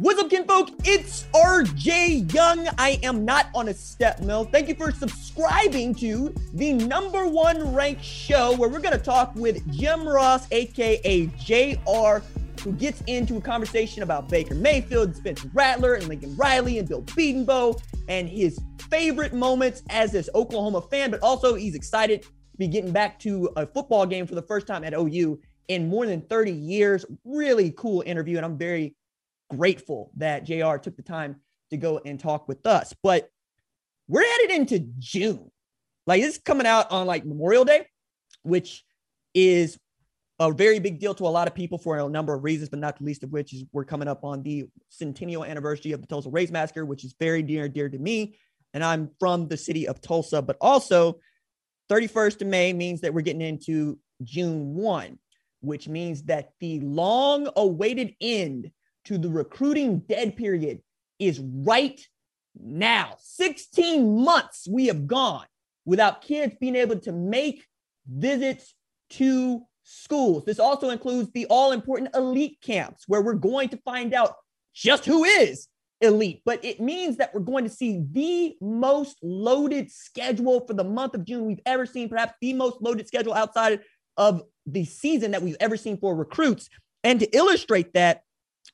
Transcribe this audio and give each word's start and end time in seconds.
What's 0.00 0.18
up, 0.18 0.30
kinfolk? 0.30 0.70
It's 0.84 1.24
RJ 1.34 2.32
Young. 2.32 2.66
I 2.78 2.98
am 3.02 3.26
not 3.26 3.48
on 3.54 3.68
a 3.68 3.74
step 3.74 4.20
mill. 4.20 4.44
Thank 4.44 4.68
you 4.68 4.74
for 4.74 4.90
subscribing 4.92 5.94
to 5.96 6.34
the 6.54 6.72
number 6.72 7.26
one 7.26 7.74
ranked 7.74 8.02
show 8.02 8.56
where 8.56 8.70
we're 8.70 8.80
going 8.80 8.96
to 8.96 9.04
talk 9.04 9.34
with 9.34 9.70
Jim 9.70 10.08
Ross, 10.08 10.46
aka 10.52 11.26
JR, 11.44 12.24
who 12.62 12.72
gets 12.78 13.02
into 13.08 13.36
a 13.36 13.42
conversation 13.42 14.02
about 14.02 14.26
Baker 14.30 14.54
Mayfield, 14.54 15.14
Spencer 15.14 15.50
Rattler, 15.52 15.96
and 15.96 16.08
Lincoln 16.08 16.34
Riley, 16.34 16.78
and 16.78 16.88
Bill 16.88 17.02
Bedenbaugh, 17.02 17.78
and 18.08 18.26
his 18.26 18.58
favorite 18.88 19.34
moments 19.34 19.82
as 19.90 20.12
this 20.12 20.30
Oklahoma 20.34 20.80
fan, 20.80 21.10
but 21.10 21.20
also 21.20 21.56
he's 21.56 21.74
excited 21.74 22.22
to 22.22 22.28
be 22.56 22.68
getting 22.68 22.90
back 22.90 23.18
to 23.18 23.50
a 23.56 23.66
football 23.66 24.06
game 24.06 24.26
for 24.26 24.34
the 24.34 24.42
first 24.42 24.66
time 24.66 24.82
at 24.82 24.94
OU 24.94 25.38
in 25.68 25.90
more 25.90 26.06
than 26.06 26.22
30 26.22 26.52
years. 26.52 27.04
Really 27.26 27.74
cool 27.76 28.02
interview, 28.06 28.38
and 28.38 28.46
I'm 28.46 28.56
very 28.56 28.94
grateful 29.50 30.10
that 30.16 30.44
JR 30.44 30.76
took 30.76 30.96
the 30.96 31.02
time 31.02 31.36
to 31.70 31.76
go 31.76 32.00
and 32.04 32.18
talk 32.18 32.48
with 32.48 32.66
us. 32.66 32.94
But 33.02 33.28
we're 34.08 34.24
headed 34.24 34.50
into 34.50 34.80
June. 34.98 35.50
Like 36.06 36.22
this 36.22 36.36
is 36.36 36.42
coming 36.42 36.66
out 36.66 36.90
on 36.90 37.06
like 37.06 37.24
Memorial 37.24 37.64
Day, 37.64 37.86
which 38.42 38.84
is 39.34 39.78
a 40.40 40.50
very 40.50 40.78
big 40.78 40.98
deal 40.98 41.14
to 41.14 41.26
a 41.26 41.28
lot 41.28 41.46
of 41.46 41.54
people 41.54 41.78
for 41.78 41.98
a 41.98 42.08
number 42.08 42.34
of 42.34 42.42
reasons, 42.42 42.70
but 42.70 42.78
not 42.78 42.98
the 42.98 43.04
least 43.04 43.22
of 43.22 43.30
which 43.30 43.52
is 43.52 43.64
we're 43.72 43.84
coming 43.84 44.08
up 44.08 44.24
on 44.24 44.42
the 44.42 44.66
centennial 44.88 45.44
anniversary 45.44 45.92
of 45.92 46.00
the 46.00 46.06
Tulsa 46.06 46.30
Race 46.30 46.50
Massacre, 46.50 46.86
which 46.86 47.04
is 47.04 47.14
very 47.20 47.42
dear 47.42 47.68
dear 47.68 47.88
to 47.88 47.98
me. 47.98 48.36
And 48.72 48.82
I'm 48.82 49.10
from 49.20 49.48
the 49.48 49.56
city 49.56 49.86
of 49.86 50.00
Tulsa, 50.00 50.40
but 50.40 50.56
also 50.60 51.20
31st 51.90 52.42
of 52.42 52.48
May 52.48 52.72
means 52.72 53.02
that 53.02 53.12
we're 53.12 53.20
getting 53.20 53.42
into 53.42 53.98
June 54.22 54.74
1, 54.74 55.18
which 55.60 55.88
means 55.88 56.22
that 56.24 56.52
the 56.60 56.80
long 56.80 57.48
awaited 57.56 58.14
end 58.20 58.70
to 59.06 59.18
the 59.18 59.28
recruiting 59.28 59.98
dead 60.00 60.36
period 60.36 60.80
is 61.18 61.40
right 61.40 62.00
now. 62.58 63.16
16 63.18 64.22
months 64.22 64.66
we 64.68 64.86
have 64.86 65.06
gone 65.06 65.46
without 65.84 66.22
kids 66.22 66.54
being 66.60 66.76
able 66.76 66.98
to 67.00 67.12
make 67.12 67.66
visits 68.08 68.74
to 69.10 69.62
schools. 69.84 70.44
This 70.44 70.60
also 70.60 70.90
includes 70.90 71.30
the 71.32 71.46
all 71.46 71.72
important 71.72 72.14
elite 72.14 72.58
camps 72.62 73.04
where 73.06 73.22
we're 73.22 73.34
going 73.34 73.68
to 73.70 73.76
find 73.78 74.14
out 74.14 74.34
just 74.74 75.04
who 75.04 75.24
is 75.24 75.68
elite, 76.00 76.42
but 76.44 76.64
it 76.64 76.80
means 76.80 77.16
that 77.18 77.34
we're 77.34 77.40
going 77.40 77.64
to 77.64 77.70
see 77.70 78.02
the 78.12 78.56
most 78.60 79.18
loaded 79.22 79.90
schedule 79.90 80.64
for 80.66 80.72
the 80.72 80.84
month 80.84 81.14
of 81.14 81.24
June 81.24 81.46
we've 81.46 81.60
ever 81.66 81.84
seen, 81.84 82.08
perhaps 82.08 82.34
the 82.40 82.52
most 82.54 82.80
loaded 82.80 83.06
schedule 83.06 83.34
outside 83.34 83.80
of 84.16 84.42
the 84.66 84.84
season 84.84 85.32
that 85.32 85.42
we've 85.42 85.56
ever 85.60 85.76
seen 85.76 85.98
for 85.98 86.14
recruits. 86.14 86.68
And 87.04 87.20
to 87.20 87.36
illustrate 87.36 87.92
that, 87.94 88.22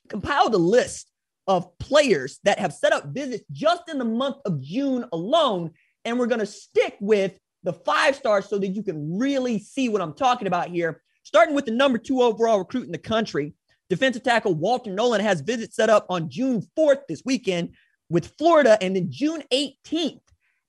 compiled 0.09 0.55
a 0.55 0.59
list 0.59 1.11
of 1.47 1.79
players 1.79 2.39
that 2.45 2.59
have 2.59 2.73
set 2.73 2.93
up 2.93 3.07
visits 3.07 3.45
just 3.53 3.89
in 3.89 3.99
the 3.99 4.05
month 4.05 4.37
of 4.45 4.61
June 4.61 5.05
alone. 5.13 5.71
And 6.05 6.19
we're 6.19 6.27
going 6.27 6.41
to 6.41 6.47
stick 6.47 6.97
with 7.01 7.39
the 7.63 7.73
five 7.73 8.17
stars 8.17 8.47
so 8.49 8.59
that 8.59 8.69
you 8.69 8.83
can 8.83 9.19
really 9.19 9.59
see 9.59 9.89
what 9.89 10.03
I'm 10.03 10.15
talking 10.15 10.47
about 10.47 10.69
here. 10.69 11.03
Starting 11.23 11.55
with 11.55 11.67
the 11.67 11.73
number 11.73 11.99
two 11.99 12.23
overall 12.23 12.59
recruit 12.59 12.87
in 12.87 12.93
the 12.93 12.99
country, 12.99 13.55
defensive 13.91 14.23
tackle 14.23 14.55
Walter 14.55 14.93
Nolan 14.93 15.21
has 15.21 15.41
visits 15.41 15.77
set 15.77 15.91
up 15.91 16.07
on 16.09 16.31
June 16.31 16.63
4th 16.79 17.03
this 17.09 17.23
weekend 17.25 17.75
with 18.09 18.33
Florida 18.39 18.79
and 18.81 18.95
then 18.95 19.11
June 19.11 19.43
18th 19.53 20.21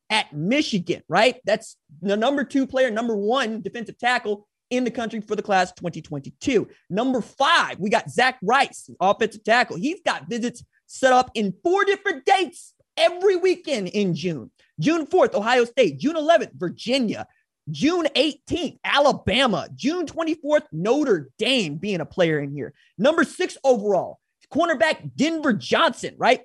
at 0.09 0.33
Michigan, 0.33 1.03
right? 1.07 1.35
That's 1.45 1.75
the 2.01 2.17
number 2.17 2.43
two 2.43 2.65
player, 2.65 2.89
number 2.89 3.15
one 3.15 3.61
defensive 3.61 3.97
tackle 3.97 4.46
in 4.69 4.83
the 4.83 4.91
country 4.91 5.21
for 5.21 5.35
the 5.35 5.41
class 5.41 5.71
2022. 5.73 6.67
Number 6.89 7.21
five, 7.21 7.79
we 7.79 7.89
got 7.89 8.09
Zach 8.09 8.37
Rice, 8.41 8.89
offensive 8.99 9.43
tackle. 9.43 9.77
He's 9.77 10.01
got 10.05 10.29
visits 10.29 10.63
set 10.85 11.13
up 11.13 11.31
in 11.33 11.53
four 11.63 11.85
different 11.85 12.25
dates 12.25 12.73
every 12.95 13.35
weekend 13.35 13.89
in 13.89 14.15
June. 14.15 14.51
June 14.79 15.05
4th, 15.07 15.33
Ohio 15.33 15.65
State. 15.65 15.99
June 15.99 16.15
11th, 16.15 16.53
Virginia. 16.53 17.27
June 17.69 18.07
18th, 18.15 18.77
Alabama. 18.83 19.67
June 19.75 20.05
24th, 20.05 20.63
Notre 20.71 21.29
Dame 21.37 21.75
being 21.75 22.01
a 22.01 22.05
player 22.05 22.39
in 22.39 22.51
here. 22.51 22.73
Number 22.97 23.23
six 23.23 23.57
overall, 23.63 24.19
cornerback 24.53 25.11
Denver 25.15 25.53
Johnson, 25.53 26.15
right? 26.17 26.41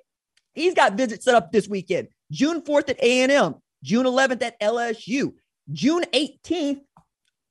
He's 0.53 0.73
got 0.73 0.95
visits 0.95 1.25
set 1.25 1.35
up 1.35 1.51
this 1.51 1.67
weekend. 1.67 2.09
June 2.31 2.61
4th 2.61 2.89
at 2.89 2.99
A&M. 3.01 3.55
June 3.83 4.05
11th 4.05 4.41
at 4.41 4.59
LSU. 4.59 5.33
June 5.71 6.03
18th, 6.13 6.81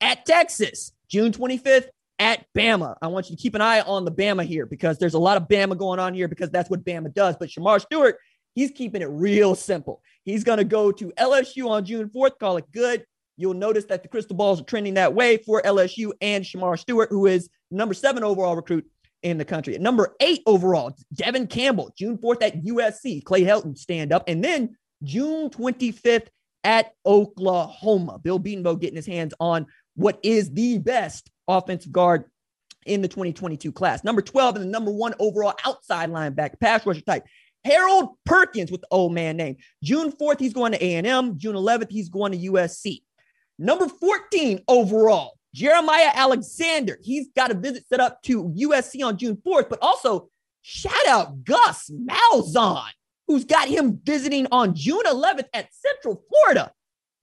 at 0.02 0.26
Texas, 0.26 0.92
June 1.08 1.32
25th 1.32 1.86
at 2.18 2.44
Bama. 2.56 2.96
I 3.00 3.06
want 3.06 3.30
you 3.30 3.36
to 3.36 3.40
keep 3.40 3.54
an 3.54 3.62
eye 3.62 3.80
on 3.80 4.04
the 4.04 4.12
Bama 4.12 4.44
here 4.44 4.66
because 4.66 4.98
there's 4.98 5.14
a 5.14 5.18
lot 5.18 5.36
of 5.36 5.48
Bama 5.48 5.78
going 5.78 5.98
on 5.98 6.12
here 6.12 6.28
because 6.28 6.50
that's 6.50 6.68
what 6.68 6.84
Bama 6.84 7.14
does. 7.14 7.36
But 7.38 7.48
Shemar 7.48 7.80
Stewart, 7.80 8.18
he's 8.54 8.72
keeping 8.72 9.00
it 9.00 9.08
real 9.08 9.54
simple. 9.54 10.02
He's 10.24 10.44
going 10.44 10.58
to 10.58 10.64
go 10.64 10.92
to 10.92 11.12
LSU 11.18 11.68
on 11.70 11.84
June 11.84 12.10
4th, 12.10 12.38
call 12.38 12.58
it 12.58 12.70
good. 12.72 13.06
You'll 13.36 13.54
notice 13.54 13.86
that 13.86 14.02
the 14.02 14.08
crystal 14.08 14.36
balls 14.36 14.60
are 14.60 14.64
trending 14.64 14.94
that 14.94 15.14
way 15.14 15.38
for 15.38 15.62
LSU 15.62 16.12
and 16.20 16.44
Shemar 16.44 16.78
Stewart, 16.78 17.08
who 17.10 17.26
is 17.26 17.48
number 17.70 17.94
seven 17.94 18.22
overall 18.22 18.56
recruit 18.56 18.86
in 19.22 19.38
the 19.38 19.44
country. 19.44 19.74
At 19.74 19.80
number 19.80 20.14
eight 20.20 20.42
overall, 20.46 20.94
Devon 21.14 21.46
Campbell, 21.46 21.92
June 21.96 22.18
4th 22.18 22.42
at 22.42 22.62
USC. 22.62 23.24
Clay 23.24 23.42
Helton 23.42 23.78
stand 23.78 24.12
up. 24.12 24.24
And 24.28 24.44
then 24.44 24.76
June 25.02 25.48
25th 25.48 26.26
at 26.64 26.92
Oklahoma. 27.04 28.18
Bill 28.18 28.38
Bedenbaugh 28.38 28.80
getting 28.80 28.96
his 28.96 29.06
hands 29.06 29.34
on 29.40 29.66
what 29.94 30.18
is 30.22 30.50
the 30.50 30.78
best 30.78 31.30
offensive 31.48 31.92
guard 31.92 32.24
in 32.86 33.02
the 33.02 33.08
2022 33.08 33.72
class. 33.72 34.04
Number 34.04 34.22
12 34.22 34.56
and 34.56 34.64
the 34.64 34.68
number 34.68 34.90
one 34.90 35.14
overall 35.18 35.54
outside 35.64 36.10
linebacker, 36.10 36.58
pass 36.60 36.84
rusher 36.84 37.00
type. 37.02 37.24
Harold 37.64 38.16
Perkins 38.24 38.72
with 38.72 38.80
the 38.80 38.88
old 38.90 39.12
man 39.12 39.36
name. 39.36 39.56
June 39.82 40.10
4th, 40.12 40.40
he's 40.40 40.52
going 40.52 40.72
to 40.72 40.84
A&M. 40.84 41.38
June 41.38 41.54
11th, 41.54 41.90
he's 41.90 42.08
going 42.08 42.32
to 42.32 42.38
USC. 42.50 43.02
Number 43.58 43.86
14 43.88 44.64
overall, 44.66 45.38
Jeremiah 45.54 46.10
Alexander. 46.14 46.98
He's 47.02 47.28
got 47.36 47.52
a 47.52 47.54
visit 47.54 47.86
set 47.86 48.00
up 48.00 48.20
to 48.22 48.48
USC 48.48 49.04
on 49.04 49.16
June 49.16 49.36
4th, 49.46 49.68
but 49.68 49.78
also 49.80 50.28
shout 50.62 51.06
out 51.06 51.44
Gus 51.44 51.88
Malzahn, 51.90 52.90
who's 53.28 53.44
got 53.44 53.68
him 53.68 54.00
visiting 54.02 54.48
on 54.50 54.74
June 54.74 55.04
11th 55.06 55.48
at 55.54 55.68
Central 55.72 56.24
Florida. 56.28 56.72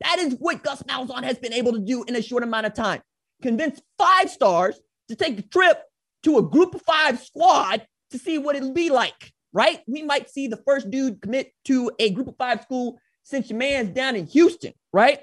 That 0.01 0.19
is 0.19 0.35
what 0.39 0.63
Gus 0.63 0.83
Malzahn 0.83 1.23
has 1.23 1.37
been 1.37 1.53
able 1.53 1.73
to 1.73 1.79
do 1.79 2.03
in 2.03 2.15
a 2.15 2.21
short 2.21 2.43
amount 2.43 2.65
of 2.65 2.73
time. 2.73 3.01
Convince 3.41 3.81
five 3.97 4.29
stars 4.29 4.79
to 5.09 5.15
take 5.15 5.39
a 5.39 5.41
trip 5.41 5.81
to 6.23 6.37
a 6.37 6.41
group 6.41 6.75
of 6.75 6.81
five 6.81 7.19
squad 7.19 7.85
to 8.11 8.17
see 8.17 8.37
what 8.37 8.55
it'll 8.55 8.73
be 8.73 8.89
like, 8.89 9.33
right? 9.53 9.81
We 9.87 10.03
might 10.03 10.29
see 10.29 10.47
the 10.47 10.61
first 10.65 10.89
dude 10.89 11.21
commit 11.21 11.51
to 11.65 11.91
a 11.99 12.09
group 12.11 12.27
of 12.27 12.35
five 12.37 12.61
school 12.61 12.99
since 13.23 13.49
your 13.49 13.59
man's 13.59 13.91
down 13.91 14.15
in 14.15 14.25
Houston, 14.27 14.73
right? 14.91 15.19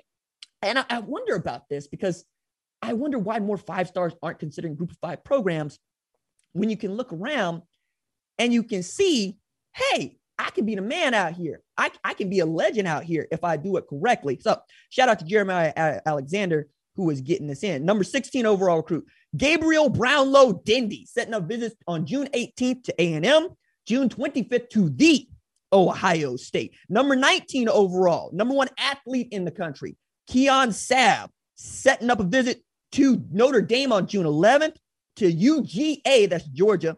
And 0.62 0.78
I, 0.78 0.84
I 0.88 0.98
wonder 1.00 1.34
about 1.34 1.68
this 1.68 1.88
because 1.88 2.24
I 2.82 2.92
wonder 2.92 3.18
why 3.18 3.40
more 3.40 3.56
five 3.56 3.88
stars 3.88 4.14
aren't 4.22 4.38
considering 4.38 4.74
group 4.74 4.92
of 4.92 4.98
five 4.98 5.24
programs 5.24 5.78
when 6.52 6.70
you 6.70 6.76
can 6.76 6.94
look 6.94 7.12
around 7.12 7.62
and 8.38 8.52
you 8.52 8.62
can 8.62 8.82
see, 8.82 9.36
hey, 9.74 10.18
I 10.38 10.50
can 10.50 10.66
be 10.66 10.74
the 10.74 10.82
man 10.82 11.14
out 11.14 11.32
here. 11.32 11.62
I, 11.76 11.90
I 12.04 12.14
can 12.14 12.28
be 12.28 12.40
a 12.40 12.46
legend 12.46 12.86
out 12.86 13.04
here 13.04 13.26
if 13.30 13.42
I 13.42 13.56
do 13.56 13.76
it 13.76 13.86
correctly. 13.88 14.38
So 14.40 14.60
shout 14.90 15.08
out 15.08 15.18
to 15.20 15.24
Jeremiah 15.24 15.72
Alexander 16.04 16.68
who 16.96 17.10
is 17.10 17.20
getting 17.20 17.46
this 17.46 17.62
in. 17.62 17.84
Number 17.84 18.02
16 18.02 18.46
overall 18.46 18.78
recruit, 18.78 19.06
Gabriel 19.36 19.88
Brownlow 19.88 20.62
Dindy, 20.64 21.06
setting 21.06 21.34
up 21.34 21.46
visits 21.46 21.76
on 21.86 22.06
June 22.06 22.28
18th 22.34 22.84
to 22.84 22.94
A&M, 22.98 23.48
June 23.86 24.08
25th 24.08 24.70
to 24.70 24.88
the 24.88 25.28
Ohio 25.72 26.36
State. 26.36 26.74
Number 26.88 27.14
19 27.14 27.68
overall, 27.68 28.30
number 28.32 28.54
one 28.54 28.68
athlete 28.78 29.28
in 29.30 29.44
the 29.44 29.50
country, 29.50 29.96
Keon 30.26 30.70
Sabb, 30.70 31.28
setting 31.54 32.10
up 32.10 32.20
a 32.20 32.24
visit 32.24 32.62
to 32.92 33.22
Notre 33.30 33.62
Dame 33.62 33.92
on 33.92 34.06
June 34.06 34.26
11th, 34.26 34.76
to 35.16 35.32
UGA, 35.32 36.28
that's 36.28 36.44
Georgia, 36.48 36.96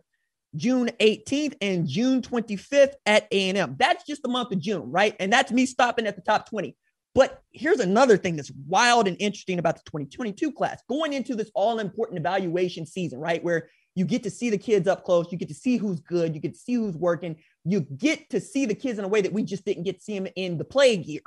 June 0.57 0.91
18th 1.01 1.57
and 1.61 1.87
June 1.87 2.23
25th 2.23 2.95
at 3.07 3.29
A&M. 3.31 3.77
That's 3.79 4.05
just 4.05 4.23
the 4.23 4.29
month 4.29 4.53
of 4.53 4.59
June, 4.59 4.91
right? 4.91 5.15
And 5.21 5.33
that's 5.33 5.53
me 5.53 5.67
stopping 5.67 6.07
at 6.07 6.17
the 6.17 6.23
top 6.23 6.49
20. 6.49 6.77
But 7.15 7.43
here's 7.53 7.81
another 7.81 8.17
thing 8.17 8.37
that's 8.37 8.53
wild 8.67 9.09
and 9.09 9.17
interesting 9.19 9.59
about 9.59 9.77
the 9.77 9.83
2022 9.87 10.53
class. 10.53 10.83
Going 10.89 11.13
into 11.13 11.35
this 11.35 11.51
all 11.55 11.79
important 11.81 12.19
evaluation 12.19 12.87
season, 12.87 13.19
right? 13.19 13.43
Where 13.43 13.69
you 13.95 14.05
get 14.05 14.23
to 14.23 14.31
see 14.31 14.51
the 14.51 14.59
kids 14.59 14.87
up 14.87 15.05
close, 15.05 15.27
you 15.33 15.39
get 15.39 15.49
to 15.49 15.55
see 15.55 15.77
who's 15.77 16.01
good, 16.01 16.35
you 16.35 16.41
get 16.41 16.55
to 16.55 16.61
see 16.61 16.75
who's 16.75 16.97
working, 16.97 17.37
you 17.65 17.81
get 17.81 18.31
to 18.31 18.41
see 18.41 18.67
the 18.67 18.75
kids 18.75 18.99
in 18.99 19.05
a 19.05 19.09
way 19.09 19.21
that 19.21 19.33
we 19.33 19.43
just 19.43 19.65
didn't 19.65 19.83
get 19.83 19.99
to 19.99 20.05
see 20.05 20.19
them 20.19 20.29
in 20.37 20.59
the 20.59 20.65
plague 20.65 21.07
year. 21.07 21.23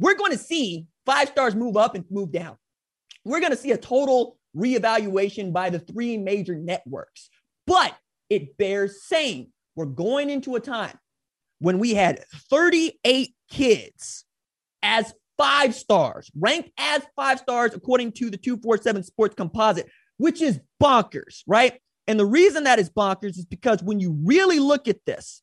We're 0.00 0.16
going 0.16 0.32
to 0.32 0.38
see 0.38 0.86
five 1.06 1.28
stars 1.28 1.54
move 1.54 1.76
up 1.76 1.94
and 1.94 2.04
move 2.10 2.32
down. 2.32 2.56
We're 3.24 3.40
going 3.40 3.52
to 3.52 3.56
see 3.56 3.70
a 3.70 3.76
total 3.76 4.38
reevaluation 4.56 5.52
by 5.52 5.70
the 5.70 5.78
three 5.78 6.16
major 6.16 6.56
networks. 6.56 7.30
But 7.66 7.94
it 8.30 8.56
bears 8.56 9.02
saying 9.02 9.52
we're 9.76 9.84
going 9.84 10.30
into 10.30 10.54
a 10.54 10.60
time 10.60 10.98
when 11.58 11.78
we 11.78 11.94
had 11.94 12.24
38 12.48 13.34
kids 13.50 14.24
as 14.82 15.12
five 15.36 15.74
stars, 15.74 16.30
ranked 16.38 16.70
as 16.78 17.02
five 17.16 17.38
stars 17.38 17.74
according 17.74 18.12
to 18.12 18.30
the 18.30 18.36
247 18.36 19.02
Sports 19.02 19.34
Composite, 19.34 19.88
which 20.16 20.40
is 20.40 20.60
bonkers, 20.82 21.42
right? 21.46 21.80
And 22.06 22.18
the 22.18 22.26
reason 22.26 22.64
that 22.64 22.78
is 22.78 22.90
bonkers 22.90 23.38
is 23.38 23.44
because 23.44 23.82
when 23.82 24.00
you 24.00 24.18
really 24.24 24.58
look 24.58 24.88
at 24.88 25.04
this, 25.06 25.42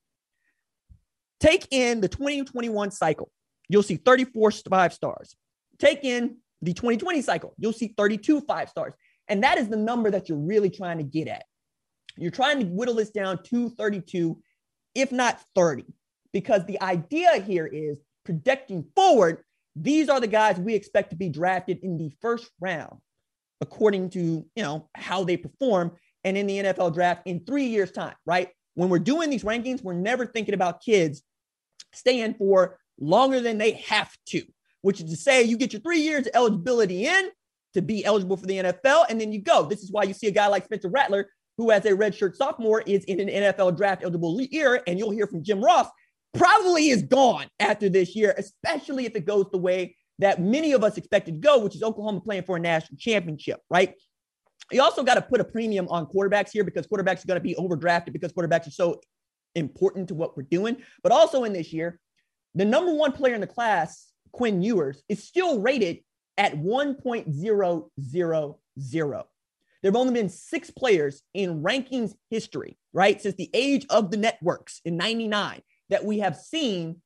take 1.40 1.68
in 1.72 2.02
the 2.02 2.08
2021 2.08 2.92
cycle, 2.92 3.32
you'll 3.70 3.84
see 3.84 3.98
34 3.98 4.52
five 4.70 4.94
stars. 4.94 5.36
Take 5.80 6.04
in 6.04 6.38
the 6.62 6.74
2020 6.74 7.22
cycle, 7.22 7.54
you'll 7.58 7.74
see 7.74 7.94
32 7.98 8.42
five 8.42 8.70
stars. 8.70 8.94
And 9.28 9.44
that 9.44 9.58
is 9.58 9.68
the 9.68 9.78
number 9.78 10.10
that 10.10 10.30
you're 10.30 10.38
really 10.38 10.70
trying 10.70 10.98
to 10.98 11.04
get 11.04 11.28
at. 11.28 11.44
You're 12.18 12.32
trying 12.32 12.60
to 12.60 12.66
whittle 12.66 12.96
this 12.96 13.10
down 13.10 13.44
to 13.44 13.70
32, 13.70 14.40
if 14.96 15.12
not 15.12 15.40
30, 15.56 15.86
because 16.34 16.66
the 16.66 16.82
idea 16.82 17.40
here 17.40 17.66
is 17.66 18.00
projecting 18.26 18.86
forward, 18.96 19.44
these 19.76 20.10
are 20.10 20.20
the 20.20 20.28
guys 20.28 20.58
we 20.58 20.74
expect 20.74 21.12
to 21.12 21.16
be 21.16 21.30
drafted 21.30 21.80
in 21.84 21.98
the 21.98 22.12
first 22.22 22.50
round, 22.60 22.98
according 23.62 24.10
to 24.12 24.20
you 24.20 24.64
know 24.64 24.90
how 24.96 25.24
they 25.24 25.38
perform 25.38 25.92
and 26.24 26.38
in 26.38 26.48
the 26.48 26.58
NFL 26.58 26.94
draft 26.94 27.22
in 27.26 27.46
three 27.46 27.68
years' 27.68 27.92
time, 27.92 28.16
right? 28.26 28.50
When 28.74 28.90
we're 28.90 29.00
doing 29.00 29.30
these 29.30 29.44
rankings, 29.44 29.84
we're 29.84 29.94
never 29.94 30.26
thinking 30.26 30.54
about 30.54 30.82
kids 30.82 31.24
staying 31.94 32.36
for 32.36 32.78
longer 33.00 33.40
than 33.40 33.58
they 33.58 33.72
have 33.88 34.12
to, 34.28 34.44
which 34.82 35.00
is 35.00 35.10
to 35.10 35.16
say, 35.16 35.44
you 35.44 35.58
get 35.58 35.74
your 35.74 35.82
three 35.82 36.02
years 36.02 36.28
eligibility 36.34 37.06
in 37.06 37.30
to 37.74 37.82
be 37.82 38.04
eligible 38.04 38.38
for 38.38 38.46
the 38.46 38.58
NFL, 38.58 39.06
and 39.10 39.22
then 39.22 39.32
you 39.32 39.42
go. 39.42 39.66
This 39.66 39.84
is 39.84 39.92
why 39.92 40.04
you 40.04 40.14
see 40.14 40.28
a 40.28 40.32
guy 40.32 40.48
like 40.48 40.66
Spencer 40.66 40.90
Rattler, 40.90 41.30
who 41.58 41.72
as 41.72 41.86
a 41.86 41.92
redshirt 41.92 42.36
sophomore 42.36 42.82
is 42.82 43.04
in 43.06 43.20
an 43.20 43.28
NFL 43.28 43.78
draft 43.78 44.04
eligible 44.04 44.40
year, 44.40 44.82
and 44.88 45.00
you'll 45.00 45.12
hear 45.12 45.28
from 45.28 45.44
Jim 45.44 45.64
Ross, 45.64 45.88
probably 46.34 46.90
is 46.90 47.04
gone 47.04 47.48
after 47.60 47.90
this 47.90 48.16
year, 48.16 48.34
especially 48.38 49.06
if 49.06 49.16
it 49.16 49.26
goes 49.26 49.46
the 49.52 49.58
way 49.58 49.96
that 50.20 50.42
many 50.42 50.74
of 50.74 50.84
us 50.84 50.98
expected 50.98 51.34
to 51.34 51.40
go, 51.40 51.60
which 51.60 51.76
is 51.76 51.84
Oklahoma 51.84 52.22
playing 52.22 52.44
for 52.44 52.58
a 52.58 52.60
national 52.60 52.98
championship, 52.98 53.60
right? 53.70 53.94
You 54.72 54.82
also 54.82 55.04
got 55.04 55.16
to 55.16 55.22
put 55.22 55.40
a 55.40 55.44
premium 55.44 55.88
on 55.90 56.08
quarterbacks 56.08 56.50
here 56.52 56.64
because 56.64 56.88
quarterbacks 56.88 57.24
are 57.24 57.28
going 57.28 57.40
to 57.40 57.42
be 57.42 57.56
overdrafted 57.56 58.14
because 58.14 58.34
quarterbacks 58.34 58.68
are 58.68 58.72
so 58.72 59.00
important 59.56 60.10
to 60.10 60.16
what 60.16 60.36
we're 60.36 60.44
doing. 60.44 60.78
But 61.04 61.12
also 61.12 61.44
in 61.44 61.54
this 61.54 61.72
year, 61.72 62.00
the 62.56 62.66
number 62.66 62.94
one 62.94 63.12
player 63.12 63.36
in 63.36 63.42
the 63.42 63.48
class, 63.48 64.12
Quinn 64.32 64.62
Ewers, 64.62 65.04
is 65.08 65.24
still 65.24 65.60
rated 65.60 66.00
at 66.38 66.56
1.000. 66.56 69.37
There 69.88 69.94
have 69.94 70.02
only 70.02 70.20
been 70.20 70.28
six 70.28 70.70
players 70.70 71.24
in 71.34 71.64
rankings 71.64 72.14
history, 72.30 72.78
right, 72.92 73.22
since 73.22 73.36
the 73.36 73.50
age 73.54 73.86
of 73.90 74.12
the 74.12 74.18
networks 74.18 74.82
in 74.84 74.98
99 74.98 75.62
that 75.90 76.04
we 76.04 76.20
have 76.20 76.36
seen 76.36 77.02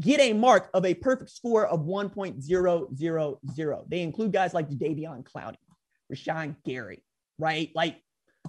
get 0.00 0.20
a 0.20 0.32
mark 0.32 0.70
of 0.72 0.86
a 0.86 0.94
perfect 0.94 1.28
score 1.28 1.66
of 1.66 1.80
1.000. 1.80 3.90
They 3.90 4.00
include 4.00 4.32
guys 4.32 4.54
like 4.54 4.70
Davion 4.70 5.22
Clowney, 5.22 5.58
Rashan 6.10 6.56
Gary, 6.64 7.04
right? 7.38 7.70
Like 7.74 8.00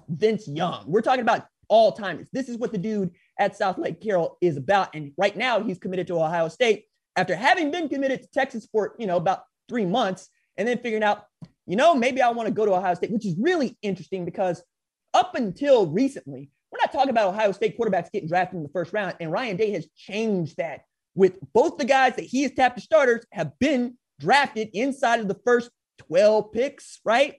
Vince 0.07 0.47
Young. 0.47 0.85
We're 0.87 1.01
talking 1.01 1.19
about 1.19 1.45
all 1.67 1.91
timers. 1.91 2.29
This 2.31 2.47
is 2.47 2.55
what 2.55 2.71
the 2.71 2.77
dude 2.77 3.11
at 3.37 3.57
South 3.57 3.77
Lake 3.77 3.99
Carroll 3.99 4.37
is 4.39 4.55
about. 4.55 4.95
And 4.95 5.11
right 5.17 5.35
now 5.35 5.61
he's 5.61 5.79
committed 5.79 6.07
to 6.07 6.21
Ohio 6.21 6.47
State 6.47 6.85
after 7.17 7.35
having 7.35 7.71
been 7.71 7.89
committed 7.89 8.21
to 8.21 8.29
Texas 8.29 8.69
for, 8.71 8.95
you 8.97 9.05
know, 9.05 9.17
about 9.17 9.43
three 9.67 9.85
months 9.85 10.29
and 10.55 10.65
then 10.65 10.77
figuring 10.77 11.03
out, 11.03 11.25
you 11.65 11.75
know, 11.75 11.95
maybe 11.95 12.21
I 12.21 12.29
want 12.29 12.47
to 12.47 12.53
go 12.53 12.65
to 12.65 12.73
Ohio 12.73 12.93
State, 12.93 13.11
which 13.11 13.25
is 13.25 13.35
really 13.39 13.77
interesting 13.81 14.25
because 14.25 14.63
up 15.13 15.35
until 15.35 15.87
recently, 15.87 16.49
we're 16.71 16.79
not 16.79 16.91
talking 16.91 17.09
about 17.09 17.29
Ohio 17.29 17.51
State 17.51 17.77
quarterbacks 17.77 18.11
getting 18.11 18.27
drafted 18.27 18.57
in 18.57 18.63
the 18.63 18.69
first 18.69 18.93
round. 18.93 19.15
And 19.19 19.31
Ryan 19.31 19.57
Day 19.57 19.71
has 19.71 19.87
changed 19.95 20.57
that 20.57 20.81
with 21.15 21.39
both 21.53 21.77
the 21.77 21.85
guys 21.85 22.15
that 22.17 22.25
he 22.25 22.43
has 22.43 22.51
tapped 22.51 22.77
as 22.77 22.83
starters 22.83 23.25
have 23.31 23.57
been 23.59 23.97
drafted 24.19 24.69
inside 24.73 25.21
of 25.21 25.27
the 25.27 25.39
first 25.45 25.69
12 25.99 26.51
picks, 26.51 26.99
right? 27.05 27.35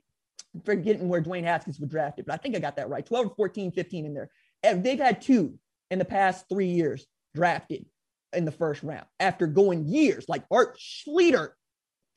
I'm 0.55 0.62
forgetting 0.62 1.08
where 1.08 1.23
Dwayne 1.23 1.44
Haskins 1.44 1.78
was 1.78 1.90
drafted, 1.90 2.26
but 2.26 2.34
I 2.34 2.38
think 2.38 2.56
I 2.56 2.58
got 2.58 2.76
that 2.76 2.88
right. 2.88 3.05
12 3.05 3.26
or 3.26 3.34
14, 3.37 3.73
15 3.73 4.06
in 4.06 4.14
there. 4.14 4.31
And 4.62 4.82
they've 4.82 4.99
had 4.99 5.20
two 5.20 5.58
in 5.90 5.99
the 5.99 6.05
past 6.05 6.46
three 6.49 6.69
years 6.69 7.06
drafted 7.34 7.84
in 8.32 8.44
the 8.44 8.52
first 8.52 8.82
round 8.82 9.06
after 9.20 9.46
going 9.46 9.87
years, 9.87 10.25
like 10.28 10.44
Art 10.50 10.78
Schlichter. 10.78 11.50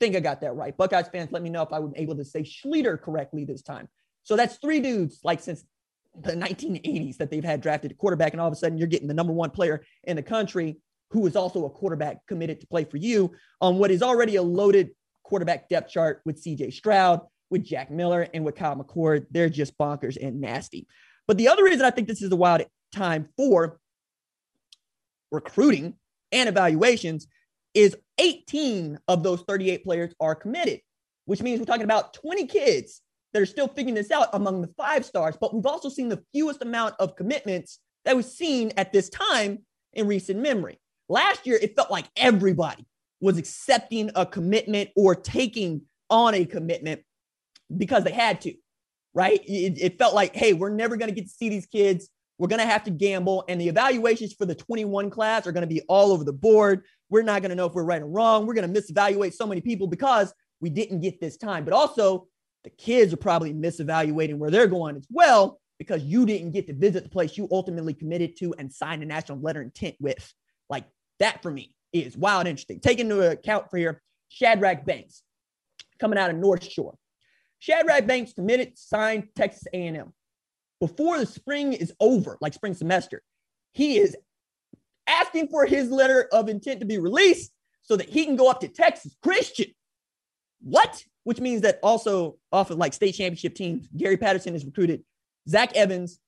Think 0.00 0.16
I 0.16 0.20
got 0.20 0.40
that 0.40 0.56
right. 0.56 0.76
Buckeyes 0.76 1.08
fans, 1.08 1.30
let 1.30 1.42
me 1.42 1.50
know 1.50 1.62
if 1.62 1.72
I 1.72 1.78
was 1.78 1.92
able 1.94 2.16
to 2.16 2.24
say 2.24 2.42
Schlichter 2.42 3.00
correctly 3.00 3.44
this 3.44 3.62
time. 3.62 3.88
So 4.24 4.34
that's 4.34 4.56
three 4.56 4.80
dudes 4.80 5.20
like 5.22 5.40
since 5.40 5.64
the 6.18 6.32
1980s 6.32 7.18
that 7.18 7.30
they've 7.30 7.44
had 7.44 7.60
drafted 7.60 7.92
a 7.92 7.94
quarterback, 7.94 8.32
and 8.32 8.40
all 8.40 8.48
of 8.48 8.52
a 8.52 8.56
sudden 8.56 8.78
you're 8.78 8.88
getting 8.88 9.08
the 9.08 9.14
number 9.14 9.32
one 9.32 9.50
player 9.50 9.84
in 10.04 10.16
the 10.16 10.22
country 10.22 10.78
who 11.10 11.26
is 11.26 11.36
also 11.36 11.66
a 11.66 11.70
quarterback 11.70 12.26
committed 12.26 12.60
to 12.60 12.66
play 12.66 12.84
for 12.84 12.96
you 12.96 13.32
on 13.60 13.78
what 13.78 13.90
is 13.90 14.02
already 14.02 14.36
a 14.36 14.42
loaded 14.42 14.90
quarterback 15.22 15.68
depth 15.68 15.90
chart 15.90 16.20
with 16.24 16.42
CJ 16.42 16.72
Stroud, 16.72 17.20
with 17.50 17.64
Jack 17.64 17.90
Miller, 17.90 18.26
and 18.32 18.44
with 18.44 18.54
Kyle 18.54 18.76
McCord. 18.76 19.26
They're 19.30 19.48
just 19.48 19.76
bonkers 19.76 20.16
and 20.20 20.40
nasty. 20.40 20.86
But 21.26 21.36
the 21.36 21.48
other 21.48 21.64
reason 21.64 21.84
I 21.84 21.90
think 21.90 22.08
this 22.08 22.22
is 22.22 22.32
a 22.32 22.36
wild 22.36 22.62
time 22.94 23.28
for 23.36 23.78
recruiting 25.30 25.94
and 26.32 26.48
evaluations 26.48 27.26
is 27.74 27.96
18 28.18 28.98
of 29.08 29.22
those 29.22 29.42
38 29.42 29.84
players 29.84 30.14
are 30.20 30.34
committed, 30.34 30.80
which 31.24 31.42
means 31.42 31.60
we're 31.60 31.66
talking 31.66 31.82
about 31.82 32.14
20 32.14 32.46
kids 32.46 33.02
that 33.32 33.42
are 33.42 33.46
still 33.46 33.68
figuring 33.68 33.94
this 33.94 34.10
out 34.10 34.28
among 34.32 34.60
the 34.60 34.72
five 34.76 35.04
stars. 35.04 35.36
But 35.40 35.54
we've 35.54 35.66
also 35.66 35.88
seen 35.88 36.08
the 36.08 36.22
fewest 36.32 36.62
amount 36.62 36.94
of 36.98 37.16
commitments 37.16 37.78
that 38.04 38.16
we've 38.16 38.24
seen 38.24 38.72
at 38.76 38.92
this 38.92 39.08
time 39.08 39.60
in 39.92 40.06
recent 40.06 40.40
memory. 40.40 40.80
Last 41.08 41.46
year, 41.46 41.58
it 41.60 41.76
felt 41.76 41.90
like 41.90 42.06
everybody 42.16 42.86
was 43.20 43.38
accepting 43.38 44.10
a 44.14 44.24
commitment 44.24 44.90
or 44.96 45.14
taking 45.14 45.82
on 46.08 46.34
a 46.34 46.44
commitment 46.44 47.02
because 47.76 48.04
they 48.04 48.12
had 48.12 48.40
to, 48.42 48.54
right? 49.14 49.40
It, 49.44 49.78
it 49.80 49.98
felt 49.98 50.14
like, 50.14 50.34
hey, 50.34 50.52
we're 50.52 50.70
never 50.70 50.96
going 50.96 51.08
to 51.08 51.14
get 51.14 51.28
to 51.28 51.34
see 51.34 51.48
these 51.48 51.66
kids. 51.66 52.08
We're 52.38 52.48
going 52.48 52.60
to 52.60 52.66
have 52.66 52.84
to 52.84 52.90
gamble. 52.90 53.44
And 53.48 53.60
the 53.60 53.68
evaluations 53.68 54.32
for 54.32 54.46
the 54.46 54.54
21 54.54 55.10
class 55.10 55.46
are 55.46 55.52
going 55.52 55.68
to 55.68 55.72
be 55.72 55.82
all 55.82 56.12
over 56.12 56.24
the 56.24 56.32
board. 56.32 56.84
We're 57.10 57.22
not 57.22 57.42
going 57.42 57.50
to 57.50 57.56
know 57.56 57.66
if 57.66 57.74
we're 57.74 57.84
right 57.84 58.00
or 58.00 58.06
wrong. 58.06 58.46
We're 58.46 58.54
going 58.54 58.72
to 58.72 58.80
misevaluate 58.80 59.34
so 59.34 59.46
many 59.46 59.60
people 59.60 59.86
because 59.86 60.32
we 60.60 60.70
didn't 60.70 61.00
get 61.00 61.20
this 61.20 61.36
time. 61.36 61.64
But 61.64 61.74
also, 61.74 62.28
the 62.64 62.70
kids 62.70 63.12
are 63.12 63.18
probably 63.18 63.52
misevaluating 63.52 64.36
where 64.36 64.50
they're 64.50 64.66
going 64.66 64.96
as 64.96 65.06
well 65.10 65.60
because 65.78 66.02
you 66.02 66.26
didn't 66.26 66.50
get 66.50 66.66
to 66.66 66.74
visit 66.74 67.02
the 67.02 67.08
place 67.08 67.36
you 67.36 67.48
ultimately 67.50 67.94
committed 67.94 68.36
to 68.36 68.54
and 68.58 68.72
signed 68.72 69.02
a 69.02 69.06
national 69.06 69.40
letter 69.40 69.62
intent 69.62 69.96
with. 69.98 70.32
Like 70.68 70.84
that 71.18 71.42
for 71.42 71.50
me 71.50 71.74
is 71.92 72.16
wild 72.16 72.46
interesting. 72.46 72.80
Take 72.80 72.98
into 72.98 73.30
account 73.30 73.70
for 73.70 73.78
here, 73.78 74.02
Shadrach 74.28 74.84
Banks 74.84 75.22
coming 75.98 76.18
out 76.18 76.30
of 76.30 76.36
North 76.36 76.64
Shore. 76.64 76.94
Shadrach 77.58 78.06
Banks 78.06 78.32
committed, 78.32 78.78
signed 78.78 79.28
Texas 79.36 79.64
A&M. 79.72 80.12
Before 80.80 81.18
the 81.18 81.26
spring 81.26 81.72
is 81.72 81.92
over, 82.00 82.38
like 82.40 82.54
spring 82.54 82.74
semester, 82.74 83.22
he 83.72 83.98
is 83.98 84.16
asking 85.10 85.48
for 85.48 85.66
his 85.66 85.90
letter 85.90 86.28
of 86.32 86.48
intent 86.48 86.80
to 86.80 86.86
be 86.86 86.98
released 86.98 87.52
so 87.82 87.96
that 87.96 88.08
he 88.08 88.24
can 88.24 88.36
go 88.36 88.48
up 88.48 88.60
to 88.60 88.68
Texas 88.68 89.16
Christian. 89.22 89.66
What? 90.60 91.04
Which 91.24 91.40
means 91.40 91.62
that 91.62 91.78
also 91.82 92.38
off 92.52 92.70
of 92.70 92.78
like 92.78 92.92
state 92.92 93.12
championship 93.12 93.54
teams, 93.54 93.88
Gary 93.96 94.16
Patterson 94.16 94.52
has 94.52 94.64
recruited 94.64 95.02
Zach 95.48 95.74
Evans 95.76 96.20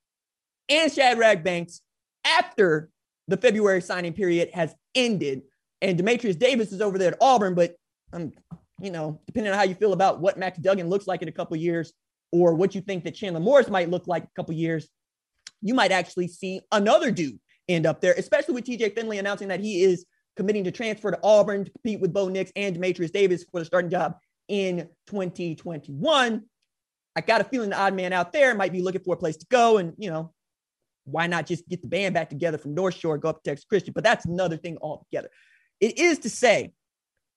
and 0.68 0.92
Shadrach 0.92 1.42
Banks 1.42 1.80
after 2.24 2.90
the 3.28 3.36
February 3.36 3.82
signing 3.82 4.12
period 4.12 4.50
has 4.52 4.74
ended. 4.94 5.42
And 5.80 5.98
Dematrius 5.98 6.38
Davis 6.38 6.72
is 6.72 6.80
over 6.80 6.98
there 6.98 7.12
at 7.12 7.18
Auburn, 7.20 7.54
but 7.54 7.76
um, 8.12 8.32
you 8.80 8.90
know, 8.90 9.20
depending 9.26 9.52
on 9.52 9.58
how 9.58 9.64
you 9.64 9.74
feel 9.74 9.92
about 9.92 10.20
what 10.20 10.38
Max 10.38 10.58
Duggan 10.58 10.88
looks 10.88 11.06
like 11.06 11.22
in 11.22 11.28
a 11.28 11.32
couple 11.32 11.56
years, 11.56 11.92
or 12.32 12.54
what 12.54 12.74
you 12.74 12.80
think 12.80 13.04
that 13.04 13.14
Chandler 13.14 13.40
Morris 13.40 13.68
might 13.68 13.90
look 13.90 14.06
like 14.06 14.24
a 14.24 14.30
couple 14.34 14.54
years, 14.54 14.88
you 15.60 15.74
might 15.74 15.92
actually 15.92 16.28
see 16.28 16.60
another 16.72 17.10
dude 17.10 17.38
end 17.72 17.86
up 17.86 18.00
there, 18.00 18.14
especially 18.16 18.54
with 18.54 18.64
TJ 18.64 18.94
Finley 18.94 19.18
announcing 19.18 19.48
that 19.48 19.60
he 19.60 19.82
is 19.82 20.04
committing 20.36 20.64
to 20.64 20.70
transfer 20.70 21.10
to 21.10 21.18
Auburn 21.22 21.64
to 21.64 21.70
compete 21.70 22.00
with 22.00 22.12
Bo 22.12 22.28
Nix 22.28 22.50
and 22.56 22.76
Dematrius 22.76 23.12
Davis 23.12 23.44
for 23.44 23.60
the 23.60 23.66
starting 23.66 23.90
job 23.90 24.16
in 24.48 24.88
2021. 25.08 26.42
I 27.14 27.20
got 27.20 27.40
a 27.40 27.44
feeling 27.44 27.70
the 27.70 27.78
odd 27.78 27.94
man 27.94 28.12
out 28.12 28.32
there 28.32 28.54
might 28.54 28.72
be 28.72 28.82
looking 28.82 29.02
for 29.02 29.14
a 29.14 29.18
place 29.18 29.36
to 29.38 29.46
go. 29.50 29.78
And, 29.78 29.92
you 29.98 30.10
know, 30.10 30.32
why 31.04 31.26
not 31.26 31.46
just 31.46 31.68
get 31.68 31.82
the 31.82 31.88
band 31.88 32.14
back 32.14 32.30
together 32.30 32.58
from 32.58 32.74
North 32.74 32.94
Shore, 32.94 33.18
go 33.18 33.28
up 33.28 33.42
to 33.42 33.50
Texas 33.50 33.66
Christian? 33.66 33.92
But 33.92 34.04
that's 34.04 34.24
another 34.24 34.56
thing 34.56 34.78
altogether. 34.80 35.28
It 35.80 35.98
is 35.98 36.20
to 36.20 36.30
say, 36.30 36.72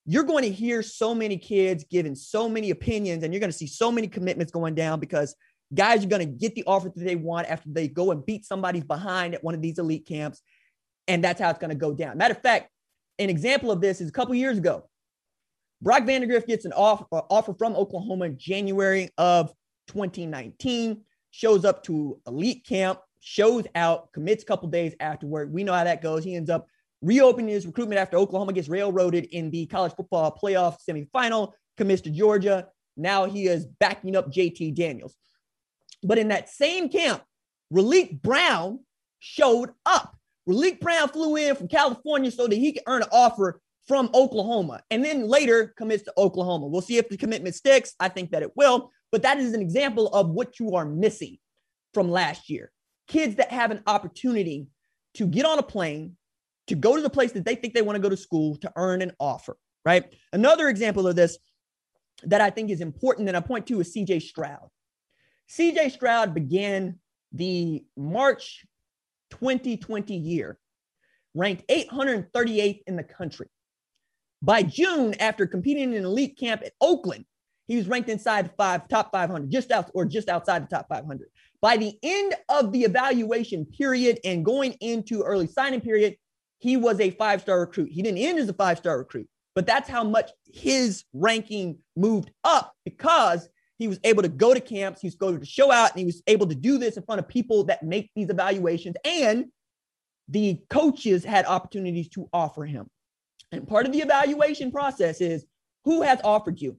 you're 0.05 0.23
going 0.23 0.43
to 0.43 0.51
hear 0.51 0.83
so 0.83 1.15
many 1.15 1.37
kids 1.37 1.83
giving 1.89 2.15
so 2.15 2.47
many 2.47 2.69
opinions, 2.69 3.23
and 3.23 3.33
you're 3.33 3.39
going 3.39 3.51
to 3.51 3.57
see 3.57 3.67
so 3.67 3.91
many 3.91 4.07
commitments 4.07 4.51
going 4.51 4.75
down 4.75 4.99
because 4.99 5.35
guys 5.73 6.03
are 6.03 6.07
going 6.07 6.25
to 6.25 6.33
get 6.33 6.55
the 6.55 6.63
offer 6.65 6.89
that 6.89 7.03
they 7.03 7.15
want 7.15 7.47
after 7.47 7.69
they 7.69 7.87
go 7.87 8.11
and 8.11 8.25
beat 8.25 8.45
somebody's 8.45 8.83
behind 8.83 9.33
at 9.33 9.43
one 9.43 9.55
of 9.55 9.61
these 9.61 9.79
elite 9.79 10.05
camps. 10.05 10.41
And 11.07 11.23
that's 11.23 11.39
how 11.39 11.49
it's 11.49 11.59
going 11.59 11.69
to 11.69 11.75
go 11.75 11.93
down. 11.93 12.17
Matter 12.17 12.33
of 12.33 12.41
fact, 12.41 12.69
an 13.19 13.29
example 13.29 13.71
of 13.71 13.81
this 13.81 14.01
is 14.01 14.09
a 14.09 14.11
couple 14.11 14.35
years 14.35 14.57
ago. 14.57 14.87
Brock 15.81 16.03
Vandagriff 16.03 16.47
gets 16.47 16.65
an 16.65 16.73
offer, 16.73 17.05
uh, 17.11 17.21
offer 17.29 17.53
from 17.53 17.75
Oklahoma 17.75 18.25
in 18.25 18.37
January 18.37 19.09
of 19.17 19.53
2019, 19.87 21.01
shows 21.31 21.65
up 21.65 21.83
to 21.83 22.19
elite 22.27 22.65
camp, 22.65 22.99
shows 23.19 23.65
out, 23.75 24.11
commits 24.13 24.43
a 24.43 24.45
couple 24.45 24.69
days 24.69 24.95
afterward. 24.99 25.51
We 25.51 25.63
know 25.63 25.73
how 25.73 25.83
that 25.83 26.01
goes. 26.01 26.23
He 26.23 26.35
ends 26.35 26.49
up 26.49 26.67
reopening 27.01 27.53
his 27.53 27.65
recruitment 27.65 27.99
after 27.99 28.17
Oklahoma 28.17 28.53
gets 28.53 28.69
railroaded 28.69 29.25
in 29.25 29.51
the 29.51 29.65
college 29.67 29.93
football 29.95 30.37
playoff 30.41 30.77
semifinal, 30.87 31.51
commits 31.77 32.01
to 32.03 32.09
Georgia. 32.09 32.67
Now 32.97 33.25
he 33.25 33.47
is 33.47 33.65
backing 33.65 34.15
up 34.15 34.31
JT 34.31 34.75
Daniels. 34.75 35.15
But 36.05 36.17
in 36.17 36.27
that 36.29 36.49
same 36.49 36.89
camp, 36.89 37.23
Raleek 37.73 38.21
Brown 38.21 38.79
showed 39.19 39.71
up. 39.85 40.15
Raleek 40.47 40.79
Brown 40.79 41.09
flew 41.09 41.35
in 41.35 41.55
from 41.55 41.67
California 41.67 42.29
so 42.29 42.47
that 42.47 42.55
he 42.55 42.73
could 42.73 42.83
earn 42.85 43.01
an 43.01 43.09
offer 43.11 43.59
from 43.87 44.09
Oklahoma 44.13 44.81
and 44.91 45.03
then 45.03 45.27
later 45.27 45.73
commits 45.77 46.03
to 46.03 46.13
Oklahoma. 46.17 46.67
We'll 46.67 46.81
see 46.81 46.97
if 46.97 47.09
the 47.09 47.17
commitment 47.17 47.55
sticks. 47.55 47.93
I 47.99 48.09
think 48.09 48.31
that 48.31 48.43
it 48.43 48.51
will, 48.55 48.91
but 49.11 49.23
that 49.23 49.37
is 49.37 49.53
an 49.53 49.61
example 49.61 50.07
of 50.09 50.29
what 50.29 50.59
you 50.59 50.75
are 50.75 50.85
missing 50.85 51.37
from 51.93 52.09
last 52.09 52.49
year. 52.49 52.71
Kids 53.07 53.35
that 53.35 53.51
have 53.51 53.71
an 53.71 53.81
opportunity 53.87 54.67
to 55.15 55.25
get 55.25 55.45
on 55.45 55.59
a 55.59 55.63
plane, 55.63 56.17
to 56.67 56.75
go 56.75 56.95
to 56.95 57.01
the 57.01 57.09
place 57.09 57.31
that 57.31 57.45
they 57.45 57.55
think 57.55 57.73
they 57.73 57.81
want 57.81 57.95
to 57.95 58.01
go 58.01 58.09
to 58.09 58.17
school, 58.17 58.57
to 58.57 58.71
earn 58.75 59.01
an 59.01 59.11
offer, 59.19 59.55
right? 59.85 60.05
Another 60.33 60.67
example 60.67 61.07
of 61.07 61.15
this 61.15 61.37
that 62.23 62.41
I 62.41 62.49
think 62.49 62.69
is 62.69 62.81
important 62.81 63.27
and 63.27 63.37
I 63.37 63.39
point 63.39 63.67
to 63.67 63.79
is 63.79 63.93
CJ 63.93 64.21
Stroud. 64.21 64.67
CJ 65.49 65.91
Stroud 65.91 66.33
began 66.33 66.99
the 67.31 67.83
March 67.95 68.65
2020 69.31 70.15
year 70.15 70.57
ranked 71.33 71.67
838th 71.67 72.81
in 72.87 72.95
the 72.95 73.03
country. 73.03 73.47
By 74.41 74.63
June, 74.63 75.15
after 75.19 75.45
competing 75.45 75.91
in 75.91 75.99
an 75.99 76.05
elite 76.05 76.37
camp 76.37 76.61
at 76.63 76.73
Oakland, 76.79 77.25
he 77.67 77.77
was 77.77 77.87
ranked 77.87 78.09
inside 78.09 78.51
five 78.57 78.87
top 78.87 79.11
500, 79.11 79.49
just 79.51 79.71
out 79.71 79.89
or 79.93 80.05
just 80.05 80.29
outside 80.29 80.63
the 80.63 80.75
top 80.75 80.87
500. 80.87 81.27
By 81.61 81.77
the 81.77 81.97
end 82.03 82.35
of 82.47 82.71
the 82.71 82.83
evaluation 82.83 83.65
period 83.65 84.19
and 84.23 84.45
going 84.45 84.73
into 84.81 85.23
early 85.23 85.47
signing 85.47 85.81
period, 85.81 86.15
he 86.59 86.77
was 86.77 86.99
a 86.99 87.11
five-star 87.11 87.59
recruit. 87.59 87.89
He 87.91 88.01
didn't 88.01 88.19
end 88.19 88.39
as 88.39 88.49
a 88.49 88.53
five-star 88.53 88.97
recruit, 88.97 89.27
but 89.55 89.65
that's 89.65 89.89
how 89.89 90.03
much 90.03 90.31
his 90.53 91.03
ranking 91.13 91.79
moved 91.95 92.31
up 92.43 92.73
because 92.85 93.49
he 93.77 93.87
was 93.87 93.99
able 94.03 94.23
to 94.23 94.29
go 94.29 94.53
to 94.53 94.59
camps, 94.59 95.01
he 95.01 95.07
was 95.07 95.15
able 95.21 95.39
to 95.39 95.45
show 95.45 95.71
out, 95.71 95.91
and 95.91 95.99
he 95.99 96.05
was 96.05 96.21
able 96.27 96.47
to 96.47 96.55
do 96.55 96.77
this 96.77 96.97
in 96.97 97.03
front 97.03 97.19
of 97.19 97.27
people 97.27 97.65
that 97.65 97.83
make 97.83 98.09
these 98.15 98.29
evaluations. 98.29 98.95
And 99.03 99.45
the 100.29 100.59
coaches 100.69 101.23
had 101.23 101.45
opportunities 101.45 102.09
to 102.09 102.29
offer 102.33 102.65
him. 102.65 102.87
And 103.51 103.67
part 103.67 103.85
of 103.85 103.91
the 103.91 103.99
evaluation 103.99 104.71
process 104.71 105.21
is 105.21 105.45
who 105.83 106.01
has 106.01 106.19
offered 106.23 106.59
you 106.59 106.77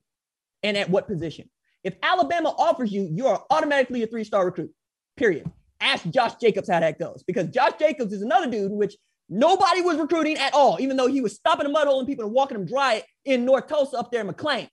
and 0.62 0.76
at 0.76 0.90
what 0.90 1.06
position. 1.06 1.48
If 1.84 1.94
Alabama 2.02 2.54
offers 2.58 2.90
you, 2.90 3.08
you 3.12 3.28
are 3.28 3.44
automatically 3.50 4.02
a 4.02 4.06
three 4.06 4.24
star 4.24 4.44
recruit, 4.44 4.70
period. 5.16 5.50
Ask 5.80 6.08
Josh 6.08 6.34
Jacobs 6.36 6.68
how 6.68 6.80
that 6.80 6.98
goes 6.98 7.22
because 7.26 7.48
Josh 7.48 7.74
Jacobs 7.78 8.12
is 8.12 8.22
another 8.22 8.50
dude 8.50 8.72
which 8.72 8.96
nobody 9.28 9.82
was 9.82 9.98
recruiting 9.98 10.36
at 10.36 10.54
all, 10.54 10.78
even 10.80 10.96
though 10.96 11.06
he 11.06 11.20
was 11.20 11.34
stopping 11.34 11.66
a 11.66 11.68
mud 11.68 11.86
hole 11.86 11.98
and 11.98 12.08
people 12.08 12.24
and 12.24 12.34
walking 12.34 12.56
them 12.56 12.66
dry 12.66 13.02
in 13.24 13.44
North 13.44 13.68
Tulsa 13.68 13.98
up 13.98 14.10
there 14.10 14.22
in 14.22 14.26
McLain. 14.26 14.68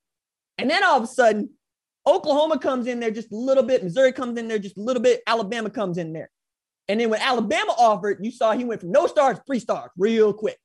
And 0.57 0.69
then 0.69 0.83
all 0.83 0.97
of 0.97 1.03
a 1.03 1.07
sudden, 1.07 1.49
Oklahoma 2.05 2.59
comes 2.59 2.87
in 2.87 2.99
there 2.99 3.11
just 3.11 3.31
a 3.31 3.35
little 3.35 3.63
bit, 3.63 3.83
Missouri 3.83 4.11
comes 4.11 4.37
in 4.37 4.47
there 4.47 4.59
just 4.59 4.77
a 4.77 4.81
little 4.81 5.01
bit, 5.01 5.21
Alabama 5.25 5.69
comes 5.69 5.97
in 5.97 6.13
there. 6.13 6.29
And 6.87 6.99
then 6.99 7.09
when 7.09 7.21
Alabama 7.21 7.73
offered, 7.77 8.19
you 8.21 8.31
saw 8.31 8.51
he 8.51 8.65
went 8.65 8.81
from 8.81 8.91
no 8.91 9.07
stars 9.07 9.37
to 9.37 9.43
three 9.45 9.59
stars 9.59 9.89
real 9.97 10.33
quick. 10.33 10.57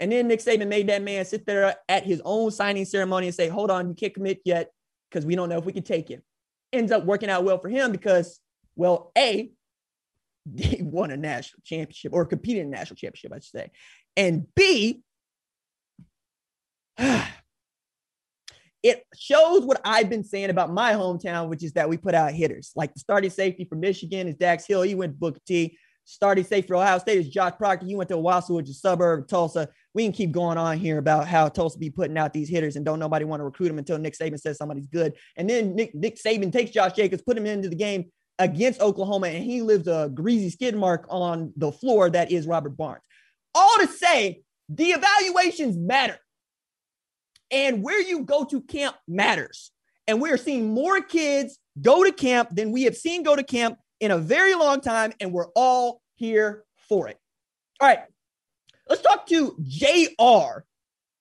And 0.00 0.10
then 0.10 0.28
Nick 0.28 0.40
Saban 0.40 0.66
made 0.66 0.88
that 0.88 1.02
man 1.02 1.24
sit 1.24 1.46
there 1.46 1.76
at 1.88 2.04
his 2.04 2.22
own 2.24 2.50
signing 2.50 2.86
ceremony 2.86 3.26
and 3.26 3.34
say, 3.34 3.48
hold 3.48 3.70
on, 3.70 3.88
you 3.88 3.94
can't 3.94 4.14
commit 4.14 4.40
yet 4.44 4.70
because 5.10 5.26
we 5.26 5.36
don't 5.36 5.48
know 5.48 5.58
if 5.58 5.64
we 5.64 5.72
can 5.72 5.82
take 5.82 6.08
him. 6.08 6.22
Ends 6.72 6.90
up 6.90 7.04
working 7.04 7.30
out 7.30 7.44
well 7.44 7.58
for 7.58 7.68
him 7.68 7.92
because, 7.92 8.40
well, 8.76 9.12
A, 9.16 9.50
he 10.56 10.82
won 10.82 11.10
a 11.10 11.16
national 11.16 11.60
championship 11.64 12.12
or 12.12 12.24
competed 12.24 12.62
in 12.62 12.68
a 12.68 12.70
national 12.70 12.96
championship, 12.96 13.32
I 13.32 13.36
should 13.36 13.44
say. 13.44 13.70
And 14.16 14.46
B, 14.54 15.02
it 18.82 19.04
shows 19.14 19.64
what 19.64 19.80
I've 19.84 20.08
been 20.08 20.24
saying 20.24 20.50
about 20.50 20.72
my 20.72 20.92
hometown, 20.92 21.48
which 21.48 21.62
is 21.62 21.72
that 21.72 21.88
we 21.88 21.96
put 21.96 22.14
out 22.14 22.32
hitters. 22.32 22.72
Like 22.74 22.94
the 22.94 23.00
starting 23.00 23.30
safety 23.30 23.64
for 23.64 23.76
Michigan 23.76 24.28
is 24.28 24.36
Dax 24.36 24.66
Hill. 24.66 24.82
He 24.82 24.94
went 24.94 25.12
to 25.12 25.18
Booker 25.18 25.40
T. 25.46 25.76
Starting 26.06 26.42
safety 26.42 26.66
for 26.66 26.76
Ohio 26.76 26.98
State 26.98 27.18
is 27.18 27.28
Josh 27.28 27.52
Proctor. 27.56 27.86
He 27.86 27.94
went 27.94 28.08
to 28.08 28.16
Owasso, 28.16 28.56
which 28.56 28.68
is 28.68 28.76
a 28.76 28.80
suburb 28.80 29.20
of 29.20 29.28
Tulsa. 29.28 29.68
We 29.94 30.02
can 30.02 30.12
keep 30.12 30.32
going 30.32 30.58
on 30.58 30.78
here 30.78 30.98
about 30.98 31.28
how 31.28 31.48
Tulsa 31.48 31.78
be 31.78 31.90
putting 31.90 32.18
out 32.18 32.32
these 32.32 32.48
hitters 32.48 32.74
and 32.74 32.84
don't 32.84 32.98
nobody 32.98 33.24
want 33.24 33.40
to 33.40 33.44
recruit 33.44 33.68
them 33.68 33.78
until 33.78 33.98
Nick 33.98 34.18
Saban 34.18 34.40
says 34.40 34.56
somebody's 34.56 34.88
good. 34.88 35.14
And 35.36 35.48
then 35.48 35.76
Nick, 35.76 35.94
Nick 35.94 36.16
Saban 36.16 36.50
takes 36.50 36.72
Josh 36.72 36.94
Jacobs, 36.94 37.22
put 37.22 37.36
him 37.36 37.46
into 37.46 37.68
the 37.68 37.76
game 37.76 38.10
against 38.40 38.80
Oklahoma, 38.80 39.28
and 39.28 39.44
he 39.44 39.62
leaves 39.62 39.86
a 39.86 40.10
greasy 40.12 40.50
skid 40.50 40.74
mark 40.74 41.06
on 41.10 41.52
the 41.56 41.70
floor 41.70 42.10
that 42.10 42.32
is 42.32 42.46
Robert 42.46 42.76
Barnes. 42.76 43.04
All 43.54 43.76
to 43.78 43.86
say, 43.86 44.42
the 44.68 44.86
evaluations 44.86 45.76
matter 45.76 46.18
and 47.50 47.82
where 47.82 48.00
you 48.00 48.24
go 48.24 48.44
to 48.44 48.60
camp 48.62 48.96
matters. 49.08 49.70
And 50.06 50.20
we're 50.20 50.36
seeing 50.36 50.72
more 50.72 51.00
kids 51.00 51.58
go 51.80 52.04
to 52.04 52.12
camp 52.12 52.50
than 52.52 52.72
we 52.72 52.84
have 52.84 52.96
seen 52.96 53.22
go 53.22 53.36
to 53.36 53.42
camp 53.42 53.78
in 54.00 54.10
a 54.10 54.18
very 54.18 54.54
long 54.54 54.80
time, 54.80 55.12
and 55.20 55.32
we're 55.32 55.50
all 55.54 56.00
here 56.16 56.64
for 56.88 57.08
it. 57.08 57.18
All 57.80 57.88
right, 57.88 58.00
let's 58.88 59.02
talk 59.02 59.26
to 59.26 59.56
JR 59.62 60.64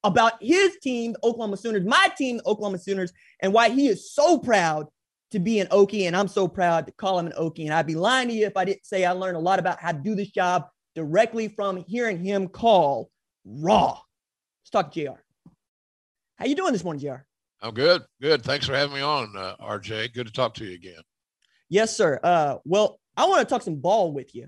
about 0.04 0.42
his 0.42 0.78
team, 0.82 1.14
the 1.14 1.20
Oklahoma 1.24 1.58
Sooners, 1.58 1.86
my 1.86 2.10
team, 2.18 2.38
the 2.38 2.48
Oklahoma 2.48 2.80
Sooners, 2.80 3.12
and 3.42 3.54
why 3.54 3.70
he 3.70 3.88
is 3.88 4.12
so 4.12 4.40
proud 4.40 4.88
to 5.32 5.40
be 5.40 5.60
an 5.60 5.68
Okie, 5.68 6.08
and 6.08 6.16
I'm 6.16 6.28
so 6.28 6.48
proud 6.48 6.88
to 6.88 6.92
call 6.94 7.20
him 7.20 7.28
an 7.28 7.34
Okie. 7.34 7.66
And 7.66 7.74
I'd 7.74 7.86
be 7.86 7.96
lying 7.96 8.30
to 8.30 8.34
you 8.34 8.46
if 8.46 8.58
I 8.58 8.66
didn't 8.66 8.86
say 8.86 9.06
I 9.06 9.12
learned 9.12 9.38
a 9.38 9.42
lot 9.42 9.60
about 9.60 9.80
how 9.80 9.92
to 9.92 10.00
do 10.00 10.16
this 10.16 10.30
job 10.30 10.66
directly 10.96 11.50
from 11.50 11.84
hearing 11.88 12.24
him 12.24 12.48
call 12.48 13.12
raw. 13.46 14.00
Let's 14.62 14.72
talk 14.72 14.92
JR. 14.92 15.22
How 16.40 16.46
you 16.46 16.56
doing 16.56 16.72
this 16.72 16.86
morning, 16.86 17.02
JR? 17.02 17.26
I'm 17.62 17.74
good. 17.74 18.02
Good. 18.22 18.44
Thanks 18.44 18.66
for 18.66 18.74
having 18.74 18.96
me 18.96 19.02
on, 19.02 19.36
uh, 19.36 19.58
RJ. 19.60 20.14
Good 20.14 20.26
to 20.28 20.32
talk 20.32 20.54
to 20.54 20.64
you 20.66 20.74
again. 20.74 21.02
Yes, 21.68 21.98
sir. 21.98 22.18
Uh, 22.24 22.56
well, 22.64 23.02
I 23.18 23.26
want 23.26 23.46
to 23.46 23.54
talk 23.54 23.62
some 23.62 23.76
ball 23.76 24.14
with 24.14 24.34
you 24.34 24.48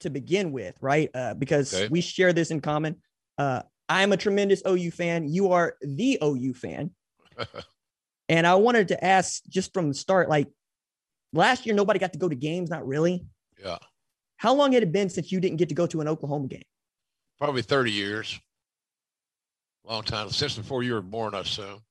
to 0.00 0.08
begin 0.08 0.52
with, 0.52 0.74
right? 0.80 1.10
Uh, 1.12 1.34
because 1.34 1.74
okay. 1.74 1.88
we 1.88 2.00
share 2.00 2.32
this 2.32 2.50
in 2.50 2.62
common. 2.62 2.96
Uh, 3.36 3.60
I'm 3.90 4.12
a 4.12 4.16
tremendous 4.16 4.62
OU 4.66 4.90
fan. 4.92 5.28
You 5.28 5.52
are 5.52 5.76
the 5.82 6.18
OU 6.24 6.54
fan. 6.54 6.92
and 8.30 8.46
I 8.46 8.54
wanted 8.54 8.88
to 8.88 9.04
ask 9.04 9.42
just 9.50 9.74
from 9.74 9.88
the 9.88 9.94
start, 9.94 10.30
like 10.30 10.48
last 11.34 11.66
year, 11.66 11.74
nobody 11.74 11.98
got 11.98 12.14
to 12.14 12.18
go 12.18 12.30
to 12.30 12.36
games, 12.36 12.70
not 12.70 12.86
really. 12.86 13.26
Yeah. 13.62 13.76
How 14.38 14.54
long 14.54 14.72
had 14.72 14.82
it 14.82 14.92
been 14.92 15.10
since 15.10 15.30
you 15.30 15.40
didn't 15.40 15.58
get 15.58 15.68
to 15.68 15.74
go 15.74 15.86
to 15.88 16.00
an 16.00 16.08
Oklahoma 16.08 16.48
game? 16.48 16.64
Probably 17.38 17.60
30 17.60 17.92
years 17.92 18.40
long 19.84 20.02
time 20.02 20.30
since 20.30 20.56
before 20.56 20.82
you 20.82 20.94
were 20.94 21.02
born, 21.02 21.34
I 21.34 21.40
assume. 21.40 21.82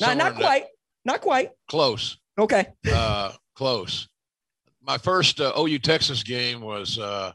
Not, 0.00 0.16
not 0.16 0.36
quite. 0.36 0.66
Not 1.04 1.20
quite. 1.20 1.50
Close. 1.68 2.18
Okay. 2.38 2.66
uh, 2.92 3.32
close. 3.54 4.08
My 4.82 4.98
first 4.98 5.40
uh, 5.40 5.52
OU 5.58 5.80
Texas 5.80 6.22
game 6.22 6.60
was 6.60 6.96
uh, 6.98 7.32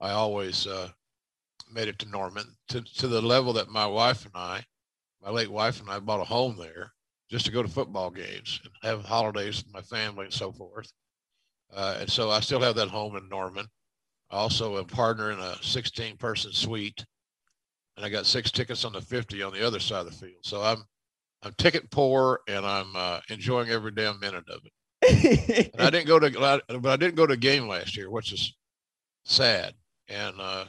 I 0.00 0.10
always 0.10 0.66
uh, 0.66 0.88
made 1.74 1.88
it 1.88 1.98
to 1.98 2.08
Norman 2.08 2.46
to 2.68 2.80
to 2.82 3.08
the 3.08 3.20
level 3.20 3.52
that 3.54 3.68
my 3.68 3.86
wife 3.86 4.24
and 4.24 4.34
I 4.34 4.64
my 5.22 5.30
late 5.30 5.50
wife 5.50 5.80
and 5.80 5.90
I 5.90 5.98
bought 5.98 6.20
a 6.20 6.24
home 6.24 6.56
there 6.58 6.92
just 7.30 7.46
to 7.46 7.52
go 7.52 7.62
to 7.62 7.68
football 7.68 8.10
games 8.10 8.60
and 8.62 8.72
have 8.82 9.04
holidays 9.04 9.64
with 9.64 9.72
my 9.72 9.80
family 9.80 10.26
and 10.26 10.34
so 10.34 10.52
forth. 10.52 10.92
Uh, 11.74 11.96
and 12.00 12.10
so 12.10 12.30
I 12.30 12.40
still 12.40 12.60
have 12.60 12.76
that 12.76 12.88
home 12.88 13.16
in 13.16 13.28
Norman. 13.28 13.66
I 14.30 14.36
also 14.36 14.78
am 14.78 14.84
partner 14.84 15.32
in 15.32 15.38
a 15.38 15.56
16 15.62 16.16
person 16.18 16.52
suite 16.52 17.04
and 17.96 18.04
I 18.04 18.08
got 18.08 18.26
six 18.26 18.50
tickets 18.50 18.84
on 18.84 18.92
the 18.92 19.00
50 19.00 19.42
on 19.42 19.52
the 19.52 19.66
other 19.66 19.80
side 19.80 20.00
of 20.00 20.06
the 20.06 20.12
field. 20.12 20.42
So 20.42 20.62
I'm, 20.62 20.84
I'm 21.42 21.52
ticket 21.58 21.90
poor 21.90 22.40
and 22.48 22.66
I'm 22.66 22.94
uh, 22.94 23.20
enjoying 23.30 23.70
every 23.70 23.92
damn 23.92 24.20
minute 24.20 24.44
of 24.48 24.60
it. 24.64 25.70
and 25.74 25.82
I 25.82 25.90
didn't 25.90 26.06
go 26.06 26.18
to, 26.18 26.60
but 26.80 26.90
I 26.90 26.96
didn't 26.96 27.16
go 27.16 27.26
to 27.26 27.34
a 27.34 27.38
game 27.38 27.68
last 27.68 27.96
year, 27.96 28.10
which 28.10 28.32
is 28.32 28.54
sad. 29.24 29.74
And 30.08 30.34
uh, 30.38 30.64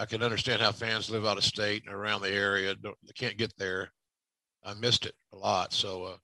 I 0.00 0.06
can 0.06 0.22
understand 0.22 0.62
how 0.62 0.72
fans 0.72 1.10
live 1.10 1.26
out 1.26 1.36
of 1.36 1.44
state 1.44 1.84
and 1.84 1.94
around 1.94 2.22
the 2.22 2.30
area 2.30 2.74
don't, 2.74 2.96
they 3.06 3.12
can't 3.12 3.36
get 3.36 3.52
there. 3.58 3.90
I 4.64 4.72
missed 4.72 5.04
it 5.04 5.14
a 5.34 5.36
lot. 5.36 5.74
So 5.74 6.04
uh, 6.04 6.16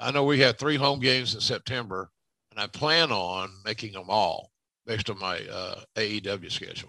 I 0.00 0.10
know 0.10 0.24
we 0.24 0.40
have 0.40 0.56
three 0.56 0.76
home 0.76 0.98
games 0.98 1.34
in 1.34 1.42
September, 1.42 2.10
and 2.50 2.58
I 2.58 2.68
plan 2.68 3.12
on 3.12 3.50
making 3.66 3.92
them 3.92 4.06
all 4.08 4.50
based 4.86 5.10
on 5.10 5.18
my 5.18 5.40
uh, 5.40 5.80
AEW 5.96 6.50
schedule. 6.50 6.88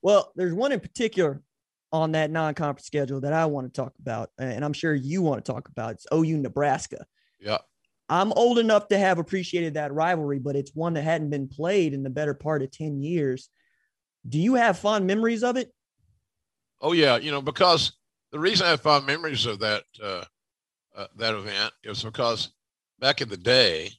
Well, 0.00 0.32
there's 0.34 0.54
one 0.54 0.72
in 0.72 0.80
particular 0.80 1.42
on 1.92 2.12
that 2.12 2.30
non-conference 2.30 2.86
schedule 2.86 3.20
that 3.20 3.34
I 3.34 3.44
want 3.44 3.66
to 3.66 3.80
talk 3.80 3.92
about, 4.00 4.30
and 4.38 4.64
I'm 4.64 4.72
sure 4.72 4.94
you 4.94 5.20
want 5.20 5.44
to 5.44 5.52
talk 5.52 5.68
about. 5.68 5.92
It's 5.92 6.06
OU 6.10 6.38
Nebraska. 6.38 7.04
Yeah. 7.38 7.58
I'm 8.08 8.32
old 8.32 8.58
enough 8.58 8.88
to 8.88 8.98
have 8.98 9.18
appreciated 9.18 9.74
that 9.74 9.92
rivalry, 9.92 10.38
but 10.38 10.56
it's 10.56 10.74
one 10.74 10.94
that 10.94 11.02
hadn't 11.02 11.28
been 11.28 11.48
played 11.48 11.92
in 11.92 12.02
the 12.02 12.10
better 12.10 12.32
part 12.32 12.62
of 12.62 12.70
10 12.70 13.02
years. 13.02 13.50
Do 14.28 14.38
you 14.38 14.54
have 14.54 14.78
fond 14.78 15.06
memories 15.06 15.42
of 15.42 15.56
it? 15.56 15.72
Oh 16.80 16.92
yeah, 16.92 17.16
you 17.16 17.30
know 17.30 17.42
because 17.42 17.92
the 18.30 18.38
reason 18.38 18.66
I 18.66 18.70
have 18.70 18.80
fond 18.80 19.06
memories 19.06 19.46
of 19.46 19.58
that 19.60 19.84
uh, 20.02 20.24
uh, 20.96 21.06
that 21.16 21.34
event 21.34 21.72
is 21.84 22.02
because 22.02 22.50
back 22.98 23.20
in 23.20 23.28
the 23.28 23.36
day, 23.36 23.90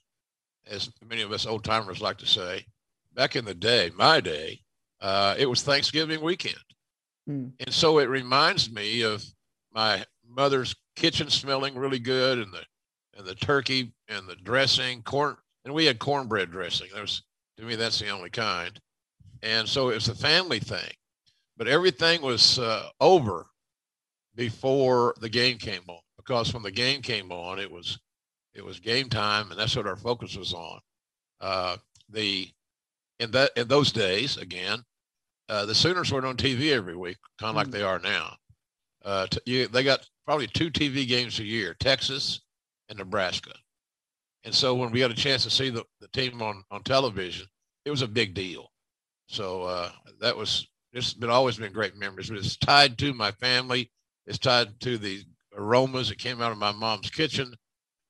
as 0.70 0.90
many 1.08 1.22
of 1.22 1.32
us 1.32 1.46
old 1.46 1.64
timers 1.64 2.02
like 2.02 2.18
to 2.20 2.26
say, 2.26 2.66
back 3.14 3.36
in 3.36 3.46
the 3.46 3.54
day, 3.54 3.92
my 3.96 4.20
day, 4.20 4.60
uh, 5.02 5.36
it 5.38 5.46
was 5.46 5.62
Thanksgiving 5.62 6.22
weekend. 6.22 6.56
Mm. 7.30 7.52
And 7.60 7.74
so 7.74 8.00
it 8.00 8.10
reminds 8.10 8.72
me 8.72 9.02
of 9.02 9.24
my 9.74 10.06
mother's 10.28 10.76
kitchen 10.96 11.30
smelling 11.30 11.76
really 11.76 12.00
good 12.00 12.40
and 12.40 12.52
the 12.54 12.64
and 13.16 13.28
the 13.28 13.36
turkey 13.36 13.94
and 14.08 14.28
the 14.28 14.36
dressing, 14.36 15.04
corn, 15.04 15.36
and 15.66 15.74
we 15.74 15.86
had 15.86 16.00
cornbread 16.00 16.52
dressing. 16.52 16.90
That 16.94 17.02
was 17.02 17.24
to 17.58 17.64
me 17.64 17.76
that's 17.76 18.00
the 18.00 18.10
only 18.10 18.30
kind. 18.30 18.80
And 19.44 19.68
so 19.68 19.90
it 19.90 19.96
was 19.96 20.08
a 20.08 20.16
family 20.16 20.60
thing. 20.60 20.90
But 21.58 21.68
everything 21.68 22.22
was 22.22 22.58
uh, 22.58 22.90
over 23.00 23.46
before 24.36 25.14
the 25.20 25.30
game 25.30 25.58
came 25.60 25.84
on 25.88 26.00
because 26.18 26.54
when 26.54 26.64
the 26.64 26.72
game 26.72 27.02
came 27.02 27.32
on, 27.32 27.60
it 27.60 27.70
was 27.70 28.00
it 28.56 28.64
was 28.66 28.80
game 28.80 29.10
time, 29.10 29.52
and 29.52 29.60
that's 29.60 29.76
what 29.76 29.86
our 29.86 29.98
focus 29.98 30.36
was 30.36 30.54
on. 30.54 30.80
Uh, 31.42 31.78
the 32.10 32.50
in 33.20 33.32
that 33.32 33.52
in 33.56 33.68
those 33.68 33.92
days, 33.92 34.38
again, 34.38 34.84
uh, 35.50 35.66
the 35.66 35.76
Sooners 35.76 36.12
weren't 36.12 36.26
on 36.26 36.38
TV 36.38 36.72
every 36.72 36.96
week, 36.96 37.18
kind 37.40 37.50
of 37.50 37.56
mm 37.56 37.66
like 37.66 37.72
they 37.72 37.84
are 37.84 38.00
now. 38.00 38.36
Uh, 39.04 39.28
t- 39.28 39.40
you, 39.46 39.68
they 39.68 39.84
got 39.84 40.08
probably 40.26 40.48
two 40.48 40.72
TV 40.72 41.08
games 41.08 41.40
a 41.40 41.44
year: 41.44 41.76
Texas 41.80 42.42
and 42.90 42.98
Nebraska. 42.98 43.54
And 44.46 44.54
so 44.54 44.76
when 44.76 44.92
we 44.92 45.00
got 45.00 45.12
a 45.12 45.16
chance 45.16 45.44
to 45.44 45.50
see 45.50 45.70
the, 45.70 45.86
the 46.00 46.08
team 46.10 46.42
on 46.42 46.64
on 46.72 46.82
television, 46.84 47.46
it 47.86 47.92
was 47.92 48.02
a 48.02 48.08
big 48.08 48.34
deal. 48.34 48.72
So 49.28 49.64
uh, 49.64 49.92
that 50.22 50.36
was 50.36 50.68
it's 50.94 51.14
been 51.14 51.30
always 51.30 51.58
been 51.58 51.74
great 51.74 51.98
memories. 51.98 52.30
But 52.30 52.40
it's 52.40 52.58
tied 52.58 52.98
to 53.00 53.14
my 53.14 53.32
family. 53.32 53.92
It's 54.26 54.38
tied 54.38 54.80
to 54.82 54.98
the 54.98 55.24
aromas 55.56 56.10
that 56.10 56.20
came 56.20 56.42
out 56.42 56.52
of 56.52 56.58
my 56.58 56.72
mom's 56.72 57.10
kitchen. 57.10 57.54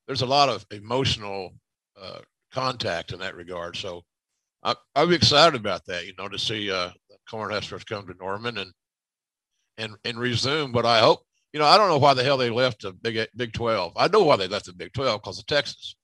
There's 0.08 0.22
a 0.22 0.28
lot 0.28 0.50
of 0.50 0.66
emotional 0.72 1.54
uh, 2.00 2.20
contact 2.52 3.14
in 3.14 3.20
that 3.20 3.36
regard. 3.36 3.78
So 3.78 4.04
I, 4.64 4.76
I'm 4.96 5.12
excited 5.14 5.56
about 5.60 5.86
that, 5.86 6.06
you 6.06 6.14
know, 6.18 6.28
to 6.28 6.38
see 6.38 6.72
uh, 6.72 6.90
the 7.10 7.18
Cornhuskers 7.30 7.86
come 7.86 8.06
to 8.08 8.14
Norman 8.20 8.58
and 8.58 8.72
and 9.78 9.96
and 10.06 10.20
resume. 10.20 10.72
But 10.72 10.86
I 10.86 11.00
hope, 11.00 11.22
you 11.54 11.60
know, 11.60 11.66
I 11.66 11.78
don't 11.78 11.90
know 11.90 11.98
why 11.98 12.14
the 12.14 12.24
hell 12.24 12.38
they 12.38 12.50
left 12.50 12.82
the 12.82 12.92
Big 12.92 13.28
Big 13.36 13.54
12. 13.54 13.94
I 13.96 14.08
know 14.08 14.24
why 14.24 14.36
they 14.36 14.48
left 14.48 14.66
the 14.66 14.74
Big 14.74 14.94
12 14.94 15.22
because 15.22 15.40
of 15.40 15.46
Texas 15.46 15.96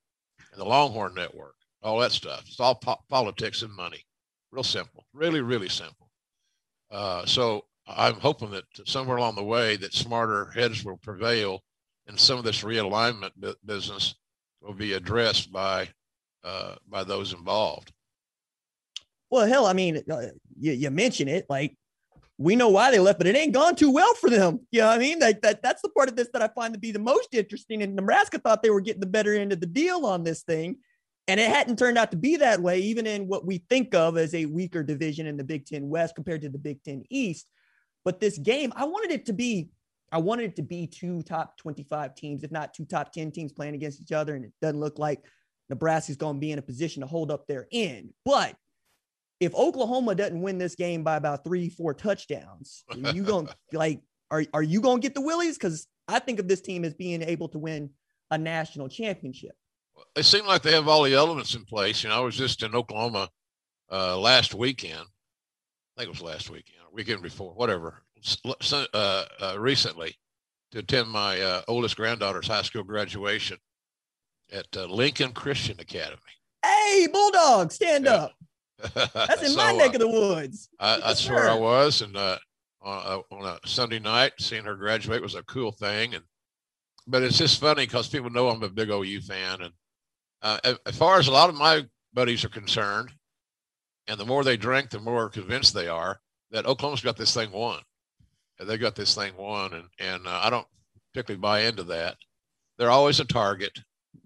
and 0.51 0.61
the 0.61 0.65
Longhorn 0.65 1.13
Network, 1.13 1.55
all 1.83 1.99
that 1.99 2.11
stuff. 2.11 2.43
It's 2.47 2.59
all 2.59 2.75
po- 2.75 3.01
politics 3.09 3.61
and 3.61 3.75
money. 3.75 4.03
Real 4.51 4.63
simple, 4.63 5.05
really, 5.13 5.41
really 5.41 5.69
simple. 5.69 6.09
Uh, 6.91 7.25
so 7.25 7.65
I'm 7.87 8.15
hoping 8.15 8.51
that 8.51 8.65
somewhere 8.85 9.17
along 9.17 9.35
the 9.35 9.43
way 9.43 9.75
that 9.77 9.93
smarter 9.93 10.51
heads 10.51 10.83
will 10.83 10.97
prevail 10.97 11.63
and 12.07 12.19
some 12.19 12.37
of 12.39 12.43
this 12.43 12.63
realignment 12.63 13.31
business 13.65 14.15
will 14.61 14.73
be 14.73 14.93
addressed 14.93 15.51
by 15.51 15.87
uh, 16.43 16.75
by 16.87 17.03
those 17.03 17.33
involved. 17.33 17.91
Well, 19.29 19.45
hell, 19.45 19.65
I 19.65 19.73
mean, 19.73 20.01
uh, 20.09 20.21
you, 20.57 20.71
you 20.71 20.89
mention 20.89 21.27
it 21.27 21.45
like 21.49 21.77
we 22.37 22.55
know 22.55 22.69
why 22.69 22.89
they 22.89 22.99
left, 22.99 23.19
but 23.19 23.27
it 23.27 23.35
ain't 23.35 23.53
gone 23.53 23.75
too 23.75 23.91
well 23.91 24.13
for 24.15 24.29
them. 24.29 24.61
You 24.71 24.81
know 24.81 24.87
what 24.87 24.95
I 24.95 24.99
mean? 24.99 25.19
Like 25.19 25.41
that, 25.41 25.61
that's 25.61 25.81
the 25.81 25.89
part 25.89 26.09
of 26.09 26.15
this 26.15 26.29
that 26.33 26.41
I 26.41 26.47
find 26.47 26.73
to 26.73 26.79
be 26.79 26.91
the 26.91 26.99
most 26.99 27.33
interesting. 27.33 27.83
And 27.83 27.95
Nebraska 27.95 28.39
thought 28.39 28.63
they 28.63 28.69
were 28.69 28.81
getting 28.81 29.01
the 29.01 29.05
better 29.05 29.35
end 29.35 29.51
of 29.51 29.59
the 29.59 29.67
deal 29.67 30.05
on 30.05 30.23
this 30.23 30.41
thing. 30.43 30.77
And 31.29 31.39
it 31.39 31.51
hadn't 31.51 31.77
turned 31.77 31.99
out 31.99 32.09
to 32.09 32.17
be 32.17 32.37
that 32.37 32.59
way, 32.59 32.79
even 32.79 33.05
in 33.05 33.27
what 33.27 33.45
we 33.45 33.59
think 33.69 33.93
of 33.93 34.17
as 34.17 34.33
a 34.33 34.47
weaker 34.47 34.81
division 34.81 35.27
in 35.27 35.37
the 35.37 35.43
Big 35.43 35.67
Ten 35.67 35.87
West 35.87 36.15
compared 36.15 36.41
to 36.41 36.49
the 36.49 36.57
Big 36.57 36.81
Ten 36.83 37.03
East. 37.11 37.51
But 38.03 38.19
this 38.19 38.39
game, 38.39 38.73
I 38.75 38.85
wanted 38.85 39.11
it 39.11 39.27
to 39.27 39.33
be, 39.33 39.69
I 40.11 40.17
wanted 40.17 40.45
it 40.45 40.55
to 40.55 40.63
be 40.63 40.87
two 40.87 41.21
top 41.21 41.55
25 41.57 42.15
teams, 42.15 42.43
if 42.43 42.51
not 42.51 42.73
two 42.73 42.83
top 42.83 43.11
10 43.11 43.31
teams 43.31 43.53
playing 43.53 43.75
against 43.75 44.01
each 44.01 44.11
other. 44.11 44.35
And 44.35 44.43
it 44.43 44.53
doesn't 44.59 44.79
look 44.79 44.97
like 44.97 45.23
Nebraska's 45.69 46.17
going 46.17 46.37
to 46.37 46.39
be 46.39 46.51
in 46.51 46.57
a 46.57 46.63
position 46.63 47.01
to 47.01 47.07
hold 47.07 47.29
up 47.29 47.45
their 47.45 47.67
end. 47.71 48.11
But 48.25 48.55
if 49.39 49.53
Oklahoma 49.53 50.15
doesn't 50.15 50.41
win 50.41 50.57
this 50.57 50.73
game 50.73 51.03
by 51.03 51.15
about 51.15 51.43
three, 51.43 51.69
four 51.69 51.93
touchdowns, 51.93 52.83
you 53.13 53.21
going 53.21 53.49
like, 53.71 54.01
are, 54.31 54.45
are 54.51 54.63
you 54.63 54.81
going 54.81 54.99
to 54.99 55.05
get 55.05 55.13
the 55.13 55.21
Willies? 55.21 55.59
Because 55.59 55.85
I 56.07 56.17
think 56.17 56.39
of 56.39 56.47
this 56.47 56.61
team 56.61 56.83
as 56.85 56.95
being 56.95 57.21
able 57.21 57.49
to 57.49 57.59
win 57.59 57.91
a 58.31 58.37
national 58.39 58.89
championship. 58.89 59.55
They 60.15 60.21
seem 60.21 60.45
like 60.45 60.61
they 60.61 60.73
have 60.73 60.87
all 60.87 61.03
the 61.03 61.13
elements 61.13 61.55
in 61.55 61.65
place. 61.65 62.03
You 62.03 62.09
know, 62.09 62.17
I 62.17 62.19
was 62.19 62.35
just 62.35 62.63
in 62.63 62.75
Oklahoma 62.75 63.29
uh, 63.91 64.17
last 64.17 64.53
weekend. 64.53 65.01
I 65.01 66.01
think 66.01 66.07
it 66.07 66.09
was 66.09 66.21
last 66.21 66.49
weekend 66.49 66.79
weekend 66.91 67.21
before, 67.21 67.53
whatever, 67.53 68.01
uh, 68.43 68.85
uh, 69.41 69.55
recently 69.57 70.15
to 70.71 70.79
attend 70.79 71.09
my 71.09 71.39
uh, 71.41 71.61
oldest 71.67 71.95
granddaughter's 71.95 72.47
high 72.47 72.61
school 72.61 72.83
graduation 72.83 73.57
at 74.51 74.67
uh, 74.75 74.85
Lincoln 74.85 75.31
Christian 75.31 75.79
Academy. 75.79 76.19
Hey, 76.63 77.07
Bulldog, 77.11 77.71
stand 77.71 78.05
yeah. 78.05 78.13
up. 78.13 78.33
That's 79.13 79.43
in 79.43 79.49
so, 79.49 79.57
my 79.57 79.71
neck 79.73 79.93
of 79.93 79.99
the 79.99 80.07
woods. 80.07 80.69
I, 80.79 80.99
that's 81.01 81.19
sure. 81.19 81.35
where 81.35 81.49
I 81.49 81.53
was. 81.53 82.01
And 82.01 82.15
on, 82.15 82.39
on 82.81 83.45
a 83.45 83.59
Sunday 83.67 83.99
night, 83.99 84.31
seeing 84.39 84.63
her 84.63 84.75
graduate 84.75 85.21
was 85.21 85.35
a 85.35 85.43
cool 85.43 85.73
thing. 85.73 86.15
And 86.15 86.23
but 87.05 87.21
it's 87.21 87.37
just 87.37 87.59
funny 87.59 87.85
because 87.85 88.07
people 88.07 88.29
know 88.29 88.47
I'm 88.47 88.63
a 88.63 88.69
big 88.69 88.89
OU 88.89 89.19
fan. 89.19 89.63
And 89.63 89.73
uh, 90.41 90.59
as 90.85 90.97
far 90.97 91.19
as 91.19 91.27
a 91.27 91.31
lot 91.31 91.49
of 91.49 91.55
my 91.55 91.85
buddies 92.13 92.43
are 92.45 92.49
concerned, 92.49 93.11
and 94.07 94.19
the 94.19 94.25
more 94.25 94.43
they 94.43 94.57
drink, 94.57 94.89
the 94.89 94.99
more 94.99 95.29
convinced 95.29 95.73
they 95.73 95.87
are 95.87 96.19
that 96.51 96.65
Oklahoma's 96.65 97.01
got 97.01 97.17
this 97.17 97.33
thing 97.33 97.51
won. 97.51 97.79
They 98.59 98.77
got 98.77 98.95
this 98.95 99.15
thing 99.15 99.35
won, 99.37 99.73
and 99.73 99.85
and 99.99 100.27
uh, 100.27 100.41
I 100.43 100.49
don't 100.49 100.67
particularly 101.13 101.39
buy 101.39 101.61
into 101.61 101.83
that. 101.83 102.17
They're 102.77 102.89
always 102.89 103.19
a 103.19 103.25
target. 103.25 103.77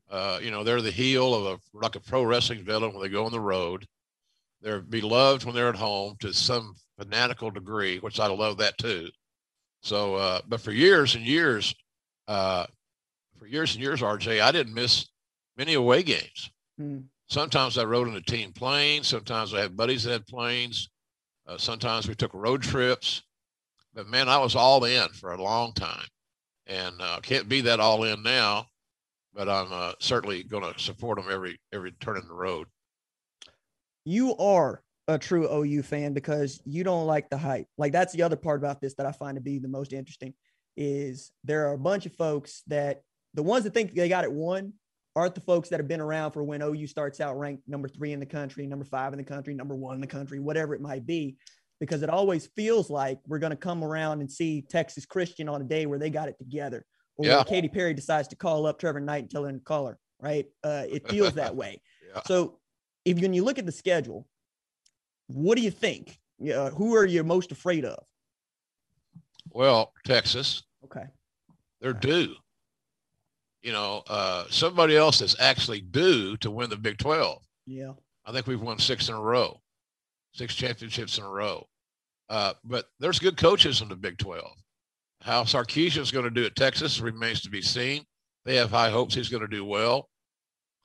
Uh, 0.09 0.39
you 0.41 0.51
know, 0.51 0.63
they're 0.63 0.81
the 0.81 0.91
heel 0.91 1.33
of 1.33 1.59
a 1.59 1.77
like 1.77 1.95
a 1.95 1.99
pro 1.99 2.23
wrestling 2.23 2.63
villain 2.63 2.93
when 2.93 3.01
they 3.01 3.09
go 3.09 3.25
on 3.25 3.31
the 3.31 3.39
road. 3.39 3.85
They're 4.61 4.81
beloved 4.81 5.43
when 5.43 5.53
they're 5.53 5.69
at 5.69 5.75
home 5.75 6.15
to 6.21 6.33
some 6.33 6.75
fanatical 6.97 7.51
degree, 7.51 7.99
which 7.99 8.19
I 8.19 8.27
love 8.27 8.57
that 8.57 8.77
too. 8.77 9.09
So, 9.81 10.15
uh, 10.15 10.39
but 10.47 10.61
for 10.61 10.71
years 10.71 11.15
and 11.15 11.25
years, 11.25 11.75
uh, 12.27 12.65
for 13.37 13.47
years 13.47 13.73
and 13.73 13.83
years, 13.83 14.01
RJ, 14.01 14.41
I 14.41 14.51
didn't 14.51 14.73
miss 14.73 15.09
many 15.57 15.73
away 15.73 16.03
games. 16.03 16.51
Mm. 16.79 17.05
Sometimes 17.27 17.77
I 17.77 17.83
rode 17.83 18.07
in 18.07 18.15
a 18.15 18.21
team 18.21 18.51
plane. 18.51 19.03
Sometimes 19.03 19.53
I 19.53 19.61
had 19.61 19.77
buddies 19.77 20.03
that 20.03 20.11
had 20.11 20.27
planes. 20.27 20.89
Uh, 21.47 21.57
sometimes 21.57 22.07
we 22.07 22.15
took 22.15 22.33
road 22.33 22.61
trips, 22.61 23.23
but 23.93 24.07
man, 24.07 24.29
I 24.29 24.37
was 24.37 24.55
all 24.55 24.83
in 24.85 25.09
for 25.09 25.33
a 25.33 25.41
long 25.41 25.73
time, 25.73 26.07
and 26.67 26.95
uh, 27.01 27.19
can't 27.21 27.49
be 27.49 27.61
that 27.61 27.81
all 27.81 28.03
in 28.05 28.23
now. 28.23 28.67
But 29.33 29.49
I'm 29.49 29.67
uh, 29.71 29.93
certainly 29.99 30.43
going 30.43 30.63
to 30.71 30.79
support 30.79 31.17
them 31.17 31.27
every 31.31 31.59
every 31.73 31.91
turn 31.93 32.17
in 32.17 32.27
the 32.27 32.33
road. 32.33 32.67
You 34.05 34.37
are 34.37 34.83
a 35.07 35.17
true 35.17 35.49
OU 35.51 35.83
fan 35.83 36.13
because 36.13 36.61
you 36.65 36.83
don't 36.83 37.07
like 37.07 37.29
the 37.29 37.37
hype. 37.37 37.67
Like 37.77 37.91
that's 37.91 38.13
the 38.13 38.23
other 38.23 38.35
part 38.35 38.59
about 38.59 38.79
this 38.79 38.93
that 38.95 39.05
I 39.05 39.11
find 39.11 39.35
to 39.35 39.41
be 39.41 39.59
the 39.59 39.67
most 39.67 39.91
interesting 39.91 40.33
is 40.77 41.31
there 41.43 41.67
are 41.67 41.73
a 41.73 41.77
bunch 41.77 42.05
of 42.05 42.15
folks 42.15 42.63
that 42.67 43.01
the 43.33 43.43
ones 43.43 43.63
that 43.63 43.73
think 43.73 43.93
they 43.93 44.09
got 44.09 44.23
it 44.23 44.31
won 44.31 44.73
aren't 45.15 45.35
the 45.35 45.41
folks 45.41 45.69
that 45.69 45.79
have 45.79 45.87
been 45.87 46.01
around 46.01 46.31
for 46.31 46.43
when 46.43 46.61
OU 46.61 46.87
starts 46.87 47.21
out 47.21 47.37
ranked 47.37 47.67
number 47.67 47.87
three 47.87 48.13
in 48.13 48.19
the 48.19 48.25
country, 48.25 48.65
number 48.65 48.85
five 48.85 49.13
in 49.13 49.17
the 49.17 49.23
country, 49.23 49.53
number 49.53 49.75
one 49.75 49.95
in 49.95 50.01
the 50.01 50.07
country, 50.07 50.39
whatever 50.39 50.73
it 50.73 50.81
might 50.81 51.05
be, 51.05 51.37
because 51.79 52.01
it 52.01 52.09
always 52.09 52.47
feels 52.55 52.89
like 52.89 53.19
we're 53.27 53.39
going 53.39 53.51
to 53.51 53.57
come 53.57 53.83
around 53.83 54.21
and 54.21 54.31
see 54.31 54.61
Texas 54.61 55.05
Christian 55.05 55.47
on 55.47 55.61
a 55.61 55.65
day 55.65 55.85
where 55.85 55.99
they 55.99 56.09
got 56.09 56.29
it 56.29 56.37
together, 56.39 56.85
or 57.17 57.25
yeah. 57.25 57.37
when 57.37 57.45
Katy 57.45 57.69
Perry 57.69 57.93
decides 57.93 58.27
to 58.29 58.35
call 58.35 58.65
up 58.65 58.79
Trevor 58.79 58.99
Knight 58.99 59.23
and 59.23 59.29
tell 59.29 59.45
him 59.45 59.59
to 59.59 59.63
call 59.63 59.87
her. 59.87 59.99
Right? 60.19 60.45
Uh, 60.63 60.85
it 60.89 61.07
feels 61.09 61.33
that 61.33 61.55
way. 61.55 61.81
yeah. 62.15 62.21
So, 62.25 62.59
if 63.03 63.19
when 63.19 63.33
you 63.33 63.43
look 63.43 63.59
at 63.59 63.65
the 63.65 63.71
schedule, 63.73 64.25
what 65.27 65.57
do 65.57 65.61
you 65.61 65.71
think? 65.71 66.17
Uh, 66.41 66.69
who 66.69 66.95
are 66.95 67.05
you 67.05 67.23
most 67.23 67.51
afraid 67.51 67.83
of? 67.83 68.01
Well, 69.51 69.91
Texas. 70.05 70.63
Okay. 70.85 71.03
They're 71.81 71.93
due 71.93 72.35
you 73.63 73.71
know, 73.71 74.03
uh, 74.07 74.43
somebody 74.49 74.95
else 74.95 75.19
that's 75.19 75.39
actually 75.39 75.81
due 75.81 76.37
to 76.37 76.51
win 76.51 76.69
the 76.69 76.75
Big 76.77 76.97
12. 76.97 77.41
Yeah. 77.65 77.93
I 78.25 78.31
think 78.31 78.45
we've 78.45 78.61
won 78.61 78.77
six 78.77 79.09
in 79.09 79.15
a 79.15 79.21
row, 79.21 79.61
six 80.33 80.53
championships 80.53 81.17
in 81.17 81.23
a 81.23 81.29
row. 81.29 81.65
Uh, 82.29 82.53
but 82.63 82.85
there's 82.99 83.19
good 83.19 83.37
coaches 83.37 83.81
in 83.81 83.89
the 83.89 83.95
Big 83.95 84.17
12. 84.17 84.45
How 85.21 85.43
Sarkisian's 85.43 86.11
going 86.11 86.25
to 86.25 86.31
do 86.31 86.45
at 86.45 86.55
Texas 86.55 86.99
remains 86.99 87.41
to 87.41 87.49
be 87.49 87.61
seen. 87.61 88.03
They 88.45 88.57
have 88.57 88.71
high 88.71 88.89
hopes 88.89 89.15
he's 89.15 89.29
going 89.29 89.41
to 89.41 89.47
do 89.47 89.63
well. 89.63 90.09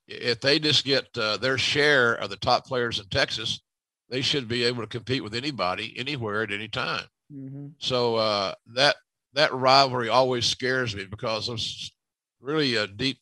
If 0.07 0.41
they 0.41 0.59
just 0.59 0.85
get 0.85 1.07
uh, 1.19 1.37
their 1.37 1.59
share 1.59 2.15
of 2.15 2.31
the 2.31 2.37
top 2.37 2.65
players 2.65 3.01
in 3.01 3.07
Texas, 3.07 3.61
they 4.09 4.21
should 4.23 4.49
be 4.49 4.65
able 4.65 4.83
to 4.83 4.89
compete 4.89 5.23
with 5.23 5.35
anybody, 5.35 5.95
anywhere, 5.99 6.43
at 6.43 6.53
any 6.53 6.69
time. 6.69 7.05
Mm-hmm. 7.33 7.67
So 7.79 8.17
uh, 8.17 8.55
that 8.75 8.97
that 9.35 9.53
rivalry 9.53 10.09
always 10.09 10.47
scares 10.47 10.97
me 10.97 11.05
because 11.05 11.47
those 11.47 11.93
really 12.41 12.77
a 12.77 12.87
deep 12.87 13.19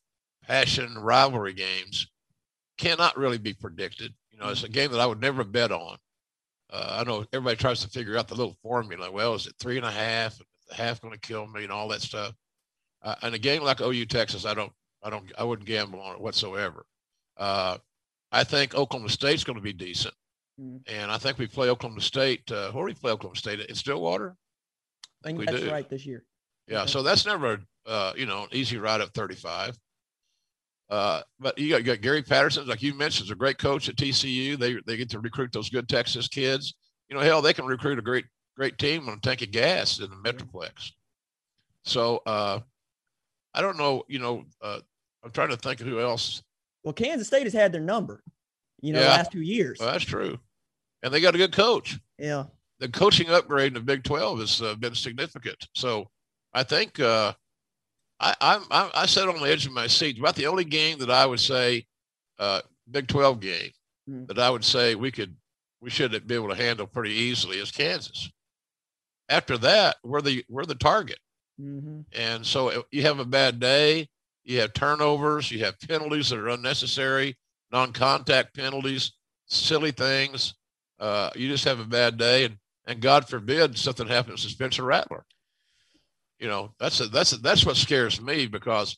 passion 0.47 0.97
rivalry 0.99 1.53
games 1.53 2.07
cannot 2.79 3.17
really 3.17 3.39
be 3.39 3.55
predicted. 3.55 4.15
You 4.31 4.39
know, 4.39 4.49
it's 4.49 4.65
a 4.65 4.69
game 4.69 4.93
that 4.93 5.01
I 5.01 5.07
would 5.07 5.21
never 5.21 5.45
bet 5.45 5.73
on. 5.73 5.97
Uh, 6.71 6.99
I 7.01 7.05
know 7.05 7.25
everybody 7.33 7.57
tries 7.57 7.81
to 7.81 7.89
figure 7.89 8.19
out 8.19 8.29
the 8.29 8.35
little 8.35 8.57
formula. 8.63 9.11
Well, 9.11 9.35
is 9.35 9.47
it 9.47 9.55
three 9.59 9.77
and 9.77 9.87
a 9.87 9.91
half? 9.91 10.39
The 10.69 10.75
half 10.75 11.01
going 11.01 11.15
to 11.15 11.21
kill 11.21 11.47
me 11.47 11.63
and 11.63 11.73
all 11.73 11.89
that 11.89 12.03
stuff. 12.03 12.35
Uh, 13.03 13.15
and 13.23 13.35
a 13.35 13.39
game 13.39 13.63
like 13.63 13.81
OU 13.81 14.07
Texas, 14.07 14.45
I 14.45 14.55
don't, 14.55 14.73
I 15.03 15.11
don't, 15.11 15.31
I 15.39 15.45
wouldn't 15.45 15.69
gamble 15.69 16.01
on 16.01 16.17
it 16.17 16.21
whatsoever. 16.21 16.85
Uh, 17.37 17.79
I 18.33 18.45
think 18.45 18.75
Oklahoma 18.75 19.11
State's 19.11 19.45
going 19.45 19.57
to 19.57 19.63
be 19.63 19.73
decent. 19.73 20.15
Mm. 20.61 20.81
And 20.89 21.11
I 21.11 21.19
think 21.19 21.39
we 21.39 21.47
play 21.47 21.69
Oklahoma 21.69 22.01
State. 22.01 22.51
Uh, 22.51 22.73
where 22.73 22.83
do 22.83 22.87
we 22.87 22.95
play 22.95 23.13
Oklahoma 23.13 23.37
State? 23.37 23.61
In 23.61 23.75
Stillwater? 23.75 24.37
I 25.23 25.29
think 25.29 25.39
we 25.39 25.47
that's 25.47 25.61
do. 25.61 25.71
right 25.71 25.89
this 25.89 26.05
year. 26.05 26.25
Yeah. 26.69 26.83
Okay. 26.83 26.91
So 26.91 27.03
that's 27.03 27.27
never, 27.27 27.61
uh, 27.87 28.13
you 28.17 28.27
know, 28.27 28.45
an 28.45 28.49
easy 28.53 28.79
ride 28.79 29.01
up 29.01 29.13
35. 29.15 29.79
Uh, 30.89 31.23
but 31.41 31.59
you 31.59 31.71
got, 31.71 31.79
you 31.79 31.83
got, 31.85 32.01
Gary 32.01 32.23
Patterson, 32.23 32.67
like 32.67 32.83
you 32.83 32.95
mentioned, 32.95 33.27
is 33.27 33.31
a 33.33 33.37
great 33.37 33.59
coach 33.59 33.89
at 33.89 33.97
TCU. 33.97 34.57
They 34.57 34.77
they 34.87 34.97
get 34.97 35.11
to 35.11 35.21
recruit 35.21 35.53
those 35.53 35.69
good 35.69 35.89
Texas 35.89 36.29
kids. 36.29 36.75
You 37.09 37.17
know, 37.17 37.23
hell, 37.23 37.43
they 37.43 37.53
can 37.53 37.67
recruit 37.67 37.99
a 37.99 38.03
great 38.03 38.27
great 38.57 38.79
team 38.79 39.09
on 39.09 39.19
a 39.19 39.21
tank 39.21 39.43
of 39.43 39.51
gas 39.51 39.99
in 39.99 40.09
the 40.11 40.17
Metroplex. 40.17 40.93
So 41.85 42.23
uh, 42.27 42.61
I 43.53 43.63
don't 43.63 43.77
know. 43.77 44.05
You 44.09 44.21
know, 44.21 44.45
uh, 44.63 44.79
I'm 45.25 45.33
trying 45.33 45.49
to 45.49 45.57
think 45.57 45.81
of 45.81 45.89
who 45.89 46.01
else. 46.01 46.43
Well, 46.85 46.93
Kansas 46.93 47.27
State 47.27 47.45
has 47.45 47.53
had 47.53 47.73
their 47.73 47.81
number. 47.81 48.23
You 48.81 48.93
know, 48.93 49.01
yeah. 49.01 49.09
last 49.09 49.33
two 49.33 49.43
years. 49.43 49.79
Well, 49.81 49.91
that's 49.91 50.05
true, 50.05 50.39
and 51.03 51.13
they 51.13 51.21
got 51.21 51.35
a 51.35 51.39
good 51.39 51.53
coach. 51.53 51.99
Yeah. 52.19 52.45
The 52.79 52.89
coaching 52.89 53.31
upgrade 53.31 53.69
in 53.69 53.75
the 53.75 53.81
Big 53.81 54.05
12 54.05 54.41
has 54.41 54.61
uh, 54.61 54.75
been 54.75 54.95
significant. 54.95 55.67
So 55.75 56.11
I 56.57 56.63
think 56.63 56.99
uh, 56.99 57.35
I, 58.19 58.35
I, 58.41 58.91
I 58.95 59.07
sat 59.07 59.29
on 59.29 59.39
the 59.39 59.51
edge 59.51 59.67
of 59.67 59.73
my 59.73 59.87
seat. 59.87 60.19
About 60.19 60.37
the 60.37 60.47
only 60.47 60.65
game 60.65 60.99
that 61.01 61.11
I 61.11 61.27
would 61.27 61.39
say, 61.39 61.85
uh, 62.39 62.63
Big 62.91 63.09
12 63.09 63.41
game, 63.41 63.71
mm-hmm. 64.09 64.25
that 64.27 64.39
I 64.39 64.49
would 64.49 64.65
say 64.65 64.95
we 64.95 65.11
could, 65.11 65.37
we 65.83 65.91
should 65.91 66.27
be 66.27 66.35
able 66.35 66.49
to 66.49 66.55
handle 66.55 66.87
pretty 66.87 67.13
easily 67.13 67.59
is 67.59 67.71
Kansas. 67.71 68.31
After 69.29 69.59
that, 69.59 69.97
we're 70.03 70.23
the 70.23 70.45
we're 70.49 70.65
the 70.65 70.77
target, 70.77 71.19
mm-hmm. 71.61 72.03
and 72.13 72.47
so 72.47 72.85
you 72.91 73.03
have 73.03 73.19
a 73.19 73.25
bad 73.25 73.61
day, 73.61 74.09
you 74.45 74.61
have 74.61 74.73
turnovers, 74.73 75.51
you 75.51 75.63
have 75.65 75.79
penalties 75.81 76.31
that 76.31 76.39
are 76.39 76.49
unnecessary, 76.49 77.37
non-contact 77.71 78.55
penalties, 78.55 79.13
silly 79.47 79.91
things. 79.91 80.55
Uh, 81.01 81.31
you 81.35 81.49
just 81.49 81.65
have 81.65 81.81
a 81.81 81.85
bad 81.85 82.17
day, 82.17 82.45
and 82.45 82.57
and 82.87 83.01
God 83.01 83.29
forbid 83.29 83.77
something 83.77 84.07
happens 84.07 84.43
to 84.45 84.49
Spencer 84.49 84.85
Rattler 84.85 85.27
you 86.39 86.49
know 86.49 86.73
that's 86.79 87.01
a, 87.01 87.07
that's 87.09 87.33
a, 87.33 87.37
that's 87.39 87.65
what 87.65 87.77
scares 87.77 88.21
me 88.21 88.47
because 88.47 88.97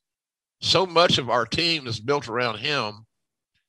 so 0.60 0.86
much 0.86 1.18
of 1.18 1.30
our 1.30 1.46
team 1.46 1.86
is 1.86 2.00
built 2.00 2.28
around 2.28 2.58
him. 2.58 3.06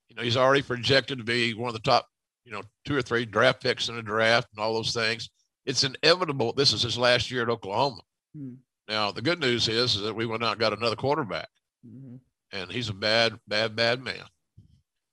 You 0.07 0.15
know, 0.15 0.23
he's 0.23 0.37
already 0.37 0.63
projected 0.63 1.19
to 1.19 1.23
be 1.23 1.53
one 1.53 1.69
of 1.69 1.75
the 1.75 1.79
top, 1.79 2.07
you 2.45 2.51
know, 2.51 2.63
two 2.85 2.95
or 2.95 3.01
three 3.01 3.25
draft 3.25 3.61
picks 3.61 3.89
in 3.89 3.95
the 3.95 4.01
draft 4.01 4.47
and 4.51 4.63
all 4.63 4.73
those 4.73 4.93
things. 4.93 5.29
It's 5.65 5.83
inevitable. 5.83 6.53
This 6.53 6.73
is 6.73 6.81
his 6.81 6.97
last 6.97 7.29
year 7.29 7.43
at 7.43 7.49
Oklahoma. 7.49 8.01
Mm-hmm. 8.35 8.55
Now, 8.87 9.11
the 9.11 9.21
good 9.21 9.39
news 9.39 9.67
is, 9.67 9.95
is, 9.95 10.01
that 10.01 10.15
we 10.15 10.25
went 10.25 10.43
out 10.43 10.53
and 10.53 10.59
got 10.59 10.73
another 10.73 10.95
quarterback, 10.95 11.49
mm-hmm. 11.87 12.15
and 12.51 12.71
he's 12.71 12.89
a 12.89 12.93
bad, 12.93 13.39
bad, 13.47 13.75
bad 13.75 14.01
man. 14.01 14.23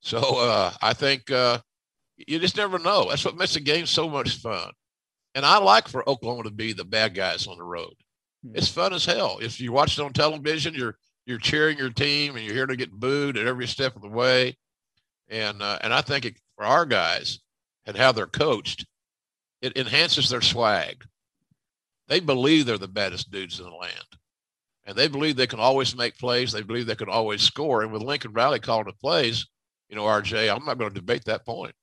So 0.01 0.19
uh, 0.19 0.73
I 0.81 0.95
think 0.95 1.31
uh, 1.31 1.59
you 2.17 2.39
just 2.39 2.57
never 2.57 2.79
know. 2.79 3.11
That's 3.11 3.25
what 3.25 3.37
makes 3.37 3.55
the 3.55 3.61
game 3.61 3.85
so 3.85 4.09
much 4.09 4.39
fun. 4.39 4.71
And 5.35 5.45
I 5.45 5.59
like 5.59 5.89
for 5.89 6.09
Oklahoma 6.09 6.45
to 6.45 6.51
be 6.51 6.73
the 6.73 6.85
bad 6.85 7.15
guys 7.15 7.47
on 7.47 7.59
the 7.59 7.65
road. 7.65 7.93
It's 8.55 8.69
fun 8.69 8.93
as 8.93 9.05
hell. 9.05 9.39
If 9.41 9.61
you 9.61 9.73
watch 9.73 9.99
it 9.99 10.03
on 10.03 10.13
television, 10.13 10.75
you're 10.75 10.97
you're 11.27 11.39
cheering 11.39 11.79
your 11.79 11.91
team 11.91 12.37
and 12.37 12.45
you're 12.45 12.55
here 12.55 12.67
to 12.67 12.77
get 12.77 12.93
booed 12.93 13.37
at 13.37 13.47
every 13.47 13.67
step 13.67 13.97
of 13.97 14.03
the 14.03 14.09
way. 14.09 14.57
And 15.29 15.61
uh, 15.61 15.79
and 15.83 15.93
I 15.93 16.01
think 16.01 16.25
it, 16.25 16.41
for 16.57 16.65
our 16.65 16.87
guys 16.87 17.41
and 17.85 17.97
how 17.97 18.13
they're 18.13 18.27
coached, 18.27 18.87
it 19.61 19.77
enhances 19.77 20.29
their 20.29 20.41
swag. 20.41 21.05
They 22.09 22.21
believe 22.21 22.67
they're 22.67 22.79
the 22.79 22.89
baddest 22.89 23.31
dudes 23.31 23.59
in 23.59 23.67
the 23.67 23.73
land. 23.73 24.07
And 24.85 24.97
they 24.97 25.09
believe 25.09 25.35
they 25.35 25.49
can 25.49 25.59
always 25.59 25.97
make 25.97 26.17
plays. 26.17 26.53
They 26.53 26.63
believe 26.63 26.87
they 26.87 26.95
can 26.95 27.09
always 27.09 27.43
score. 27.43 27.83
And 27.83 27.93
with 27.93 28.03
Lincoln 28.03 28.33
Riley 28.33 28.61
calling 28.61 28.87
the 28.87 28.93
plays, 28.93 29.45
you 29.89 29.97
know, 29.97 30.05
RJ, 30.05 30.55
I'm 30.55 30.65
not 30.65 30.79
going 30.79 30.91
to 30.91 30.95
debate 30.95 31.25
that 31.25 31.45
point. 31.45 31.75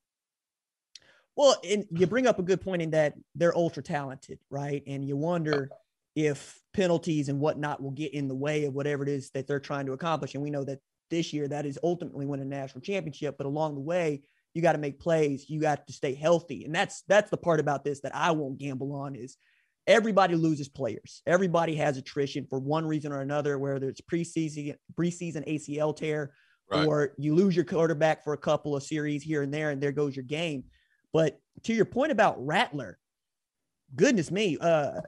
Well, 1.35 1.57
and 1.67 1.85
you 1.91 2.07
bring 2.07 2.27
up 2.27 2.39
a 2.39 2.43
good 2.43 2.61
point 2.61 2.81
in 2.81 2.91
that 2.91 3.15
they're 3.35 3.55
ultra 3.55 3.83
talented, 3.83 4.39
right? 4.49 4.83
And 4.87 5.05
you 5.05 5.17
wonder 5.17 5.69
if 6.15 6.59
penalties 6.73 7.29
and 7.29 7.39
whatnot 7.39 7.81
will 7.81 7.91
get 7.91 8.13
in 8.13 8.27
the 8.27 8.35
way 8.35 8.65
of 8.65 8.73
whatever 8.73 9.03
it 9.03 9.09
is 9.09 9.29
that 9.31 9.47
they're 9.47 9.59
trying 9.59 9.85
to 9.85 9.93
accomplish. 9.93 10.33
And 10.33 10.43
we 10.43 10.49
know 10.49 10.63
that 10.63 10.79
this 11.09 11.33
year 11.33 11.47
that 11.47 11.65
is 11.65 11.79
ultimately 11.83 12.25
win 12.25 12.39
a 12.39 12.45
national 12.45 12.81
championship, 12.81 13.35
but 13.37 13.47
along 13.47 13.75
the 13.75 13.81
way, 13.81 14.23
you 14.53 14.61
got 14.61 14.73
to 14.73 14.77
make 14.77 14.99
plays, 14.99 15.49
you 15.49 15.59
got 15.59 15.87
to 15.87 15.93
stay 15.93 16.13
healthy. 16.13 16.65
And 16.65 16.73
that's 16.73 17.03
that's 17.07 17.31
the 17.31 17.37
part 17.37 17.59
about 17.59 17.83
this 17.83 18.01
that 18.01 18.15
I 18.15 18.31
won't 18.31 18.59
gamble 18.59 18.93
on 18.93 19.15
is 19.15 19.37
everybody 19.87 20.35
loses 20.35 20.69
players. 20.69 21.21
Everybody 21.25 21.75
has 21.75 21.97
attrition 21.97 22.45
for 22.49 22.59
one 22.59 22.85
reason 22.85 23.11
or 23.11 23.21
another, 23.21 23.57
whether 23.57 23.89
it's 23.89 24.01
preseason 24.01 24.75
preseason 24.95 25.47
ACL 25.47 25.95
tear 25.95 26.33
right. 26.71 26.87
or 26.87 27.13
you 27.17 27.35
lose 27.35 27.55
your 27.55 27.65
quarterback 27.65 28.23
for 28.23 28.33
a 28.33 28.37
couple 28.37 28.75
of 28.75 28.83
series 28.83 29.23
here 29.23 29.41
and 29.41 29.53
there, 29.53 29.71
and 29.71 29.81
there 29.81 29.91
goes 29.91 30.15
your 30.15 30.25
game. 30.25 30.65
But 31.11 31.39
to 31.63 31.73
your 31.73 31.85
point 31.85 32.11
about 32.11 32.43
Rattler, 32.43 32.97
goodness 33.95 34.31
me, 34.31 34.57
uh, 34.59 35.01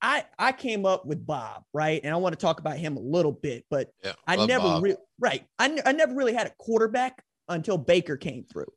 I 0.00 0.24
I 0.38 0.52
came 0.52 0.86
up 0.86 1.06
with 1.06 1.26
Bob, 1.26 1.64
right? 1.72 2.00
And 2.02 2.12
I 2.12 2.16
want 2.16 2.32
to 2.32 2.40
talk 2.40 2.60
about 2.60 2.78
him 2.78 2.96
a 2.96 3.00
little 3.00 3.32
bit, 3.32 3.64
but 3.70 3.90
yeah, 4.04 4.12
I 4.26 4.46
never 4.46 4.80
really 4.80 4.96
right. 5.18 5.44
I, 5.58 5.80
I 5.84 5.92
never 5.92 6.14
really 6.14 6.34
had 6.34 6.46
a 6.46 6.52
quarterback 6.58 7.22
until 7.48 7.78
Baker 7.78 8.16
came 8.16 8.44
through. 8.44 8.72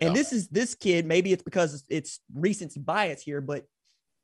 Yeah. 0.00 0.08
And 0.08 0.16
this 0.16 0.32
is 0.32 0.48
this 0.48 0.74
kid, 0.74 1.06
maybe 1.06 1.32
it's 1.32 1.42
because 1.42 1.84
it's 1.88 2.20
recency 2.34 2.80
bias 2.80 3.22
here, 3.22 3.40
but 3.40 3.64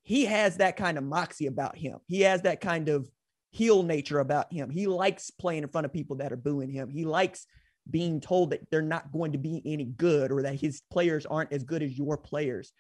he 0.03 0.25
has 0.25 0.57
that 0.59 0.77
kind 0.77 0.99
of 0.99 1.05
moxie 1.05 1.47
about 1.47 1.77
him. 1.77 1.99
He 2.07 2.23
has 2.23 2.43
that 2.43 2.61
kind 2.61 2.89
of 2.89 3.09
heel 3.51 3.83
nature 3.83 4.21
about 4.21 4.53
him. 4.53 4.71
He 4.71 4.87
likes 4.87 5.31
playing 5.31 5.63
in 5.63 5.69
front 5.69 5.85
of 5.85 5.93
people 5.93 6.17
that 6.17 6.33
are 6.33 6.37
booing 6.37 6.71
him. 6.71 6.89
He 6.89 7.05
likes 7.05 7.47
being 7.91 8.21
told 8.21 8.51
that 8.51 8.69
they're 8.71 8.83
not 8.83 9.13
going 9.13 9.33
to 9.33 9.39
be 9.39 9.63
any 9.65 9.85
good 9.85 10.33
or 10.33 10.43
that 10.43 10.61
his 10.61 10.83
players 10.91 11.27
aren't 11.27 11.53
as 11.53 11.65
good 11.65 11.83
as 11.83 11.97
your 11.97 12.17
players. 12.17 12.73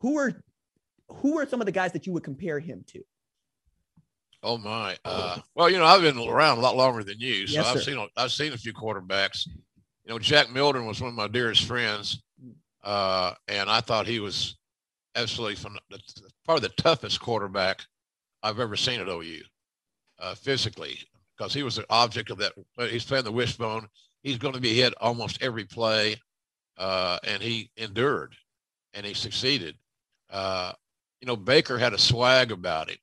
Who 0.00 0.18
are 0.18 0.42
who 1.08 1.38
are 1.38 1.46
some 1.46 1.60
of 1.60 1.66
the 1.66 1.72
guys 1.72 1.92
that 1.92 2.06
you 2.06 2.12
would 2.12 2.24
compare 2.24 2.58
him 2.58 2.84
to? 2.88 3.02
Oh 4.42 4.58
my! 4.58 4.96
Uh, 5.04 5.38
well, 5.54 5.70
you 5.70 5.78
know, 5.78 5.84
I've 5.84 6.02
been 6.02 6.18
around 6.18 6.58
a 6.58 6.60
lot 6.60 6.76
longer 6.76 7.04
than 7.04 7.20
you, 7.20 7.46
so 7.46 7.54
yes, 7.54 7.66
I've 7.66 7.82
seen 7.82 8.08
I've 8.16 8.32
seen 8.32 8.52
a 8.52 8.58
few 8.58 8.72
quarterbacks. 8.72 9.46
You 9.46 10.10
know, 10.10 10.18
Jack 10.18 10.50
Mildren 10.50 10.84
was 10.84 11.00
one 11.00 11.10
of 11.10 11.14
my 11.14 11.28
dearest 11.28 11.64
friends, 11.64 12.22
uh, 12.82 13.34
and 13.46 13.70
I 13.70 13.80
thought 13.80 14.06
he 14.06 14.18
was 14.18 14.56
absolutely 15.14 15.54
fun, 15.56 15.76
probably 16.44 16.68
the 16.68 16.82
toughest 16.82 17.20
quarterback 17.20 17.82
I've 18.42 18.58
ever 18.58 18.74
seen 18.74 19.00
at 19.00 19.08
OU, 19.08 19.42
uh, 20.18 20.34
physically, 20.34 20.98
because 21.36 21.54
he 21.54 21.62
was 21.62 21.76
the 21.76 21.86
object 21.88 22.30
of 22.30 22.38
that. 22.38 22.52
He's 22.90 23.04
playing 23.04 23.24
the 23.24 23.30
wishbone. 23.30 23.86
He's 24.24 24.38
going 24.38 24.54
to 24.54 24.60
be 24.60 24.74
hit 24.74 24.92
almost 25.00 25.40
every 25.40 25.64
play, 25.64 26.16
uh, 26.78 27.18
and 27.22 27.40
he 27.40 27.70
endured, 27.76 28.34
and 28.92 29.06
he 29.06 29.14
succeeded. 29.14 29.76
Uh, 30.30 30.72
you 31.22 31.26
know, 31.26 31.36
Baker 31.36 31.78
had 31.78 31.94
a 31.94 31.98
swag 31.98 32.50
about 32.50 32.90
him. 32.90 32.98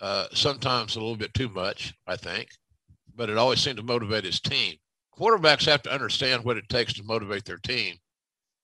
Uh, 0.00 0.26
sometimes 0.32 0.96
a 0.96 0.98
little 0.98 1.14
bit 1.14 1.32
too 1.34 1.50
much, 1.50 1.94
I 2.06 2.16
think, 2.16 2.48
but 3.14 3.28
it 3.30 3.36
always 3.36 3.60
seemed 3.60 3.76
to 3.76 3.82
motivate 3.82 4.24
his 4.24 4.40
team. 4.40 4.76
Quarterbacks 5.16 5.66
have 5.66 5.82
to 5.82 5.92
understand 5.92 6.42
what 6.42 6.56
it 6.56 6.68
takes 6.68 6.94
to 6.94 7.04
motivate 7.04 7.44
their 7.44 7.58
team. 7.58 7.96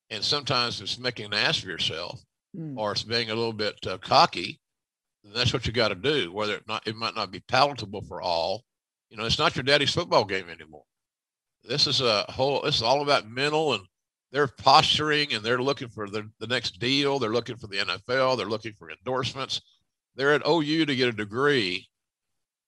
And 0.09 0.25
sometimes 0.25 0.81
it's 0.81 0.99
making 0.99 1.27
an 1.27 1.35
ass 1.35 1.59
of 1.59 1.67
yourself 1.67 2.21
mm. 2.57 2.77
or 2.77 2.93
it's 2.93 3.05
being 3.05 3.31
a 3.31 3.35
little 3.35 3.53
bit 3.53 3.77
uh, 3.87 3.99
cocky. 3.99 4.59
that's 5.35 5.53
what 5.53 5.67
you 5.67 5.73
got 5.73 5.89
to 5.89 5.95
do, 5.95 6.33
whether 6.33 6.55
it, 6.55 6.67
not, 6.67 6.85
it 6.89 6.97
might 6.97 7.15
not 7.15 7.31
be 7.31 7.41
palatable 7.41 8.03
for 8.03 8.21
all. 8.23 8.65
You 9.11 9.19
know, 9.19 9.25
it's 9.25 9.39
not 9.39 9.55
your 9.55 9.63
daddy's 9.63 9.95
football 9.95 10.25
game 10.25 10.49
anymore. 10.49 10.85
This 11.63 11.87
is 11.87 12.01
a 12.01 12.25
whole, 12.31 12.63
this 12.63 12.77
is 12.77 12.83
all 12.83 13.03
about 13.03 13.29
mental 13.29 13.75
and 13.75 13.85
they're 14.33 14.47
posturing 14.47 15.33
and 15.33 15.45
they're 15.45 15.63
looking 15.63 15.89
for 15.89 16.09
the, 16.09 16.29
the 16.39 16.47
next 16.47 16.79
deal. 16.79 17.19
They're 17.19 17.33
looking 17.33 17.57
for 17.57 17.67
the 17.67 17.79
NFL. 17.79 18.37
They're 18.37 18.47
looking 18.47 18.75
for 18.75 18.91
endorsements. 18.91 19.61
They're 20.15 20.35
at 20.35 20.47
OU 20.47 20.87
to 20.87 20.97
get 20.97 21.09
a 21.09 21.13
degree, 21.13 21.89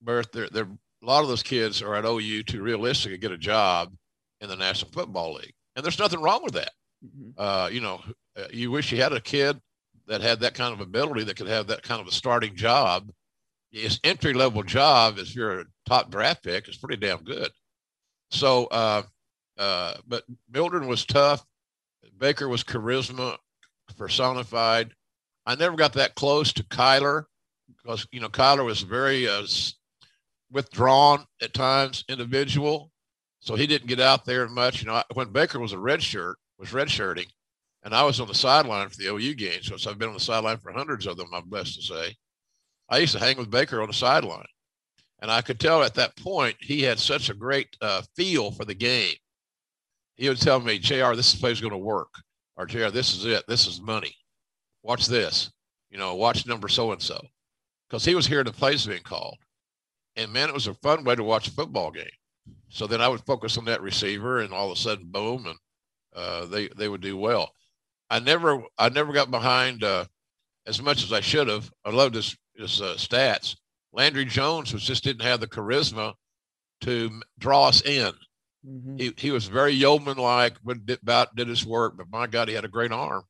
but 0.01 0.31
they're, 0.33 0.49
they're, 0.51 0.69
a 1.03 1.07
lot 1.07 1.23
of 1.23 1.29
those 1.29 1.43
kids 1.43 1.83
are 1.83 1.95
at 1.95 2.05
OU 2.05 2.45
to 2.45 2.63
realistically 2.63 3.19
get 3.19 3.33
a 3.33 3.39
job 3.39 3.93
in 4.41 4.49
the 4.49 4.57
National 4.57 4.91
Football 4.93 5.35
League. 5.35 5.55
And 5.77 5.85
there's 5.85 5.99
nothing 5.99 6.21
wrong 6.21 6.43
with 6.45 6.55
that. 6.55 6.73
Mm-hmm. 7.05 7.31
Uh, 7.37 7.69
you 7.69 7.81
know, 7.81 8.01
uh, 8.37 8.45
you 8.53 8.71
wish 8.71 8.93
you 8.93 9.01
had 9.01 9.13
a 9.13 9.21
kid 9.21 9.61
that 10.07 10.21
had 10.21 10.41
that 10.41 10.55
kind 10.55 10.73
of 10.73 10.81
ability 10.81 11.25
that 11.25 11.37
could 11.37 11.49
have 11.49 11.69
that 11.69 11.83
kind 11.83 12.01
of 12.01 12.07
a 12.07 12.13
starting 12.13 12.55
job. 12.55 13.11
His 13.71 14.01
entry 14.05 14.35
level 14.35 14.63
job, 14.63 15.19
if 15.19 15.35
you're 15.35 15.61
a 15.61 15.65
top 15.87 16.11
draft 16.11 16.43
pick, 16.43 16.69
is 16.69 16.77
pretty 16.77 16.99
damn 16.99 17.25
good. 17.25 17.51
So, 18.31 18.67
uh, 18.67 19.03
uh, 19.59 19.95
but 20.07 20.25
Mildren 20.51 20.87
was 20.87 21.05
tough. 21.05 21.45
Baker 22.23 22.49
was 22.49 22.63
charisma 22.63 23.37
personified. 23.99 24.95
I 25.45 25.57
never 25.57 25.75
got 25.75 25.95
that 25.95 26.15
close 26.15 26.53
to 26.53 26.63
Kyler 26.63 27.25
because 27.67 28.07
you 28.13 28.21
know 28.21 28.29
Kyler 28.29 28.65
was 28.65 28.83
very 28.83 29.27
uh, 29.29 29.45
withdrawn 30.53 31.27
at 31.43 31.53
times 31.53 32.05
individual, 32.09 32.93
so 33.41 33.57
he 33.57 33.67
didn't 33.67 33.89
get 33.89 33.99
out 33.99 34.25
there 34.25 34.49
much. 34.49 34.83
You 34.83 34.87
know, 34.87 35.03
when 35.15 35.33
Baker 35.33 35.59
was 35.59 35.73
a 35.73 35.77
redshirt, 35.77 36.35
was 36.61 36.69
redshirting, 36.69 37.27
and 37.83 37.93
I 37.93 38.05
was 38.05 38.21
on 38.21 38.29
the 38.29 38.35
sideline 38.35 38.89
for 38.89 38.99
the 38.99 39.09
OU 39.09 39.35
games, 39.35 39.73
so 39.77 39.91
I've 39.91 39.99
been 39.99 40.07
on 40.07 40.15
the 40.15 40.21
sideline 40.21 40.59
for 40.59 40.71
hundreds 40.71 41.09
of 41.09 41.17
them. 41.17 41.35
I'm 41.35 41.49
blessed 41.49 41.75
to 41.75 41.83
say. 41.83 42.15
I 42.89 42.99
used 42.99 43.15
to 43.15 43.19
hang 43.19 43.37
with 43.37 43.51
Baker 43.51 43.83
on 43.83 43.89
the 43.89 43.95
sideline, 43.95 44.47
and 45.21 45.29
I 45.29 45.43
could 45.43 45.59
tell 45.59 45.83
at 45.83 45.95
that 45.95 46.15
point 46.15 46.55
he 46.61 46.83
had 46.83 47.01
such 47.01 47.31
a 47.31 47.35
great 47.35 47.77
uh, 47.81 48.03
feel 48.15 48.53
for 48.53 48.65
the 48.65 48.75
game 48.75 49.17
he 50.23 50.29
would 50.29 50.41
tell 50.41 50.61
me, 50.61 50.79
"Jr., 50.79 51.15
this 51.15 51.35
place 51.35 51.55
is 51.55 51.61
going 51.61 51.73
to 51.73 51.79
work," 51.79 52.15
or 52.57 52.65
"Jr., 52.65 52.91
this 52.91 53.13
is 53.17 53.25
it. 53.25 53.45
This 53.49 53.67
is 53.67 53.81
money. 53.81 54.17
Watch 54.85 55.07
this. 55.09 55.51
You 55.91 55.99
know, 55.99 56.15
watch 56.15 56.47
number 56.47 56.69
so 56.69 56.93
and 56.93 57.03
so," 57.03 57.21
because 57.89 58.05
he 58.05 58.15
was 58.15 58.29
hearing 58.29 58.45
the 58.45 58.53
plays 58.53 58.87
being 58.87 59.03
called, 59.03 59.39
and 60.15 60.33
man, 60.33 60.49
it 60.49 60.55
was 60.55 60.69
a 60.69 60.75
fun 60.75 61.03
way 61.03 61.17
to 61.17 61.25
watch 61.25 61.49
a 61.49 61.51
football 61.51 61.91
game. 61.91 62.07
So 62.69 62.87
then 62.87 63.01
I 63.01 63.09
would 63.09 63.27
focus 63.27 63.59
on 63.59 63.65
that 63.65 63.83
receiver, 63.83 64.39
and 64.39 64.53
all 64.53 64.71
of 64.71 64.79
a 64.79 64.81
sudden, 64.81 65.07
boom, 65.11 65.47
and 65.47 65.59
uh, 66.15 66.47
they 66.47 66.69
they 66.69 66.89
would 66.89 67.01
do 67.01 67.17
well. 67.17 67.53
I 68.09 68.21
never 68.21 68.63
I 68.79 68.91
never 68.91 69.13
got 69.13 69.29
behind 69.29 69.83
uh, 69.83 70.05
as 70.69 70.81
much 70.81 71.03
as 71.03 71.13
I 71.13 71.21
should 71.21 71.49
have. 71.49 71.69
I 71.85 71.91
loved 71.91 72.15
his 72.15 72.37
his 72.55 72.81
uh, 72.81 72.95
stats. 72.97 73.57
Landry 73.93 74.25
Jones 74.25 74.73
was 74.73 74.85
just 74.85 75.03
didn't 75.03 75.23
have 75.23 75.41
the 75.41 75.49
charisma 75.49 76.15
to 76.83 77.11
draw 77.41 77.67
us 77.67 77.83
in. 77.83 78.13
Mm-hmm. 78.67 78.97
He 78.97 79.13
he 79.17 79.31
was 79.31 79.47
very 79.47 79.73
yeoman 79.73 80.19
like, 80.19 80.55
but 80.65 80.87
did, 80.87 81.03
about 81.03 81.35
did 81.35 81.49
his 81.49 81.67
work. 81.67 81.97
But 81.97 82.11
my 82.11 82.27
God, 82.27 82.49
he 82.49 82.55
had 82.55 82.65
a 82.65 82.69
great 82.69 82.93
arm. 82.93 83.25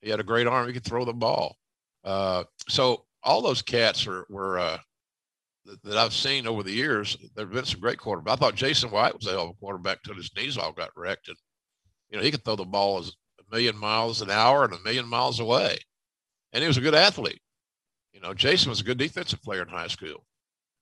He 0.00 0.10
had 0.10 0.20
a 0.20 0.24
great 0.24 0.46
arm. 0.46 0.66
He 0.66 0.72
could 0.72 0.84
throw 0.84 1.04
the 1.04 1.12
ball. 1.12 1.56
Uh, 2.04 2.44
so 2.68 3.04
all 3.22 3.42
those 3.42 3.62
cats 3.62 4.06
are, 4.06 4.26
were 4.28 4.58
uh, 4.58 4.78
that 5.84 5.96
I've 5.96 6.14
seen 6.14 6.46
over 6.46 6.62
the 6.62 6.72
years. 6.72 7.16
There've 7.34 7.50
been 7.50 7.64
some 7.64 7.80
great 7.80 7.98
quarterbacks. 7.98 8.32
I 8.32 8.36
thought 8.36 8.54
Jason 8.54 8.90
White 8.90 9.14
was 9.14 9.26
a 9.26 9.30
hell 9.30 9.44
of 9.44 9.50
a 9.50 9.54
quarterback 9.54 9.98
until 10.04 10.16
his 10.16 10.34
knees 10.36 10.56
all 10.56 10.72
got 10.72 10.90
wrecked, 10.96 11.28
and 11.28 11.36
you 12.10 12.16
know 12.16 12.22
he 12.22 12.30
could 12.30 12.44
throw 12.44 12.56
the 12.56 12.64
ball 12.64 12.98
as 12.98 13.08
a 13.08 13.54
million 13.54 13.76
miles 13.76 14.22
an 14.22 14.30
hour 14.30 14.64
and 14.64 14.74
a 14.74 14.80
million 14.80 15.06
miles 15.06 15.38
away, 15.38 15.78
and 16.52 16.62
he 16.62 16.68
was 16.68 16.78
a 16.78 16.82
good 16.82 16.94
athlete. 16.94 17.40
You 18.12 18.20
know, 18.20 18.34
Jason 18.34 18.70
was 18.70 18.80
a 18.80 18.84
good 18.84 18.98
defensive 18.98 19.42
player 19.42 19.62
in 19.62 19.68
high 19.68 19.88
school. 19.88 20.24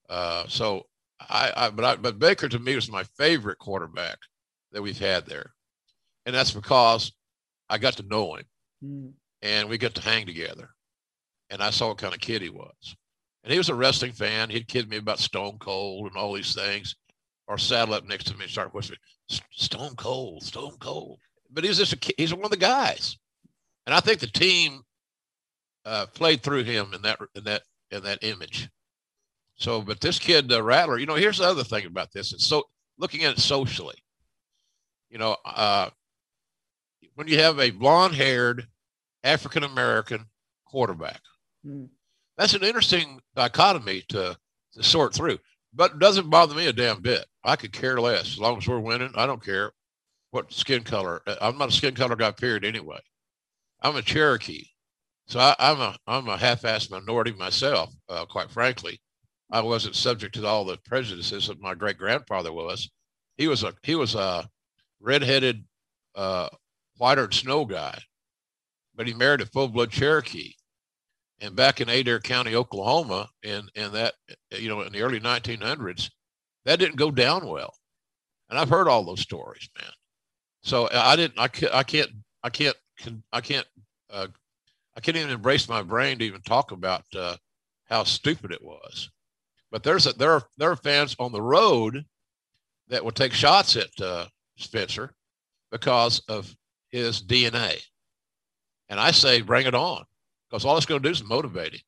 Uh, 0.09 0.45
so 0.49 0.85
I, 1.29 1.53
I, 1.57 1.71
but 1.71 1.85
I, 1.85 1.97
but 1.97 2.19
Baker 2.19 2.49
to 2.49 2.59
me 2.59 2.75
was 2.75 2.91
my 2.91 3.05
favorite 3.05 3.59
quarterback 3.59 4.19
that 4.73 4.83
we've 4.83 4.99
had 4.99 5.27
there, 5.27 5.53
and 6.27 6.35
that's 6.35 6.53
because 6.53 7.13
I 7.69 7.79
got 7.79 7.95
to 7.95 8.03
know 8.05 8.37
him, 8.37 8.45
mm. 8.85 9.13
and 9.43 9.69
we 9.69 9.79
got 9.79 9.95
to 9.97 10.03
hang 10.03 10.27
together, 10.27 10.71
and 11.51 11.63
I 11.63 11.71
saw 11.71 11.89
what 11.89 11.99
kind 11.99 12.15
of 12.15 12.21
kid 12.21 12.43
he 12.43 12.51
was, 12.51 12.97
and 13.45 13.53
he 13.53 13.59
was 13.59 13.69
a 13.69 13.75
wrestling 13.75 14.13
fan. 14.13 14.51
He'd 14.51 14.69
kid 14.69 14.89
me 14.89 14.97
about 14.97 15.19
Stone 15.19 15.59
Cold 15.59 16.07
and 16.07 16.17
all 16.17 16.33
these 16.33 16.55
things, 16.55 16.97
or 17.47 17.59
saddle 17.59 17.95
up 17.95 18.05
next 18.05 18.25
to 18.29 18.37
me 18.37 18.45
and 18.45 18.51
start 18.51 18.73
whispering, 18.73 19.01
"Stone 19.53 19.97
Cold, 19.97 20.43
Stone 20.43 20.77
Cold." 20.81 21.19
But 21.51 21.65
he's 21.65 21.79
just 21.79 21.93
a 21.93 22.15
he's 22.17 22.33
one 22.33 22.45
of 22.45 22.51
the 22.51 22.57
guys, 22.57 23.19
and 23.87 23.95
I 23.95 24.01
think 24.01 24.21
the 24.21 24.27
team 24.27 24.83
uh, 25.85 26.07
played 26.07 26.43
through 26.43 26.65
him 26.65 26.95
in 26.95 27.03
that 27.03 27.19
in 27.35 27.45
that 27.45 27.63
in 27.91 28.03
that 28.05 28.23
image. 28.23 28.69
So, 29.61 29.83
but 29.83 30.01
this 30.01 30.19
kid 30.19 30.51
uh, 30.51 30.63
Rattler, 30.63 30.99
you 30.99 31.07
know, 31.07 31.15
here's 31.15 31.39
the 31.39 31.45
other 31.45 31.65
thing 31.65 31.85
about 31.85 32.13
this. 32.13 32.33
It's 32.33 32.47
so 32.47 32.65
looking 32.99 33.25
at 33.25 33.37
it 33.37 33.41
socially. 33.41 33.97
You 35.11 35.19
know, 35.19 35.37
uh, 35.45 35.91
when 37.15 37.29
you 37.29 37.39
have 37.41 37.61
a 37.61 37.71
blonde-haired 37.71 38.67
African 39.23 39.65
American 39.65 40.25
quarterback, 40.65 41.21
mm. 41.67 41.89
that's 42.39 42.55
an 42.55 42.65
interesting 42.65 43.21
dichotomy 43.37 44.03
to 44.09 44.37
to 44.75 44.83
sort 44.83 45.15
through. 45.15 45.39
But 45.75 45.93
it 45.93 45.99
doesn't 45.99 46.31
bother 46.31 46.55
me 46.55 46.67
a 46.67 46.73
damn 46.73 47.03
bit. 47.03 47.27
I 47.45 47.57
could 47.57 47.73
care 47.73 48.01
less 48.01 48.33
as 48.33 48.39
long 48.39 48.57
as 48.57 48.67
we're 48.67 48.81
winning. 48.81 49.13
I 49.15 49.27
don't 49.27 49.45
care 49.45 49.73
what 50.31 50.53
skin 50.53 50.85
color. 50.85 51.21
I'm 51.41 51.59
not 51.59 51.69
a 51.69 51.73
skin 51.73 51.95
color 51.95 52.17
guy. 52.17 52.31
Period. 52.31 52.65
Anyway, 52.65 53.01
I'm 53.83 53.97
a 53.97 54.03
Cherokee. 54.03 54.65
So 55.27 55.39
I, 55.39 55.55
am 55.59 55.81
a 55.81 55.97
I'm 56.07 56.29
a 56.29 56.39
half-assed 56.39 56.91
minority 56.91 57.33
myself, 57.33 57.93
uh, 58.09 58.25
quite 58.25 58.51
frankly. 58.51 59.01
I 59.51 59.61
wasn't 59.61 59.97
subject 59.97 60.35
to 60.35 60.47
all 60.47 60.65
the 60.65 60.79
prejudices 60.85 61.49
that 61.49 61.61
my 61.61 61.75
great 61.75 61.99
grandfather 61.99 62.53
was. 62.53 62.91
He 63.37 63.49
was 63.49 63.63
a 63.63 63.75
he 63.83 63.95
was 63.95 64.15
a 64.15 64.49
redheaded, 65.01 65.65
uh, 66.15 66.49
whiter 66.99 67.31
snow 67.33 67.65
guy, 67.65 67.99
but 68.95 69.07
he 69.07 69.15
married 69.15 69.41
a 69.41 69.47
full-blood 69.47 69.91
Cherokee. 69.91 70.55
And 71.43 71.57
back 71.57 71.81
in 71.81 71.89
Adair 71.89 72.21
County, 72.21 72.55
Oklahoma, 72.55 73.29
in 73.43 73.69
in 73.75 73.93
that 73.93 74.15
you 74.51 74.69
know 74.69 74.83
in 74.83 74.93
the 74.93 75.03
early 75.03 75.21
1900s, 75.21 76.11
that 76.67 76.79
didn't 76.79 76.97
go 76.97 77.11
down 77.11 77.47
well. 77.47 77.75
And 78.51 78.59
I've 78.59 78.69
heard 78.69 78.89
all 78.89 79.05
those 79.05 79.21
stories, 79.21 79.69
man. 79.81 79.91
So 80.63 80.89
I 80.93 81.17
didn't. 81.17 81.39
I 81.39 81.49
can't. 81.49 81.73
I 81.75 81.83
can't. 81.83 82.11
I 82.43 82.51
can't. 82.51 82.77
I 83.33 83.41
can't 83.41 83.67
uh, 84.11 84.27
I 84.97 85.01
can't 85.01 85.17
even 85.17 85.31
embrace 85.31 85.69
my 85.69 85.83
brain 85.83 86.19
to 86.19 86.25
even 86.25 86.43
talk 86.43 86.73
about 86.73 87.05
uh, 87.17 87.37
how 87.85 88.05
stupid 88.05 88.53
it 88.53 88.63
was. 88.63 89.11
But 89.71 89.83
there's 89.83 90.07
a, 90.07 90.13
there 90.13 90.33
are 90.33 90.43
there 90.59 90.71
are 90.71 90.77
fans 90.77 91.15
on 91.19 91.33
the 91.33 91.43
road 91.43 92.05
that 92.89 93.05
will 93.05 93.13
take 93.13 93.33
shots 93.33 93.77
at 93.77 93.91
uh, 94.01 94.27
Spencer 94.57 95.13
because 95.71 96.21
of 96.29 96.55
his 96.91 97.23
DNA, 97.23 97.81
and 98.89 98.99
I 98.99 99.13
say 99.13 99.43
bring 99.43 99.67
it 99.67 99.75
on 99.75 100.05
because 100.49 100.65
all 100.65 100.77
it's 100.77 100.87
going 100.87 101.03
to 101.03 101.09
do 101.09 101.13
is 101.13 101.23
motivate 101.23 101.75
him. 101.75 101.81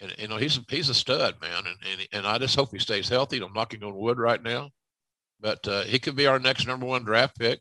And 0.00 0.14
you 0.18 0.28
know 0.28 0.36
he's 0.36 0.60
he's 0.68 0.88
a 0.88 0.94
stud, 0.94 1.36
man, 1.40 1.64
and 1.66 1.76
and, 1.90 2.08
and 2.12 2.26
I 2.26 2.38
just 2.38 2.56
hope 2.56 2.70
he 2.72 2.78
stays 2.78 3.08
healthy. 3.08 3.38
I'm 3.38 3.52
knocking 3.52 3.82
on 3.84 3.94
wood 3.94 4.18
right 4.18 4.42
now, 4.42 4.70
but 5.40 5.66
uh, 5.66 5.82
he 5.82 5.98
could 5.98 6.16
be 6.16 6.26
our 6.26 6.38
next 6.38 6.66
number 6.66 6.86
one 6.86 7.04
draft 7.04 7.38
pick. 7.38 7.60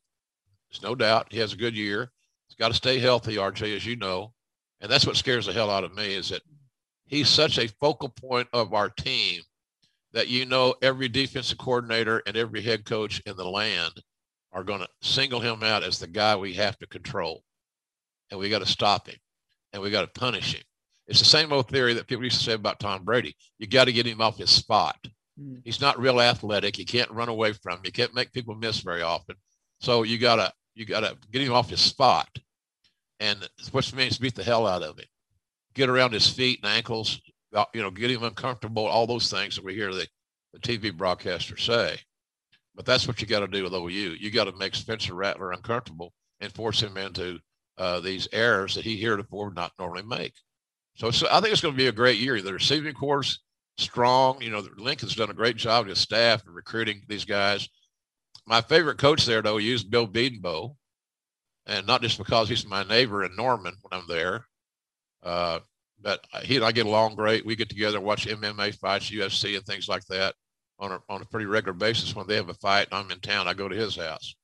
There's 0.69 0.83
no 0.83 0.95
doubt 0.95 1.31
he 1.31 1.39
has 1.39 1.53
a 1.53 1.57
good 1.57 1.75
year. 1.75 2.11
He's 2.47 2.55
got 2.55 2.69
to 2.69 2.73
stay 2.73 2.99
healthy, 2.99 3.35
RJ, 3.35 3.75
as 3.75 3.85
you 3.85 3.95
know. 3.95 4.33
And 4.81 4.91
that's 4.91 5.05
what 5.05 5.15
scares 5.15 5.45
the 5.45 5.53
hell 5.53 5.69
out 5.69 5.83
of 5.83 5.93
me 5.93 6.15
is 6.15 6.29
that 6.29 6.41
he's 7.11 7.29
such 7.29 7.59
a 7.59 7.67
focal 7.67 8.09
point 8.09 8.47
of 8.53 8.73
our 8.73 8.89
team 8.89 9.41
that 10.13 10.29
you 10.29 10.45
know 10.45 10.73
every 10.81 11.07
defensive 11.07 11.57
coordinator 11.57 12.23
and 12.25 12.35
every 12.35 12.61
head 12.61 12.85
coach 12.85 13.21
in 13.25 13.35
the 13.35 13.47
land 13.47 14.01
are 14.51 14.63
going 14.63 14.79
to 14.79 14.87
single 15.01 15.39
him 15.39 15.61
out 15.61 15.83
as 15.83 15.99
the 15.99 16.07
guy 16.07 16.35
we 16.35 16.53
have 16.53 16.77
to 16.79 16.87
control. 16.87 17.43
And 18.31 18.39
we 18.39 18.49
got 18.49 18.59
to 18.59 18.65
stop 18.65 19.07
him 19.07 19.17
and 19.71 19.81
we 19.81 19.91
got 19.91 20.01
to 20.01 20.19
punish 20.19 20.55
him. 20.55 20.63
It's 21.07 21.19
the 21.19 21.25
same 21.25 21.51
old 21.51 21.69
theory 21.69 21.93
that 21.93 22.07
people 22.07 22.23
used 22.23 22.39
to 22.39 22.43
say 22.43 22.53
about 22.53 22.79
Tom 22.79 23.03
Brady. 23.03 23.35
You 23.59 23.67
got 23.67 23.85
to 23.85 23.93
get 23.93 24.05
him 24.05 24.21
off 24.21 24.37
his 24.37 24.49
spot. 24.49 24.97
Mm. 25.39 25.61
He's 25.65 25.81
not 25.81 25.99
real 25.99 26.21
athletic. 26.21 26.75
He 26.75 26.85
can't 26.85 27.11
run 27.11 27.29
away 27.29 27.53
from. 27.53 27.77
Him. 27.77 27.81
You 27.85 27.91
can't 27.91 28.15
make 28.15 28.31
people 28.31 28.55
miss 28.55 28.79
very 28.79 29.01
often. 29.01 29.35
So 29.81 30.03
you 30.03 30.17
gotta 30.17 30.53
you 30.75 30.85
gotta 30.85 31.17
get 31.31 31.41
him 31.41 31.53
off 31.53 31.69
his 31.69 31.81
spot 31.81 32.29
and 33.19 33.47
which 33.71 33.93
means 33.93 34.17
beat 34.17 34.35
the 34.35 34.43
hell 34.43 34.67
out 34.67 34.83
of 34.83 34.97
him, 34.97 35.05
get 35.73 35.89
around 35.89 36.13
his 36.13 36.27
feet 36.27 36.59
and 36.63 36.71
ankles, 36.71 37.21
uh, 37.53 37.65
you 37.73 37.81
know, 37.81 37.91
get 37.91 38.11
him 38.11 38.23
uncomfortable, 38.23 38.85
all 38.85 39.07
those 39.07 39.29
things 39.29 39.55
that 39.55 39.65
we 39.65 39.73
hear 39.73 39.93
the, 39.93 40.07
the 40.53 40.59
TV 40.59 40.95
broadcaster 40.95 41.57
say. 41.57 41.97
But 42.75 42.85
that's 42.85 43.07
what 43.07 43.21
you 43.21 43.27
got 43.27 43.41
to 43.41 43.47
do 43.47 43.63
with 43.63 43.73
OU. 43.73 43.89
You 43.89 44.31
got 44.31 44.45
to 44.45 44.53
make 44.53 44.75
Spencer 44.75 45.13
Rattler 45.13 45.51
uncomfortable 45.51 46.13
and 46.39 46.53
force 46.53 46.81
him 46.81 46.97
into 46.97 47.39
uh, 47.77 47.99
these 47.99 48.27
errors 48.31 48.75
that 48.75 48.85
he 48.85 48.95
heretofore 48.97 49.45
would 49.45 49.55
not 49.55 49.73
normally 49.77 50.03
make. 50.03 50.33
So, 50.95 51.11
so 51.11 51.27
I 51.31 51.41
think 51.41 51.51
it's 51.51 51.61
going 51.61 51.73
to 51.73 51.77
be 51.77 51.87
a 51.87 51.93
great 51.93 52.19
year. 52.19 52.41
The 52.41 52.53
receiving 52.53 52.93
corps 52.93 53.39
strong. 53.77 54.41
You 54.41 54.51
know, 54.51 54.65
Lincoln's 54.77 55.15
done 55.15 55.29
a 55.29 55.35
great 55.35 55.57
job 55.57 55.85
with 55.85 55.95
his 55.95 55.99
staff 55.99 56.45
in 56.45 56.53
recruiting 56.53 57.01
these 57.07 57.25
guys. 57.25 57.67
My 58.45 58.61
favorite 58.61 58.97
coach 58.97 59.25
there, 59.25 59.41
though, 59.41 59.59
is 59.59 59.83
Bill 59.83 60.07
Bedenbaugh 60.07 60.75
and 61.65 61.85
not 61.87 62.01
just 62.01 62.17
because 62.17 62.49
he's 62.49 62.65
my 62.65 62.83
neighbor 62.83 63.23
in 63.23 63.35
Norman 63.35 63.75
when 63.81 63.99
I'm 63.99 64.07
there, 64.07 64.47
uh, 65.23 65.59
but 66.01 66.25
he 66.43 66.55
and 66.55 66.65
I 66.65 66.71
get 66.71 66.85
along 66.85 67.15
great. 67.15 67.45
We 67.45 67.55
get 67.55 67.69
together 67.69 67.97
and 67.97 68.05
watch 68.05 68.27
MMA 68.27 68.75
fights, 68.75 69.11
UFC, 69.11 69.55
and 69.55 69.65
things 69.65 69.87
like 69.87 70.05
that 70.05 70.35
on 70.79 70.91
a, 70.91 70.99
on 71.09 71.21
a 71.21 71.25
pretty 71.25 71.45
regular 71.45 71.73
basis. 71.73 72.15
When 72.15 72.27
they 72.27 72.35
have 72.35 72.49
a 72.49 72.55
fight 72.55 72.87
and 72.91 72.99
I'm 72.99 73.11
in 73.11 73.19
town, 73.19 73.47
I 73.47 73.53
go 73.53 73.67
to 73.67 73.75
his 73.75 73.95
house. 73.95 74.35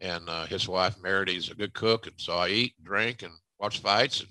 And 0.00 0.28
uh, 0.28 0.46
his 0.46 0.68
wife, 0.68 0.96
Meredith's 1.02 1.50
a 1.50 1.54
good 1.54 1.72
cook. 1.72 2.06
And 2.06 2.14
so 2.18 2.34
I 2.34 2.48
eat, 2.48 2.74
drink, 2.82 3.22
and 3.22 3.32
watch 3.58 3.78
fights. 3.80 4.20
And 4.20 4.28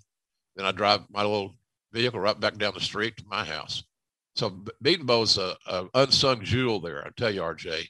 then 0.56 0.66
I 0.66 0.72
drive 0.72 1.02
my 1.10 1.22
little 1.22 1.56
vehicle 1.92 2.20
right 2.20 2.40
back 2.40 2.58
down 2.58 2.74
the 2.76 2.82
street 2.82 3.18
to 3.18 3.24
my 3.28 3.44
house. 3.44 3.84
So 4.36 4.50
Bedenbaugh's 4.84 5.38
a, 5.38 5.56
a 5.68 5.86
unsung 5.94 6.44
jewel 6.44 6.80
there. 6.80 7.06
I 7.06 7.10
tell 7.16 7.32
you, 7.32 7.42
RJ, 7.42 7.88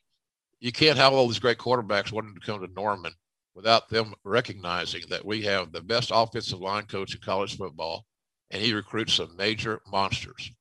you 0.60 0.72
can't 0.72 0.98
have 0.98 1.14
all 1.14 1.28
these 1.28 1.40
great 1.40 1.58
quarterbacks 1.58 2.12
wanting 2.12 2.36
to 2.36 2.46
come 2.46 2.62
to 2.62 2.74
Norman 2.74 3.14
without 3.56 3.90
them 3.90 4.14
recognizing 4.24 5.04
that 5.10 5.26
we 5.26 5.44
have 5.44 5.72
the 5.72 5.82
best 5.82 6.12
offensive 6.14 6.60
line 6.60 6.86
coach 6.86 7.14
in 7.14 7.22
college 7.22 7.58
football, 7.58 8.06
and 8.52 8.62
he 8.62 8.74
recruits 8.74 9.14
some 9.14 9.36
major 9.36 9.82
monsters, 9.88 10.52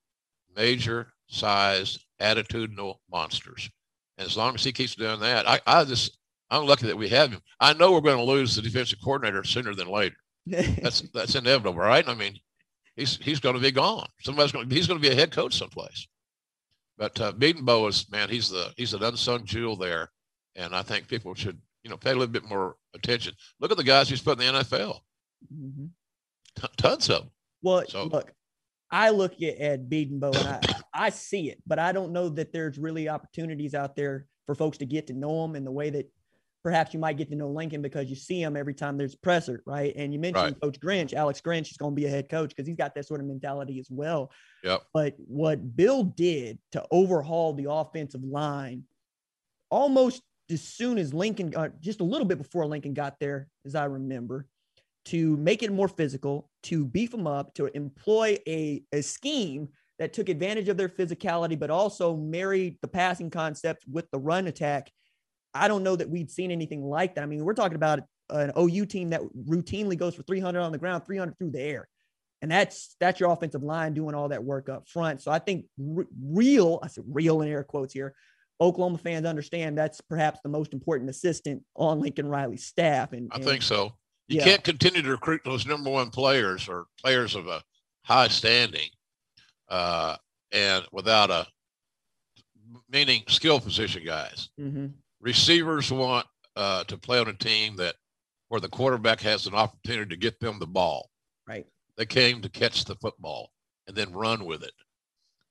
major 0.55 1.12
sized, 1.28 2.05
attitudinal 2.20 2.96
monsters. 3.11 3.70
And 4.18 4.26
as 4.26 4.37
long 4.37 4.55
as 4.55 4.64
he 4.64 4.72
keeps 4.72 4.94
doing 4.94 5.20
that, 5.20 5.48
I, 5.48 5.61
I 5.66 5.85
just 5.85 6.18
I'm 6.50 6.66
lucky 6.66 6.87
that 6.87 6.96
we 6.96 7.09
have 7.09 7.31
him. 7.31 7.40
I 7.61 7.72
know 7.72 7.92
we're 7.92 8.00
going 8.02 8.18
to 8.18 8.22
lose 8.22 8.55
the 8.55 8.62
defensive 8.62 8.98
coordinator 9.02 9.42
sooner 9.42 9.74
than 9.74 9.88
later. 9.88 10.16
that's 10.46 11.00
that's 11.14 11.35
inevitable, 11.35 11.74
right? 11.74 12.07
I 12.07 12.14
mean, 12.14 12.38
he's 12.94 13.16
he's 13.16 13.40
going 13.40 13.55
to 13.55 13.61
be 13.61 13.70
gone. 13.70 14.09
Somebody's 14.20 14.52
going. 14.52 14.68
to 14.68 14.74
He's 14.74 14.87
going 14.87 15.00
to 15.00 15.09
be 15.09 15.12
a 15.12 15.18
head 15.18 15.33
coach 15.33 15.57
someplace. 15.57 16.07
But 16.98 17.18
uh, 17.20 17.33
is 17.40 18.11
man. 18.11 18.28
He's 18.28 18.50
the 18.50 18.72
he's 18.76 18.92
an 18.92 19.02
unsung 19.02 19.46
jewel 19.46 19.76
there, 19.76 20.11
and 20.55 20.76
I 20.76 20.83
think 20.83 21.09
people 21.09 21.35
should 21.35 21.59
you 21.83 21.90
know, 21.90 21.96
pay 21.96 22.11
a 22.11 22.14
little 22.14 22.28
bit 22.28 22.48
more 22.48 22.76
attention. 22.94 23.35
Look 23.61 23.70
at 23.70 23.76
the 23.76 23.85
guys 23.85 24.09
he's 24.09 24.22
put 24.22 24.40
in 24.40 24.55
the 24.55 24.61
NFL. 24.61 25.00
Mm-hmm. 25.52 25.87
T- 26.57 26.68
tons 26.76 27.09
of 27.11 27.22
them. 27.22 27.31
Well, 27.62 27.85
so, 27.88 28.05
look, 28.05 28.33
I 28.90 29.11
look 29.11 29.35
at 29.42 29.61
Ed 29.61 29.88
Bedenbaugh 29.88 30.37
and 30.37 30.48
I, 30.48 30.83
I 31.07 31.11
see 31.11 31.50
it, 31.50 31.62
but 31.66 31.78
I 31.78 31.92
don't 31.92 32.12
know 32.12 32.28
that 32.31 32.52
there's 32.52 32.78
really 32.78 33.09
opportunities 33.09 33.74
out 33.74 33.96
there 33.96 34.26
for 34.46 34.55
folks 34.55 34.78
to 34.78 34.87
get 34.87 35.07
to 35.07 35.14
know 35.14 35.44
him 35.44 35.57
in 35.57 35.64
the 35.64 35.70
way 35.70 35.90
that 35.90 36.11
perhaps 36.62 36.94
you 36.94 37.00
might 37.00 37.16
get 37.16 37.28
to 37.31 37.37
know 37.37 37.48
Lincoln 37.48 37.83
because 37.83 38.09
you 38.09 38.16
see 38.16 38.40
him 38.40 38.57
every 38.57 38.74
time 38.74 38.96
there's 38.96 39.16
presser, 39.16 39.62
right? 39.66 39.92
And 39.96 40.12
you 40.12 40.18
mentioned 40.18 40.44
right. 40.44 40.61
Coach 40.61 40.78
Grinch, 40.81 41.12
Alex 41.12 41.40
Grinch 41.40 41.70
is 41.70 41.76
going 41.76 41.92
to 41.92 42.00
be 42.00 42.07
a 42.07 42.11
head 42.11 42.28
coach 42.28 42.50
because 42.50 42.66
he's 42.66 42.76
got 42.76 42.94
that 42.94 43.07
sort 43.07 43.20
of 43.20 43.26
mentality 43.26 43.81
as 43.81 43.88
well. 43.90 44.31
Yep. 44.62 44.83
But 44.94 45.14
what 45.18 45.76
Bill 45.76 46.05
did 46.05 46.59
to 46.72 46.85
overhaul 46.90 47.55
the 47.55 47.70
offensive 47.70 48.22
line 48.22 48.85
almost 49.70 50.22
as 50.53 50.62
soon 50.62 50.99
as 50.99 51.12
Lincoln 51.15 51.51
got, 51.51 51.81
just 51.81 52.01
a 52.01 52.05
little 52.05 52.27
bit 52.27 52.38
before 52.38 52.67
Lincoln 52.67 52.95
got 52.95 53.19
there, 53.19 53.49
as 53.65 53.75
I 53.75 53.85
remember, 53.85 54.47
to 55.07 55.37
make 55.37 55.62
it 55.62 55.73
more 55.73 55.88
physical, 55.88 56.49
to 56.65 56.85
beef 56.85 57.11
them 57.11 57.27
up, 57.27 57.55
to 57.55 57.67
employ 57.77 58.38
a, 58.47 58.85
a 58.93 59.03
scheme 59.03 59.69
that 59.99 60.12
took 60.12 60.29
advantage 60.29 60.69
of 60.69 60.77
their 60.77 60.88
physicality, 60.88 61.59
but 61.59 61.71
also 61.71 62.17
married 62.17 62.79
the 62.83 62.88
passing 62.88 63.31
concept 63.31 63.85
with 63.91 64.11
the 64.11 64.19
run 64.19 64.47
attack. 64.47 64.91
I 65.55 65.69
don't 65.69 65.83
know 65.83 65.97
that 65.97 66.09
we'd 66.09 66.31
seen 66.31 66.51
anything 66.51 66.83
like 66.83 67.15
that. 67.15 67.23
I 67.23 67.27
mean, 67.27 67.45
we're 67.45 67.55
talking 67.55 67.77
about 67.77 68.01
an 68.31 68.53
OU 68.59 68.87
team 68.87 69.11
that 69.11 69.21
routinely 69.47 69.97
goes 69.97 70.15
for 70.15 70.23
300 70.23 70.61
on 70.61 70.73
the 70.73 70.79
ground, 70.79 71.05
300 71.05 71.38
through 71.38 71.51
the 71.51 71.61
air. 71.61 71.88
And 72.41 72.51
that's 72.51 72.97
that's 72.99 73.21
your 73.21 73.31
offensive 73.31 73.62
line 73.62 73.95
doing 73.95 74.17
all 74.17 74.29
that 74.31 74.43
work 74.43 74.69
up 74.69 74.88
front. 74.88 75.23
So 75.23 75.31
I 75.31 75.38
think 75.38 75.67
real, 75.79 76.81
I 76.83 76.88
said 76.88 77.05
real 77.07 77.41
in 77.43 77.49
air 77.49 77.62
quotes 77.62 77.95
here, 77.95 78.15
Oklahoma 78.62 78.98
fans 78.98 79.27
understand 79.27 79.77
that's 79.77 80.01
perhaps 80.01 80.40
the 80.42 80.48
most 80.48 80.72
important 80.72 81.11
assistant 81.11 81.62
on 81.75 82.01
Lincoln 82.01 82.29
Riley's 82.29 82.64
staff. 82.64 83.12
And, 83.12 83.29
I 83.33 83.37
and, 83.37 83.44
think 83.44 83.62
so. 83.62 83.92
You 84.29 84.38
yeah. 84.38 84.44
can't 84.44 84.64
continue 84.64 85.03
to 85.03 85.11
recruit 85.11 85.42
those 85.44 85.66
number 85.66 85.90
one 85.90 86.11
players 86.11 86.68
or 86.68 86.87
players 87.03 87.35
of 87.35 87.48
a 87.48 87.62
high 88.05 88.29
standing 88.29 88.88
uh, 89.68 90.16
and 90.53 90.85
without 90.92 91.31
a 91.31 91.46
meaning 92.88 93.25
skill 93.27 93.59
position 93.59 94.05
guys. 94.05 94.51
Mm-hmm. 94.61 94.87
Receivers 95.20 95.90
want 95.90 96.27
uh, 96.55 96.85
to 96.85 96.96
play 96.96 97.18
on 97.18 97.29
a 97.29 97.35
team 97.35 97.77
that 97.77 97.96
where 98.48 98.61
the 98.61 98.68
quarterback 98.68 99.20
has 99.20 99.46
an 99.46 99.55
opportunity 99.55 100.11
to 100.11 100.16
get 100.16 100.38
them 100.38 100.59
the 100.59 100.66
ball. 100.66 101.11
Right. 101.48 101.66
They 101.96 102.07
came 102.07 102.42
to 102.42 102.48
catch 102.48 102.85
the 102.85 102.94
football 102.96 103.51
and 103.88 103.96
then 103.96 104.12
run 104.12 104.44
with 104.44 104.62
it. 104.62 104.72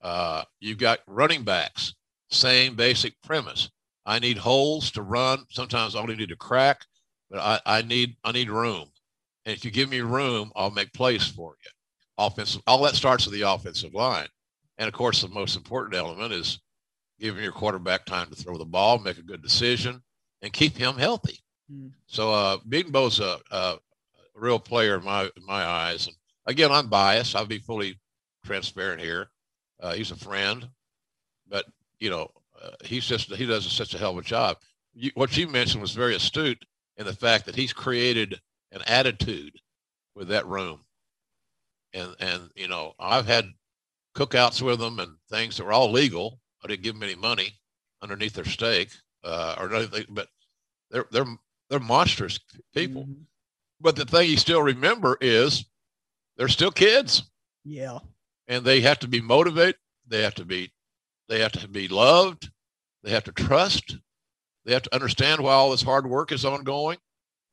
Uh, 0.01 0.43
you've 0.59 0.77
got 0.77 0.99
running 1.07 1.43
backs, 1.43 1.93
same 2.31 2.75
basic 2.75 3.13
premise. 3.21 3.69
I 4.05 4.19
need 4.19 4.37
holes 4.37 4.91
to 4.91 5.01
run. 5.01 5.45
Sometimes 5.49 5.95
I 5.95 5.99
only 5.99 6.15
need 6.15 6.31
a 6.31 6.35
crack, 6.35 6.85
but 7.29 7.39
I, 7.39 7.59
I 7.65 7.81
need 7.83 8.15
I 8.23 8.31
need 8.31 8.49
room. 8.49 8.89
And 9.45 9.55
if 9.55 9.63
you 9.65 9.71
give 9.71 9.89
me 9.89 10.01
room, 10.01 10.51
I'll 10.55 10.71
make 10.71 10.93
plays 10.93 11.27
for 11.27 11.55
you 11.63 11.71
offensive, 12.25 12.61
all 12.67 12.81
that 12.83 12.95
starts 12.95 13.25
with 13.25 13.33
the 13.33 13.41
offensive 13.41 13.93
line. 13.93 14.27
And 14.77 14.87
of 14.87 14.93
course, 14.93 15.21
the 15.21 15.27
most 15.29 15.55
important 15.55 15.95
element 15.95 16.33
is 16.33 16.59
giving 17.19 17.43
your 17.43 17.51
quarterback 17.51 18.05
time 18.05 18.29
to 18.29 18.35
throw 18.35 18.57
the 18.57 18.65
ball, 18.65 18.99
make 18.99 19.17
a 19.17 19.23
good 19.23 19.41
decision, 19.41 20.01
and 20.41 20.53
keep 20.53 20.75
him 20.75 20.95
healthy. 20.95 21.39
Mm. 21.71 21.91
So, 22.07 22.33
uh, 22.33 22.57
Bedenbaugh's 22.67 23.19
a, 23.19 23.37
a, 23.51 23.77
real 24.33 24.59
player 24.59 24.97
in 24.97 25.03
my 25.03 25.23
in 25.23 25.45
my 25.45 25.63
eyes. 25.63 26.07
And 26.07 26.15
again, 26.47 26.71
I'm 26.71 26.87
biased. 26.87 27.35
I'll 27.35 27.45
be 27.45 27.59
fully 27.59 27.99
transparent 28.43 29.01
here. 29.01 29.29
Uh, 29.79 29.93
he's 29.93 30.11
a 30.11 30.15
friend, 30.15 30.67
you 32.01 32.09
know, 32.09 32.29
uh, 32.61 32.71
he's 32.83 33.05
just 33.05 33.33
he 33.33 33.45
does 33.45 33.71
such 33.71 33.93
a 33.93 33.97
hell 33.97 34.11
of 34.11 34.17
a 34.17 34.21
job. 34.21 34.57
You, 34.93 35.11
what 35.13 35.37
you 35.37 35.47
mentioned 35.47 35.81
was 35.81 35.93
very 35.93 36.15
astute 36.15 36.65
in 36.97 37.05
the 37.05 37.13
fact 37.13 37.45
that 37.45 37.55
he's 37.55 37.71
created 37.71 38.41
an 38.73 38.81
attitude 38.87 39.57
with 40.15 40.27
that 40.27 40.45
room 40.45 40.81
and 41.93 42.15
and 42.19 42.49
you 42.55 42.67
know 42.67 42.93
I've 42.99 43.27
had 43.27 43.45
cookouts 44.15 44.61
with 44.61 44.79
them 44.79 44.99
and 44.99 45.15
things 45.29 45.57
that 45.57 45.65
were 45.65 45.73
all 45.73 45.91
legal. 45.91 46.39
I 46.63 46.67
didn't 46.67 46.83
give 46.83 46.95
them 46.95 47.03
any 47.03 47.15
money 47.15 47.53
underneath 48.01 48.33
their 48.33 48.45
steak 48.45 48.89
uh, 49.23 49.55
or 49.57 49.73
anything, 49.73 50.05
but 50.09 50.27
they're 50.89 51.05
they're 51.11 51.25
they're 51.69 51.79
monstrous 51.79 52.39
people. 52.73 53.03
Mm-hmm. 53.03 53.23
But 53.79 53.95
the 53.95 54.05
thing 54.05 54.29
you 54.29 54.37
still 54.37 54.61
remember 54.61 55.17
is 55.21 55.65
they're 56.37 56.47
still 56.47 56.71
kids. 56.71 57.23
Yeah, 57.63 57.99
and 58.47 58.63
they 58.63 58.81
have 58.81 58.99
to 58.99 59.07
be 59.07 59.21
motivated. 59.21 59.75
They 60.07 60.21
have 60.23 60.35
to 60.35 60.45
be 60.45 60.71
they 61.31 61.39
have 61.39 61.53
to 61.53 61.67
be 61.67 61.87
loved. 61.87 62.51
They 63.03 63.11
have 63.11 63.23
to 63.23 63.31
trust. 63.31 63.95
They 64.65 64.73
have 64.73 64.81
to 64.83 64.93
understand 64.93 65.41
why 65.41 65.53
all 65.53 65.71
this 65.71 65.81
hard 65.81 66.05
work 66.05 66.33
is 66.33 66.43
ongoing 66.43 66.97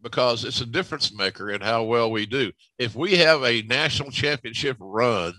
because 0.03 0.45
it's 0.45 0.61
a 0.61 0.67
difference 0.67 1.15
maker 1.15 1.51
in 1.51 1.61
how 1.61 1.85
well 1.85 2.11
we 2.11 2.27
do. 2.27 2.51
If 2.79 2.97
we 2.97 3.17
have 3.19 3.45
a 3.45 3.63
national 3.63 4.11
championship 4.11 4.77
run, 4.81 5.33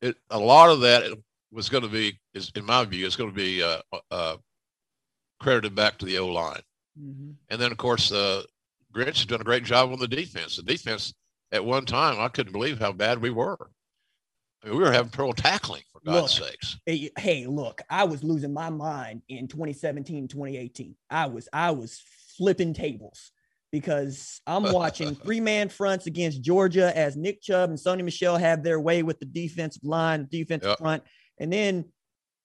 it, 0.00 0.16
a 0.30 0.38
lot 0.38 0.70
of 0.70 0.80
that 0.80 1.16
was 1.52 1.68
going 1.68 1.84
to 1.84 1.88
be, 1.88 2.18
is 2.34 2.50
in 2.56 2.66
my 2.66 2.84
view, 2.84 3.06
is 3.06 3.14
going 3.14 3.30
to 3.30 3.36
be 3.36 3.62
uh, 3.62 3.78
uh, 4.10 4.36
credited 5.38 5.76
back 5.76 5.98
to 5.98 6.04
the 6.04 6.18
O 6.18 6.26
line. 6.26 6.62
Mm-hmm. 7.00 7.30
And 7.48 7.60
then, 7.60 7.70
of 7.70 7.78
course, 7.78 8.10
uh, 8.10 8.42
Grinch 8.92 9.18
has 9.18 9.26
done 9.26 9.40
a 9.40 9.44
great 9.44 9.64
job 9.64 9.92
on 9.92 10.00
the 10.00 10.08
defense. 10.08 10.56
The 10.56 10.64
defense, 10.64 11.14
at 11.52 11.64
one 11.64 11.86
time, 11.86 12.20
I 12.20 12.26
couldn't 12.26 12.52
believe 12.52 12.80
how 12.80 12.90
bad 12.90 13.22
we 13.22 13.30
were. 13.30 13.70
I 14.62 14.66
mean, 14.66 14.76
we 14.76 14.82
were 14.82 14.92
having 14.92 15.12
trouble 15.12 15.32
tackling, 15.32 15.82
God's 16.04 16.38
look, 16.38 16.48
sakes. 16.50 16.78
Eh, 16.86 16.96
hey, 16.96 17.10
hey, 17.18 17.46
look, 17.46 17.82
I 17.88 18.04
was 18.04 18.24
losing 18.24 18.52
my 18.52 18.70
mind 18.70 19.22
in 19.28 19.48
2017, 19.48 20.28
2018. 20.28 20.94
I 21.10 21.26
was, 21.26 21.48
I 21.52 21.70
was 21.70 22.02
flipping 22.36 22.74
tables 22.74 23.30
because 23.70 24.40
I'm 24.46 24.72
watching 24.72 25.14
three 25.16 25.40
man 25.40 25.68
fronts 25.68 26.06
against 26.06 26.42
Georgia 26.42 26.96
as 26.96 27.16
Nick 27.16 27.42
Chubb 27.42 27.70
and 27.70 27.78
Sony 27.78 28.04
Michel 28.04 28.36
have 28.36 28.62
their 28.62 28.80
way 28.80 29.02
with 29.02 29.18
the 29.18 29.26
defensive 29.26 29.84
line, 29.84 30.28
defensive 30.30 30.68
yep. 30.68 30.78
front. 30.78 31.02
And 31.38 31.52
then 31.52 31.86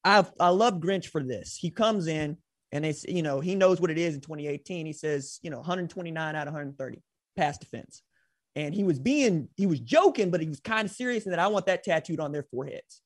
I 0.04 0.26
I 0.40 0.50
love 0.50 0.76
Grinch 0.76 1.08
for 1.08 1.22
this. 1.22 1.56
He 1.56 1.70
comes 1.70 2.08
in 2.08 2.38
and 2.72 2.86
it's 2.86 3.04
you 3.06 3.22
know 3.22 3.40
he 3.40 3.56
knows 3.56 3.80
what 3.80 3.92
it 3.92 3.98
is 3.98 4.16
in 4.16 4.22
2018. 4.22 4.86
He 4.86 4.94
says 4.94 5.40
you 5.42 5.52
know 5.52 5.58
129 5.58 6.36
out 6.36 6.48
of 6.48 6.54
130 6.54 7.02
pass 7.36 7.58
defense, 7.58 8.02
and 8.56 8.74
he 8.74 8.84
was 8.84 9.00
being 9.00 9.50
he 9.56 9.68
was 9.68 9.80
joking, 9.80 10.32
but 10.32 10.42
he 10.42 10.48
was 10.48 10.60
kind 10.60 10.86
of 10.86 10.92
serious 10.92 11.26
in 11.26 11.32
that 11.32 11.40
I 11.40 11.48
want 11.48 11.66
that 11.66 11.84
tattooed 11.84 12.20
on 12.20 12.32
their 12.32 12.44
foreheads. 12.44 13.02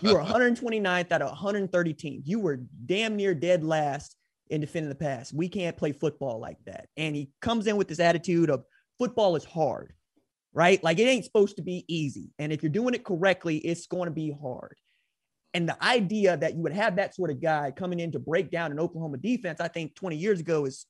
You 0.00 0.14
were 0.14 0.20
129th 0.24 1.12
out 1.12 1.22
of 1.22 1.28
130 1.28 1.94
teams. 1.94 2.26
You 2.26 2.40
were 2.40 2.60
damn 2.86 3.16
near 3.16 3.34
dead 3.34 3.64
last 3.64 4.16
in 4.50 4.60
defending 4.60 4.88
the 4.88 4.94
pass. 4.94 5.32
We 5.32 5.48
can't 5.48 5.76
play 5.76 5.92
football 5.92 6.38
like 6.38 6.58
that. 6.66 6.88
And 6.96 7.16
he 7.16 7.30
comes 7.40 7.66
in 7.66 7.76
with 7.76 7.88
this 7.88 8.00
attitude 8.00 8.50
of 8.50 8.64
football 8.98 9.36
is 9.36 9.44
hard, 9.44 9.92
right? 10.52 10.82
Like 10.82 10.98
it 10.98 11.04
ain't 11.04 11.24
supposed 11.24 11.56
to 11.56 11.62
be 11.62 11.84
easy. 11.88 12.30
And 12.38 12.52
if 12.52 12.62
you're 12.62 12.70
doing 12.70 12.94
it 12.94 13.04
correctly, 13.04 13.58
it's 13.58 13.86
going 13.86 14.06
to 14.06 14.14
be 14.14 14.34
hard. 14.40 14.76
And 15.54 15.68
the 15.68 15.82
idea 15.82 16.36
that 16.36 16.54
you 16.54 16.62
would 16.62 16.72
have 16.72 16.96
that 16.96 17.14
sort 17.14 17.30
of 17.30 17.40
guy 17.40 17.70
coming 17.70 17.98
in 17.98 18.12
to 18.12 18.18
break 18.18 18.50
down 18.50 18.72
an 18.72 18.78
Oklahoma 18.78 19.16
defense, 19.16 19.60
I 19.60 19.68
think 19.68 19.94
20 19.94 20.16
years 20.16 20.40
ago 20.40 20.66
is 20.66 20.86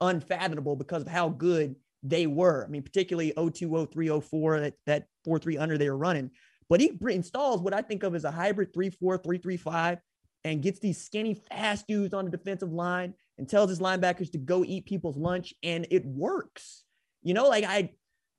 unfathomable 0.00 0.74
because 0.76 1.02
of 1.02 1.08
how 1.08 1.28
good 1.28 1.76
they 2.02 2.26
were. 2.26 2.64
I 2.64 2.68
mean, 2.68 2.82
particularly 2.82 3.32
02, 3.36 3.88
03, 3.92 4.20
04, 4.20 4.60
that, 4.60 4.74
that 4.86 5.04
4 5.24 5.38
3 5.38 5.58
under 5.58 5.76
they 5.76 5.90
were 5.90 5.98
running. 5.98 6.30
But 6.70 6.80
he 6.80 6.96
installs 7.10 7.60
what 7.60 7.74
I 7.74 7.82
think 7.82 8.04
of 8.04 8.14
as 8.14 8.24
a 8.24 8.30
hybrid 8.30 8.72
3 8.72 8.90
4, 8.90 9.18
3 9.18 9.38
3 9.38 9.56
5 9.56 9.98
and 10.44 10.62
gets 10.62 10.78
these 10.78 11.02
skinny, 11.02 11.34
fast 11.34 11.86
dudes 11.86 12.14
on 12.14 12.24
the 12.24 12.30
defensive 12.30 12.72
line 12.72 13.12
and 13.36 13.48
tells 13.48 13.68
his 13.68 13.80
linebackers 13.80 14.30
to 14.32 14.38
go 14.38 14.64
eat 14.64 14.86
people's 14.86 15.16
lunch, 15.16 15.52
and 15.62 15.86
it 15.90 16.06
works. 16.06 16.84
You 17.22 17.34
know, 17.34 17.48
like 17.48 17.64
I, 17.64 17.90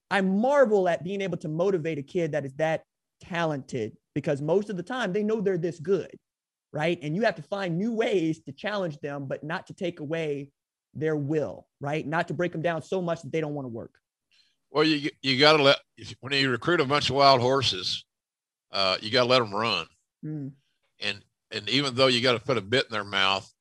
I 0.09 0.21
marvel 0.21 0.87
at 0.87 1.03
being 1.03 1.21
able 1.21 1.37
to 1.37 1.47
motivate 1.47 1.99
a 1.99 2.03
kid 2.03 2.31
that 2.31 2.45
is 2.45 2.53
that 2.53 2.83
talented 3.21 3.97
because 4.15 4.41
most 4.41 4.69
of 4.69 4.77
the 4.77 4.83
time 4.83 5.13
they 5.13 5.23
know 5.23 5.41
they're 5.41 5.57
this 5.57 5.79
good, 5.79 6.11
right? 6.73 6.97
And 7.03 7.15
you 7.15 7.23
have 7.23 7.35
to 7.35 7.43
find 7.43 7.77
new 7.77 7.93
ways 7.93 8.41
to 8.43 8.51
challenge 8.51 8.97
them, 8.99 9.27
but 9.27 9.43
not 9.43 9.67
to 9.67 9.73
take 9.73 9.99
away 9.99 10.51
their 10.93 11.15
will, 11.15 11.67
right? 11.79 12.07
Not 12.07 12.27
to 12.29 12.33
break 12.33 12.51
them 12.51 12.61
down 12.61 12.81
so 12.81 13.01
much 13.01 13.21
that 13.21 13.31
they 13.31 13.41
don't 13.41 13.53
want 13.53 13.65
to 13.65 13.69
work. 13.69 13.93
Well, 14.71 14.85
you 14.85 15.09
you 15.21 15.37
got 15.37 15.57
to 15.57 15.63
let 15.63 15.77
when 16.21 16.31
you 16.33 16.49
recruit 16.49 16.79
a 16.79 16.85
bunch 16.85 17.09
of 17.09 17.15
wild 17.17 17.41
horses, 17.41 18.05
uh, 18.71 18.97
you 19.01 19.12
got 19.12 19.23
to 19.23 19.29
let 19.29 19.39
them 19.39 19.53
run. 19.53 19.86
Mm. 20.25 20.51
And 20.99 21.21
and 21.51 21.69
even 21.69 21.95
though 21.95 22.07
you 22.07 22.21
got 22.21 22.34
to 22.34 22.39
put 22.39 22.57
a 22.57 22.62
bit 22.62 22.86
in 22.86 22.91
their 22.91 23.03
mouth 23.03 23.51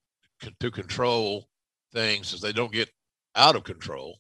to 0.61 0.71
control 0.71 1.49
things 1.93 2.33
as 2.33 2.41
they 2.41 2.53
don't 2.53 2.73
get 2.73 2.91
out 3.35 3.57
of 3.57 3.65
control, 3.65 4.19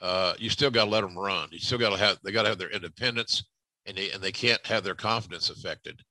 uh, 0.00 0.34
you 0.38 0.50
still 0.50 0.70
got 0.70 0.84
to 0.84 0.90
let 0.90 1.02
them 1.02 1.16
run. 1.16 1.48
You 1.52 1.58
still 1.58 1.78
got 1.78 1.90
to 1.90 1.96
have 1.96 2.18
they 2.22 2.32
got 2.32 2.42
to 2.42 2.48
have 2.48 2.58
their 2.58 2.70
independence, 2.70 3.44
and 3.86 3.96
they 3.96 4.10
and 4.10 4.22
they 4.22 4.32
can't 4.32 4.64
have 4.66 4.84
their 4.84 4.94
confidence 4.94 5.50
affected. 5.50 6.02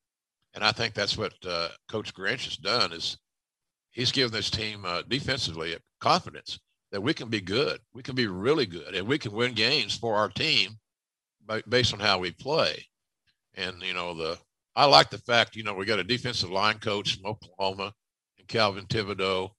And 0.53 0.63
I 0.63 0.71
think 0.71 0.93
that's 0.93 1.17
what 1.17 1.33
uh, 1.45 1.69
Coach 1.89 2.13
Grinch 2.13 2.45
has 2.45 2.57
done 2.57 2.93
is 2.93 3.17
he's 3.91 4.11
given 4.11 4.31
this 4.31 4.49
team 4.49 4.85
uh, 4.85 5.01
defensively 5.07 5.75
confidence 5.99 6.59
that 6.91 7.01
we 7.01 7.13
can 7.13 7.27
be 7.27 7.41
good, 7.41 7.79
we 7.93 8.01
can 8.01 8.15
be 8.15 8.27
really 8.27 8.65
good, 8.65 8.95
and 8.95 9.05
we 9.05 9.17
can 9.17 9.33
win 9.33 9.53
games 9.53 9.97
for 9.97 10.15
our 10.15 10.29
team 10.29 10.77
by, 11.45 11.61
based 11.67 11.93
on 11.93 11.99
how 11.99 12.19
we 12.19 12.31
play. 12.31 12.85
And 13.55 13.81
you 13.81 13.93
know 13.93 14.13
the 14.13 14.37
I 14.75 14.85
like 14.85 15.09
the 15.09 15.17
fact, 15.17 15.55
you 15.55 15.63
know, 15.63 15.73
we 15.73 15.85
got 15.85 15.99
a 15.99 16.03
defensive 16.03 16.49
line 16.49 16.79
coach 16.79 17.15
from 17.15 17.25
Oklahoma 17.27 17.93
and 18.37 18.47
Calvin 18.47 18.85
Thibodeaux. 18.85 19.51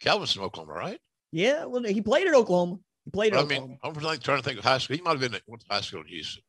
Calvin's 0.00 0.32
from 0.32 0.44
Oklahoma, 0.44 0.72
right? 0.74 0.98
Yeah, 1.32 1.64
well, 1.64 1.82
he 1.82 2.00
played 2.00 2.26
at 2.28 2.34
Oklahoma. 2.34 2.78
He 3.04 3.10
played 3.10 3.32
at 3.32 3.40
I 3.40 3.42
Oklahoma. 3.42 3.66
mean, 3.68 3.78
I'm 3.82 3.94
trying 3.94 4.38
to 4.38 4.42
think 4.42 4.58
of 4.58 4.64
high 4.64 4.78
school. 4.78 4.96
He 4.96 5.02
might 5.02 5.12
have 5.12 5.20
been 5.20 5.34
at 5.34 5.42
high 5.68 5.80
school 5.80 6.00
in 6.00 6.06
Houston. 6.06 6.42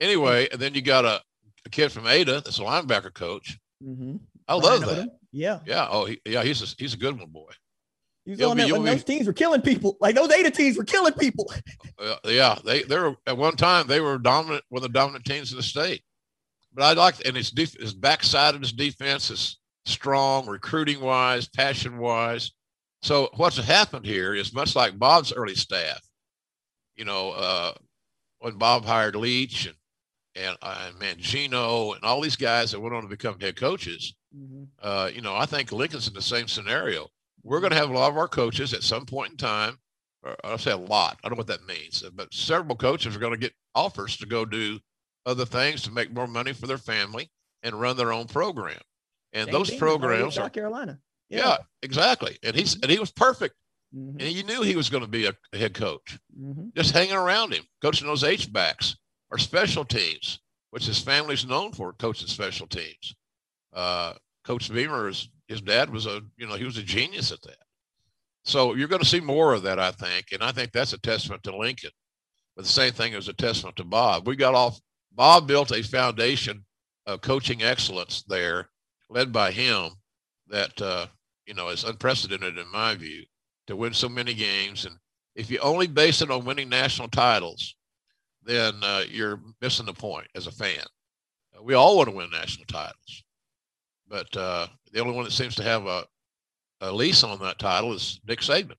Anyway, 0.00 0.48
and 0.52 0.60
then 0.60 0.74
you 0.74 0.82
got 0.82 1.04
a, 1.04 1.20
a 1.66 1.70
kid 1.70 1.90
from 1.90 2.06
Ada 2.06 2.40
that's 2.40 2.58
a 2.58 2.62
linebacker 2.62 3.12
coach. 3.12 3.58
Mm-hmm. 3.82 4.16
I 4.46 4.54
love 4.54 4.80
that. 4.82 5.08
Yeah. 5.32 5.60
Yeah. 5.66 5.88
Oh, 5.90 6.04
he, 6.04 6.20
yeah. 6.24 6.42
He's 6.42 6.62
a, 6.62 6.66
he's 6.78 6.94
a 6.94 6.98
good 6.98 7.18
one, 7.18 7.30
boy. 7.30 7.50
He 8.24 8.30
was 8.32 8.40
on 8.42 8.56
that 8.56 8.70
when 8.70 8.84
those 8.84 9.04
teams 9.04 9.26
were 9.26 9.32
killing 9.32 9.60
people. 9.60 9.96
Like 10.00 10.14
those 10.14 10.30
Ada 10.30 10.50
teams 10.50 10.78
were 10.78 10.84
killing 10.84 11.12
people. 11.14 11.52
Uh, 11.96 12.16
yeah, 12.24 12.58
they 12.64 12.82
they 12.82 12.98
were 12.98 13.14
at 13.26 13.36
one 13.36 13.54
time 13.54 13.86
they 13.86 14.00
were 14.00 14.18
dominant, 14.18 14.64
one 14.68 14.78
of 14.78 14.82
the 14.82 14.98
dominant 14.98 15.24
teams 15.24 15.52
in 15.52 15.56
the 15.56 15.62
state. 15.62 16.02
But 16.72 16.84
I 16.84 16.92
like 16.94 17.24
and 17.24 17.36
his 17.36 17.50
def- 17.50 17.78
his 17.78 17.94
backside 17.94 18.54
of 18.54 18.60
his 18.60 18.72
defense 18.72 19.30
is 19.30 19.58
strong, 19.86 20.46
recruiting 20.46 21.00
wise, 21.00 21.48
passion 21.48 21.98
wise. 21.98 22.50
So 23.02 23.28
what's 23.36 23.58
happened 23.58 24.06
here 24.06 24.34
is 24.34 24.54
much 24.54 24.74
like 24.74 24.98
Bob's 24.98 25.32
early 25.32 25.54
staff. 25.54 26.00
You 26.96 27.04
know, 27.04 27.30
uh, 27.30 27.74
when 28.40 28.56
Bob 28.56 28.84
hired 28.84 29.16
Leach 29.16 29.66
and 29.66 29.76
and, 30.36 30.56
uh, 30.62 30.88
and 30.88 30.96
Mangino 30.96 31.94
and 31.94 32.02
all 32.02 32.20
these 32.20 32.34
guys 32.34 32.72
that 32.72 32.80
went 32.80 32.94
on 32.94 33.02
to 33.02 33.08
become 33.08 33.38
head 33.38 33.56
coaches, 33.56 34.14
mm-hmm. 34.36 34.64
uh, 34.82 35.10
you 35.14 35.20
know, 35.20 35.36
I 35.36 35.46
think 35.46 35.70
Lincoln's 35.70 36.08
in 36.08 36.14
the 36.14 36.22
same 36.22 36.48
scenario. 36.48 37.08
We're 37.44 37.60
going 37.60 37.70
to 37.70 37.76
have 37.76 37.90
a 37.90 37.92
lot 37.94 38.10
of 38.10 38.16
our 38.16 38.28
coaches 38.28 38.72
at 38.72 38.82
some 38.82 39.06
point 39.06 39.32
in 39.32 39.36
time. 39.36 39.78
I'll 40.42 40.58
say 40.58 40.72
a 40.72 40.76
lot. 40.76 41.18
I 41.22 41.28
don't 41.28 41.36
know 41.36 41.40
what 41.40 41.46
that 41.48 41.66
means, 41.66 42.02
but 42.14 42.32
several 42.32 42.76
coaches 42.76 43.14
are 43.14 43.18
going 43.18 43.34
to 43.34 43.38
get 43.38 43.52
offers 43.74 44.16
to 44.16 44.26
go 44.26 44.46
do 44.46 44.80
other 45.26 45.44
things 45.44 45.82
to 45.82 45.92
make 45.92 46.12
more 46.12 46.26
money 46.26 46.54
for 46.54 46.66
their 46.66 46.78
family 46.78 47.30
and 47.62 47.78
run 47.78 47.96
their 47.96 48.12
own 48.12 48.26
program. 48.26 48.80
And 49.34 49.46
Same 49.46 49.52
those 49.52 49.70
programs 49.74 50.36
South 50.36 50.52
Carolina. 50.52 50.98
Yeah. 51.28 51.38
yeah. 51.38 51.56
exactly. 51.82 52.38
And 52.42 52.56
he's 52.56 52.74
and 52.80 52.90
he 52.90 52.98
was 52.98 53.10
perfect. 53.10 53.54
Mm-hmm. 53.94 54.20
And 54.20 54.32
you 54.32 54.42
knew 54.44 54.62
he 54.62 54.76
was 54.76 54.88
going 54.88 55.02
to 55.02 55.08
be 55.08 55.26
a, 55.26 55.34
a 55.52 55.58
head 55.58 55.74
coach. 55.74 56.18
Mm-hmm. 56.40 56.68
Just 56.74 56.92
hanging 56.92 57.14
around 57.14 57.52
him, 57.52 57.64
coaching 57.82 58.06
those 58.06 58.24
H 58.24 58.52
backs 58.52 58.96
or 59.30 59.38
special 59.38 59.84
teams, 59.84 60.40
which 60.70 60.86
his 60.86 61.00
family's 61.00 61.46
known 61.46 61.72
for, 61.72 61.92
coaching 61.92 62.28
special 62.28 62.66
teams. 62.66 63.14
Uh, 63.72 64.14
Coach 64.44 64.72
Beamer 64.72 65.08
is 65.08 65.28
his 65.48 65.60
dad 65.60 65.90
was 65.90 66.06
a 66.06 66.20
you 66.36 66.46
know 66.46 66.54
he 66.54 66.64
was 66.64 66.78
a 66.78 66.82
genius 66.82 67.32
at 67.32 67.42
that. 67.42 67.58
So 68.44 68.74
you're 68.74 68.88
going 68.88 69.02
to 69.02 69.08
see 69.08 69.20
more 69.20 69.54
of 69.54 69.62
that, 69.62 69.78
I 69.78 69.90
think, 69.90 70.26
and 70.32 70.42
I 70.42 70.52
think 70.52 70.72
that's 70.72 70.92
a 70.92 70.98
testament 70.98 71.42
to 71.44 71.56
Lincoln. 71.56 71.90
But 72.56 72.64
the 72.64 72.70
same 72.70 72.92
thing 72.92 73.14
is 73.14 73.28
a 73.28 73.32
testament 73.32 73.76
to 73.76 73.84
Bob. 73.84 74.26
We 74.26 74.36
got 74.36 74.54
off. 74.54 74.80
Bob 75.12 75.46
built 75.48 75.72
a 75.72 75.82
foundation 75.82 76.64
of 77.06 77.20
coaching 77.20 77.62
excellence 77.62 78.22
there, 78.28 78.68
led 79.08 79.32
by 79.32 79.50
him, 79.50 79.90
that 80.48 80.80
uh, 80.80 81.06
you 81.46 81.54
know 81.54 81.68
is 81.68 81.84
unprecedented 81.84 82.58
in 82.58 82.70
my 82.70 82.94
view 82.94 83.24
to 83.66 83.76
win 83.76 83.94
so 83.94 84.08
many 84.08 84.34
games. 84.34 84.84
And 84.84 84.96
if 85.34 85.50
you 85.50 85.58
only 85.58 85.86
base 85.86 86.22
it 86.22 86.30
on 86.30 86.44
winning 86.44 86.68
national 86.68 87.08
titles, 87.08 87.74
then 88.42 88.74
uh, 88.82 89.04
you're 89.08 89.40
missing 89.60 89.86
the 89.86 89.94
point 89.94 90.28
as 90.34 90.46
a 90.46 90.52
fan. 90.52 90.84
We 91.62 91.74
all 91.74 91.96
want 91.96 92.10
to 92.10 92.14
win 92.14 92.30
national 92.30 92.66
titles, 92.66 93.23
but 94.08 94.36
uh, 94.36 94.66
the 94.92 95.00
only 95.00 95.14
one 95.14 95.24
that 95.24 95.32
seems 95.32 95.54
to 95.56 95.62
have 95.62 95.86
a, 95.86 96.04
a 96.80 96.92
lease 96.92 97.24
on 97.24 97.38
that 97.40 97.58
title 97.58 97.92
is 97.92 98.20
Nick 98.26 98.40
Saban. 98.40 98.76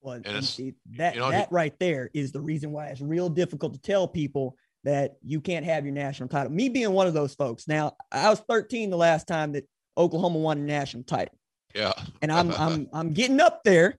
Well, 0.00 0.20
and, 0.24 0.44
see, 0.44 0.74
that 0.96 1.14
you 1.14 1.20
know, 1.20 1.30
that 1.30 1.52
right 1.52 1.78
there 1.78 2.10
is 2.12 2.32
the 2.32 2.40
reason 2.40 2.72
why 2.72 2.88
it's 2.88 3.00
real 3.00 3.28
difficult 3.28 3.74
to 3.74 3.80
tell 3.80 4.08
people 4.08 4.56
that 4.84 5.16
you 5.22 5.40
can't 5.40 5.64
have 5.64 5.84
your 5.84 5.94
national 5.94 6.28
title. 6.28 6.52
Me 6.52 6.68
being 6.68 6.90
one 6.90 7.06
of 7.06 7.14
those 7.14 7.34
folks. 7.34 7.68
Now, 7.68 7.92
I 8.10 8.28
was 8.28 8.40
13 8.48 8.90
the 8.90 8.96
last 8.96 9.28
time 9.28 9.52
that 9.52 9.64
Oklahoma 9.96 10.38
won 10.38 10.58
a 10.58 10.62
national 10.62 11.04
title. 11.04 11.38
Yeah. 11.74 11.92
and 12.20 12.30
I'm 12.30 12.50
I'm 12.52 12.88
I'm 12.92 13.12
getting 13.12 13.40
up 13.40 13.62
there, 13.64 13.96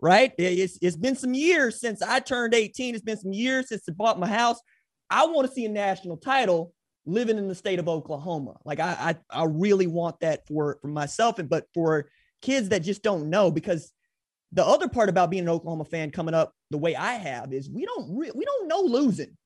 right? 0.00 0.32
It's 0.36 0.78
it's 0.82 0.96
been 0.96 1.16
some 1.16 1.34
years 1.34 1.80
since 1.80 2.02
I 2.02 2.20
turned 2.20 2.52
18. 2.52 2.94
It's 2.94 3.04
been 3.04 3.16
some 3.16 3.32
years 3.32 3.68
since 3.68 3.84
I 3.88 3.92
bought 3.92 4.18
my 4.18 4.28
house. 4.28 4.60
I 5.08 5.26
want 5.26 5.48
to 5.48 5.54
see 5.54 5.64
a 5.64 5.70
national 5.70 6.16
title 6.16 6.73
living 7.06 7.38
in 7.38 7.48
the 7.48 7.54
state 7.54 7.78
of 7.78 7.88
Oklahoma. 7.88 8.56
Like 8.64 8.80
I 8.80 9.16
I, 9.30 9.42
I 9.42 9.44
really 9.44 9.86
want 9.86 10.20
that 10.20 10.46
for 10.46 10.78
for 10.80 10.88
myself 10.88 11.38
and 11.38 11.48
but 11.48 11.66
for 11.74 12.08
kids 12.42 12.68
that 12.70 12.80
just 12.80 13.02
don't 13.02 13.30
know 13.30 13.50
because 13.50 13.92
the 14.52 14.64
other 14.64 14.88
part 14.88 15.08
about 15.08 15.30
being 15.30 15.42
an 15.42 15.48
Oklahoma 15.48 15.84
fan 15.84 16.10
coming 16.10 16.34
up 16.34 16.54
the 16.70 16.78
way 16.78 16.94
I 16.94 17.14
have 17.14 17.52
is 17.52 17.68
we 17.68 17.84
don't 17.84 18.16
re- 18.16 18.32
we 18.34 18.44
don't 18.44 18.68
know 18.68 18.80
losing. 18.80 19.36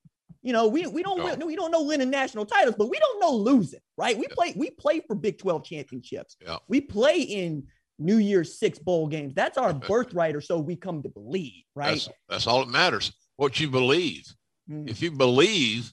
You 0.43 0.53
know, 0.53 0.69
we, 0.69 0.87
we 0.87 1.03
don't 1.03 1.39
no. 1.39 1.47
we 1.47 1.57
don't 1.57 1.73
know 1.73 1.83
winning 1.83 2.11
national 2.11 2.47
titles, 2.47 2.77
but 2.79 2.89
we 2.89 2.99
don't 2.99 3.21
know 3.21 3.33
losing, 3.33 3.81
right? 3.97 4.17
We 4.17 4.27
yeah. 4.29 4.35
play 4.35 4.55
we 4.57 4.71
play 4.71 5.01
for 5.01 5.17
Big 5.17 5.39
12 5.39 5.65
championships. 5.65 6.37
Yeah. 6.41 6.59
We 6.69 6.81
play 6.81 7.21
in 7.21 7.65
New 7.99 8.19
Year's 8.19 8.59
Six 8.59 8.79
bowl 8.79 9.09
games. 9.09 9.35
That's 9.35 9.59
our 9.59 9.73
birthright, 9.73 10.37
or 10.37 10.41
so 10.41 10.59
we 10.59 10.77
come 10.77 11.03
to 11.03 11.09
believe, 11.09 11.65
right? 11.75 11.91
That's, 11.91 12.09
that's 12.29 12.47
all 12.47 12.61
that 12.61 12.71
matters. 12.71 13.13
What 13.37 13.59
you 13.59 13.69
believe. 13.69 14.25
Mm. 14.71 14.89
If 14.89 15.03
you 15.03 15.11
believe 15.11 15.93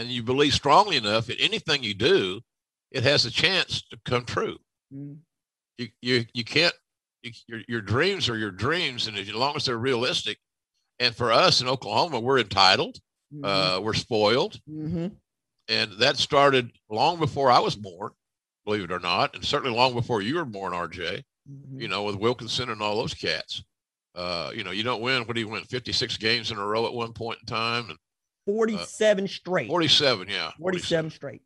and 0.00 0.10
you 0.10 0.22
believe 0.22 0.54
strongly 0.54 0.96
enough 0.96 1.28
in 1.28 1.36
anything 1.38 1.82
you 1.82 1.92
do, 1.92 2.40
it 2.90 3.02
has 3.02 3.26
a 3.26 3.30
chance 3.30 3.82
to 3.90 3.98
come 4.06 4.24
true. 4.24 4.56
Mm. 4.92 5.18
You, 5.76 5.88
you, 6.00 6.24
you 6.32 6.42
can't, 6.42 6.72
you, 7.22 7.32
your, 7.46 7.60
your 7.68 7.80
dreams 7.82 8.28
are 8.30 8.36
your 8.38 8.50
dreams. 8.50 9.06
And 9.06 9.18
as 9.18 9.32
long 9.34 9.56
as 9.56 9.66
they're 9.66 9.76
realistic, 9.76 10.38
and 10.98 11.14
for 11.14 11.30
us 11.30 11.60
in 11.60 11.68
Oklahoma, 11.68 12.18
we're 12.18 12.38
entitled, 12.38 12.96
mm-hmm. 13.32 13.44
uh, 13.44 13.80
we're 13.80 13.92
spoiled. 13.92 14.58
Mm-hmm. 14.68 15.08
And 15.68 15.92
that 15.98 16.16
started 16.16 16.72
long 16.88 17.18
before 17.18 17.50
I 17.50 17.58
was 17.58 17.76
born, 17.76 18.12
believe 18.64 18.84
it 18.84 18.92
or 18.92 19.00
not, 19.00 19.34
and 19.34 19.44
certainly 19.44 19.76
long 19.76 19.92
before 19.92 20.22
you 20.22 20.36
were 20.36 20.46
born, 20.46 20.72
RJ, 20.72 21.22
mm-hmm. 21.50 21.80
you 21.80 21.88
know, 21.88 22.04
with 22.04 22.16
Wilkinson 22.16 22.70
and 22.70 22.80
all 22.80 22.96
those 22.96 23.14
cats. 23.14 23.62
Uh, 24.14 24.50
you 24.54 24.64
know, 24.64 24.70
you 24.70 24.82
don't 24.82 25.02
win. 25.02 25.24
What 25.24 25.34
do 25.34 25.40
you 25.40 25.48
win? 25.48 25.64
56 25.64 26.16
games 26.16 26.50
in 26.50 26.56
a 26.56 26.66
row 26.66 26.86
at 26.86 26.92
one 26.94 27.12
point 27.12 27.38
in 27.40 27.46
time. 27.46 27.90
And 27.90 27.98
47 28.46 29.24
uh, 29.24 29.26
straight. 29.28 29.68
47, 29.68 30.28
yeah. 30.28 30.50
47, 30.58 30.60
47 30.60 31.10
straight. 31.10 31.42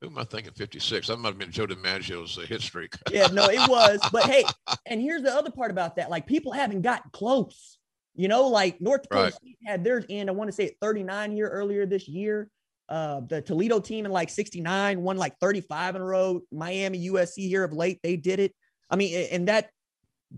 Who 0.00 0.08
am 0.08 0.18
I 0.18 0.24
thinking? 0.24 0.52
56. 0.52 1.06
That 1.06 1.18
might 1.18 1.28
have 1.28 1.38
been 1.38 1.52
Joe 1.52 1.66
DiMaggio's 1.66 2.36
uh, 2.36 2.40
hit 2.40 2.60
streak. 2.60 2.94
yeah, 3.12 3.28
no, 3.28 3.46
it 3.46 3.68
was. 3.68 4.00
But 4.10 4.24
hey, 4.24 4.44
and 4.86 5.00
here's 5.00 5.22
the 5.22 5.32
other 5.32 5.50
part 5.50 5.70
about 5.70 5.96
that. 5.96 6.10
Like 6.10 6.26
people 6.26 6.52
haven't 6.52 6.82
gotten 6.82 7.10
close. 7.12 7.78
You 8.14 8.28
know, 8.28 8.48
like 8.48 8.80
North 8.80 9.02
Dakota 9.02 9.22
right. 9.22 9.34
State 9.34 9.56
had 9.64 9.84
theirs 9.84 10.04
in, 10.08 10.28
I 10.28 10.32
want 10.32 10.48
to 10.48 10.52
say 10.52 10.66
at 10.66 10.74
39 10.82 11.36
year 11.36 11.48
earlier 11.48 11.86
this 11.86 12.08
year. 12.08 12.50
Uh, 12.88 13.20
the 13.20 13.40
Toledo 13.40 13.80
team 13.80 14.04
in 14.04 14.12
like 14.12 14.28
69 14.28 15.00
won 15.00 15.16
like 15.16 15.38
35 15.40 15.96
in 15.96 16.02
a 16.02 16.04
row. 16.04 16.40
Miami, 16.50 17.08
USC 17.08 17.48
here 17.48 17.64
of 17.64 17.72
late, 17.72 18.00
they 18.02 18.16
did 18.16 18.40
it. 18.40 18.52
I 18.90 18.96
mean, 18.96 19.28
and 19.30 19.48
that 19.48 19.70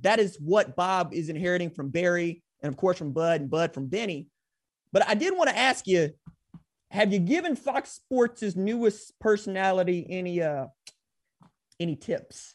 that 0.02 0.20
is 0.20 0.36
what 0.40 0.76
Bob 0.76 1.14
is 1.14 1.30
inheriting 1.30 1.70
from 1.70 1.88
Barry 1.88 2.42
and 2.62 2.72
of 2.72 2.76
course 2.76 2.98
from 2.98 3.12
Bud 3.12 3.40
and 3.40 3.50
Bud 3.50 3.74
from 3.74 3.86
Benny. 3.86 4.28
But 4.94 5.08
I 5.08 5.14
did 5.14 5.36
want 5.36 5.50
to 5.50 5.58
ask 5.58 5.88
you, 5.88 6.12
have 6.92 7.12
you 7.12 7.18
given 7.18 7.56
Fox 7.56 7.90
Sports' 7.90 8.54
newest 8.54 9.12
personality 9.18 10.06
any 10.08 10.40
uh 10.40 10.66
any 11.80 11.96
tips? 11.96 12.54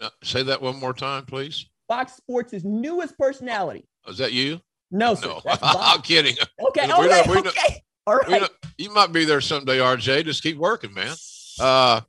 Uh, 0.00 0.08
say 0.24 0.42
that 0.42 0.62
one 0.62 0.80
more 0.80 0.94
time, 0.94 1.26
please. 1.26 1.66
Fox 1.86 2.14
Sports' 2.14 2.64
newest 2.64 3.16
personality. 3.18 3.86
Oh, 4.06 4.12
is 4.12 4.18
that 4.18 4.32
you? 4.32 4.60
No, 4.90 5.14
sir. 5.14 5.28
No, 5.44 5.54
I'm 5.62 6.00
kidding. 6.00 6.34
Okay, 6.68 6.90
all 6.90 7.06
right, 7.06 7.26
not, 7.26 7.46
okay. 7.46 7.50
Not, 7.52 7.80
all 8.06 8.16
right. 8.16 8.40
Not, 8.40 8.50
you 8.78 8.90
might 8.90 9.12
be 9.12 9.26
there 9.26 9.42
someday, 9.42 9.78
RJ. 9.78 10.24
Just 10.24 10.42
keep 10.42 10.56
working, 10.56 10.94
man. 10.94 11.14
Uh, 11.60 12.00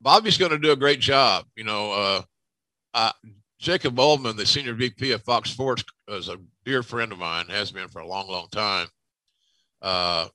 Bobby's 0.00 0.38
going 0.38 0.52
to 0.52 0.58
do 0.58 0.70
a 0.70 0.76
great 0.76 1.00
job. 1.00 1.46
You 1.56 1.64
know, 1.64 1.92
uh, 1.92 2.22
uh, 2.94 3.12
Jacob 3.58 3.98
Ullman, 3.98 4.36
the 4.36 4.46
senior 4.46 4.74
VP 4.74 5.10
of 5.12 5.22
Fox 5.22 5.50
Sports, 5.50 5.84
is 6.08 6.28
a 6.28 6.38
dear 6.70 6.82
friend 6.84 7.10
of 7.10 7.18
mine, 7.18 7.46
has 7.48 7.72
been 7.72 7.88
for 7.88 7.98
a 7.98 8.06
long, 8.06 8.28
long 8.28 8.46
time. 8.52 8.86
Uh, 9.82 10.28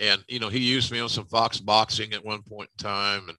and 0.00 0.20
you 0.26 0.40
know, 0.40 0.48
he 0.48 0.58
used 0.58 0.90
me 0.90 0.98
on 0.98 1.08
some 1.08 1.26
Fox 1.26 1.60
boxing 1.60 2.12
at 2.12 2.24
one 2.24 2.42
point 2.42 2.68
in 2.76 2.84
time, 2.84 3.28
and 3.28 3.38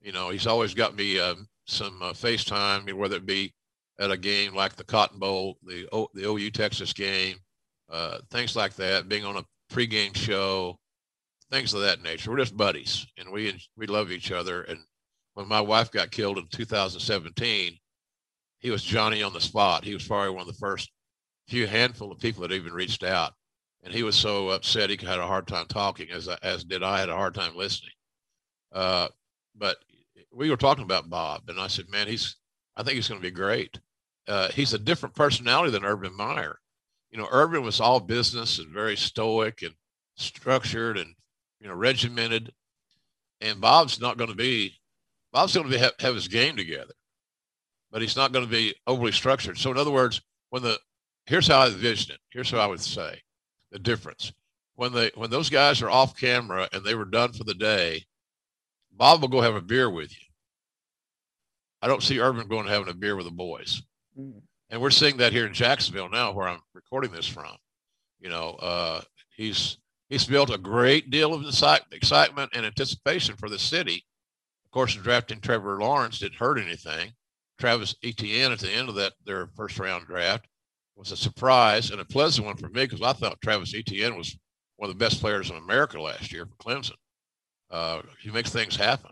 you 0.00 0.10
know, 0.10 0.30
he's 0.30 0.46
always 0.46 0.72
got 0.72 0.96
me 0.96 1.20
uh, 1.20 1.34
some 1.66 2.00
uh, 2.00 2.14
FaceTime, 2.14 2.90
whether 2.94 3.16
it 3.16 3.26
be 3.26 3.52
at 3.98 4.10
a 4.10 4.16
game 4.16 4.54
like 4.54 4.74
the 4.76 4.84
Cotton 4.84 5.18
Bowl, 5.18 5.58
the 5.62 5.86
o, 5.92 6.08
the 6.14 6.26
OU 6.26 6.50
Texas 6.52 6.94
game, 6.94 7.36
uh, 7.90 8.18
things 8.30 8.56
like 8.56 8.74
that. 8.76 9.10
Being 9.10 9.26
on 9.26 9.36
a 9.36 9.44
pregame 9.70 10.16
show, 10.16 10.78
things 11.50 11.74
of 11.74 11.82
that 11.82 12.02
nature. 12.02 12.30
We're 12.30 12.38
just 12.38 12.56
buddies, 12.56 13.06
and 13.18 13.30
we 13.30 13.60
we 13.76 13.86
love 13.86 14.10
each 14.10 14.32
other. 14.32 14.62
And 14.62 14.78
when 15.34 15.46
my 15.48 15.60
wife 15.60 15.90
got 15.90 16.10
killed 16.10 16.38
in 16.38 16.46
2017, 16.50 17.76
he 18.60 18.70
was 18.70 18.82
Johnny 18.82 19.22
on 19.22 19.34
the 19.34 19.40
spot. 19.42 19.84
He 19.84 19.92
was 19.92 20.08
probably 20.08 20.30
one 20.30 20.40
of 20.40 20.46
the 20.46 20.54
first 20.54 20.90
few 21.48 21.66
handful 21.66 22.10
of 22.10 22.18
people 22.18 22.42
that 22.42 22.52
even 22.52 22.72
reached 22.72 23.02
out. 23.02 23.34
And 23.82 23.92
he 23.92 24.02
was 24.02 24.16
so 24.16 24.48
upset 24.48 24.88
he 24.88 24.96
had 25.06 25.18
a 25.18 25.26
hard 25.26 25.46
time 25.46 25.66
talking, 25.66 26.10
as 26.10 26.26
as 26.42 26.64
did 26.64 26.82
I. 26.82 27.00
Had 27.00 27.10
a 27.10 27.16
hard 27.16 27.34
time 27.34 27.54
listening. 27.54 27.92
Uh, 28.72 29.08
but 29.54 29.76
we 30.32 30.48
were 30.48 30.56
talking 30.56 30.84
about 30.84 31.10
Bob, 31.10 31.42
and 31.48 31.60
I 31.60 31.66
said, 31.66 31.90
"Man, 31.90 32.08
he's. 32.08 32.36
I 32.76 32.82
think 32.82 32.96
he's 32.96 33.08
going 33.08 33.20
to 33.20 33.26
be 33.26 33.30
great. 33.30 33.78
Uh, 34.26 34.48
he's 34.48 34.72
a 34.72 34.78
different 34.78 35.14
personality 35.14 35.70
than 35.70 35.84
Urban 35.84 36.16
Meyer. 36.16 36.58
You 37.10 37.18
know, 37.18 37.28
Urban 37.30 37.62
was 37.62 37.78
all 37.78 38.00
business 38.00 38.58
and 38.58 38.72
very 38.72 38.96
stoic 38.96 39.62
and 39.62 39.74
structured 40.16 40.96
and 40.96 41.14
you 41.60 41.68
know 41.68 41.74
regimented, 41.74 42.52
and 43.42 43.60
Bob's 43.60 44.00
not 44.00 44.16
going 44.16 44.30
to 44.30 44.36
be. 44.36 44.74
Bob's 45.30 45.54
going 45.54 45.66
to 45.66 45.72
be 45.72 45.78
have, 45.78 45.92
have 46.00 46.14
his 46.14 46.28
game 46.28 46.56
together, 46.56 46.94
but 47.90 48.00
he's 48.00 48.16
not 48.16 48.32
going 48.32 48.44
to 48.44 48.50
be 48.50 48.74
overly 48.86 49.12
structured. 49.12 49.58
So, 49.58 49.70
in 49.70 49.76
other 49.76 49.90
words, 49.90 50.22
when 50.50 50.62
the 50.62 50.78
here's 51.26 51.48
how 51.48 51.60
I 51.60 51.66
envision 51.68 52.14
it. 52.14 52.20
Here's 52.30 52.52
what 52.52 52.60
I 52.60 52.66
would 52.66 52.80
say 52.80 53.20
the 53.70 53.78
difference. 53.78 54.32
When 54.76 54.92
they 54.92 55.10
when 55.14 55.30
those 55.30 55.50
guys 55.50 55.82
are 55.82 55.90
off 55.90 56.16
camera 56.16 56.68
and 56.72 56.84
they 56.84 56.94
were 56.94 57.04
done 57.04 57.32
for 57.32 57.44
the 57.44 57.54
day, 57.54 58.04
Bob 58.92 59.20
will 59.20 59.28
go 59.28 59.40
have 59.40 59.54
a 59.54 59.60
beer 59.60 59.90
with 59.90 60.10
you. 60.10 60.26
I 61.82 61.86
don't 61.86 62.02
see 62.02 62.20
Urban 62.20 62.48
going 62.48 62.64
to 62.64 62.72
having 62.72 62.88
a 62.88 62.94
beer 62.94 63.14
with 63.16 63.26
the 63.26 63.32
boys. 63.32 63.82
Mm. 64.18 64.40
And 64.70 64.80
we're 64.80 64.90
seeing 64.90 65.18
that 65.18 65.32
here 65.32 65.46
in 65.46 65.52
Jacksonville 65.52 66.08
now, 66.08 66.32
where 66.32 66.48
I'm 66.48 66.60
recording 66.72 67.12
this 67.12 67.26
from. 67.26 67.54
You 68.20 68.30
know, 68.30 68.52
uh, 68.60 69.02
he's 69.36 69.78
he's 70.08 70.24
built 70.24 70.50
a 70.50 70.58
great 70.58 71.10
deal 71.10 71.34
of 71.34 71.44
excitement 71.92 72.50
and 72.54 72.66
anticipation 72.66 73.36
for 73.36 73.48
the 73.48 73.58
city. 73.58 74.04
Of 74.64 74.70
course, 74.70 74.94
drafting 74.94 75.40
Trevor 75.40 75.78
Lawrence 75.78 76.18
didn't 76.18 76.38
hurt 76.38 76.58
anything. 76.58 77.12
Travis 77.58 77.94
Etienne 78.02 78.50
at 78.50 78.58
the 78.58 78.70
end 78.70 78.88
of 78.88 78.96
that 78.96 79.12
their 79.24 79.46
first 79.48 79.78
round 79.78 80.06
draft 80.06 80.48
was 80.96 81.12
a 81.12 81.16
surprise 81.16 81.90
and 81.90 82.00
a 82.00 82.04
pleasant 82.04 82.46
one 82.46 82.56
for 82.56 82.68
me 82.68 82.84
because 82.84 83.02
I 83.02 83.12
thought 83.12 83.40
Travis 83.40 83.74
Etienne 83.74 84.16
was 84.16 84.36
one 84.76 84.90
of 84.90 84.96
the 84.96 85.04
best 85.04 85.20
players 85.20 85.50
in 85.50 85.56
America 85.56 86.00
last 86.00 86.32
year 86.32 86.46
for 86.46 86.56
Clemson. 86.56 86.96
Uh, 87.70 88.02
he 88.20 88.30
makes 88.30 88.50
things 88.50 88.76
happen. 88.76 89.10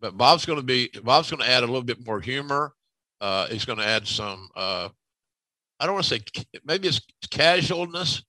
But 0.00 0.16
Bob's 0.16 0.44
going 0.44 0.58
to 0.58 0.64
be 0.64 0.90
Bob's 1.02 1.30
going 1.30 1.42
to 1.42 1.48
add 1.48 1.62
a 1.62 1.66
little 1.66 1.82
bit 1.82 2.04
more 2.04 2.20
humor. 2.20 2.74
Uh, 3.20 3.46
he's 3.46 3.64
going 3.64 3.78
to 3.78 3.86
add 3.86 4.06
some. 4.06 4.48
Uh, 4.54 4.88
I 5.80 5.86
don't 5.86 5.94
want 5.94 6.06
to 6.06 6.14
say 6.18 6.20
maybe 6.64 6.88
it's 6.88 7.00
casualness, 7.30 8.22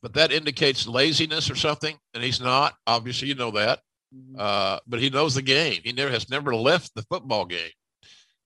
but 0.00 0.14
that 0.14 0.32
indicates 0.32 0.86
laziness 0.86 1.50
or 1.50 1.56
something, 1.56 1.96
and 2.14 2.22
he's 2.22 2.40
not. 2.40 2.74
Obviously, 2.86 3.28
you 3.28 3.34
know 3.34 3.50
that. 3.52 3.80
Mm-hmm. 4.14 4.36
Uh, 4.38 4.78
but 4.86 5.00
he 5.00 5.10
knows 5.10 5.34
the 5.34 5.42
game. 5.42 5.80
He 5.84 5.92
never 5.92 6.10
has 6.10 6.30
never 6.30 6.54
left 6.54 6.94
the 6.94 7.02
football 7.02 7.44
game. 7.44 7.70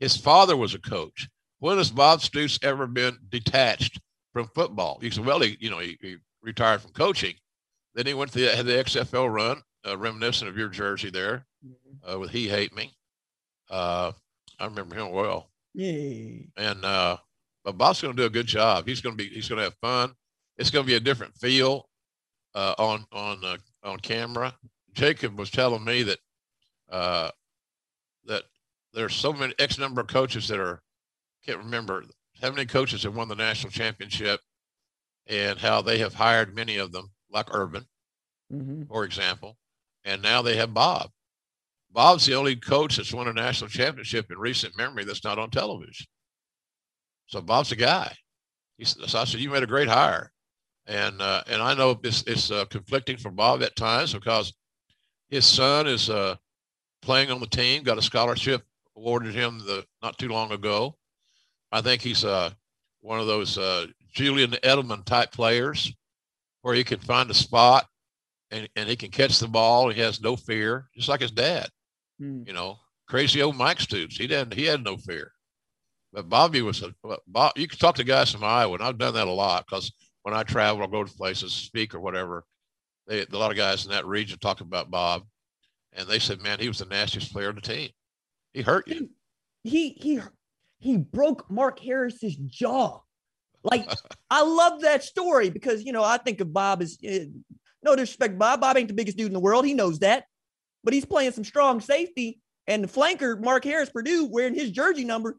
His 0.01 0.17
father 0.17 0.57
was 0.57 0.75
a 0.75 0.81
coach. 0.81 1.29
When 1.63 1.79
has 1.79 1.93
Bob 1.93 2.21
Stoops 2.23 2.59
ever 2.65 2.89
been 2.89 3.17
detached 3.29 4.01
from 4.33 4.49
football? 4.49 4.99
He 5.01 5.11
said, 5.11 5.25
well, 5.25 5.39
he, 5.39 5.57
you 5.61 5.71
know, 5.71 5.79
he, 5.79 5.97
he 6.01 6.17
retired 6.43 6.83
from 6.83 6.91
coaching. 6.91 7.35
Then 7.95 8.05
he 8.05 8.15
went 8.15 8.33
to 8.33 8.41
the, 8.41 8.57
had 8.57 8.67
the 8.67 8.73
XFL 8.73 9.33
run, 9.33 9.63
uh, 9.87 9.97
reminiscent 9.97 10.51
of 10.51 10.59
your 10.59 10.71
jersey 10.71 11.09
there 11.09 11.47
mm-hmm. 11.65 12.11
uh, 12.11 12.19
with 12.19 12.31
He 12.31 12.49
Hate 12.49 12.75
Me. 12.75 12.93
Uh, 13.71 14.11
I 14.59 14.65
remember 14.65 14.97
him 14.97 15.13
well. 15.13 15.51
Yay. 15.75 16.49
And 16.57 16.85
uh, 16.85 17.19
but 17.63 17.79
Bob's 17.79 18.03
going 18.03 18.17
to 18.17 18.21
do 18.21 18.27
a 18.27 18.31
good 18.31 18.49
job. 18.49 18.89
He's 18.89 19.01
going 19.01 19.17
to 19.17 19.25
be 19.25 19.33
he's 19.33 19.49
going 19.49 19.59
to 19.59 19.65
have 19.65 19.77
fun. 19.81 20.15
It's 20.59 20.71
going 20.71 20.85
to 20.85 20.91
be 20.91 20.97
a 20.97 21.01
different 21.01 21.37
feel 21.37 21.89
uh, 22.57 22.75
on 22.77 23.07
on 23.13 23.45
uh, 23.45 23.59
on 23.85 24.01
camera. 24.01 24.53
Jacob 24.95 25.39
was 25.39 25.53
telling 25.53 25.85
me 25.85 26.03
that 26.03 26.19
uh, 26.91 27.31
that 28.25 28.43
there's 28.93 29.15
so 29.15 29.33
many 29.33 29.55
X 29.61 29.79
number 29.79 30.01
of 30.01 30.09
coaches 30.09 30.49
that 30.49 30.59
are 30.59 30.83
can't 31.45 31.59
remember 31.59 32.05
how 32.41 32.51
many 32.51 32.67
coaches 32.67 33.03
have 33.03 33.17
won 33.17 33.29
the 33.29 33.35
national 33.35 33.71
championship 33.71 34.41
and 35.27 35.59
how 35.59 35.83
they 35.83 35.99
have 35.99 36.15
hired 36.15 36.55
many 36.55 36.77
of 36.77 36.93
them, 36.93 37.11
like 37.31 37.47
Urban, 37.53 37.87
mm-hmm. 38.53 38.85
for 38.85 39.05
example. 39.05 39.57
And 40.05 40.23
now 40.23 40.43
they 40.43 40.57
have 40.57 40.75
Bob. 40.75 41.11
Bob's 41.91 42.27
the 42.27 42.35
only 42.35 42.57
coach 42.57 42.97
that's 42.97 43.13
won 43.13 43.29
a 43.29 43.33
national 43.33 43.69
championship 43.69 44.31
in 44.31 44.39
recent 44.39 44.77
memory 44.77 45.05
that's 45.05 45.25
not 45.25 45.39
on 45.39 45.51
television. 45.51 46.07
So 47.27 47.41
Bob's 47.41 47.73
a 47.73 47.77
guy. 47.77 48.15
He, 48.79 48.85
so 48.85 49.19
I 49.19 49.25
said, 49.25 49.41
you 49.41 49.51
made 49.51 49.63
a 49.63 49.67
great 49.67 49.89
hire. 49.89 50.33
And 50.87 51.23
uh, 51.23 51.43
and 51.47 51.63
I 51.63 51.75
know 51.75 51.99
it's, 52.03 52.23
it's 52.27 52.51
uh, 52.51 52.65
conflicting 52.65 53.17
for 53.17 53.31
Bob 53.31 53.63
at 53.63 53.77
times 53.77 54.13
because 54.13 54.53
his 55.29 55.47
son 55.47 55.87
is 55.87 56.11
uh, 56.11 56.35
playing 57.03 57.31
on 57.31 57.39
the 57.39 57.47
team, 57.47 57.85
got 57.85 57.99
a 57.99 58.03
scholarship 58.03 58.65
awarded 58.97 59.35
him 59.35 59.59
the 59.61 59.85
not 60.03 60.19
too 60.19 60.29
long 60.29 60.53
ago. 60.53 60.97
I 61.73 61.81
think 61.81 62.03
he's 62.03 62.25
uh, 62.25 62.51
one 63.01 63.19
of 63.19 63.27
those 63.27 63.59
uh, 63.59 63.87
Julian 64.13 64.51
Edelman 64.51 65.05
type 65.05 65.33
players 65.33 65.93
where 66.61 66.75
he 66.75 66.85
can 66.85 67.01
find 67.01 67.31
a 67.31 67.35
spot 67.35 67.87
and, 68.51 68.69
and 68.77 68.89
he 68.89 68.95
can 68.95 69.11
catch 69.11 69.39
the 69.39 69.49
ball. 69.49 69.89
He 69.89 70.01
has 70.01 70.21
no 70.21 70.37
fear, 70.37 70.89
just 70.95 71.09
like 71.09 71.21
his 71.21 71.31
dad. 71.31 71.69
Hmm. 72.19 72.43
You 72.47 72.53
know, 72.53 72.79
crazy 73.09 73.43
old 73.43 73.57
Mike 73.57 73.81
Stoops. 73.81 74.17
He 74.17 74.27
didn't. 74.27 74.55
He 74.55 74.65
had 74.65 74.85
no 74.85 74.97
fear. 74.97 75.33
But 76.13 76.29
Bobby 76.29 76.61
was 76.61 76.83
a 76.83 76.95
Bob. 77.27 77.53
You 77.57 77.67
can 77.67 77.79
talk 77.79 77.95
to 77.97 78.05
guys 78.05 78.31
from 78.31 78.45
Iowa, 78.45 78.75
and 78.75 78.83
I've 78.83 78.99
done 78.99 79.15
that 79.15 79.29
a 79.29 79.33
lot 79.33 79.65
because 79.67 79.91
when 80.23 80.35
I 80.35 80.43
travel 80.43 80.83
I'll 80.83 80.89
go 80.89 81.03
to 81.03 81.13
places, 81.15 81.55
speak 81.55 81.95
or 81.95 82.01
whatever, 82.01 82.45
they, 83.07 83.23
a 83.23 83.27
lot 83.37 83.51
of 83.51 83.57
guys 83.57 83.87
in 83.87 83.93
that 83.93 84.07
region 84.07 84.39
talk 84.39 84.61
about 84.61 84.91
Bob, 84.91 85.23
and 85.95 86.07
they 86.07 86.19
said, 86.19 86.43
"Man, 86.43 86.59
he 86.61 86.69
was 86.69 86.79
the 86.79 86.85
nastiest 86.85 87.33
player 87.33 87.49
on 87.49 87.55
the 87.55 87.63
team." 87.63 87.89
He 88.53 88.61
hurt 88.61 88.87
you. 88.89 89.09
He 89.65 89.91
he 89.91 90.21
he 90.83 90.97
broke 90.97 91.49
Mark 91.49 91.79
Harris's 91.79 92.35
jaw. 92.35 92.99
Like 93.63 93.89
I 94.29 94.43
love 94.43 94.81
that 94.81 95.05
story 95.05 95.49
because 95.49 95.85
you 95.85 95.93
know 95.93 96.03
I 96.03 96.17
think 96.17 96.41
of 96.41 96.53
Bob 96.53 96.83
as 96.83 96.99
uh, 97.09 97.27
no 97.85 97.95
disrespect, 97.95 98.37
Bob. 98.37 98.61
Bob 98.61 98.77
ain't 98.77 98.89
the 98.89 98.95
biggest 98.95 99.17
dude 99.17 99.29
in 99.29 99.33
the 99.33 99.41
world. 99.41 99.65
He 99.65 99.75
knows 99.75 100.01
that, 100.01 100.25
but 100.83 100.93
he's 100.93 101.05
playing 101.05 101.33
some 101.33 101.45
strong 101.45 101.81
safety. 101.81 102.41
And 102.67 102.83
the 102.83 102.89
flanker, 102.89 103.41
Mark 103.41 103.65
Harris, 103.65 103.91
Purdue, 103.91 104.27
wearing 104.27 104.55
his 104.55 104.73
jersey 104.73 105.05
number, 105.05 105.39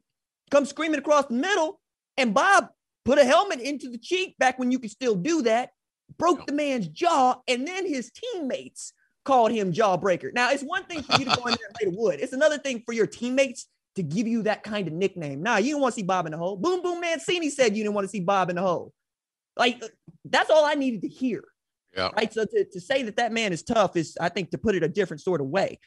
comes 0.49 0.69
screaming 0.69 0.99
across 0.99 1.25
the 1.25 1.33
middle, 1.33 1.79
and 2.17 2.33
Bob 2.33 2.67
put 3.03 3.17
a 3.17 3.25
helmet 3.25 3.59
into 3.59 3.89
the 3.89 3.97
cheek 3.97 4.37
back 4.39 4.57
when 4.57 4.71
you 4.71 4.79
could 4.79 4.91
still 4.91 5.15
do 5.15 5.41
that. 5.41 5.71
Broke 6.17 6.45
the 6.45 6.53
man's 6.53 6.87
jaw, 6.87 7.35
and 7.49 7.67
then 7.67 7.85
his 7.85 8.11
teammates 8.11 8.93
called 9.25 9.51
him 9.51 9.73
Jawbreaker. 9.73 10.33
Now, 10.33 10.51
it's 10.51 10.63
one 10.63 10.83
thing 10.85 11.01
for 11.01 11.17
you 11.19 11.25
to 11.25 11.35
go 11.35 11.47
in 11.47 11.55
there 11.55 11.67
and 11.67 11.77
lay 11.81 11.91
the 11.91 11.97
wood. 11.97 12.19
It's 12.21 12.33
another 12.33 12.57
thing 12.57 12.83
for 12.85 12.93
your 12.93 13.07
teammates 13.07 13.67
to 13.95 14.03
give 14.03 14.27
you 14.27 14.43
that 14.43 14.63
kind 14.63 14.87
of 14.87 14.93
nickname. 14.93 15.43
Now, 15.43 15.57
you 15.57 15.71
don't 15.71 15.81
want 15.81 15.93
to 15.93 15.99
see 15.99 16.05
Bob 16.05 16.25
in 16.25 16.31
the 16.31 16.37
hole. 16.37 16.57
Boom 16.57 16.81
Boom 16.81 16.99
Mancini 17.01 17.49
said 17.49 17.75
you 17.75 17.83
didn't 17.83 17.95
want 17.95 18.05
to 18.05 18.09
see 18.09 18.19
Bob 18.19 18.49
in 18.49 18.55
the 18.55 18.61
hole. 18.61 18.91
Like, 19.55 19.83
that's 20.25 20.49
all 20.49 20.65
I 20.65 20.73
needed 20.73 21.03
to 21.03 21.07
hear. 21.07 21.43
Yeah. 21.95 22.09
Right. 22.15 22.33
So 22.33 22.43
to, 22.43 22.65
to 22.71 22.81
say 22.81 23.03
that 23.03 23.17
that 23.17 23.31
man 23.31 23.53
is 23.53 23.61
tough 23.61 23.95
is, 23.95 24.17
I 24.19 24.29
think, 24.29 24.49
to 24.51 24.57
put 24.57 24.73
it 24.73 24.81
a 24.81 24.87
different 24.87 25.21
sort 25.21 25.41
of 25.41 25.47
way. 25.47 25.79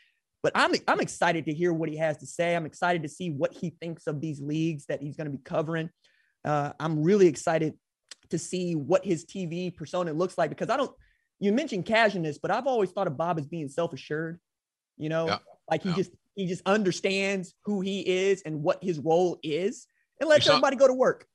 But 0.43 0.53
I'm 0.55 0.73
I'm 0.87 1.01
excited 1.01 1.47
to 1.47 1.53
hear 1.53 1.73
what 1.73 1.89
he 1.89 1.97
has 1.97 2.19
to 2.19 2.27
say. 2.27 2.55
I'm 2.55 2.67
excited 2.67 3.03
to 3.03 3.09
see 3.09 3.31
what 3.31 3.53
he 3.53 3.71
thinks 3.81 4.07
of 4.07 4.21
these 4.21 4.41
leagues 4.41 4.87
that 4.87 5.03
he's 5.03 5.17
going 5.17 5.25
to 5.29 5.37
be 5.37 5.43
covering. 5.43 5.91
Uh, 6.45 6.73
I'm 6.79 7.03
really 7.03 7.27
excited 7.27 7.75
to 8.31 8.39
see 8.39 8.75
what 8.75 9.05
his 9.05 9.25
TV 9.25 9.75
persona 9.75 10.13
looks 10.13 10.39
like 10.39 10.51
because 10.51 10.71
I 10.71 10.77
don't 10.77 10.93
you 11.41 11.53
mentioned 11.53 11.85
casualness, 11.85 12.39
but 12.39 12.51
I've 12.51 12.67
always 12.67 12.93
thought 12.93 13.09
of 13.09 13.17
Bob 13.17 13.39
as 13.39 13.47
being 13.47 13.69
self-assured. 13.69 14.39
You 14.97 15.09
know, 15.09 15.27
yeah. 15.27 15.39
like 15.69 15.83
he 15.83 15.89
yeah. 15.89 15.97
just 15.97 16.11
he 16.37 16.47
just 16.47 16.63
understands 16.67 17.55
who 17.65 17.81
he 17.81 18.01
is 18.07 18.43
and 18.43 18.63
what 18.63 18.83
his 18.85 18.99
role 19.01 19.39
is, 19.43 19.87
and 20.21 20.29
lets 20.29 20.49
everybody 20.49 20.77
go 20.77 20.87
to 20.87 20.95
work. 20.95 21.27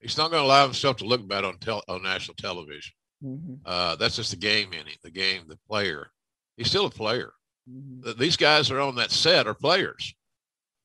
He's 0.00 0.18
not 0.18 0.30
going 0.30 0.42
to 0.42 0.46
allow 0.46 0.64
himself 0.64 0.98
to 0.98 1.04
look 1.04 1.26
bad 1.26 1.44
on 1.44 1.58
tel- 1.58 1.84
on 1.88 2.02
national 2.02 2.34
television. 2.34 2.92
Mm-hmm. 3.24 3.54
Uh, 3.64 3.96
that's 3.96 4.16
just 4.16 4.30
the 4.30 4.36
game 4.36 4.72
in 4.72 4.86
it, 4.86 4.98
the 5.02 5.10
game, 5.10 5.42
the 5.48 5.58
player. 5.68 6.10
He's 6.56 6.68
still 6.68 6.86
a 6.86 6.90
player. 6.90 7.32
Mm-hmm. 7.70 8.18
These 8.18 8.36
guys 8.36 8.70
are 8.70 8.80
on 8.80 8.96
that 8.96 9.10
set 9.10 9.46
are 9.46 9.54
players. 9.54 10.14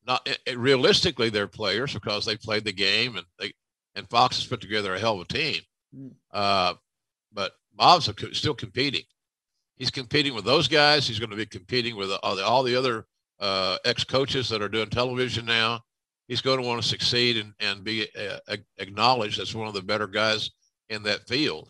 Not 0.05 0.28
it, 0.28 0.39
it, 0.45 0.57
realistically, 0.57 1.30
they're 1.30 1.47
players 1.47 1.93
because 1.93 2.26
they 2.26 2.38
played 2.38 2.65
the 2.65 2.74
game 2.74 3.17
and 3.17 3.26
they 3.39 3.53
and 3.95 4.09
Fox 4.09 4.38
has 4.38 4.47
put 4.47 4.61
together 4.61 4.93
a 4.93 4.99
hell 4.99 5.15
of 5.15 5.21
a 5.21 5.34
team. 5.34 5.61
Mm-hmm. 5.95 6.07
Uh, 6.32 6.74
but 7.32 7.53
Bob's 7.76 8.09
still 8.34 8.53
competing. 8.53 9.03
He's 9.78 9.91
competing 9.91 10.36
with 10.36 10.45
those 10.45 10.67
guys. 10.67 11.07
He's 11.07 11.19
going 11.19 11.32
to 11.32 11.36
be 11.36 11.45
competing 11.45 11.95
with 11.95 12.11
all 12.21 12.36
the, 12.36 12.45
all 12.45 12.63
the 12.63 12.76
other 12.76 13.05
uh, 13.43 13.77
ex 13.83 14.05
coaches 14.05 14.47
that 14.47 14.61
are 14.61 14.69
doing 14.69 14.89
television 14.89 15.45
now. 15.45 15.81
He's 16.29 16.41
going 16.41 16.61
to 16.61 16.67
want 16.67 16.81
to 16.81 16.87
succeed 16.87 17.35
and, 17.35 17.53
and 17.59 17.83
be 17.83 18.07
uh, 18.17 18.55
acknowledged 18.77 19.39
as 19.41 19.53
one 19.53 19.67
of 19.67 19.73
the 19.73 19.81
better 19.81 20.07
guys 20.07 20.49
in 20.89 21.03
that 21.03 21.27
field. 21.27 21.69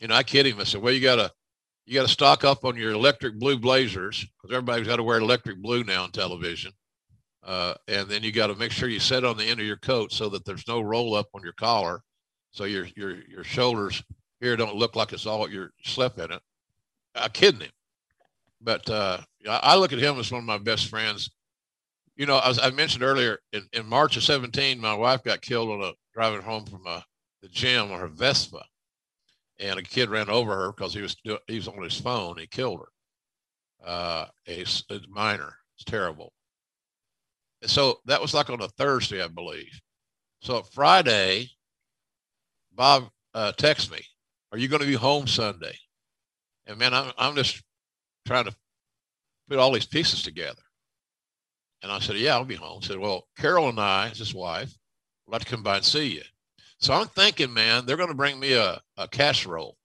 You 0.00 0.08
know, 0.08 0.16
I 0.16 0.24
kid 0.24 0.46
him. 0.46 0.58
I 0.58 0.64
said, 0.64 0.82
well, 0.82 0.92
you 0.92 1.00
got 1.00 1.16
to 1.16 1.30
you 1.86 1.94
got 1.94 2.06
to 2.06 2.12
stock 2.12 2.44
up 2.44 2.64
on 2.64 2.76
your 2.76 2.90
electric 2.90 3.38
blue 3.38 3.56
blazers 3.56 4.20
because 4.20 4.52
everybody's 4.52 4.86
got 4.86 4.96
to 4.96 5.04
wear 5.04 5.18
electric 5.18 5.62
blue 5.62 5.84
now 5.84 6.02
on 6.02 6.10
television. 6.10 6.72
Uh, 7.44 7.74
and 7.86 8.08
then 8.08 8.24
you 8.24 8.32
got 8.32 8.48
to 8.48 8.56
make 8.56 8.72
sure 8.72 8.88
you 8.88 9.00
set 9.00 9.24
on 9.24 9.36
the 9.36 9.44
end 9.44 9.60
of 9.60 9.66
your 9.66 9.76
coat 9.76 10.12
so 10.12 10.28
that 10.28 10.44
there's 10.44 10.66
no 10.66 10.80
roll 10.80 11.14
up 11.14 11.28
on 11.34 11.42
your 11.42 11.54
collar, 11.54 12.02
so 12.50 12.64
your 12.64 12.86
your 12.96 13.16
your 13.28 13.44
shoulders 13.44 14.02
here 14.40 14.56
don't 14.56 14.74
look 14.76 14.96
like 14.96 15.12
it's 15.12 15.26
all 15.26 15.48
your 15.48 15.70
slip 15.84 16.18
in 16.18 16.32
it. 16.32 16.42
I'm 17.14 17.30
kidding 17.30 17.60
him. 17.60 17.70
But 18.60 18.88
uh, 18.90 19.18
I 19.48 19.76
look 19.76 19.92
at 19.92 19.98
him 19.98 20.18
as 20.18 20.30
one 20.30 20.40
of 20.40 20.44
my 20.44 20.58
best 20.58 20.88
friends. 20.88 21.30
You 22.16 22.26
know, 22.26 22.40
as 22.44 22.58
I 22.58 22.70
mentioned 22.70 23.02
earlier, 23.02 23.38
in, 23.52 23.66
in 23.72 23.86
March 23.86 24.16
of 24.16 24.22
17, 24.22 24.78
my 24.78 24.94
wife 24.94 25.24
got 25.24 25.40
killed 25.40 25.70
on 25.70 25.82
a 25.82 25.92
driving 26.14 26.42
home 26.42 26.66
from 26.66 26.86
a, 26.86 26.90
uh, 26.90 27.00
the 27.40 27.48
gym 27.48 27.90
on 27.90 27.98
her 27.98 28.08
Vespa. 28.08 28.62
And 29.58 29.78
a 29.78 29.82
kid 29.82 30.10
ran 30.10 30.28
over 30.28 30.54
her 30.54 30.72
because 30.72 30.94
he 30.94 31.02
was 31.02 31.16
he 31.46 31.56
was 31.56 31.68
on 31.68 31.82
his 31.82 32.00
phone. 32.00 32.38
He 32.38 32.46
killed 32.46 32.80
her. 32.80 33.86
Uh, 33.86 34.26
minor. 35.08 35.54
It's 35.76 35.84
terrible. 35.84 36.32
And 37.60 37.70
so 37.70 38.00
that 38.06 38.20
was 38.20 38.34
like 38.34 38.50
on 38.50 38.60
a 38.60 38.68
Thursday, 38.68 39.22
I 39.22 39.28
believe. 39.28 39.80
So 40.40 40.62
Friday, 40.62 41.48
Bob 42.74 43.08
uh, 43.34 43.52
texted 43.56 43.92
me 43.92 44.02
are 44.52 44.58
you 44.58 44.68
going 44.68 44.82
to 44.82 44.86
be 44.86 44.94
home 44.94 45.26
Sunday? 45.26 45.76
And 46.66 46.78
man, 46.78 46.92
I'm, 46.92 47.12
I'm 47.16 47.34
just 47.34 47.62
trying 48.26 48.44
to 48.44 48.54
put 49.52 49.60
all 49.60 49.72
these 49.72 49.84
pieces 49.84 50.22
together. 50.22 50.62
And 51.82 51.92
I 51.92 51.98
said, 51.98 52.16
yeah, 52.16 52.34
I'll 52.34 52.44
be 52.44 52.54
home. 52.54 52.80
He 52.80 52.86
said, 52.86 52.98
well, 52.98 53.28
Carol 53.36 53.68
and 53.68 53.78
I, 53.78 54.08
his 54.08 54.34
wife, 54.34 54.72
would 55.26 55.32
like 55.32 55.42
to 55.42 55.50
come 55.50 55.62
by 55.62 55.76
and 55.76 55.84
see 55.84 56.06
you. 56.06 56.22
So 56.78 56.94
I'm 56.94 57.08
thinking, 57.08 57.52
man, 57.52 57.84
they're 57.84 57.98
going 57.98 58.08
to 58.08 58.14
bring 58.14 58.40
me 58.40 58.54
a, 58.54 58.80
a 58.96 59.08
casserole. 59.08 59.76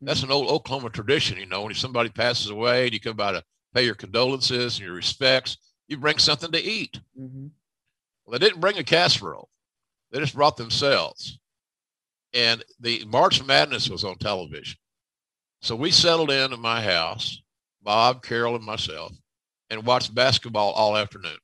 That's 0.00 0.22
an 0.22 0.30
old 0.30 0.48
Oklahoma 0.48 0.88
tradition, 0.88 1.36
you 1.36 1.46
know, 1.46 1.62
when 1.62 1.74
somebody 1.74 2.08
passes 2.08 2.48
away 2.48 2.84
and 2.84 2.94
you 2.94 3.00
come 3.00 3.16
by 3.16 3.32
to 3.32 3.44
pay 3.74 3.84
your 3.84 3.94
condolences 3.94 4.78
and 4.78 4.86
your 4.86 4.96
respects, 4.96 5.58
you 5.88 5.98
bring 5.98 6.18
something 6.18 6.50
to 6.50 6.62
eat. 6.62 6.98
Mm-hmm. 7.20 7.48
Well, 8.24 8.38
they 8.38 8.44
didn't 8.44 8.60
bring 8.60 8.78
a 8.78 8.84
casserole; 8.84 9.50
they 10.10 10.18
just 10.20 10.34
brought 10.34 10.56
themselves. 10.56 11.38
And 12.32 12.64
the 12.80 13.04
March 13.04 13.44
Madness 13.44 13.90
was 13.90 14.04
on 14.04 14.16
television, 14.16 14.78
so 15.60 15.76
we 15.76 15.90
settled 15.90 16.30
in 16.30 16.52
at 16.52 16.58
my 16.58 16.82
house, 16.82 17.41
Bob, 17.82 18.22
Carol, 18.22 18.56
and 18.56 18.64
myself, 18.64 19.12
and 19.70 19.84
watched 19.84 20.14
basketball 20.14 20.72
all 20.72 20.96
afternoon. 20.96 21.38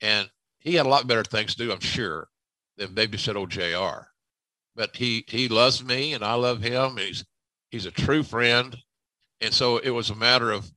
And 0.00 0.30
he 0.58 0.74
had 0.74 0.86
a 0.86 0.88
lot 0.88 1.06
better 1.06 1.24
things 1.24 1.54
to 1.54 1.64
do, 1.64 1.72
I'm 1.72 1.80
sure, 1.80 2.28
than 2.76 2.94
babysit 2.94 3.36
old 3.36 3.50
JR. 3.50 4.06
But 4.76 4.96
he 4.96 5.24
he 5.28 5.48
loves 5.48 5.82
me 5.82 6.14
and 6.14 6.24
I 6.24 6.34
love 6.34 6.62
him. 6.62 6.96
He's 6.96 7.24
he's 7.70 7.86
a 7.86 7.90
true 7.90 8.22
friend. 8.22 8.76
And 9.40 9.52
so 9.52 9.78
it 9.78 9.90
was 9.90 10.10
a 10.10 10.14
matter 10.14 10.50
of 10.50 10.70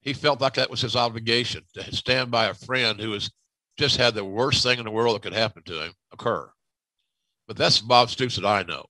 he 0.00 0.12
felt 0.12 0.40
like 0.40 0.54
that 0.54 0.70
was 0.70 0.80
his 0.80 0.96
obligation 0.96 1.64
to 1.74 1.94
stand 1.94 2.30
by 2.30 2.46
a 2.46 2.54
friend 2.54 3.00
who 3.00 3.12
has 3.12 3.30
just 3.78 3.96
had 3.96 4.14
the 4.14 4.24
worst 4.24 4.62
thing 4.62 4.78
in 4.78 4.84
the 4.84 4.90
world 4.90 5.14
that 5.14 5.22
could 5.22 5.32
happen 5.32 5.62
to 5.64 5.82
him 5.82 5.92
occur. 6.12 6.50
But 7.46 7.56
that's 7.56 7.80
Bob 7.80 8.10
Stoops 8.10 8.36
that 8.36 8.46
I 8.46 8.62
know. 8.62 8.86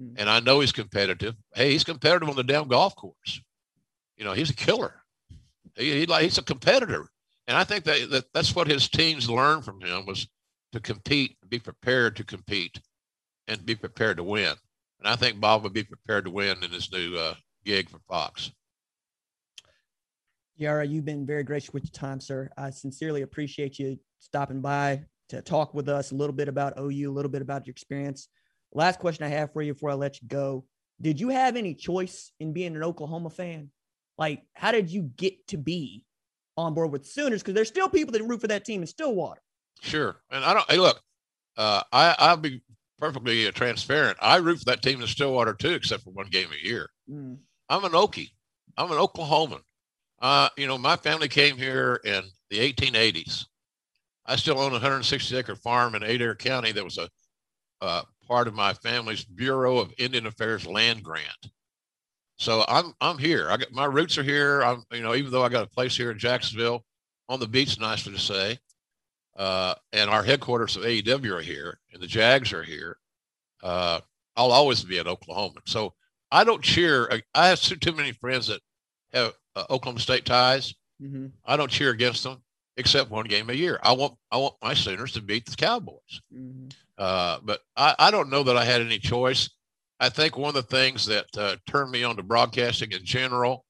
Mm-hmm. 0.00 0.14
And 0.18 0.28
I 0.30 0.40
know 0.40 0.60
he's 0.60 0.72
competitive. 0.72 1.36
Hey, 1.54 1.72
he's 1.72 1.84
competitive 1.84 2.28
on 2.28 2.36
the 2.36 2.42
damn 2.42 2.68
golf 2.68 2.96
course. 2.96 3.40
You 4.20 4.26
know, 4.26 4.34
he's 4.34 4.50
a 4.50 4.54
killer. 4.54 4.92
He, 5.76 6.00
he 6.00 6.06
like 6.06 6.24
he's 6.24 6.36
a 6.36 6.42
competitor. 6.42 7.08
And 7.48 7.56
I 7.56 7.64
think 7.64 7.84
that, 7.84 8.10
that 8.10 8.24
that's 8.34 8.54
what 8.54 8.68
his 8.68 8.86
teams 8.86 9.30
learned 9.30 9.64
from 9.64 9.80
him 9.80 10.04
was 10.04 10.28
to 10.72 10.80
compete, 10.80 11.38
be 11.48 11.58
prepared 11.58 12.16
to 12.16 12.24
compete, 12.24 12.78
and 13.48 13.64
be 13.64 13.74
prepared 13.74 14.18
to 14.18 14.22
win. 14.22 14.54
And 14.98 15.08
I 15.08 15.16
think 15.16 15.40
Bob 15.40 15.62
would 15.62 15.72
be 15.72 15.84
prepared 15.84 16.26
to 16.26 16.30
win 16.30 16.62
in 16.62 16.70
his 16.70 16.92
new 16.92 17.16
uh, 17.16 17.34
gig 17.64 17.88
for 17.88 17.98
Fox. 18.10 18.52
JR, 20.58 20.82
you've 20.82 21.06
been 21.06 21.24
very 21.24 21.42
gracious 21.42 21.72
with 21.72 21.84
your 21.84 21.92
time, 21.92 22.20
sir. 22.20 22.50
I 22.58 22.68
sincerely 22.68 23.22
appreciate 23.22 23.78
you 23.78 23.98
stopping 24.18 24.60
by 24.60 25.02
to 25.30 25.40
talk 25.40 25.72
with 25.72 25.88
us 25.88 26.12
a 26.12 26.14
little 26.14 26.36
bit 26.36 26.48
about 26.48 26.78
OU, 26.78 27.10
a 27.10 27.14
little 27.14 27.30
bit 27.30 27.40
about 27.40 27.66
your 27.66 27.72
experience. 27.72 28.28
Last 28.74 29.00
question 29.00 29.24
I 29.24 29.28
have 29.28 29.54
for 29.54 29.62
you 29.62 29.72
before 29.72 29.90
I 29.90 29.94
let 29.94 30.20
you 30.20 30.28
go. 30.28 30.66
Did 31.00 31.18
you 31.18 31.30
have 31.30 31.56
any 31.56 31.74
choice 31.74 32.32
in 32.38 32.52
being 32.52 32.76
an 32.76 32.82
Oklahoma 32.82 33.30
fan? 33.30 33.70
Like, 34.20 34.42
how 34.52 34.70
did 34.70 34.90
you 34.90 35.10
get 35.16 35.48
to 35.48 35.56
be 35.56 36.04
on 36.58 36.74
board 36.74 36.92
with 36.92 37.06
Sooners? 37.06 37.42
Because 37.42 37.54
there's 37.54 37.68
still 37.68 37.88
people 37.88 38.12
that 38.12 38.22
root 38.22 38.42
for 38.42 38.48
that 38.48 38.66
team 38.66 38.82
in 38.82 38.86
Stillwater. 38.86 39.40
Sure. 39.80 40.16
And 40.30 40.44
I 40.44 40.52
don't, 40.52 40.70
hey, 40.70 40.76
look, 40.76 41.00
uh, 41.56 41.82
I, 41.90 42.14
I'll 42.18 42.36
be 42.36 42.60
perfectly 42.98 43.48
uh, 43.48 43.50
transparent. 43.52 44.18
I 44.20 44.36
root 44.36 44.58
for 44.58 44.66
that 44.66 44.82
team 44.82 45.00
in 45.00 45.06
Stillwater 45.08 45.54
too, 45.54 45.72
except 45.72 46.04
for 46.04 46.10
one 46.10 46.28
game 46.28 46.48
a 46.52 46.68
year. 46.68 46.90
Mm. 47.10 47.38
I'm 47.70 47.84
an 47.84 47.92
Okie. 47.92 48.28
I'm 48.76 48.92
an 48.92 48.98
Oklahoman. 48.98 49.62
Uh, 50.20 50.50
you 50.58 50.66
know, 50.66 50.76
my 50.76 50.96
family 50.96 51.28
came 51.28 51.56
here 51.56 51.98
in 52.04 52.22
the 52.50 52.58
1880s. 52.58 53.46
I 54.26 54.36
still 54.36 54.60
own 54.60 54.72
a 54.72 54.74
160 54.74 55.34
acre 55.34 55.56
farm 55.56 55.94
in 55.94 56.02
Adair 56.02 56.34
County 56.34 56.72
that 56.72 56.84
was 56.84 56.98
a 56.98 57.08
uh, 57.80 58.02
part 58.28 58.48
of 58.48 58.54
my 58.54 58.74
family's 58.74 59.24
Bureau 59.24 59.78
of 59.78 59.94
Indian 59.96 60.26
Affairs 60.26 60.66
land 60.66 61.02
grant. 61.02 61.50
So 62.40 62.64
I'm 62.68 62.94
I'm 63.02 63.18
here. 63.18 63.50
I 63.50 63.58
got 63.58 63.70
my 63.70 63.84
roots 63.84 64.16
are 64.16 64.22
here. 64.22 64.62
I'm 64.62 64.82
you 64.92 65.02
know 65.02 65.14
even 65.14 65.30
though 65.30 65.44
I 65.44 65.50
got 65.50 65.64
a 65.64 65.68
place 65.70 65.94
here 65.94 66.10
in 66.10 66.18
Jacksonville 66.18 66.86
on 67.28 67.38
the 67.38 67.46
beach, 67.46 67.78
nicely 67.78 68.14
to 68.14 68.18
say, 68.18 68.58
uh, 69.36 69.74
and 69.92 70.08
our 70.08 70.22
headquarters 70.22 70.74
of 70.74 70.82
AEW 70.84 71.32
are 71.32 71.42
here, 71.42 71.78
and 71.92 72.02
the 72.02 72.06
Jags 72.06 72.54
are 72.54 72.62
here. 72.62 72.96
Uh, 73.62 74.00
I'll 74.36 74.52
always 74.52 74.82
be 74.82 74.96
an 74.96 75.06
Oklahoma. 75.06 75.60
So 75.66 75.92
I 76.32 76.44
don't 76.44 76.62
cheer. 76.62 77.10
I 77.34 77.48
have 77.48 77.60
too, 77.60 77.76
too 77.76 77.92
many 77.92 78.12
friends 78.12 78.46
that 78.46 78.62
have 79.12 79.34
uh, 79.54 79.64
Oklahoma 79.68 80.00
State 80.00 80.24
ties. 80.24 80.74
Mm-hmm. 81.02 81.26
I 81.44 81.58
don't 81.58 81.70
cheer 81.70 81.90
against 81.90 82.22
them 82.22 82.42
except 82.78 83.10
one 83.10 83.26
game 83.26 83.50
a 83.50 83.54
year. 83.54 83.78
I 83.82 83.92
want 83.92 84.14
I 84.32 84.38
want 84.38 84.54
my 84.62 84.72
Sooners 84.72 85.12
to 85.12 85.20
beat 85.20 85.44
the 85.44 85.56
Cowboys. 85.56 86.22
Mm-hmm. 86.34 86.68
Uh, 86.96 87.40
but 87.42 87.60
I, 87.76 87.94
I 87.98 88.10
don't 88.10 88.30
know 88.30 88.44
that 88.44 88.56
I 88.56 88.64
had 88.64 88.80
any 88.80 88.98
choice. 88.98 89.50
I 90.00 90.08
think 90.08 90.36
one 90.36 90.48
of 90.48 90.54
the 90.54 90.76
things 90.76 91.04
that 91.06 91.26
uh, 91.36 91.56
turned 91.66 91.90
me 91.90 92.02
on 92.02 92.16
to 92.16 92.22
broadcasting 92.22 92.90
in 92.92 93.04
general 93.04 93.66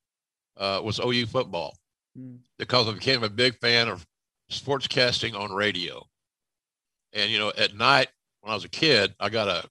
uh, 0.56 0.80
was 0.82 1.00
OU 1.00 1.26
football 1.26 1.76
mm-hmm. 2.16 2.36
because 2.56 2.88
I 2.88 2.92
became 2.92 3.24
a 3.24 3.28
big 3.28 3.58
fan 3.58 3.88
of 3.88 4.06
sportscasting 4.50 5.38
on 5.38 5.52
radio. 5.52 6.06
And 7.12 7.30
you 7.30 7.40
know, 7.40 7.52
at 7.58 7.74
night 7.74 8.08
when 8.40 8.52
I 8.52 8.54
was 8.54 8.64
a 8.64 8.70
kid, 8.70 9.12
I 9.18 9.28
got 9.28 9.48
a 9.48 9.68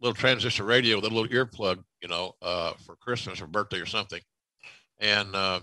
little 0.00 0.14
transistor 0.14 0.64
radio 0.64 0.96
with 0.96 1.04
a 1.04 1.14
little 1.14 1.28
earplug, 1.28 1.82
you 2.02 2.08
know, 2.08 2.34
uh, 2.42 2.72
for 2.84 2.96
Christmas 2.96 3.40
or 3.40 3.46
birthday 3.46 3.80
or 3.80 3.86
something. 3.86 4.20
And 4.98 5.34
uh, 5.36 5.60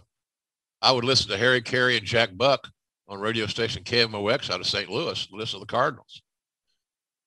I 0.81 0.91
would 0.93 1.03
listen 1.03 1.29
to 1.31 1.37
Harry 1.37 1.61
Caray 1.61 1.97
and 1.97 2.05
Jack 2.05 2.29
Buck 2.35 2.69
on 3.09 3.19
radio 3.19 3.45
station 3.45 3.83
KMOX 3.83 4.49
out 4.49 4.61
of 4.61 4.67
St. 4.67 4.89
Louis, 4.89 5.27
listen 5.31 5.59
to 5.59 5.65
the 5.65 5.69
Cardinals. 5.69 6.21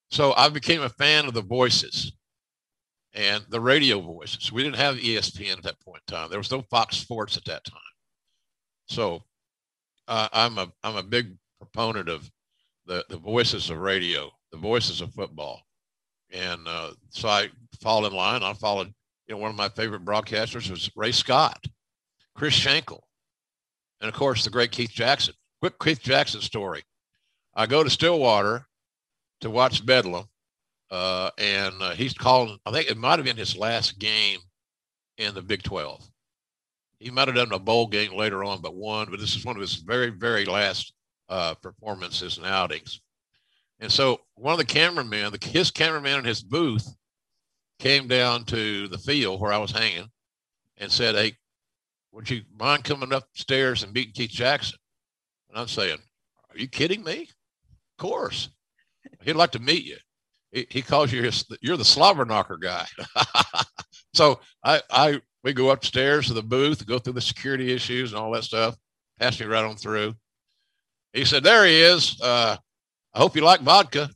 So 0.09 0.33
I 0.33 0.49
became 0.49 0.81
a 0.81 0.89
fan 0.89 1.25
of 1.25 1.33
the 1.33 1.41
voices 1.41 2.13
and 3.17 3.43
the 3.49 3.59
radio 3.59 3.99
voices. 3.99 4.51
We 4.51 4.63
didn't 4.63 4.77
have 4.77 4.95
ESPN 4.95 5.57
at 5.57 5.63
that 5.63 5.79
point 5.79 6.03
in 6.07 6.15
time. 6.15 6.29
There 6.29 6.39
was 6.39 6.51
no 6.51 6.61
Fox 6.61 6.97
Sports 6.97 7.35
at 7.35 7.45
that 7.45 7.65
time. 7.65 7.79
So 8.85 9.23
uh, 10.07 10.29
I'm 10.31 10.57
a 10.59 10.71
I'm 10.83 10.95
a 10.95 11.03
big 11.03 11.35
proponent 11.59 12.07
of 12.07 12.29
the 12.85 13.03
the 13.09 13.17
voices 13.17 13.69
of 13.69 13.79
radio, 13.79 14.31
the 14.51 14.57
voices 14.57 15.01
of 15.01 15.13
football, 15.13 15.61
and 16.31 16.65
uh, 16.67 16.91
so 17.09 17.27
I 17.27 17.49
fall 17.81 18.05
in 18.05 18.13
line. 18.13 18.43
I 18.43 18.53
followed. 18.53 18.93
You 19.27 19.35
know, 19.35 19.41
one 19.41 19.49
of 19.49 19.57
my 19.57 19.67
favorite 19.67 20.05
broadcasters 20.05 20.69
was 20.69 20.89
Ray 20.95 21.11
Scott, 21.11 21.65
Chris 22.33 22.53
Schenkel, 22.53 23.05
and 23.99 24.07
of 24.07 24.15
course 24.15 24.45
the 24.45 24.49
great 24.49 24.71
Keith 24.71 24.91
Jackson. 24.91 25.33
Quick 25.59 25.77
Keith 25.79 26.01
Jackson 26.01 26.39
story. 26.39 26.83
I 27.53 27.65
go 27.65 27.83
to 27.83 27.89
Stillwater 27.89 28.67
to 29.41 29.49
watch 29.49 29.85
Bedlam, 29.85 30.29
uh, 30.89 31.29
and 31.37 31.81
uh, 31.81 31.91
he's 31.91 32.13
calling. 32.13 32.57
I 32.65 32.71
think 32.71 32.89
it 32.89 32.97
might 32.97 33.19
have 33.19 33.25
been 33.25 33.37
his 33.37 33.57
last 33.57 33.99
game 33.99 34.39
in 35.17 35.33
the 35.33 35.41
Big 35.41 35.63
Twelve. 35.63 36.07
He 36.99 37.11
might 37.11 37.27
have 37.27 37.35
done 37.35 37.51
a 37.51 37.59
bowl 37.59 37.87
game 37.87 38.13
later 38.13 38.43
on, 38.43 38.61
but 38.61 38.75
one, 38.75 39.09
But 39.09 39.19
this 39.19 39.35
is 39.35 39.45
one 39.45 39.55
of 39.55 39.61
his 39.61 39.75
very, 39.75 40.09
very 40.09 40.45
last 40.45 40.93
uh, 41.29 41.53
performances 41.55 42.37
and 42.37 42.45
outings. 42.45 43.01
And 43.79 43.91
so 43.91 44.21
one 44.35 44.53
of 44.53 44.57
the 44.57 44.65
cameramen, 44.65 45.31
the, 45.31 45.47
his 45.47 45.69
cameraman 45.69 46.19
in 46.19 46.25
his 46.25 46.41
booth, 46.41 46.95
came 47.77 48.07
down 48.07 48.45
to 48.45 48.87
the 48.87 48.97
field 48.97 49.39
where 49.39 49.53
I 49.53 49.59
was 49.59 49.71
hanging 49.71 50.09
and 50.77 50.91
said, 50.91 51.15
"Hey, 51.15 51.37
would 52.11 52.29
you 52.29 52.41
mind 52.57 52.83
coming 52.83 53.13
upstairs 53.13 53.83
and 53.83 53.93
beating 53.93 54.13
Keith 54.13 54.31
Jackson?" 54.31 54.79
And 55.49 55.59
I'm 55.59 55.67
saying, 55.67 55.99
"Are 56.49 56.57
you 56.57 56.67
kidding 56.67 57.03
me? 57.03 57.23
Of 57.23 57.97
course. 57.97 58.49
He'd 59.21 59.35
like 59.35 59.51
to 59.51 59.59
meet 59.59 59.83
you." 59.83 59.97
He, 60.51 60.67
he 60.69 60.81
calls 60.81 61.11
you 61.11 61.23
his, 61.23 61.45
you're 61.61 61.77
the 61.77 61.85
slobber 61.85 62.25
knocker 62.25 62.57
guy. 62.57 62.85
so 64.13 64.39
I, 64.63 64.81
I 64.89 65.21
we 65.43 65.53
go 65.53 65.69
upstairs 65.69 66.27
to 66.27 66.33
the 66.33 66.43
booth, 66.43 66.85
go 66.85 66.99
through 66.99 67.13
the 67.13 67.21
security 67.21 67.71
issues 67.71 68.11
and 68.11 68.19
all 68.19 68.31
that 68.31 68.43
stuff. 68.43 68.75
Passed 69.19 69.39
me 69.39 69.45
right 69.45 69.63
on 69.63 69.75
through. 69.75 70.13
He 71.13 71.25
said, 71.25 71.43
"There 71.43 71.65
he 71.65 71.81
is. 71.81 72.19
Uh, 72.21 72.57
I 73.13 73.17
hope 73.17 73.35
you 73.35 73.41
like 73.41 73.61
vodka." 73.61 74.09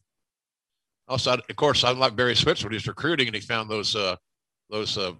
Also, 1.07 1.33
of 1.33 1.55
course, 1.55 1.83
I'm 1.83 1.99
like 1.99 2.15
Barry 2.15 2.35
Switzer 2.35 2.67
when 2.67 2.73
he's 2.73 2.87
recruiting, 2.87 3.27
and 3.27 3.35
he 3.35 3.41
found 3.41 3.69
those 3.69 3.95
uh, 3.95 4.15
those 4.69 4.97
uh, 4.97 5.13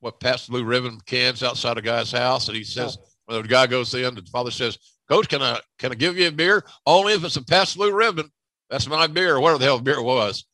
what 0.00 0.20
Pabst 0.20 0.50
Blue 0.50 0.64
Ribbon 0.64 0.98
cans 1.06 1.42
outside 1.42 1.78
a 1.78 1.82
guy's 1.82 2.12
house, 2.12 2.48
and 2.48 2.56
he 2.56 2.64
says 2.64 2.98
oh. 3.00 3.04
when 3.26 3.42
the 3.42 3.48
guy 3.48 3.66
goes 3.66 3.94
in, 3.94 4.14
the 4.14 4.22
father 4.32 4.50
says, 4.50 4.78
"Coach, 5.08 5.28
can 5.28 5.42
I 5.42 5.60
can 5.78 5.92
I 5.92 5.94
give 5.94 6.16
you 6.18 6.28
a 6.28 6.32
beer? 6.32 6.64
Only 6.86 7.12
if 7.12 7.24
it's 7.24 7.36
a 7.36 7.44
Pabst 7.44 7.76
Blue 7.76 7.92
Ribbon. 7.92 8.30
That's 8.74 8.88
my 8.88 9.06
beer, 9.06 9.38
whatever 9.38 9.58
the 9.58 9.66
hell 9.66 9.76
the 9.76 9.84
beer 9.84 10.02
was." 10.02 10.44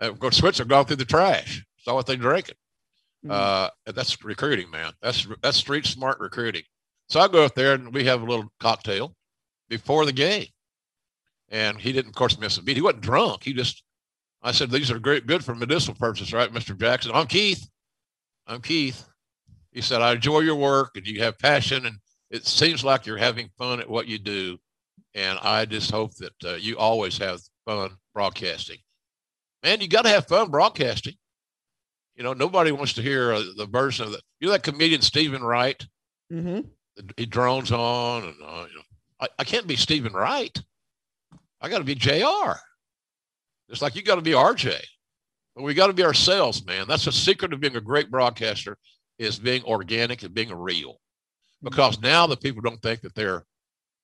And 0.00 0.10
of 0.10 0.18
course, 0.18 0.36
Switzer 0.36 0.66
gone 0.66 0.84
through 0.84 0.96
the 0.96 1.06
trash. 1.06 1.64
Saw 1.78 1.94
what 1.94 2.04
they 2.04 2.16
drinking. 2.16 2.56
Mm-hmm. 3.24 3.30
Uh, 3.30 3.68
that's 3.94 4.22
recruiting, 4.22 4.70
man. 4.70 4.92
That's 5.00 5.26
that's 5.40 5.56
street 5.56 5.86
smart 5.86 6.20
recruiting. 6.20 6.64
So 7.08 7.20
I 7.20 7.28
go 7.28 7.42
up 7.42 7.54
there 7.54 7.72
and 7.72 7.94
we 7.94 8.04
have 8.04 8.20
a 8.20 8.26
little 8.26 8.52
cocktail 8.60 9.16
before 9.70 10.04
the 10.04 10.12
game, 10.12 10.48
and 11.48 11.78
he 11.78 11.92
didn't, 11.92 12.10
of 12.10 12.16
course, 12.16 12.38
miss 12.38 12.58
a 12.58 12.62
beat. 12.62 12.76
He 12.76 12.82
wasn't 12.82 13.02
drunk. 13.02 13.44
He 13.44 13.54
just, 13.54 13.82
I 14.42 14.52
said, 14.52 14.70
these 14.70 14.90
are 14.90 14.98
great, 14.98 15.26
good 15.26 15.42
for 15.42 15.54
medicinal 15.54 15.96
purposes, 15.96 16.34
right, 16.34 16.52
Mister 16.52 16.74
Jackson? 16.74 17.12
I'm 17.14 17.26
Keith. 17.26 17.66
I'm 18.46 18.60
Keith. 18.60 19.06
He 19.72 19.80
said, 19.80 20.02
I 20.02 20.12
enjoy 20.12 20.40
your 20.40 20.56
work 20.56 20.90
and 20.96 21.06
you 21.06 21.22
have 21.22 21.38
passion, 21.38 21.86
and 21.86 21.96
it 22.30 22.44
seems 22.44 22.84
like 22.84 23.06
you're 23.06 23.16
having 23.16 23.48
fun 23.56 23.80
at 23.80 23.88
what 23.88 24.06
you 24.06 24.18
do, 24.18 24.58
and 25.14 25.38
I 25.40 25.64
just 25.64 25.90
hope 25.90 26.14
that 26.16 26.44
uh, 26.44 26.54
you 26.54 26.76
always 26.76 27.16
have 27.18 27.40
fun 27.70 27.90
broadcasting. 28.14 28.78
Man, 29.62 29.80
you 29.80 29.88
got 29.88 30.02
to 30.02 30.08
have 30.08 30.26
fun 30.26 30.50
broadcasting. 30.50 31.14
You 32.16 32.24
know, 32.24 32.32
nobody 32.32 32.72
wants 32.72 32.94
to 32.94 33.02
hear 33.02 33.32
uh, 33.32 33.42
the 33.56 33.66
version 33.66 34.06
of 34.06 34.12
the. 34.12 34.20
You 34.40 34.48
know 34.48 34.52
that 34.52 34.62
comedian 34.62 35.02
Steven 35.02 35.42
Wright. 35.42 35.86
Mm-hmm. 36.32 36.60
He 37.16 37.26
drones 37.26 37.72
on, 37.72 38.24
and 38.24 38.34
uh, 38.42 38.66
you 38.68 38.76
know, 38.76 38.82
I, 39.20 39.28
I 39.38 39.44
can't 39.44 39.66
be 39.66 39.76
Steven 39.76 40.12
Wright. 40.12 40.60
I 41.60 41.68
got 41.68 41.78
to 41.78 41.84
be 41.84 41.94
Jr. 41.94 42.52
It's 43.68 43.82
like 43.82 43.94
you 43.94 44.02
got 44.02 44.16
to 44.16 44.22
be 44.22 44.32
RJ. 44.32 44.74
But 45.54 45.62
we 45.62 45.74
got 45.74 45.88
to 45.88 45.92
be 45.92 46.04
ourselves, 46.04 46.64
man. 46.64 46.86
That's 46.88 47.04
the 47.04 47.12
secret 47.12 47.52
of 47.52 47.60
being 47.60 47.76
a 47.76 47.80
great 47.80 48.10
broadcaster 48.10 48.76
is 49.18 49.38
being 49.38 49.62
organic 49.64 50.22
and 50.22 50.34
being 50.34 50.52
real. 50.52 50.96
Because 51.62 52.00
now 52.00 52.26
the 52.26 52.36
people 52.36 52.62
don't 52.62 52.80
think 52.80 53.02
that 53.02 53.14
they're 53.14 53.44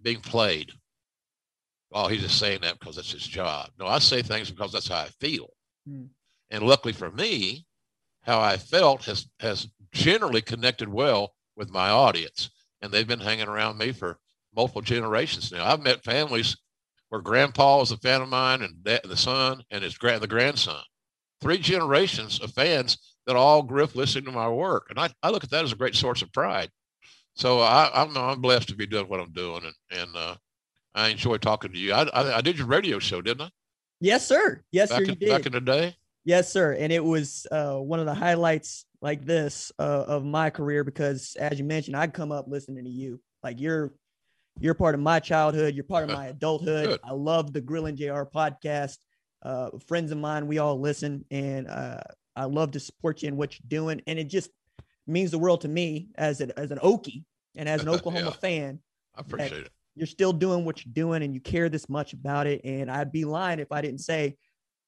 being 0.03 0.21
played. 0.21 0.71
Oh, 1.93 2.09
he's 2.09 2.23
just 2.23 2.39
saying 2.39 2.61
that 2.63 2.79
because 2.79 2.97
that's 2.97 3.13
his 3.13 3.27
job. 3.27 3.71
No, 3.79 3.87
I 3.87 3.99
say 3.99 4.23
things 4.23 4.51
because 4.51 4.73
that's 4.73 4.89
how 4.89 4.99
I 4.99 5.09
feel. 5.21 5.49
Mm. 5.89 6.09
And 6.51 6.63
luckily 6.63 6.93
for 6.93 7.11
me, 7.11 7.67
how 8.23 8.41
I 8.41 8.57
felt 8.57 9.05
has 9.05 9.29
has 9.41 9.69
generally 9.93 10.43
connected 10.43 10.89
well 10.89 11.35
with 11.57 11.71
my 11.71 11.89
audience, 11.89 12.51
and 12.83 12.93
they've 12.93 13.07
been 13.07 13.21
hanging 13.21 13.49
around 13.49 13.79
me 13.79 13.93
for 13.93 14.19
multiple 14.55 14.83
generations 14.83 15.53
now. 15.53 15.65
I've 15.65 15.83
met 15.83 16.05
families 16.05 16.57
where 17.09 17.21
grandpa 17.21 17.79
was 17.79 17.93
a 17.93 17.97
fan 17.99 18.21
of 18.21 18.29
mine, 18.29 18.63
and 18.63 18.75
the 18.85 19.17
son 19.17 19.63
and 19.71 19.83
his 19.83 19.97
grand 19.97 20.23
the 20.23 20.27
grandson, 20.27 20.83
three 21.41 21.59
generations 21.59 22.41
of 22.41 22.53
fans 22.53 22.99
that 23.27 23.37
all 23.37 23.63
grew 23.63 23.85
up 23.85 23.95
listening 23.95 24.25
to 24.25 24.33
my 24.33 24.49
work, 24.49 24.87
and 24.91 24.99
I, 24.99 25.11
I 25.23 25.31
look 25.31 25.45
at 25.45 25.51
that 25.51 25.65
as 25.65 25.73
a 25.73 25.77
great 25.77 25.95
source 25.95 26.23
of 26.23 26.33
pride. 26.33 26.71
So 27.35 27.61
I, 27.61 27.91
I'm 27.95 28.17
I'm 28.17 28.41
blessed 28.41 28.69
to 28.69 28.77
be 28.77 28.87
doing 28.87 29.09
what 29.09 29.21
I'm 29.21 29.33
doing, 29.33 29.63
and 29.65 30.01
and 30.01 30.17
uh, 30.17 30.37
I 30.97 31.09
enjoy 31.09 31.37
talking 31.37 31.73
to 31.73 31.79
you. 31.79 31.93
I, 31.93 32.05
I, 32.05 32.37
I 32.39 32.41
did 32.41 32.59
your 32.59 32.67
radio 32.67 32.99
show, 32.99 33.21
didn't 33.21 33.43
I? 33.43 33.51
Yes, 34.01 34.27
sir. 34.27 34.63
Yes, 34.73 34.89
back 34.89 34.99
sir. 34.99 35.03
In, 35.05 35.09
you 35.11 35.15
did. 35.17 35.29
Back 35.29 35.47
in 35.47 35.53
the 35.53 35.61
day. 35.61 35.95
Yes, 36.25 36.51
sir. 36.51 36.73
And 36.73 36.93
it 36.93 37.05
was 37.05 37.47
uh, 37.53 37.77
one 37.77 38.01
of 38.01 38.07
the 38.07 38.15
highlights 38.15 38.85
like 39.01 39.25
this 39.25 39.71
uh, 39.79 40.05
of 40.09 40.25
my 40.25 40.51
career 40.51 40.83
because, 40.83 41.37
as 41.39 41.59
you 41.59 41.65
mentioned, 41.65 41.97
I'd 41.97 42.13
come 42.15 42.33
up 42.33 42.47
listening 42.49 42.85
to 42.85 42.91
you. 42.91 43.21
Like 43.43 43.61
you're 43.61 43.93
you're 44.59 44.75
part 44.75 44.95
of 44.95 45.01
my 45.01 45.21
childhood. 45.21 45.75
You're 45.75 45.85
part 45.85 46.05
of 46.05 46.11
my 46.11 46.27
adulthood. 46.29 46.87
Good. 46.89 47.01
I 47.05 47.13
love 47.13 47.53
the 47.53 47.61
Grilling 47.61 47.95
JR 47.95 48.23
podcast. 48.23 48.97
Uh, 49.43 49.69
friends 49.87 50.11
of 50.11 50.19
mine, 50.19 50.47
we 50.47 50.59
all 50.59 50.81
listen, 50.81 51.25
and 51.31 51.69
uh, 51.69 52.01
I 52.35 52.47
love 52.47 52.73
to 52.73 52.81
support 52.81 53.23
you 53.23 53.29
in 53.29 53.37
what 53.37 53.53
you're 53.53 53.69
doing. 53.69 54.01
And 54.07 54.19
it 54.19 54.25
just 54.25 54.51
means 55.07 55.31
the 55.31 55.39
world 55.39 55.61
to 55.61 55.69
me 55.69 56.09
as 56.17 56.41
an 56.41 56.53
as 56.57 56.71
an 56.71 56.79
Okie 56.79 57.25
and 57.55 57.69
as 57.69 57.83
an 57.83 57.89
Oklahoma 57.91 58.27
Yeah. 58.27 58.31
fan. 58.33 58.79
I 59.15 59.21
appreciate 59.21 59.67
it. 59.67 59.71
You're 59.97 60.07
still 60.07 60.33
doing 60.33 60.65
what 60.65 60.85
you're 60.85 60.93
doing, 60.93 61.23
and 61.23 61.35
you 61.35 61.41
care 61.41 61.69
this 61.69 61.89
much 61.89 62.13
about 62.13 62.47
it. 62.47 62.61
And 62.65 62.91
I'd 62.91 63.13
be 63.13 63.25
lying 63.25 63.59
if 63.59 63.73
I 63.73 63.81
didn't 63.81 64.01
say 64.01 64.37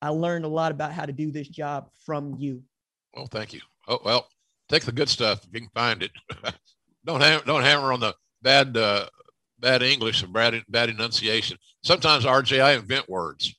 I 0.00 0.10
learned 0.10 0.44
a 0.44 0.48
lot 0.48 0.70
about 0.70 0.92
how 0.92 1.06
to 1.06 1.12
do 1.12 1.30
this 1.32 1.48
job 1.48 1.90
from 2.04 2.36
you. 2.38 2.62
Well, 3.14 3.26
thank 3.26 3.52
you. 3.52 3.60
Oh 3.88 3.98
well, 4.04 4.28
take 4.68 4.84
the 4.84 4.92
good 4.92 5.08
stuff 5.08 5.44
if 5.44 5.52
you 5.52 5.60
can 5.60 5.70
find 5.74 6.02
it. 6.02 6.10
don't 7.04 7.20
don't 7.46 7.62
hammer 7.62 7.92
on 7.92 8.00
the 8.00 8.14
bad 8.42 8.76
uh, 8.76 9.06
bad 9.58 9.82
English 9.82 10.22
and 10.22 10.32
bad 10.32 10.62
bad 10.68 10.90
enunciation. 10.90 11.58
Sometimes 11.82 12.24
RJ, 12.24 12.62
I 12.62 12.72
invent 12.72 13.08
words 13.08 13.54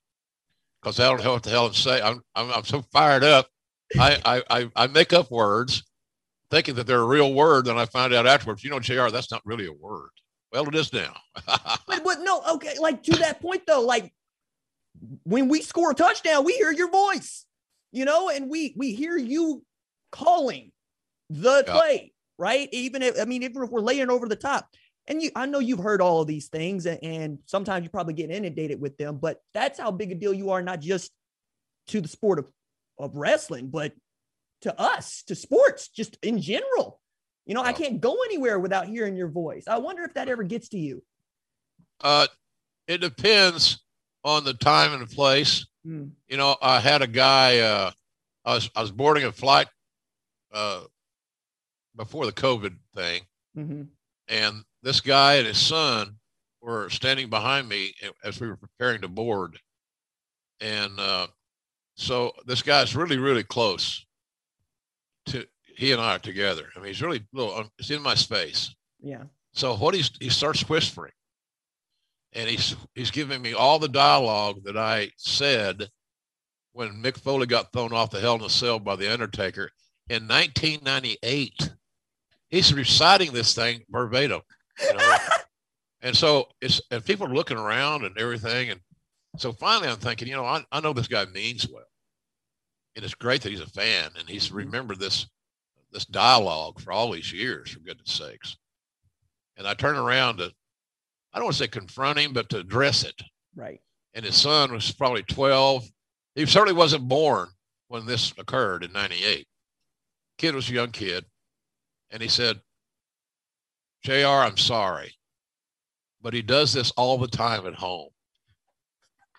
because 0.81 0.99
I 0.99 1.09
don't 1.09 1.23
know 1.23 1.33
what 1.33 1.43
the 1.43 1.49
hell 1.49 1.69
to 1.69 1.77
say. 1.77 2.01
I'm 2.01 2.21
I'm, 2.35 2.51
I'm 2.51 2.63
so 2.63 2.81
fired 2.93 3.23
up. 3.23 3.47
I, 3.99 4.21
I 4.23 4.59
I 4.59 4.71
I 4.75 4.87
make 4.87 5.13
up 5.13 5.31
words, 5.31 5.83
thinking 6.51 6.75
that 6.75 6.87
they're 6.87 7.01
a 7.01 7.07
real 7.07 7.33
word. 7.33 7.65
Then 7.65 7.77
I 7.77 7.85
find 7.85 8.13
out 8.13 8.27
afterwards, 8.27 8.63
you 8.63 8.69
know, 8.69 8.79
Jr. 8.79 9.09
That's 9.09 9.31
not 9.31 9.41
really 9.45 9.65
a 9.65 9.73
word. 9.73 10.09
Well, 10.51 10.67
it 10.67 10.75
is 10.75 10.91
now. 10.93 11.15
But, 11.87 12.03
but 12.03 12.19
no, 12.21 12.41
okay, 12.55 12.75
like 12.79 13.03
to 13.03 13.17
that 13.19 13.41
point 13.41 13.63
though, 13.65 13.81
like 13.81 14.13
when 15.23 15.47
we 15.47 15.61
score 15.61 15.91
a 15.91 15.95
touchdown, 15.95 16.43
we 16.45 16.53
hear 16.53 16.71
your 16.71 16.91
voice, 16.91 17.45
you 17.91 18.05
know, 18.05 18.29
and 18.29 18.49
we 18.49 18.73
we 18.77 18.93
hear 18.93 19.17
you 19.17 19.63
calling 20.11 20.71
the 21.29 21.63
Yeah. 21.65 21.73
play, 21.73 22.13
right? 22.37 22.69
Even 22.71 23.01
if 23.01 23.19
I 23.19 23.25
mean, 23.25 23.43
even 23.43 23.63
if 23.63 23.69
we're 23.69 23.81
laying 23.81 24.09
over 24.09 24.27
the 24.27 24.35
top. 24.35 24.67
And 25.07 25.23
you, 25.23 25.31
I 25.35 25.47
know 25.47 25.57
you've 25.57 25.79
heard 25.79 26.01
all 26.01 26.21
of 26.21 26.27
these 26.27 26.49
things, 26.49 26.85
and, 26.85 26.99
and 27.01 27.39
sometimes 27.47 27.83
you 27.83 27.89
probably 27.89 28.13
get 28.13 28.29
inundated 28.29 28.79
with 28.79 28.95
them, 28.97 29.17
but 29.17 29.41
that's 29.55 29.79
how 29.79 29.89
big 29.89 30.11
a 30.11 30.15
deal 30.15 30.33
you 30.35 30.51
are, 30.51 30.61
not 30.61 30.81
just 30.81 31.11
to 31.87 31.99
the 31.99 32.07
sport 32.07 32.37
of, 32.37 32.47
of 32.99 33.15
wrestling, 33.15 33.69
but 33.69 33.93
to 34.61 34.79
us, 34.79 35.23
to 35.23 35.33
sports, 35.33 35.87
just 35.87 36.17
in 36.21 36.39
general. 36.39 36.98
You 37.49 37.55
know, 37.55 37.63
I 37.63 37.73
can't 37.73 37.99
go 37.99 38.15
anywhere 38.25 38.59
without 38.59 38.85
hearing 38.85 39.15
your 39.15 39.27
voice. 39.27 39.63
I 39.67 39.79
wonder 39.79 40.03
if 40.03 40.13
that 40.13 40.29
ever 40.29 40.43
gets 40.43 40.69
to 40.69 40.77
you. 40.77 41.01
uh, 42.01 42.27
it 42.87 42.99
depends 43.01 43.83
on 44.23 44.43
the 44.43 44.53
time 44.53 44.93
and 44.93 45.01
the 45.01 45.15
place. 45.15 45.65
Mm. 45.85 46.11
you 46.27 46.37
know, 46.37 46.55
I 46.61 46.79
had 46.79 47.01
a 47.01 47.07
guy. 47.07 47.57
Uh, 47.57 47.89
I 48.45 48.53
was 48.53 48.69
I 48.75 48.81
was 48.81 48.91
boarding 48.91 49.23
a 49.23 49.31
flight 49.31 49.67
uh, 50.53 50.81
before 51.95 52.27
the 52.27 52.31
COVID 52.31 52.75
thing, 52.95 53.23
hmm 53.55 53.83
and 54.27 54.63
this 54.83 55.01
guy 55.01 55.35
and 55.35 55.47
his 55.47 55.57
son 55.57 56.17
were 56.61 56.87
standing 56.91 57.31
behind 57.31 57.67
me 57.67 57.95
as 58.23 58.39
we 58.39 58.47
were 58.47 58.57
preparing 58.57 59.01
to 59.01 59.07
board, 59.07 59.57
and 60.61 60.99
uh, 60.99 61.25
so 61.95 62.31
this 62.45 62.61
guy's 62.61 62.95
really 62.95 63.17
really 63.17 63.43
close 63.43 64.05
to 65.25 65.47
he 65.79 65.93
and 65.93 66.01
I 66.01 66.15
are 66.15 66.19
together. 66.19 66.65
I 66.75 66.79
mean, 66.79 66.87
he's 66.87 67.01
really 67.01 67.25
little. 67.31 67.55
Um, 67.55 67.71
it's 67.79 67.89
in 67.89 68.01
my 68.01 68.13
space. 68.13 68.75
Yeah. 69.01 69.23
So 69.53 69.77
what 69.77 69.95
he's 69.95 70.11
he 70.19 70.27
starts 70.27 70.67
whispering, 70.67 71.13
and 72.33 72.49
he's 72.49 72.75
he's 72.95 73.11
giving 73.11 73.41
me 73.41 73.53
all 73.53 73.79
the 73.79 73.87
dialogue 73.87 74.61
that 74.65 74.75
I 74.75 75.11
said 75.15 75.89
when 76.73 77.01
Mick 77.01 77.17
Foley 77.17 77.47
got 77.47 77.71
thrown 77.71 77.93
off 77.93 78.11
the 78.11 78.19
Hell 78.19 78.35
in 78.35 78.41
a 78.41 78.49
Cell 78.49 78.77
by 78.77 78.97
the 78.97 79.11
Undertaker 79.11 79.71
in 80.09 80.27
1998. 80.27 81.71
He's 82.49 82.73
reciting 82.73 83.31
this 83.31 83.53
thing 83.53 83.83
verbatim, 83.89 84.41
you 84.83 84.97
know? 84.97 85.17
and 86.01 86.15
so 86.15 86.49
it's 86.61 86.81
and 86.91 87.05
people 87.05 87.25
are 87.25 87.33
looking 87.33 87.57
around 87.57 88.03
and 88.03 88.17
everything, 88.17 88.71
and 88.71 88.81
so 89.37 89.53
finally 89.53 89.87
I'm 89.87 89.95
thinking, 89.95 90.27
you 90.27 90.35
know, 90.35 90.45
I, 90.45 90.61
I 90.73 90.81
know 90.81 90.91
this 90.91 91.07
guy 91.07 91.23
means 91.27 91.69
well, 91.71 91.85
and 92.97 93.05
it's 93.05 93.15
great 93.15 93.43
that 93.43 93.51
he's 93.51 93.61
a 93.61 93.67
fan 93.67 94.11
and 94.19 94.27
he's 94.27 94.47
mm-hmm. 94.47 94.57
remembered 94.57 94.99
this 94.99 95.25
this 95.91 96.05
dialogue 96.05 96.79
for 96.79 96.91
all 96.91 97.11
these 97.11 97.33
years, 97.33 97.71
for 97.71 97.79
goodness 97.79 98.11
sakes. 98.11 98.57
And 99.57 99.67
I 99.67 99.73
turn 99.73 99.97
around 99.97 100.37
to, 100.37 100.51
I 101.33 101.37
don't 101.37 101.45
want 101.45 101.57
to 101.57 101.63
say 101.63 101.67
confront 101.67 102.19
him, 102.19 102.33
but 102.33 102.49
to 102.49 102.59
address 102.59 103.03
it. 103.03 103.21
Right. 103.55 103.81
And 104.13 104.25
his 104.25 104.35
son 104.35 104.71
was 104.71 104.91
probably 104.91 105.23
12. 105.23 105.87
He 106.35 106.45
certainly 106.45 106.77
wasn't 106.77 107.07
born 107.07 107.49
when 107.87 108.05
this 108.05 108.33
occurred 108.37 108.83
in 108.83 108.93
98. 108.93 109.47
Kid 110.37 110.55
was 110.55 110.69
a 110.69 110.73
young 110.73 110.91
kid. 110.91 111.25
And 112.11 112.21
he 112.21 112.27
said, 112.27 112.59
JR, 114.03 114.27
I'm 114.27 114.57
sorry, 114.57 115.13
but 116.21 116.33
he 116.33 116.41
does 116.41 116.73
this 116.73 116.91
all 116.91 117.17
the 117.17 117.27
time 117.27 117.67
at 117.67 117.75
home. 117.75 118.09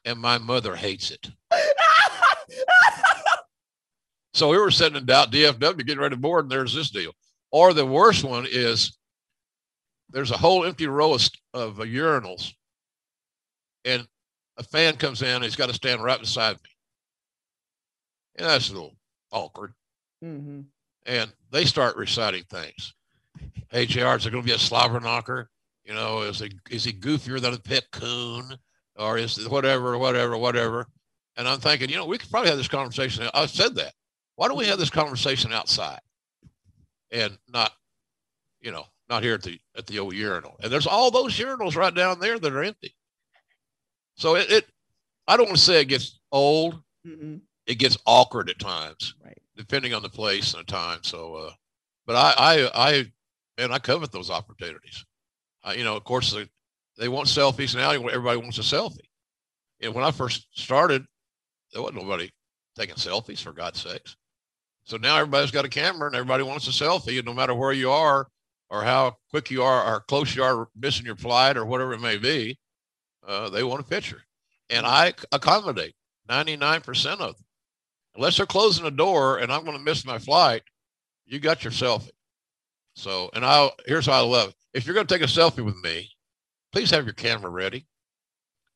And 0.04 0.18
my 0.18 0.38
mother 0.38 0.76
hates 0.76 1.10
it. 1.10 1.30
So 4.40 4.48
we 4.48 4.56
were 4.56 4.70
sitting 4.70 4.96
in 4.96 5.04
doubt 5.04 5.32
DFW 5.32 5.84
getting 5.84 5.98
ready 5.98 6.16
to 6.16 6.20
board, 6.20 6.46
and 6.46 6.50
there's 6.50 6.74
this 6.74 6.88
deal. 6.88 7.12
Or 7.52 7.74
the 7.74 7.84
worst 7.84 8.24
one 8.24 8.46
is 8.50 8.96
there's 10.08 10.30
a 10.30 10.36
whole 10.38 10.64
empty 10.64 10.86
row 10.86 11.12
of, 11.12 11.28
of 11.52 11.76
urinals, 11.76 12.54
and 13.84 14.08
a 14.56 14.62
fan 14.62 14.96
comes 14.96 15.20
in, 15.20 15.28
and 15.28 15.44
he's 15.44 15.56
got 15.56 15.66
to 15.66 15.74
stand 15.74 16.02
right 16.02 16.18
beside 16.18 16.54
me. 16.54 16.70
And 18.36 18.48
that's 18.48 18.70
a 18.70 18.72
little 18.72 18.96
awkward. 19.30 19.74
hmm 20.22 20.60
And 21.04 21.30
they 21.50 21.66
start 21.66 21.98
reciting 21.98 22.44
things. 22.44 22.94
Hey, 23.68 23.84
JR, 23.84 24.16
is 24.16 24.22
there 24.22 24.32
going 24.32 24.42
to 24.42 24.48
be 24.48 24.54
a 24.54 24.58
slobber 24.58 25.00
knocker? 25.00 25.50
You 25.84 25.92
know, 25.92 26.22
is 26.22 26.38
he, 26.38 26.50
is 26.70 26.84
he 26.84 26.94
goofier 26.94 27.42
than 27.42 27.52
a 27.52 27.58
pit 27.58 27.84
coon? 27.92 28.56
Or 28.96 29.18
is 29.18 29.36
it 29.36 29.50
whatever, 29.50 29.98
whatever, 29.98 30.38
whatever? 30.38 30.86
And 31.36 31.46
I'm 31.46 31.60
thinking, 31.60 31.90
you 31.90 31.96
know, 31.96 32.06
we 32.06 32.16
could 32.16 32.30
probably 32.30 32.48
have 32.48 32.58
this 32.58 32.68
conversation. 32.68 33.28
I 33.34 33.44
said 33.44 33.74
that. 33.74 33.92
Why 34.40 34.48
don't 34.48 34.56
we 34.56 34.68
have 34.68 34.78
this 34.78 34.88
conversation 34.88 35.52
outside 35.52 36.00
and 37.10 37.36
not, 37.46 37.72
you 38.62 38.72
know, 38.72 38.86
not 39.10 39.22
here 39.22 39.34
at 39.34 39.42
the 39.42 39.60
at 39.76 39.86
the 39.86 39.98
old 39.98 40.14
urinal? 40.14 40.56
And 40.62 40.72
there's 40.72 40.86
all 40.86 41.10
those 41.10 41.38
urinals 41.38 41.76
right 41.76 41.94
down 41.94 42.20
there 42.20 42.38
that 42.38 42.50
are 42.50 42.62
empty. 42.64 42.96
So 44.14 44.36
it, 44.36 44.50
it 44.50 44.66
I 45.28 45.36
don't 45.36 45.44
want 45.44 45.58
to 45.58 45.62
say 45.62 45.82
it 45.82 45.88
gets 45.88 46.20
old. 46.32 46.82
hmm 47.04 47.36
It 47.66 47.74
gets 47.74 47.98
awkward 48.06 48.48
at 48.48 48.58
times 48.58 49.14
Right. 49.22 49.36
depending 49.58 49.92
on 49.92 50.00
the 50.00 50.08
place 50.08 50.54
and 50.54 50.66
the 50.66 50.72
time. 50.72 51.00
So, 51.02 51.34
uh, 51.34 51.50
but 52.06 52.16
I, 52.16 52.32
I, 52.38 52.70
I, 52.74 53.12
man, 53.58 53.72
I 53.72 53.78
covet 53.78 54.10
those 54.10 54.30
opportunities. 54.30 55.04
Uh, 55.62 55.74
you 55.76 55.84
know, 55.84 55.98
of 55.98 56.04
course, 56.04 56.32
they, 56.32 56.48
they 56.96 57.08
want 57.08 57.28
selfies 57.28 57.76
now. 57.76 57.90
Everybody 57.90 58.38
wants 58.40 58.56
a 58.56 58.62
selfie. 58.62 59.00
And 59.82 59.94
when 59.94 60.02
I 60.02 60.12
first 60.12 60.46
started, 60.58 61.04
there 61.74 61.82
wasn't 61.82 62.00
nobody 62.00 62.30
taking 62.74 62.94
selfies 62.94 63.42
for 63.42 63.52
God's 63.52 63.82
sakes. 63.82 64.16
So 64.84 64.96
now 64.96 65.16
everybody's 65.16 65.50
got 65.50 65.64
a 65.64 65.68
camera 65.68 66.06
and 66.06 66.16
everybody 66.16 66.42
wants 66.42 66.66
a 66.66 66.70
selfie. 66.70 67.18
And 67.18 67.26
no 67.26 67.34
matter 67.34 67.54
where 67.54 67.72
you 67.72 67.90
are 67.90 68.28
or 68.70 68.82
how 68.82 69.16
quick 69.30 69.50
you 69.50 69.62
are 69.62 69.84
or 69.84 70.00
close 70.00 70.34
you 70.34 70.42
are 70.42 70.68
missing 70.76 71.06
your 71.06 71.16
flight 71.16 71.56
or 71.56 71.64
whatever 71.64 71.92
it 71.92 72.00
may 72.00 72.16
be, 72.16 72.58
uh, 73.26 73.50
they 73.50 73.62
want 73.62 73.80
a 73.80 73.84
picture. 73.84 74.22
And 74.68 74.86
I 74.86 75.14
accommodate 75.32 75.94
99% 76.28 77.12
of 77.12 77.18
them 77.18 77.44
unless 78.14 78.36
they're 78.36 78.46
closing 78.46 78.84
the 78.84 78.90
door 78.90 79.38
and 79.38 79.52
I'm 79.52 79.64
going 79.64 79.76
to 79.76 79.82
miss 79.82 80.04
my 80.04 80.18
flight, 80.18 80.62
you 81.26 81.38
got 81.38 81.64
your 81.64 81.72
selfie. 81.72 82.10
So, 82.94 83.30
and 83.34 83.44
I'll, 83.44 83.72
here's 83.86 84.06
how 84.06 84.12
I 84.12 84.26
love 84.26 84.50
it. 84.50 84.54
If 84.74 84.86
you're 84.86 84.94
going 84.94 85.06
to 85.06 85.14
take 85.14 85.22
a 85.22 85.30
selfie 85.30 85.64
with 85.64 85.76
me, 85.76 86.10
please 86.72 86.90
have 86.90 87.04
your 87.04 87.14
camera 87.14 87.50
ready. 87.50 87.86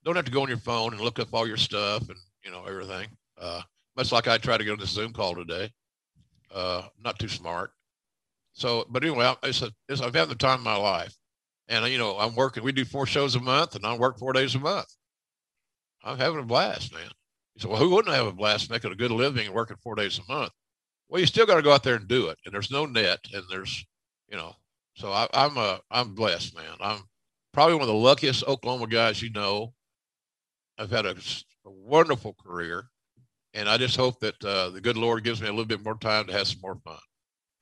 Don't 0.05 0.17
have 0.17 0.25
to 0.25 0.31
go 0.31 0.43
on 0.43 0.49
your 0.49 0.59
phone 0.59 0.93
and 0.93 1.01
look 1.01 1.19
up 1.19 1.29
all 1.33 1.47
your 1.47 1.57
stuff 1.57 2.09
and, 2.09 2.19
you 2.45 2.51
know, 2.51 2.65
everything. 2.65 3.09
Uh, 3.41 3.63
much 3.97 4.13
like 4.13 4.29
I 4.29 4.39
tried 4.39 4.59
to 4.59 4.65
get 4.65 4.73
on 4.73 4.79
this 4.79 4.91
Zoom 4.91 5.13
call 5.13 5.35
today. 5.35 5.71
Uh, 6.55 6.83
not 7.03 7.19
too 7.19 7.29
smart. 7.29 7.73
So, 8.53 8.87
but 8.89 9.03
anyway, 9.03 9.35
it's 9.43 9.63
a, 9.63 9.73
it's, 9.89 10.01
I've 10.01 10.15
had 10.15 10.29
the 10.29 10.37
time 10.37 10.61
of 10.61 10.65
my 10.65 10.77
life. 10.77 11.15
And, 11.69 11.85
you 11.87 11.99
know, 11.99 12.17
I'm 12.19 12.37
working, 12.37 12.63
we 12.63 12.73
do 12.73 12.85
four 12.85 13.07
shows 13.07 13.35
a 13.35 13.41
month 13.41 13.75
and 13.75 13.85
I 13.85 13.97
work 13.97 14.19
four 14.19 14.33
days 14.33 14.55
a 14.55 14.61
month. 14.61 14.87
I'm 16.05 16.19
having 16.19 16.39
a 16.39 16.45
blast, 16.45 16.93
man. 16.93 17.11
He 17.55 17.61
said, 17.61 17.71
well, 17.71 17.81
who 17.81 17.91
wouldn't 17.91 18.15
have 18.15 18.27
a 18.27 18.33
blast 18.33 18.71
making 18.71 18.93
a 18.93 18.97
good 18.97 19.11
living 19.11 19.47
and 19.47 19.55
working 19.55 19.77
four 19.83 19.97
days 19.97 20.19
a 20.19 20.33
month? 20.33 20.53
Well, 21.09 21.21
you 21.21 21.27
still 21.27 21.47
got 21.47 21.57
to 21.57 21.63
go 21.63 21.73
out 21.73 21.83
there 21.83 21.97
and 21.97 22.07
do 22.07 22.29
it. 22.29 22.39
And 22.45 22.55
there's 22.55 22.71
no 22.71 22.87
net 22.87 23.21
and 23.33 23.43
there's, 23.51 23.85
you 24.29 24.37
know, 24.37 24.55
so 24.95 25.11
I, 25.11 25.27
I'm 25.33 25.57
a, 25.57 25.81
I'm 25.91 26.15
blessed, 26.15 26.55
man. 26.55 26.77
I'm 26.81 27.01
probably 27.53 27.75
one 27.75 27.83
of 27.83 27.89
the 27.89 27.95
luckiest 27.95 28.45
Oklahoma 28.45 28.87
guys 28.87 29.23
you 29.23 29.31
know. 29.31 29.73
I've 30.79 30.91
had 30.91 31.07
a, 31.07 31.17
a 31.65 31.71
wonderful 31.71 32.35
career. 32.35 32.91
And 33.55 33.69
I 33.69 33.79
just 33.79 33.97
hope 33.97 34.19
that 34.21 34.45
uh, 34.45 34.71
the 34.71 34.81
good 34.81 34.97
Lord 34.97 35.23
gives 35.23 35.41
me 35.41 35.47
a 35.47 35.51
little 35.51 35.65
bit 35.65 35.85
more 35.85 35.97
time 35.97 36.27
to 36.27 36.33
have 36.33 36.49
some 36.49 36.61
more 36.61 36.77
fun. 36.85 36.99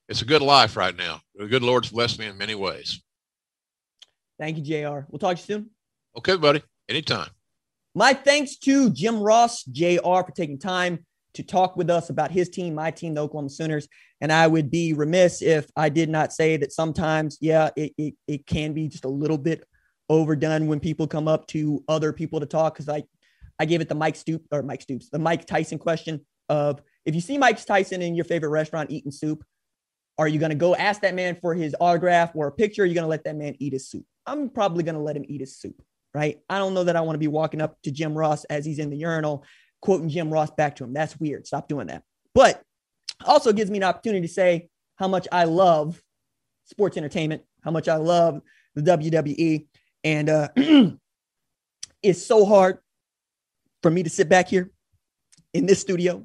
It's 0.08 0.22
a 0.22 0.26
good 0.26 0.42
life 0.42 0.76
right 0.76 0.96
now. 0.96 1.20
The 1.34 1.46
good 1.46 1.62
Lord's 1.62 1.90
blessed 1.90 2.18
me 2.18 2.26
in 2.26 2.38
many 2.38 2.54
ways. 2.54 3.02
Thank 4.38 4.56
you, 4.56 4.62
JR. 4.62 5.00
We'll 5.08 5.18
talk 5.18 5.36
to 5.36 5.42
you 5.42 5.46
soon. 5.46 5.70
Okay, 6.16 6.36
buddy. 6.36 6.62
Anytime. 6.88 7.28
My 7.94 8.14
thanks 8.14 8.56
to 8.60 8.90
Jim 8.90 9.20
Ross, 9.20 9.64
JR, 9.64 10.22
for 10.24 10.32
taking 10.34 10.58
time 10.58 11.04
to 11.34 11.42
talk 11.42 11.76
with 11.76 11.90
us 11.90 12.10
about 12.10 12.30
his 12.30 12.48
team, 12.48 12.74
my 12.74 12.90
team, 12.90 13.14
the 13.14 13.22
Oklahoma 13.22 13.50
Sooners. 13.50 13.86
And 14.20 14.32
I 14.32 14.46
would 14.46 14.70
be 14.70 14.94
remiss 14.94 15.42
if 15.42 15.66
I 15.76 15.88
did 15.88 16.08
not 16.08 16.32
say 16.32 16.56
that 16.56 16.72
sometimes, 16.72 17.38
yeah, 17.40 17.70
it, 17.76 17.92
it, 17.98 18.14
it 18.26 18.46
can 18.46 18.72
be 18.72 18.88
just 18.88 19.04
a 19.04 19.08
little 19.08 19.38
bit 19.38 19.64
overdone 20.08 20.66
when 20.66 20.80
people 20.80 21.06
come 21.06 21.28
up 21.28 21.46
to 21.48 21.84
other 21.88 22.12
people 22.12 22.40
to 22.40 22.46
talk. 22.46 22.76
Cause 22.76 22.88
I, 22.88 23.04
I 23.62 23.64
gave 23.64 23.80
it 23.80 23.88
the 23.88 23.94
Mike 23.94 24.16
Stoop 24.16 24.44
or 24.50 24.62
Mike 24.62 24.82
Stoops, 24.82 25.08
the 25.08 25.18
Mike 25.18 25.46
Tyson 25.46 25.78
question 25.78 26.24
of 26.48 26.82
if 27.04 27.14
you 27.14 27.20
see 27.20 27.38
Mike 27.38 27.64
Tyson 27.64 28.02
in 28.02 28.14
your 28.14 28.24
favorite 28.24 28.50
restaurant 28.50 28.90
eating 28.90 29.12
soup, 29.12 29.44
are 30.18 30.28
you 30.28 30.38
going 30.38 30.50
to 30.50 30.56
go 30.56 30.74
ask 30.74 31.00
that 31.02 31.14
man 31.14 31.36
for 31.40 31.54
his 31.54 31.74
autograph 31.80 32.32
or 32.34 32.48
a 32.48 32.52
picture? 32.52 32.82
Or 32.82 32.84
are 32.84 32.86
you 32.86 32.94
going 32.94 33.04
to 33.04 33.08
let 33.08 33.24
that 33.24 33.36
man 33.36 33.54
eat 33.58 33.72
his 33.72 33.88
soup? 33.88 34.04
I'm 34.26 34.50
probably 34.50 34.84
going 34.84 34.94
to 34.94 35.00
let 35.00 35.16
him 35.16 35.24
eat 35.26 35.40
his 35.40 35.56
soup 35.56 35.82
right? 36.14 36.40
I 36.48 36.58
don't 36.58 36.74
know 36.74 36.84
that 36.84 36.96
I 36.96 37.00
want 37.00 37.14
to 37.14 37.20
be 37.20 37.28
walking 37.28 37.60
up 37.60 37.80
to 37.82 37.90
Jim 37.90 38.14
Ross 38.14 38.44
as 38.44 38.64
he's 38.64 38.78
in 38.78 38.90
the 38.90 38.96
urinal, 38.96 39.44
quoting 39.80 40.08
Jim 40.08 40.30
Ross 40.30 40.50
back 40.50 40.76
to 40.76 40.84
him. 40.84 40.92
That's 40.92 41.18
weird. 41.18 41.46
Stop 41.46 41.68
doing 41.68 41.86
that. 41.88 42.02
But 42.34 42.62
also 43.24 43.52
gives 43.52 43.70
me 43.70 43.78
an 43.78 43.84
opportunity 43.84 44.26
to 44.26 44.32
say 44.32 44.68
how 44.96 45.08
much 45.08 45.26
I 45.32 45.44
love 45.44 46.02
sports 46.64 46.96
entertainment, 46.96 47.42
how 47.62 47.70
much 47.70 47.88
I 47.88 47.96
love 47.96 48.40
the 48.74 48.82
WWE. 48.82 49.66
And 50.04 50.28
uh, 50.28 50.48
it's 52.02 52.24
so 52.24 52.44
hard 52.44 52.78
for 53.82 53.90
me 53.90 54.02
to 54.02 54.10
sit 54.10 54.28
back 54.28 54.48
here 54.48 54.70
in 55.52 55.66
this 55.66 55.80
studio 55.80 56.24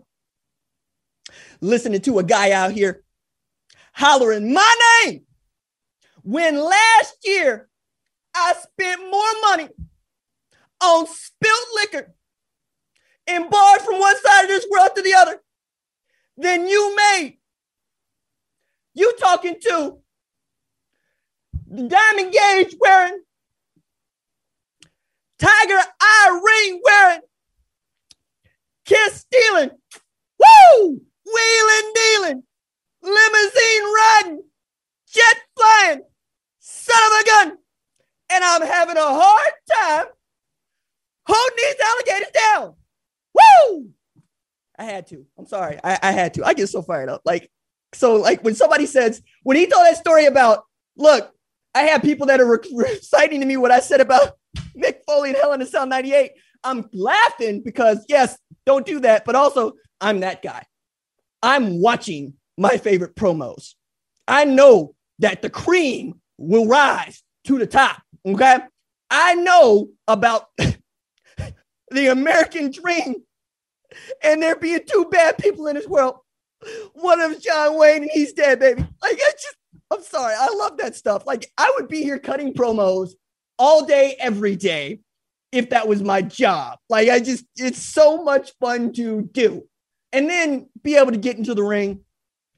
listening 1.62 2.02
to 2.02 2.20
a 2.20 2.24
guy 2.24 2.52
out 2.52 2.72
here 2.72 3.04
hollering 3.94 4.54
my 4.54 4.76
name 5.04 5.22
when 6.24 6.58
last 6.58 7.16
year 7.24 7.68
I 8.36 8.54
spent 8.54 9.02
more 9.10 9.34
money 9.50 9.70
on 10.82 11.08
spilled 11.08 11.68
liquor 11.76 12.14
and 13.26 13.50
bars 13.50 13.82
from 13.82 14.00
one 14.00 14.16
side 14.22 14.44
of 14.44 14.48
this 14.48 14.68
world 14.70 14.90
to 14.96 15.02
the 15.02 15.14
other 15.16 15.42
than 16.38 16.68
you 16.68 16.96
made. 16.96 17.38
You 18.94 19.14
talking 19.20 19.56
to 19.62 19.98
the 21.70 21.88
diamond 21.88 22.32
gauge 22.32 22.76
wearing, 22.80 23.22
tiger 25.40 25.82
eye 26.00 26.42
ring 26.46 26.82
wearing, 26.84 27.22
kiss 28.88 29.22
stealing, 29.22 29.70
woo, 30.40 31.02
wheeling 31.26 31.94
dealing, 31.94 32.44
limousine 33.04 33.84
riding, 33.96 34.44
jet 35.08 35.38
flying, 35.56 36.02
son 36.60 36.98
of 37.06 37.22
a 37.22 37.26
gun 37.26 37.58
and 38.30 38.44
I'm 38.44 38.62
having 38.62 38.98
a 38.98 39.02
hard 39.02 39.54
time 39.72 40.06
holding 41.26 41.58
these 41.58 41.76
alligators 41.84 42.32
down. 42.34 42.76
Woo! 43.34 43.90
I 44.78 44.84
had 44.84 45.08
to. 45.08 45.26
I'm 45.38 45.48
sorry. 45.48 45.80
I, 45.84 46.00
I 46.02 46.12
had 46.12 46.34
to. 46.36 46.46
I 46.46 46.54
get 46.54 46.68
so 46.68 46.82
fired 46.82 47.10
up. 47.10 47.22
Like, 47.26 47.50
so 47.94 48.16
like 48.16 48.44
when 48.44 48.56
somebody 48.56 48.86
says, 48.86 49.22
when 49.44 49.58
he 49.58 49.68
told 49.68 49.86
that 49.86 49.98
story 49.98 50.26
about, 50.26 50.64
look, 50.98 51.32
I 51.74 51.84
have 51.84 52.02
people 52.02 52.28
that 52.28 52.40
are 52.40 52.62
reciting 52.74 53.40
to 53.42 53.46
me 53.46 53.58
what 53.58 53.72
I 53.72 53.80
said 53.80 54.02
about 54.02 54.34
Mick 54.76 55.00
Foley 55.08 55.30
and 55.30 55.38
Hell 55.38 55.54
in 55.54 55.62
a 55.62 55.66
Cell 55.66 55.86
98. 55.86 56.32
I'm 56.64 56.90
laughing 56.92 57.62
because 57.64 58.06
yes, 58.10 58.38
don't 58.68 58.86
do 58.86 59.00
that. 59.00 59.26
But 59.26 59.36
also 59.36 59.74
I'm 60.00 60.20
that 60.20 60.44
guy. 60.44 60.64
I'm 61.42 61.82
watching 61.82 62.34
my 62.58 62.78
favorite 62.78 63.16
promos. 63.16 63.74
I 64.28 64.44
know 64.46 64.94
that 65.20 65.42
the 65.42 65.50
cream 65.50 66.20
will 66.38 66.68
rise 66.68 67.24
to 67.46 67.58
the 67.58 67.66
top. 67.66 68.02
Okay. 68.26 68.58
I 69.10 69.36
know 69.36 69.90
about 70.08 70.48
the 70.58 72.08
American 72.12 72.70
dream 72.70 73.16
and 74.22 74.44
there 74.44 74.58
being 74.58 74.82
two 74.86 75.06
bad 75.06 75.38
people 75.38 75.68
in 75.68 75.76
this 75.76 75.88
world. 75.88 76.18
One 76.94 77.22
of 77.22 77.42
John 77.42 77.78
Wayne 77.78 78.02
and 78.02 78.12
he's 78.12 78.34
dead, 78.34 78.60
baby. 78.60 78.82
Like, 78.82 79.14
I 79.14 79.32
just, 79.32 79.56
I'm 79.92 80.04
sorry. 80.04 80.36
I 80.38 80.54
love 80.58 80.78
that 80.78 80.96
stuff. 80.96 81.26
Like, 81.26 81.50
I 81.58 81.72
would 81.78 81.88
be 81.88 82.04
here 82.04 82.20
cutting 82.20 82.54
promos 82.54 83.12
all 83.58 83.86
day, 83.86 84.18
every 84.20 84.58
day 84.58 85.00
if 85.52 85.70
that 85.70 85.88
was 85.88 86.04
my 86.04 86.22
job. 86.22 86.80
Like, 86.90 87.10
I 87.10 87.20
just, 87.20 87.46
it's 87.56 87.82
so 87.82 88.24
much 88.24 88.52
fun 88.60 88.94
to 88.94 89.30
do. 89.32 89.64
And 90.12 90.30
then 90.30 90.70
be 90.84 90.96
able 90.96 91.12
to 91.12 91.18
get 91.18 91.38
into 91.38 91.54
the 91.54 91.64
ring 91.64 92.02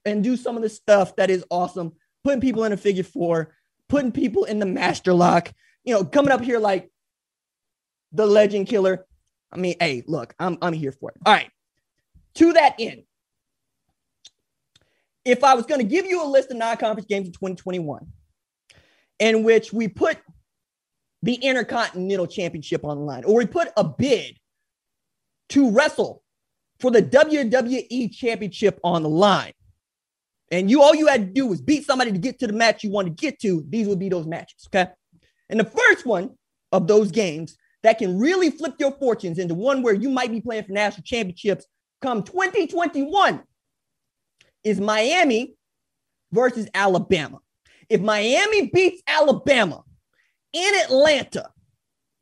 and 0.05 0.23
do 0.23 0.37
some 0.37 0.55
of 0.55 0.63
the 0.63 0.69
stuff 0.69 1.15
that 1.15 1.29
is 1.29 1.43
awesome, 1.49 1.93
putting 2.23 2.41
people 2.41 2.63
in 2.63 2.73
a 2.73 2.77
figure 2.77 3.03
four, 3.03 3.53
putting 3.87 4.11
people 4.11 4.45
in 4.45 4.59
the 4.59 4.65
master 4.65 5.13
lock, 5.13 5.51
you 5.83 5.93
know, 5.93 6.03
coming 6.03 6.31
up 6.31 6.41
here 6.41 6.59
like 6.59 6.91
the 8.11 8.25
legend 8.25 8.67
killer. 8.67 9.05
I 9.51 9.57
mean, 9.57 9.75
hey, 9.79 10.03
look, 10.07 10.35
I'm 10.39 10.57
I'm 10.61 10.73
here 10.73 10.91
for 10.91 11.11
it. 11.11 11.17
All 11.25 11.33
right. 11.33 11.49
To 12.35 12.53
that 12.53 12.75
end, 12.79 13.03
if 15.25 15.43
I 15.43 15.55
was 15.55 15.65
going 15.65 15.81
to 15.81 15.87
give 15.87 16.05
you 16.05 16.23
a 16.23 16.27
list 16.27 16.51
of 16.51 16.57
non-conference 16.57 17.07
games 17.07 17.27
in 17.27 17.33
2021, 17.33 18.07
in 19.19 19.43
which 19.43 19.73
we 19.73 19.87
put 19.87 20.17
the 21.21 21.35
Intercontinental 21.35 22.27
Championship 22.27 22.83
on 22.85 22.97
the 22.97 23.03
line, 23.03 23.23
or 23.25 23.35
we 23.35 23.45
put 23.45 23.69
a 23.75 23.83
bid 23.83 24.37
to 25.49 25.71
wrestle 25.71 26.23
for 26.79 26.91
the 26.91 27.01
WWE 27.01 28.13
Championship 28.13 28.79
on 28.83 29.03
the 29.03 29.09
line, 29.09 29.53
and 30.51 30.69
you 30.69 30.81
all 30.81 30.95
you 30.95 31.07
had 31.07 31.27
to 31.27 31.33
do 31.33 31.45
was 31.45 31.61
beat 31.61 31.85
somebody 31.85 32.11
to 32.11 32.17
get 32.17 32.39
to 32.39 32.47
the 32.47 32.53
match 32.53 32.83
you 32.83 32.91
want 32.91 33.07
to 33.07 33.13
get 33.13 33.39
to, 33.41 33.65
these 33.69 33.87
would 33.87 33.99
be 33.99 34.09
those 34.09 34.25
matches. 34.25 34.67
Okay. 34.67 34.89
And 35.49 35.59
the 35.59 35.65
first 35.65 36.05
one 36.05 36.31
of 36.71 36.87
those 36.87 37.11
games 37.11 37.57
that 37.83 37.97
can 37.97 38.19
really 38.19 38.49
flip 38.49 38.75
your 38.79 38.91
fortunes 38.91 39.39
into 39.39 39.55
one 39.55 39.81
where 39.81 39.93
you 39.93 40.09
might 40.09 40.31
be 40.31 40.41
playing 40.41 40.63
for 40.63 40.71
national 40.71 41.03
championships 41.03 41.65
come 42.01 42.23
2021 42.23 43.41
is 44.63 44.79
Miami 44.79 45.55
versus 46.31 46.67
Alabama. 46.73 47.39
If 47.89 48.01
Miami 48.01 48.67
beats 48.67 49.01
Alabama 49.07 49.83
in 50.53 50.73
Atlanta, 50.83 51.49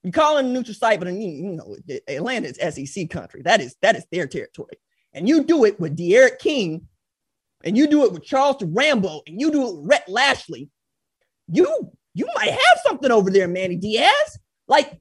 you 0.04 0.12
call 0.12 0.38
it 0.38 0.46
a 0.46 0.48
neutral 0.48 0.74
site, 0.74 1.00
but 1.00 1.12
you 1.14 1.58
know 1.58 1.76
Atlanta 2.08 2.48
is 2.48 2.76
SEC 2.76 3.10
country. 3.10 3.42
That 3.44 3.62
is 3.62 3.76
that 3.82 3.96
is 3.96 4.06
their 4.12 4.28
territory, 4.28 4.78
and 5.14 5.28
you 5.28 5.44
do 5.44 5.66
it 5.66 5.80
with 5.80 5.96
D'Eriq 5.98 6.40
King 6.40 6.88
and 7.64 7.78
you 7.78 7.88
do 7.88 8.06
it 8.06 8.12
with 8.12 8.24
Charles 8.24 8.62
Rambo 8.62 9.22
and 9.28 9.40
you 9.40 9.52
do 9.52 9.68
it 9.68 9.76
with 9.76 9.90
Rhett 9.90 10.08
Lashlee. 10.08 10.70
you 11.52 11.92
you 12.14 12.28
might 12.36 12.50
have 12.50 12.80
something 12.84 13.12
over 13.12 13.30
there, 13.30 13.48
Manny 13.48 13.76
Diaz. 13.76 14.40
Like 14.68 15.00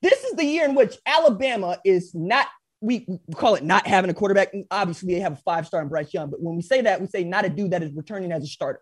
this 0.00 0.24
is 0.24 0.32
the 0.32 0.44
year 0.44 0.64
in 0.64 0.74
which 0.74 0.96
Alabama 1.06 1.78
is 1.84 2.12
not. 2.14 2.48
We, 2.80 3.06
we 3.06 3.34
call 3.34 3.54
it 3.54 3.62
not 3.62 3.86
having 3.86 4.10
a 4.10 4.14
quarterback. 4.14 4.52
Obviously, 4.72 5.14
they 5.14 5.20
have 5.20 5.34
a 5.34 5.42
five 5.44 5.68
star 5.68 5.82
in 5.82 5.88
Bryce 5.88 6.12
Young, 6.12 6.30
but 6.30 6.42
when 6.42 6.56
we 6.56 6.62
say 6.62 6.80
that, 6.80 7.00
we 7.00 7.06
say 7.06 7.22
not 7.22 7.44
a 7.44 7.48
dude 7.48 7.70
that 7.70 7.82
is 7.84 7.92
returning 7.94 8.32
as 8.32 8.42
a 8.42 8.48
starter. 8.48 8.80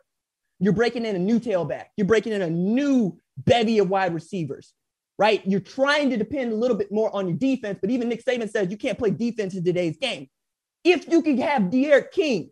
You're 0.58 0.72
breaking 0.72 1.04
in 1.04 1.16
a 1.16 1.18
new 1.18 1.38
tailback. 1.38 1.86
You're 1.98 2.06
breaking 2.06 2.32
in 2.32 2.40
a 2.40 2.48
new 2.48 3.18
bevy 3.44 3.78
of 3.78 3.88
wide 3.88 4.14
receivers, 4.14 4.72
right? 5.18 5.42
You're 5.46 5.60
trying 5.60 6.10
to 6.10 6.16
depend 6.16 6.52
a 6.52 6.56
little 6.56 6.76
bit 6.76 6.92
more 6.92 7.14
on 7.14 7.28
your 7.28 7.36
defense, 7.36 7.78
but 7.80 7.90
even 7.90 8.08
Nick 8.08 8.24
Saban 8.24 8.50
says 8.50 8.70
you 8.70 8.76
can't 8.76 8.98
play 8.98 9.10
defense 9.10 9.54
in 9.54 9.64
today's 9.64 9.96
game. 9.96 10.28
If 10.84 11.08
you 11.08 11.22
can 11.22 11.38
have 11.38 11.70
D'Eriq 11.70 12.10
King, 12.10 12.50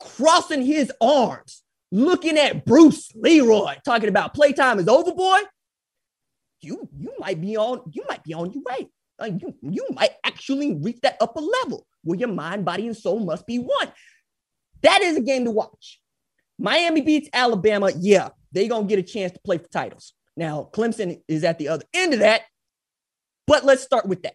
crossing 0.00 0.64
his 0.64 0.92
arms, 1.00 1.62
looking 1.90 2.38
at 2.38 2.64
Bruce 2.64 3.10
Leroy, 3.14 3.76
talking 3.84 4.08
about 4.08 4.34
playtime 4.34 4.78
is 4.78 4.88
over, 4.88 5.12
boy. 5.12 5.40
You 6.60 6.88
you 6.98 7.12
might 7.18 7.40
be 7.40 7.56
on 7.56 7.82
you 7.92 8.04
might 8.08 8.24
be 8.24 8.34
on 8.34 8.52
your 8.52 8.62
way. 8.64 8.88
Like 9.18 9.40
you 9.40 9.54
you 9.62 9.86
might 9.92 10.10
actually 10.24 10.74
reach 10.74 11.00
that 11.02 11.16
upper 11.20 11.40
level 11.40 11.86
where 12.02 12.18
your 12.18 12.28
mind, 12.28 12.64
body, 12.64 12.86
and 12.86 12.96
soul 12.96 13.20
must 13.20 13.46
be 13.46 13.58
one. 13.58 13.92
That 14.82 15.02
is 15.02 15.16
a 15.16 15.20
game 15.20 15.44
to 15.44 15.50
watch. 15.50 16.00
Miami 16.58 17.00
beats 17.00 17.28
Alabama. 17.32 17.90
Yeah, 17.96 18.30
they're 18.52 18.68
gonna 18.68 18.86
get 18.86 18.98
a 18.98 19.02
chance 19.02 19.32
to 19.32 19.40
play 19.40 19.58
for 19.58 19.68
titles. 19.68 20.14
Now, 20.36 20.68
Clemson 20.72 21.20
is 21.26 21.44
at 21.44 21.58
the 21.58 21.68
other 21.68 21.84
end 21.92 22.14
of 22.14 22.20
that, 22.20 22.42
but 23.46 23.64
let's 23.64 23.82
start 23.82 24.06
with 24.06 24.22
that. 24.22 24.34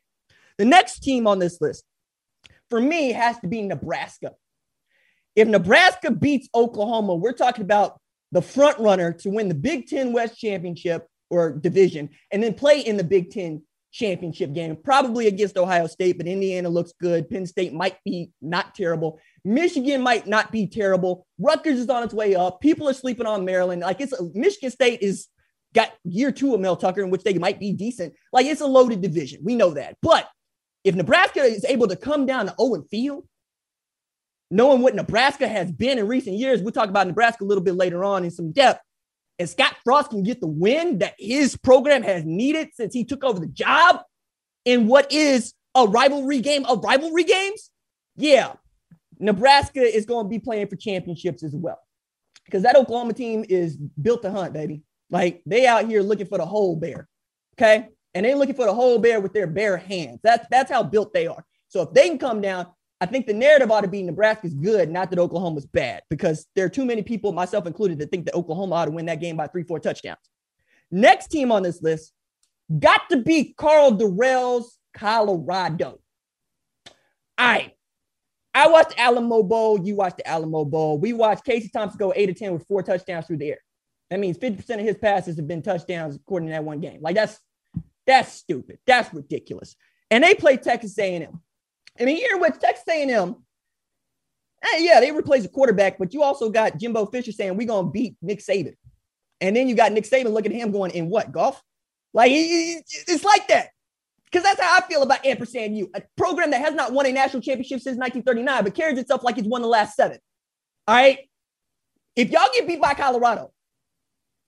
The 0.58 0.66
next 0.66 1.00
team 1.00 1.28
on 1.28 1.40
this 1.40 1.60
list 1.62 1.84
for 2.70 2.82
me 2.82 3.12
has 3.12 3.40
to 3.40 3.48
be 3.48 3.62
Nebraska. 3.62 4.32
If 5.36 5.48
Nebraska 5.48 6.12
beats 6.12 6.50
Oklahoma, 6.54 7.16
we're 7.16 7.34
talking 7.34 7.64
about 7.64 8.00
the 8.32 8.42
front 8.42 8.78
runner 8.80 9.14
to 9.14 9.30
win 9.30 9.48
the 9.48 9.56
Big 9.56 9.88
Ten 9.88 10.12
West 10.12 10.38
Championship 10.38 11.08
or 11.30 11.52
division 11.52 12.10
and 12.32 12.44
then 12.44 12.54
play 12.54 12.82
in 12.82 12.98
the 12.98 13.04
Big 13.04 13.32
Ten 13.32 13.64
championship 13.94 14.54
game, 14.54 14.76
probably 14.76 15.28
against 15.28 15.58
Ohio 15.58 15.88
State, 15.88 16.18
but 16.18 16.28
Indiana 16.28 16.68
looks 16.68 16.94
good. 17.00 17.30
Penn 17.30 17.46
State 17.46 17.74
might 17.74 17.98
be 18.04 18.32
not 18.42 18.76
terrible. 18.76 19.20
Michigan 19.46 20.02
might 20.02 20.28
not 20.28 20.52
be 20.52 20.68
terrible. 20.68 21.26
Rutgers 21.40 21.80
is 21.80 21.90
on 21.90 22.04
its 22.04 22.14
way 22.14 22.36
up. 22.36 22.60
People 22.60 22.90
are 22.90 22.94
sleeping 22.94 23.28
on 23.28 23.46
Maryland. 23.46 23.82
Like 23.82 24.02
it's 24.02 24.14
Michigan 24.34 24.72
State 24.72 25.02
is 25.02 25.28
got 25.74 25.92
year 26.04 26.32
two 26.32 26.54
of 26.54 26.60
Mel 26.60 26.76
Tucker, 26.76 27.04
in 27.04 27.12
which 27.12 27.24
they 27.24 27.36
might 27.36 27.60
be 27.60 27.72
decent. 27.72 28.14
Like 28.34 28.48
it's 28.48 28.62
a 28.62 28.68
loaded 28.68 29.02
division. 29.02 29.42
We 29.44 29.56
know 29.56 29.72
that. 29.72 29.98
But 30.02 30.28
if 30.84 30.96
Nebraska 30.96 31.42
is 31.42 31.64
able 31.66 31.88
to 31.88 31.96
come 31.96 32.26
down 32.26 32.48
to 32.48 32.56
Owen 32.58 32.84
Field, 32.90 33.26
knowing 34.50 34.82
what 34.82 34.96
Nebraska 34.96 35.48
has 35.48 35.72
been 35.72 36.00
in 36.00 36.08
recent 36.08 36.38
years, 36.38 36.62
we'll 36.62 36.72
talk 36.72 36.90
about 36.90 37.08
Nebraska 37.08 37.44
a 37.44 37.46
little 37.46 37.64
bit 37.64 37.76
later 37.76 38.04
on 38.04 38.24
in 38.24 38.32
some 38.32 38.52
depth. 38.52 38.82
And 39.40 39.50
Scott 39.50 39.76
Frost 39.84 40.12
can 40.12 40.24
get 40.24 40.42
the 40.42 40.48
win 40.48 41.00
that 41.00 41.16
his 41.18 41.58
program 41.58 42.04
has 42.04 42.24
needed 42.24 42.70
since 42.74 42.94
he 42.94 43.04
took 43.04 43.24
over 43.24 43.40
the 43.40 43.48
job 43.48 44.02
in 44.66 44.88
what 44.88 45.12
is 45.12 45.54
a 45.76 45.88
rivalry 45.88 46.40
game 46.40 46.66
of 46.66 46.84
rivalry 46.84 47.24
games. 47.24 47.72
Yeah, 48.16 48.54
Nebraska 49.20 49.82
is 49.82 50.06
going 50.06 50.26
to 50.26 50.30
be 50.30 50.40
playing 50.40 50.68
for 50.68 50.76
championships 50.76 51.44
as 51.44 51.56
well. 51.56 51.80
Because 52.46 52.64
that 52.64 52.76
Oklahoma 52.76 53.14
team 53.14 53.46
is 53.48 53.78
built 53.78 54.22
to 54.24 54.32
hunt, 54.32 54.54
baby. 54.54 54.84
Like 55.10 55.42
they 55.46 55.66
out 55.66 55.88
here 55.88 56.02
looking 56.02 56.26
for 56.26 56.38
the 56.38 56.46
whole 56.46 56.76
bear. 56.76 57.08
Okay. 57.56 57.88
And 58.14 58.26
they 58.26 58.36
looking 58.36 58.56
for 58.56 58.66
the 58.66 58.74
whole 58.74 59.00
bear 59.00 59.20
with 59.22 59.34
their 59.34 59.48
bare 59.48 59.78
hands. 59.78 60.20
That's 60.24 60.46
that's 60.52 60.72
how 60.72 60.84
built 60.84 61.14
they 61.14 61.28
are. 61.28 61.44
So 61.70 61.82
if 61.84 61.94
they 61.94 62.10
can 62.10 62.20
come 62.20 62.42
down, 62.42 62.68
I 63.02 63.06
think 63.06 63.28
the 63.28 63.34
narrative 63.34 63.70
ought 63.70 63.82
to 63.82 63.88
be 63.88 64.02
Nebraska's 64.02 64.54
good, 64.54 64.90
not 64.90 65.10
that 65.10 65.20
Oklahoma's 65.20 65.66
bad, 65.66 66.04
because 66.10 66.46
there 66.56 66.66
are 66.66 66.70
too 66.70 66.86
many 66.86 67.02
people, 67.02 67.34
myself 67.34 67.66
included, 67.68 68.00
that 68.00 68.12
think 68.12 68.26
that 68.26 68.36
Oklahoma 68.36 68.76
ought 68.76 68.86
to 68.86 68.92
win 68.92 69.08
that 69.08 69.20
game 69.20 69.36
by 69.36 69.48
three, 69.48 69.64
four 69.64 69.80
touchdowns. 69.80 70.20
Next 70.90 71.28
team 71.28 71.52
on 71.52 71.64
this 71.64 71.82
list 71.82 72.14
got 72.80 73.02
to 73.10 73.18
be 73.18 73.54
Karl 73.58 73.92
Dorrell's 73.92 74.78
Colorado. 74.94 76.00
Right. 77.38 77.74
I 78.54 78.68
watched 78.68 78.94
Alamo 78.98 79.44
Bowl. 79.44 79.84
You 79.84 79.96
watched 79.96 80.18
the 80.18 80.28
Alamo 80.28 80.64
Bowl. 80.64 81.00
We 81.00 81.12
watched 81.14 81.44
Casey 81.44 81.70
Thompson 81.70 81.98
go 81.98 82.14
eight 82.16 82.28
to 82.28 82.34
10 82.34 82.54
with 82.54 82.68
four 82.68 82.84
touchdowns 82.84 83.26
through 83.26 83.38
the 83.38 83.50
air. 83.50 83.60
That 84.10 84.20
means 84.20 84.38
50% 84.38 84.70
of 84.76 84.80
his 84.82 84.98
passes 84.98 85.38
have 85.38 85.48
been 85.48 85.64
touchdowns 85.64 86.16
according 86.16 86.50
to 86.50 86.54
that 86.54 86.64
one 86.64 86.80
game. 86.80 87.02
Like 87.02 87.16
that's 87.16 87.40
that's 88.06 88.32
stupid. 88.32 88.78
That's 88.86 89.14
ridiculous. 89.14 89.76
And 90.12 90.24
they 90.24 90.36
play 90.36 90.58
Texas 90.58 90.98
A&M. 91.00 91.42
In 91.98 92.08
a 92.08 92.12
year 92.12 92.38
with 92.38 92.60
Texas 92.60 92.86
A&M, 92.90 93.36
eh, 94.64 94.78
yeah, 94.80 95.00
they 95.00 95.12
replaced 95.12 95.44
the 95.44 95.50
quarterback, 95.50 95.98
but 95.98 96.14
you 96.14 96.24
also 96.24 96.50
got 96.50 96.78
Jimbo 96.78 97.06
Fisher 97.08 97.32
saying 97.32 97.56
we're 97.56 97.68
gonna 97.68 97.90
beat 97.90 98.16
Nick 98.22 98.40
Saban. 98.40 98.76
And 99.42 99.56
then 99.56 99.68
you 99.68 99.76
got 99.76 99.92
Nick 99.92 100.06
Saban 100.06 100.32
looking 100.34 100.54
at 100.54 100.60
him 100.60 100.72
going, 100.72 100.92
in 100.92 101.10
what, 101.10 101.32
golf? 101.32 101.62
Like 102.14 102.32
it's 102.34 103.24
like 103.24 103.48
that. 103.48 103.70
Because 104.26 104.44
that's 104.44 104.60
how 104.60 104.78
I 104.78 104.82
feel 104.88 105.04
about 105.04 105.26
Ampersand 105.26 105.78
U, 105.78 105.92
a 105.94 106.02
program 106.18 106.52
that 106.52 106.62
has 106.62 106.74
not 106.74 106.92
won 106.92 107.06
a 107.06 107.12
national 107.12 107.44
championship 107.44 107.82
since 107.82 107.98
1939, 107.98 108.64
but 108.64 108.74
carries 108.74 108.98
itself 108.98 109.24
like 109.24 109.38
it's 109.38 109.48
won 109.48 109.62
the 109.62 109.68
last 109.68 109.96
seven. 109.96 110.18
All 110.88 110.96
right. 110.96 111.20
If 112.16 112.32
y'all 112.32 112.50
get 112.54 112.68
beat 112.68 112.82
by 112.82 112.96
Colorado, 112.96 113.52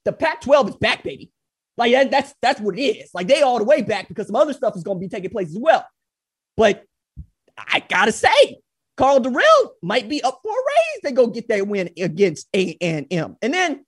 the 0.04 0.12
Pac-12 0.12 0.70
is 0.70 0.76
back, 0.78 1.04
baby. 1.04 1.32
Like 1.78 1.92
that, 1.92 2.10
that's 2.10 2.34
that's 2.42 2.62
what 2.62 2.78
it 2.80 2.82
is. 2.82 3.10
Like 3.14 3.28
they 3.28 3.42
all 3.42 3.58
the 3.58 3.64
way 3.64 3.82
back 3.82 4.08
because 4.08 4.28
some 4.28 4.36
other 4.36 4.54
stuff 4.54 4.76
is 4.76 4.84
going 4.84 4.98
to 4.98 5.02
be 5.02 5.10
taking 5.10 5.30
place 5.30 5.50
as 5.50 5.60
well. 5.60 5.86
But 6.56 6.84
I 7.58 7.84
gotta 7.90 8.12
say, 8.12 8.60
Karl 8.98 9.20
Dorrell 9.20 9.70
might 9.82 10.08
be 10.10 10.24
up 10.24 10.40
for 10.44 10.52
a 10.52 10.64
raise. 10.68 11.02
They 11.04 11.12
go 11.12 11.28
get 11.28 11.48
that 11.50 11.68
win 11.68 11.90
against 11.98 12.48
A 12.56 12.78
and 12.82 13.08
M, 13.12 13.38
and 13.42 13.54
then 13.54 13.86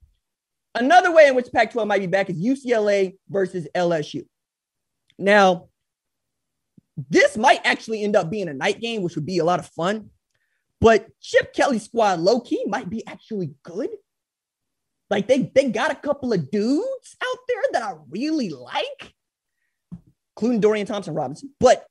another 0.75 1.11
way 1.13 1.27
in 1.27 1.35
which 1.35 1.51
Pac-12 1.53 1.87
might 1.87 1.99
be 1.99 2.07
back 2.07 2.29
is 2.29 2.37
UCLA 2.37 3.17
versus 3.29 3.67
LSU. 3.75 4.25
Now, 5.17 5.69
this 7.09 7.37
might 7.37 7.61
actually 7.63 8.03
end 8.03 8.15
up 8.15 8.29
being 8.29 8.49
a 8.49 8.53
night 8.53 8.79
game, 8.79 9.01
which 9.01 9.15
would 9.15 9.25
be 9.25 9.39
a 9.39 9.45
lot 9.45 9.59
of 9.59 9.67
fun. 9.67 10.09
But 10.79 11.07
Chip 11.21 11.53
Kelly's 11.53 11.85
squad, 11.85 12.19
low 12.19 12.39
key, 12.39 12.63
might 12.67 12.89
be 12.89 13.05
actually 13.07 13.51
good. 13.63 13.89
Like 15.09 15.27
they 15.27 15.51
they 15.55 15.69
got 15.69 15.91
a 15.91 15.95
couple 15.95 16.33
of 16.33 16.51
dudes 16.51 17.15
out 17.23 17.37
there 17.47 17.63
that 17.73 17.83
I 17.83 17.95
really 18.09 18.49
like, 18.49 19.13
including 20.35 20.59
Dorian 20.59 20.85
Thompson 20.85 21.13
Robinson. 21.13 21.51
But 21.59 21.85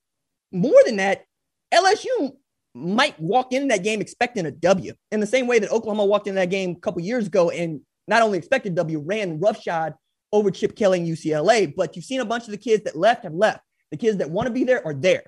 more 0.53 0.81
than 0.85 0.97
that, 0.97 1.25
LSU 1.73 2.33
might 2.75 3.19
walk 3.19 3.53
in 3.53 3.69
that 3.69 3.83
game 3.83 4.01
expecting 4.01 4.47
a 4.47 4.51
W 4.51 4.93
in 5.11 5.21
the 5.21 5.27
same 5.27 5.47
way 5.47 5.59
that 5.59 5.71
Oklahoma 5.71 6.05
walked 6.05 6.27
in 6.27 6.35
that 6.35 6.51
game 6.51 6.73
a 6.73 6.81
couple 6.81 7.01
years 7.01 7.27
ago 7.27 7.51
and 7.51 7.81
not 8.07 8.23
only 8.23 8.39
expected 8.39 8.75
W, 8.75 9.01
ran 9.01 9.41
roughshod 9.41 9.95
over 10.33 10.51
Chip 10.51 10.77
Kelly 10.77 11.01
and 11.01 11.09
UCLA. 11.09 11.73
But 11.75 11.97
you've 11.97 12.05
seen 12.05 12.21
a 12.21 12.25
bunch 12.25 12.45
of 12.45 12.51
the 12.51 12.59
kids 12.59 12.85
that 12.85 12.97
left 12.97 13.25
have 13.25 13.35
left. 13.35 13.61
The 13.91 13.97
kids 13.97 14.19
that 14.19 14.31
want 14.31 14.47
to 14.47 14.53
be 14.53 14.65
there 14.65 14.85
are 14.87 14.95
there. 14.95 15.25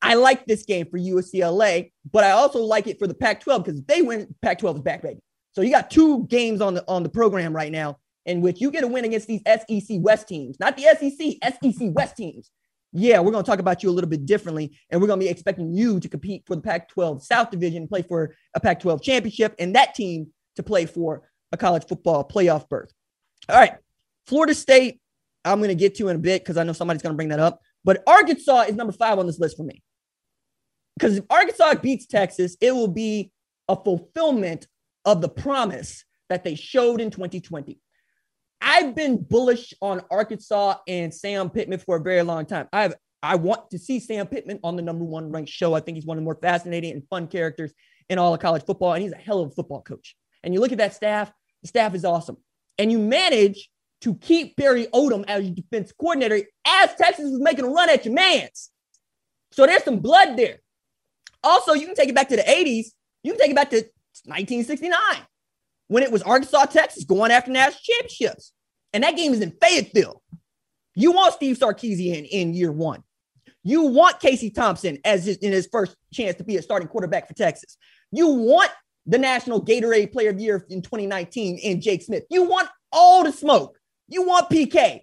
I 0.00 0.14
like 0.14 0.46
this 0.46 0.64
game 0.64 0.86
for 0.88 0.98
UCLA, 0.98 1.92
but 2.12 2.22
I 2.22 2.30
also 2.30 2.60
like 2.60 2.86
it 2.86 2.98
for 2.98 3.06
the 3.06 3.14
Pac-12 3.14 3.64
because 3.64 3.80
if 3.80 3.86
they 3.86 4.02
win, 4.02 4.32
Pac-12 4.42 4.76
is 4.76 4.80
back, 4.82 5.02
baby. 5.02 5.20
So 5.52 5.62
you 5.62 5.70
got 5.72 5.90
two 5.90 6.24
games 6.26 6.60
on 6.60 6.74
the 6.74 6.84
on 6.86 7.02
the 7.02 7.08
program 7.08 7.52
right 7.52 7.72
now 7.72 7.98
in 8.26 8.40
which 8.40 8.60
you 8.60 8.70
get 8.70 8.84
a 8.84 8.86
win 8.86 9.04
against 9.04 9.26
these 9.26 9.40
SEC 9.44 9.98
West 10.00 10.28
teams, 10.28 10.60
not 10.60 10.76
the 10.76 10.82
SEC, 10.82 11.36
SEC 11.42 11.88
West 11.94 12.16
teams. 12.16 12.50
Yeah, 12.92 13.20
we're 13.20 13.32
going 13.32 13.44
to 13.44 13.50
talk 13.50 13.58
about 13.58 13.82
you 13.82 13.90
a 13.90 13.92
little 13.92 14.08
bit 14.08 14.24
differently, 14.24 14.78
and 14.90 15.00
we're 15.00 15.06
going 15.06 15.20
to 15.20 15.26
be 15.26 15.30
expecting 15.30 15.72
you 15.72 16.00
to 16.00 16.08
compete 16.08 16.44
for 16.46 16.56
the 16.56 16.62
Pac-12 16.62 17.22
South 17.22 17.50
Division, 17.50 17.86
play 17.86 18.02
for 18.02 18.34
a 18.54 18.60
Pac-12 18.60 19.02
championship, 19.02 19.54
and 19.58 19.74
that 19.74 19.94
team 19.94 20.28
to 20.56 20.62
play 20.62 20.86
for 20.86 21.22
a 21.52 21.56
college 21.56 21.86
football 21.86 22.26
playoff 22.26 22.68
berth. 22.68 22.92
All 23.48 23.56
right, 23.56 23.74
Florida 24.26 24.54
State 24.54 25.00
I'm 25.44 25.58
going 25.58 25.68
to 25.68 25.74
get 25.74 25.94
to 25.96 26.08
in 26.08 26.16
a 26.16 26.18
bit 26.18 26.42
because 26.42 26.56
I 26.56 26.64
know 26.64 26.72
somebody's 26.72 27.02
going 27.02 27.12
to 27.12 27.16
bring 27.16 27.28
that 27.28 27.40
up. 27.40 27.60
But 27.84 28.02
Arkansas 28.06 28.62
is 28.62 28.76
number 28.76 28.92
five 28.92 29.18
on 29.18 29.26
this 29.26 29.38
list 29.38 29.56
for 29.56 29.62
me. 29.62 29.82
Because 30.96 31.18
if 31.18 31.24
Arkansas 31.30 31.74
beats 31.76 32.06
Texas, 32.06 32.56
it 32.60 32.72
will 32.72 32.88
be 32.88 33.30
a 33.68 33.76
fulfillment 33.76 34.66
of 35.04 35.20
the 35.20 35.28
promise 35.28 36.04
that 36.28 36.44
they 36.44 36.54
showed 36.54 37.00
in 37.00 37.10
2020. 37.10 37.78
I've 38.68 38.94
been 38.94 39.16
bullish 39.22 39.72
on 39.80 40.02
Arkansas 40.10 40.74
and 40.86 41.12
Sam 41.12 41.48
Pittman 41.48 41.78
for 41.78 41.96
a 41.96 42.00
very 42.02 42.22
long 42.22 42.44
time. 42.44 42.68
I've 42.70 42.94
I 43.22 43.34
want 43.36 43.70
to 43.70 43.78
see 43.78 43.98
Sam 43.98 44.26
Pittman 44.26 44.60
on 44.62 44.76
the 44.76 44.82
number 44.82 45.04
one 45.04 45.32
ranked 45.32 45.50
show. 45.50 45.74
I 45.74 45.80
think 45.80 45.96
he's 45.96 46.04
one 46.04 46.18
of 46.18 46.20
the 46.20 46.24
more 46.26 46.38
fascinating 46.40 46.92
and 46.92 47.02
fun 47.08 47.28
characters 47.28 47.72
in 48.10 48.18
all 48.18 48.34
of 48.34 48.40
college 48.40 48.64
football, 48.64 48.92
and 48.92 49.02
he's 49.02 49.12
a 49.12 49.16
hell 49.16 49.40
of 49.40 49.48
a 49.48 49.54
football 49.54 49.80
coach. 49.80 50.14
And 50.44 50.52
you 50.52 50.60
look 50.60 50.70
at 50.70 50.78
that 50.78 50.94
staff, 50.94 51.32
the 51.62 51.68
staff 51.68 51.94
is 51.94 52.04
awesome. 52.04 52.36
And 52.78 52.92
you 52.92 52.98
manage 52.98 53.70
to 54.02 54.14
keep 54.14 54.54
Barry 54.56 54.86
Odom 54.94 55.24
as 55.26 55.46
your 55.46 55.54
defense 55.54 55.90
coordinator 55.98 56.46
as 56.66 56.94
Texas 56.94 57.30
was 57.30 57.40
making 57.40 57.64
a 57.64 57.68
run 57.68 57.88
at 57.88 58.04
your 58.04 58.14
mans. 58.14 58.70
So 59.50 59.66
there's 59.66 59.82
some 59.82 59.98
blood 59.98 60.36
there. 60.36 60.58
Also, 61.42 61.72
you 61.72 61.86
can 61.86 61.96
take 61.96 62.10
it 62.10 62.14
back 62.14 62.28
to 62.28 62.36
the 62.36 62.42
80s. 62.42 62.88
You 63.22 63.32
can 63.32 63.40
take 63.40 63.50
it 63.50 63.56
back 63.56 63.70
to 63.70 63.76
1969 64.26 64.92
when 65.88 66.02
it 66.02 66.12
was 66.12 66.22
Arkansas, 66.22 66.66
Texas 66.66 67.04
going 67.04 67.32
after 67.32 67.50
national 67.50 67.80
championships. 67.82 68.52
And 68.92 69.04
that 69.04 69.16
game 69.16 69.32
is 69.32 69.40
in 69.40 69.52
Fayetteville. 69.62 70.22
You 70.94 71.12
want 71.12 71.34
Steve 71.34 71.58
Sarkisian 71.58 72.26
in 72.28 72.54
year 72.54 72.72
one. 72.72 73.02
You 73.62 73.82
want 73.82 74.20
Casey 74.20 74.50
Thompson 74.50 74.98
as 75.04 75.26
his, 75.26 75.36
in 75.38 75.52
his 75.52 75.68
first 75.70 75.96
chance 76.12 76.36
to 76.36 76.44
be 76.44 76.56
a 76.56 76.62
starting 76.62 76.88
quarterback 76.88 77.28
for 77.28 77.34
Texas. 77.34 77.76
You 78.10 78.28
want 78.28 78.70
the 79.06 79.18
National 79.18 79.62
Gatorade 79.62 80.12
Player 80.12 80.30
of 80.30 80.38
the 80.38 80.44
Year 80.44 80.66
in 80.70 80.82
2019 80.82 81.58
in 81.58 81.80
Jake 81.80 82.02
Smith. 82.02 82.24
You 82.30 82.44
want 82.44 82.68
all 82.92 83.24
the 83.24 83.32
smoke. 83.32 83.78
You 84.08 84.26
want 84.26 84.48
PK, 84.48 85.00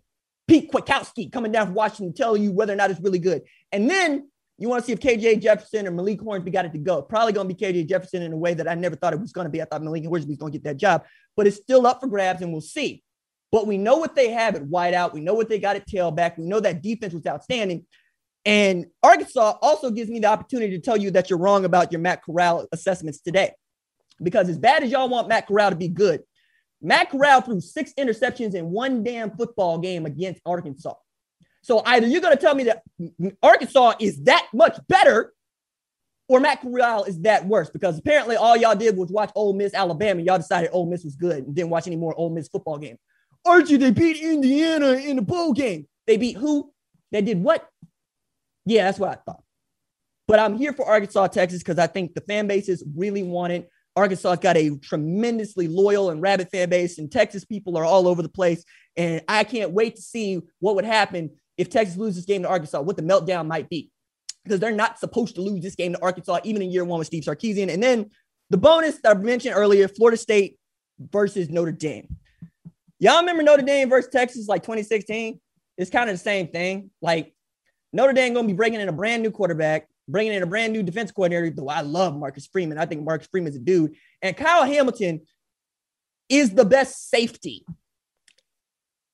Pete 0.47 0.71
Kwiatkowski 0.71 1.31
coming 1.31 1.51
down 1.51 1.67
from 1.67 1.75
Washington 1.75 2.13
to 2.13 2.17
tell 2.17 2.35
you 2.35 2.51
whether 2.51 2.73
or 2.73 2.75
not 2.75 2.91
it's 2.91 2.99
really 2.99 3.19
good. 3.19 3.43
And 3.71 3.89
then 3.89 4.29
you 4.57 4.69
want 4.69 4.83
to 4.83 4.85
see 4.85 4.93
if 4.93 4.99
KJ 4.99 5.41
Jefferson 5.41 5.87
or 5.87 5.91
Malik 5.91 6.21
Hornsby 6.21 6.49
got 6.49 6.65
it 6.65 6.71
to 6.73 6.77
go. 6.77 7.01
Probably 7.01 7.33
going 7.33 7.47
to 7.47 7.53
be 7.53 7.65
KJ 7.65 7.87
Jefferson 7.89 8.21
in 8.21 8.31
a 8.31 8.37
way 8.37 8.53
that 8.53 8.67
I 8.67 8.75
never 8.75 8.95
thought 8.95 9.13
it 9.13 9.19
was 9.19 9.31
going 9.31 9.45
to 9.45 9.51
be. 9.51 9.61
I 9.61 9.65
thought 9.65 9.83
Malik 9.83 10.05
Hornsby 10.05 10.31
was 10.31 10.37
going 10.37 10.51
to 10.51 10.57
get 10.57 10.63
that 10.63 10.77
job, 10.77 11.03
but 11.35 11.45
it's 11.45 11.57
still 11.57 11.85
up 11.85 12.01
for 12.01 12.07
grabs 12.07 12.41
and 12.41 12.51
we'll 12.51 12.61
see. 12.61 13.03
But 13.55 13.67
we 13.67 13.77
know 13.77 13.95
what 13.95 14.17
they 14.17 14.31
have 14.31 14.55
at 14.55 14.65
wideout. 14.65 15.13
We 15.13 15.21
know 15.21 15.33
what 15.33 15.47
they 15.47 15.59
got 15.59 15.77
at 15.77 15.87
tailback. 15.87 16.37
We 16.37 16.43
know 16.43 16.59
that 16.59 16.81
defense 16.81 17.13
was 17.13 17.25
outstanding. 17.25 17.85
And 18.43 18.87
Arkansas 19.01 19.59
also 19.61 19.91
gives 19.91 20.09
me 20.09 20.19
the 20.19 20.27
opportunity 20.27 20.77
to 20.77 20.81
tell 20.81 20.97
you 20.97 21.09
that 21.11 21.29
you're 21.29 21.39
wrong 21.39 21.63
about 21.63 21.89
your 21.89 22.01
Matt 22.01 22.21
Corral 22.21 22.67
assessments 22.73 23.21
today. 23.21 23.53
Because 24.21 24.49
as 24.49 24.57
bad 24.57 24.83
as 24.83 24.91
y'all 24.91 25.07
want 25.07 25.29
Matt 25.29 25.47
Corral 25.47 25.69
to 25.69 25.77
be 25.77 25.87
good, 25.87 26.23
Matt 26.81 27.11
Corral 27.11 27.39
threw 27.39 27.61
six 27.61 27.93
interceptions 27.97 28.55
in 28.55 28.71
one 28.71 29.05
damn 29.05 29.31
football 29.31 29.77
game 29.77 30.05
against 30.05 30.41
Arkansas. 30.45 30.95
So 31.61 31.81
either 31.85 32.07
you're 32.07 32.19
going 32.19 32.35
to 32.35 32.41
tell 32.41 32.55
me 32.55 32.65
that 32.65 32.83
Arkansas 33.41 33.93
is 34.01 34.21
that 34.25 34.49
much 34.53 34.77
better 34.89 35.33
or 36.27 36.41
Matt 36.41 36.59
Corral 36.59 37.05
is 37.05 37.21
that 37.21 37.47
worse 37.47 37.69
because 37.69 37.97
apparently 37.99 38.35
all 38.35 38.57
y'all 38.57 38.75
did 38.75 38.97
was 38.97 39.11
watch 39.11 39.31
Ole 39.33 39.53
Miss 39.53 39.73
Alabama. 39.73 40.21
Y'all 40.21 40.39
decided 40.39 40.71
Ole 40.73 40.87
Miss 40.87 41.05
was 41.05 41.15
good 41.15 41.45
and 41.45 41.55
didn't 41.55 41.69
watch 41.69 41.87
any 41.87 41.95
more 41.95 42.13
Ole 42.19 42.31
Miss 42.31 42.49
football 42.49 42.79
game. 42.79 42.97
Archie, 43.45 43.77
they 43.77 43.91
beat 43.91 44.21
Indiana 44.21 44.93
in 44.93 45.17
the 45.17 45.21
bowl 45.21 45.53
game. 45.53 45.87
They 46.07 46.17
beat 46.17 46.37
who? 46.37 46.71
They 47.11 47.21
did 47.21 47.41
what? 47.41 47.67
Yeah, 48.65 48.85
that's 48.85 48.99
what 48.99 49.11
I 49.11 49.15
thought. 49.15 49.43
But 50.27 50.39
I'm 50.39 50.57
here 50.57 50.73
for 50.73 50.85
Arkansas, 50.85 51.27
Texas, 51.27 51.59
because 51.59 51.77
I 51.77 51.87
think 51.87 52.15
the 52.15 52.21
fan 52.21 52.47
bases 52.47 52.83
really 52.95 53.23
want 53.23 53.53
it. 53.53 53.69
Arkansas 53.95 54.35
got 54.35 54.57
a 54.57 54.75
tremendously 54.77 55.67
loyal 55.67 56.09
and 56.09 56.21
rabid 56.21 56.49
fan 56.49 56.69
base, 56.69 56.97
and 56.97 57.11
Texas 57.11 57.45
people 57.45 57.77
are 57.77 57.85
all 57.85 58.07
over 58.07 58.21
the 58.21 58.29
place. 58.29 58.63
And 58.97 59.21
I 59.27 59.43
can't 59.43 59.71
wait 59.71 59.95
to 59.95 60.01
see 60.01 60.41
what 60.59 60.75
would 60.75 60.85
happen 60.85 61.29
if 61.57 61.69
Texas 61.69 61.95
loses 61.95 62.17
this 62.17 62.25
game 62.25 62.41
to 62.41 62.49
Arkansas, 62.49 62.81
what 62.81 62.97
the 62.97 63.03
meltdown 63.03 63.47
might 63.47 63.69
be. 63.69 63.91
Because 64.43 64.59
they're 64.59 64.71
not 64.71 64.99
supposed 64.99 65.35
to 65.35 65.41
lose 65.41 65.61
this 65.61 65.75
game 65.75 65.93
to 65.93 66.01
Arkansas, 66.01 66.39
even 66.43 66.61
in 66.61 66.71
year 66.71 66.85
one 66.85 66.99
with 66.99 67.07
Steve 67.07 67.23
Sarkisian. 67.23 67.71
And 67.71 67.81
then 67.81 68.09
the 68.49 68.57
bonus 68.57 68.99
that 69.01 69.15
I 69.15 69.19
mentioned 69.19 69.55
earlier, 69.55 69.87
Florida 69.87 70.17
State 70.17 70.57
versus 70.99 71.49
Notre 71.49 71.71
Dame. 71.71 72.07
Y'all 73.05 73.19
remember 73.19 73.43
Notre 73.43 73.61
Dame 73.61 73.87
versus 73.87 74.09
Texas 74.11 74.47
like 74.47 74.63
2016? 74.63 75.39
It's 75.77 75.91
kind 75.91 76.09
of 76.09 76.15
the 76.15 76.23
same 76.23 76.47
thing. 76.47 76.89
Like 77.03 77.35
Notre 77.93 78.13
Dame 78.13 78.33
going 78.33 78.47
to 78.47 78.51
be 78.51 78.57
bringing 78.57 78.81
in 78.81 78.89
a 78.89 78.91
brand 78.91 79.21
new 79.21 79.29
quarterback, 79.29 79.87
bringing 80.07 80.33
in 80.33 80.41
a 80.41 80.47
brand 80.47 80.73
new 80.73 80.81
defense 80.81 81.11
coordinator. 81.11 81.51
Though 81.51 81.69
I 81.69 81.81
love 81.81 82.17
Marcus 82.17 82.47
Freeman. 82.47 82.79
I 82.79 82.87
think 82.87 83.03
Marcus 83.03 83.27
Freeman 83.27 83.51
is 83.51 83.57
a 83.57 83.59
dude. 83.59 83.93
And 84.23 84.35
Kyle 84.35 84.65
Hamilton 84.65 85.21
is 86.29 86.55
the 86.55 86.65
best 86.65 87.11
safety, 87.11 87.63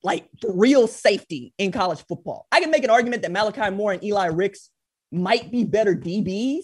like 0.04 0.26
the 0.42 0.54
real 0.54 0.88
safety 0.88 1.54
in 1.58 1.74
college 1.74 2.06
football. 2.08 2.48
I 2.50 2.62
can 2.62 2.72
make 2.72 2.86
an 2.86 2.92
argument 2.92 3.24
that 3.24 3.32
Malachi 3.34 3.72
Moore 3.72 3.92
and 3.92 4.02
Eli 4.06 4.28
Ricks 4.28 4.70
might 5.12 5.52
be 5.52 5.66
better 5.66 5.96
DBs, 5.96 6.64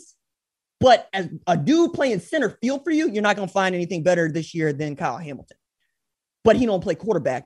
but 0.80 1.10
as 1.12 1.28
a 1.46 1.58
dude 1.58 1.92
playing 1.92 2.22
center 2.22 2.58
field 2.62 2.86
for 2.86 2.92
you, 2.92 3.12
you're 3.12 3.22
not 3.22 3.36
going 3.36 3.50
to 3.50 3.54
find 3.54 3.76
anything 3.76 4.02
better 4.02 4.32
this 4.32 4.56
year 4.56 4.72
than 4.72 4.96
Kyle 4.96 5.18
Hamilton. 5.18 5.58
But 6.48 6.56
he 6.56 6.66
don't 6.66 6.80
play 6.82 6.96
quarterback 6.96 7.46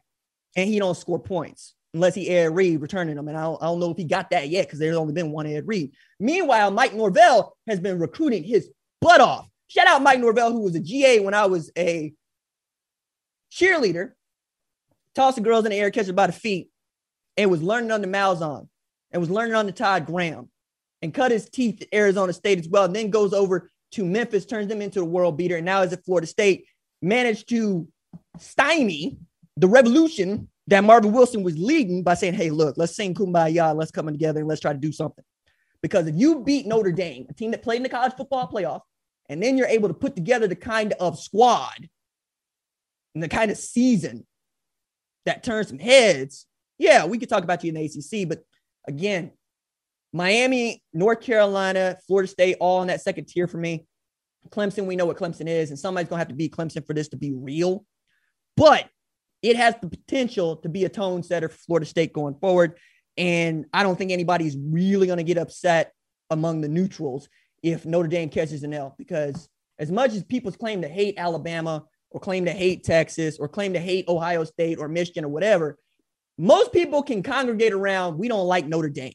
and 0.56 0.70
he 0.70 0.78
don't 0.78 0.96
score 0.96 1.18
points 1.18 1.74
unless 1.96 2.14
he 2.14 2.30
Ed 2.30 2.56
Reed 2.56 2.82
returning 2.82 3.16
them. 3.16 3.28
And 3.30 3.36
I 3.36 3.42
don't, 3.46 3.60
I 3.60 3.66
don't 3.66 3.80
know 3.80 3.90
if 3.90 3.98
he 3.98 4.04
got 4.04 4.30
that 4.30 4.50
yet 4.50 4.68
because 4.68 4.78
there's 4.78 4.96
only 4.96 5.12
been 5.12 5.32
one 5.32 5.48
Ed 5.48 5.68
Reed. 5.68 5.94
Meanwhile, 6.20 6.70
Mike 6.70 6.94
Norvell 6.94 7.58
has 7.66 7.80
been 7.80 7.98
recruiting 7.98 8.44
his 8.44 8.70
butt 9.02 9.20
off. 9.20 9.50
Shout 9.66 9.88
out 9.88 10.04
Mike 10.04 10.20
Norvell, 10.20 10.52
who 10.52 10.60
was 10.60 10.76
a 10.76 10.80
GA 10.80 11.20
when 11.20 11.34
I 11.34 11.48
was 11.48 11.72
a 11.76 12.14
cheerleader, 13.52 14.12
tossing 15.16 15.44
girls 15.44 15.66
in 15.66 15.72
the 15.72 15.78
air, 15.78 15.90
catching 15.90 16.14
by 16.14 16.28
the 16.28 16.34
feet, 16.34 16.70
and 17.38 17.50
was 17.50 17.64
learning 17.64 17.90
under 17.90 18.08
Malzahn 18.08 18.68
and 19.10 19.20
was 19.20 19.32
learning 19.32 19.56
under 19.56 19.72
Todd 19.72 20.06
Graham 20.06 20.48
and 21.02 21.12
cut 21.12 21.32
his 21.32 21.50
teeth 21.50 21.82
at 21.82 21.88
Arizona 21.92 22.34
State 22.34 22.60
as 22.60 22.70
well. 22.70 22.84
And 22.84 22.96
then 22.96 23.10
goes 23.10 23.34
over 23.34 23.72
to 23.94 24.06
Memphis, 24.06 24.46
turns 24.46 24.68
them 24.68 24.80
into 24.80 25.02
a 25.02 25.06
world 25.06 25.38
beater, 25.38 25.56
and 25.56 25.66
now 25.66 25.82
is 25.82 25.92
at 25.92 26.06
Florida 26.06 26.28
State. 26.28 26.68
Managed 27.02 27.50
to 27.50 27.88
stymie 28.38 29.18
the 29.58 29.68
revolution 29.68 30.48
that 30.68 30.84
Marvin 30.84 31.12
Wilson 31.12 31.44
was 31.44 31.58
leading 31.58 32.04
by 32.04 32.14
saying, 32.14 32.34
"Hey, 32.34 32.50
look, 32.50 32.78
let's 32.78 32.96
sing 32.96 33.14
kumbaya, 33.14 33.76
let's 33.76 33.92
come 33.92 34.08
together 34.08 34.40
and 34.40 34.48
let's 34.48 34.62
try 34.62 34.74
to 34.74 34.80
do 34.80 34.92
something." 34.92 35.24
Because 35.82 36.08
if 36.08 36.16
you 36.16 36.44
beat 36.44 36.66
Notre 36.66 36.92
Dame, 36.92 37.26
a 37.30 37.34
team 37.34 37.52
that 37.52 37.64
played 37.64 37.78
in 37.78 37.84
the 37.84 37.90
college 37.90 38.14
football 38.14 38.48
playoff, 38.48 38.82
and 39.30 39.42
then 39.42 39.58
you're 39.58 39.68
able 39.68 39.88
to 39.88 39.94
put 39.94 40.16
together 40.16 40.48
the 40.48 40.56
kind 40.56 40.94
of 40.94 41.20
squad 41.20 41.90
and 43.14 43.24
the 43.24 43.30
kind 43.30 43.52
of 43.52 43.58
season 43.58 44.26
that 45.26 45.44
turns 45.44 45.70
some 45.70 45.80
heads, 45.80 46.46
yeah, 46.78 47.06
we 47.06 47.18
could 47.18 47.30
talk 47.30 47.44
about 47.44 47.64
you 47.64 47.70
in 47.70 47.76
the 47.76 47.86
ACC. 47.86 48.28
But 48.28 48.44
again, 48.88 49.32
Miami, 50.14 50.84
North 50.94 51.22
Carolina, 51.22 51.98
Florida 52.08 52.28
State, 52.28 52.58
all 52.60 52.82
in 52.82 52.88
that 52.88 53.02
second 53.02 53.26
tier 53.26 53.48
for 53.48 53.58
me. 53.58 53.86
Clemson, 54.50 54.86
we 54.86 54.96
know 54.96 55.06
what 55.06 55.18
Clemson 55.18 55.48
is, 55.48 55.70
and 55.70 55.80
somebody's 55.80 56.10
going 56.10 56.18
to 56.18 56.22
have 56.22 56.28
to 56.30 56.36
beat 56.36 56.52
Clemson 56.52 56.86
for 56.86 56.94
this 56.94 57.10
to 57.10 57.18
be 57.18 57.32
real. 57.32 57.86
But 58.62 58.88
it 59.42 59.56
has 59.56 59.74
the 59.82 59.90
potential 59.90 60.58
to 60.58 60.70
be 60.70 60.86
a 60.86 60.90
tone 60.90 61.24
setter 61.24 61.50
for 61.50 61.58
Florida 61.58 61.88
State 61.88 62.14
going 62.14 62.36
forward. 62.36 62.78
And 63.18 63.66
I 63.74 63.82
don't 63.82 63.98
think 63.98 64.12
anybody's 64.12 64.56
really 64.56 65.08
going 65.08 65.18
to 65.18 65.24
get 65.24 65.40
upset 65.40 65.94
among 66.30 66.62
the 66.62 66.68
neutrals 66.68 67.28
if 67.64 67.88
Notre 67.88 68.08
Dame 68.08 68.30
catches 68.30 68.62
an 68.62 68.72
L, 68.76 68.94
because 69.00 69.50
as 69.80 69.92
much 69.92 70.14
as 70.14 70.24
people 70.24 70.52
claim 70.52 70.84
to 70.84 70.88
hate 70.88 71.16
Alabama 71.18 71.86
or 72.12 72.20
claim 72.20 72.46
to 72.46 72.52
hate 72.52 72.84
Texas 72.84 73.40
or 73.40 73.48
claim 73.48 73.74
to 73.74 73.80
hate 73.80 74.08
Ohio 74.08 74.44
State 74.44 74.78
or 74.78 74.88
Michigan 74.88 75.26
or 75.26 75.30
whatever, 75.30 75.80
most 76.38 76.72
people 76.72 77.02
can 77.02 77.24
congregate 77.24 77.74
around 77.74 78.20
we 78.20 78.28
don't 78.28 78.46
like 78.46 78.68
Notre 78.68 78.90
Dame. 78.90 79.14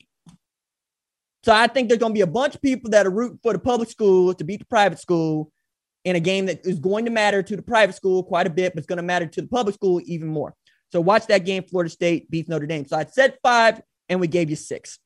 So 1.45 1.53
I 1.53 1.69
think 1.69 1.89
there's 1.89 2.01
going 2.01 2.11
to 2.11 2.19
be 2.19 2.23
a 2.23 2.27
bunch 2.27 2.57
of 2.57 2.63
people 2.63 2.91
that 2.91 3.07
are 3.07 3.11
rooting 3.11 3.39
for 3.45 3.53
the 3.53 3.61
public 3.61 3.91
school 3.91 4.35
to 4.35 4.43
beat 4.43 4.59
the 4.59 4.67
private 4.67 4.99
school 4.99 5.53
in 6.07 6.15
a 6.15 6.21
game 6.21 6.47
that 6.47 6.65
is 6.65 6.79
going 6.79 7.05
to 7.05 7.11
matter 7.11 7.43
to 7.43 7.57
the 7.57 7.63
private 7.63 7.97
school 7.97 8.23
quite 8.23 8.47
a 8.47 8.51
bit, 8.51 8.73
but 8.73 8.79
it's 8.79 8.87
going 8.87 8.99
to 8.99 9.03
matter 9.03 9.27
to 9.27 9.43
the 9.43 9.49
public 9.49 9.75
school 9.75 10.01
even 10.05 10.29
more. 10.29 10.55
So 10.93 11.01
watch 11.01 11.27
that 11.27 11.45
game, 11.45 11.65
Florida 11.65 11.91
State 11.91 12.31
beats 12.31 12.49
Notre 12.49 12.65
Dame. 12.65 12.87
So 12.87 12.97
I 12.97 13.05
said 13.07 13.37
five, 13.43 13.83
and 14.09 14.21
we 14.21 14.29
gave 14.29 14.49
you 14.49 14.55
six. 14.55 15.01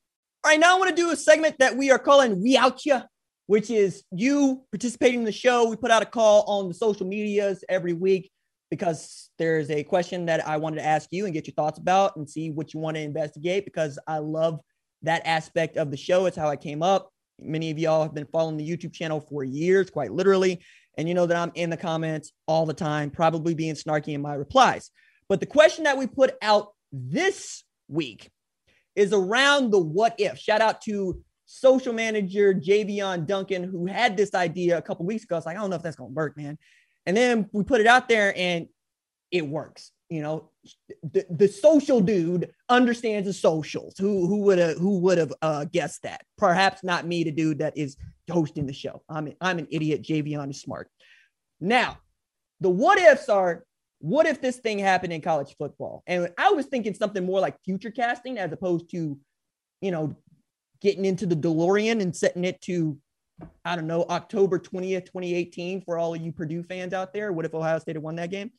All 0.45 0.51
right, 0.51 0.59
now 0.59 0.75
I 0.75 0.79
want 0.79 0.91
to 0.91 0.95
do 0.95 1.09
a 1.09 1.15
segment 1.15 1.55
that 1.57 1.75
we 1.75 1.89
are 1.89 1.97
calling 1.97 2.39
We 2.41 2.55
Out 2.55 2.85
Ya, 2.85 3.01
which 3.47 3.71
is 3.71 4.03
you 4.11 4.63
participating 4.71 5.21
in 5.21 5.25
the 5.25 5.31
show. 5.31 5.67
We 5.67 5.75
put 5.75 5.89
out 5.89 6.03
a 6.03 6.05
call 6.05 6.43
on 6.43 6.67
the 6.67 6.75
social 6.75 7.07
medias 7.07 7.63
every 7.67 7.93
week 7.93 8.31
because 8.69 9.31
there's 9.39 9.71
a 9.71 9.83
question 9.83 10.27
that 10.27 10.47
I 10.47 10.57
wanted 10.57 10.77
to 10.77 10.85
ask 10.85 11.09
you 11.11 11.25
and 11.25 11.33
get 11.33 11.47
your 11.47 11.55
thoughts 11.55 11.79
about 11.79 12.15
and 12.15 12.29
see 12.29 12.51
what 12.51 12.75
you 12.75 12.79
want 12.79 12.95
to 12.97 13.01
investigate 13.01 13.65
because 13.65 13.97
I 14.07 14.19
love 14.19 14.59
that 15.01 15.23
aspect 15.25 15.77
of 15.77 15.89
the 15.89 15.97
show. 15.97 16.27
It's 16.27 16.37
how 16.37 16.47
I 16.47 16.57
came 16.57 16.83
up. 16.83 17.11
Many 17.39 17.71
of 17.71 17.79
y'all 17.79 18.03
have 18.03 18.13
been 18.13 18.27
following 18.31 18.57
the 18.57 18.69
YouTube 18.69 18.93
channel 18.93 19.19
for 19.19 19.43
years, 19.43 19.89
quite 19.89 20.13
literally. 20.13 20.61
And 20.97 21.07
you 21.07 21.13
know 21.13 21.25
that 21.25 21.37
I'm 21.37 21.51
in 21.55 21.69
the 21.69 21.77
comments 21.77 22.31
all 22.47 22.65
the 22.65 22.73
time, 22.73 23.11
probably 23.11 23.53
being 23.53 23.75
snarky 23.75 24.13
in 24.13 24.21
my 24.21 24.33
replies. 24.33 24.91
But 25.29 25.39
the 25.39 25.45
question 25.45 25.85
that 25.85 25.97
we 25.97 26.07
put 26.07 26.35
out 26.41 26.73
this 26.91 27.63
week 27.87 28.29
is 28.95 29.13
around 29.13 29.71
the 29.71 29.79
what 29.79 30.15
if. 30.17 30.37
Shout 30.37 30.61
out 30.61 30.81
to 30.81 31.21
social 31.45 31.93
manager 31.93 32.53
Javion 32.53 33.25
Duncan, 33.25 33.63
who 33.63 33.85
had 33.85 34.15
this 34.15 34.33
idea 34.33 34.77
a 34.77 34.81
couple 34.81 35.05
weeks 35.05 35.23
ago. 35.23 35.37
It's 35.37 35.45
like, 35.45 35.57
I 35.57 35.61
don't 35.61 35.69
know 35.69 35.75
if 35.75 35.83
that's 35.83 35.95
going 35.95 36.11
to 36.11 36.15
work, 36.15 36.37
man. 36.37 36.57
And 37.05 37.15
then 37.15 37.49
we 37.51 37.63
put 37.63 37.81
it 37.81 37.87
out 37.87 38.07
there 38.07 38.33
and 38.37 38.67
it 39.31 39.47
works. 39.47 39.91
You 40.09 40.21
know, 40.21 40.49
the, 41.03 41.25
the 41.29 41.47
social 41.47 42.01
dude 42.01 42.51
understands 42.67 43.27
the 43.27 43.33
socials. 43.33 43.95
Who 43.97 44.27
who 44.27 44.41
would 44.41 44.59
have 44.59 44.77
who 44.77 44.99
would 44.99 45.17
have 45.17 45.33
uh, 45.41 45.65
guessed 45.65 46.03
that? 46.03 46.25
Perhaps 46.37 46.83
not 46.83 47.07
me, 47.07 47.23
the 47.23 47.31
dude 47.31 47.59
that 47.59 47.77
is 47.77 47.95
hosting 48.31 48.65
the 48.65 48.73
show. 48.73 49.03
I'm 49.09 49.27
an, 49.27 49.35
I'm 49.41 49.59
an 49.59 49.67
idiot. 49.69 50.03
Javion 50.03 50.49
is 50.49 50.61
smart. 50.61 50.89
Now, 51.59 51.99
the 52.59 52.69
what 52.69 52.97
ifs 52.97 53.29
are 53.29 53.63
what 54.01 54.25
if 54.25 54.41
this 54.41 54.57
thing 54.57 54.79
happened 54.79 55.13
in 55.13 55.21
college 55.21 55.55
football? 55.57 56.03
And 56.07 56.29
I 56.37 56.51
was 56.51 56.65
thinking 56.65 56.93
something 56.93 57.23
more 57.23 57.39
like 57.39 57.61
future 57.63 57.91
casting 57.91 58.39
as 58.39 58.51
opposed 58.51 58.89
to, 58.91 59.17
you 59.79 59.91
know, 59.91 60.15
getting 60.81 61.05
into 61.05 61.27
the 61.27 61.35
DeLorean 61.35 62.01
and 62.01 62.15
setting 62.15 62.43
it 62.43 62.59
to, 62.61 62.97
I 63.63 63.75
don't 63.75 63.87
know, 63.87 64.05
October 64.09 64.57
20th, 64.57 65.05
2018 65.05 65.81
for 65.81 65.99
all 65.99 66.15
of 66.15 66.21
you 66.21 66.31
Purdue 66.31 66.63
fans 66.63 66.93
out 66.93 67.13
there. 67.13 67.31
What 67.31 67.45
if 67.45 67.53
Ohio 67.53 67.77
State 67.77 67.95
had 67.95 68.03
won 68.03 68.15
that 68.15 68.31
game? 68.31 68.51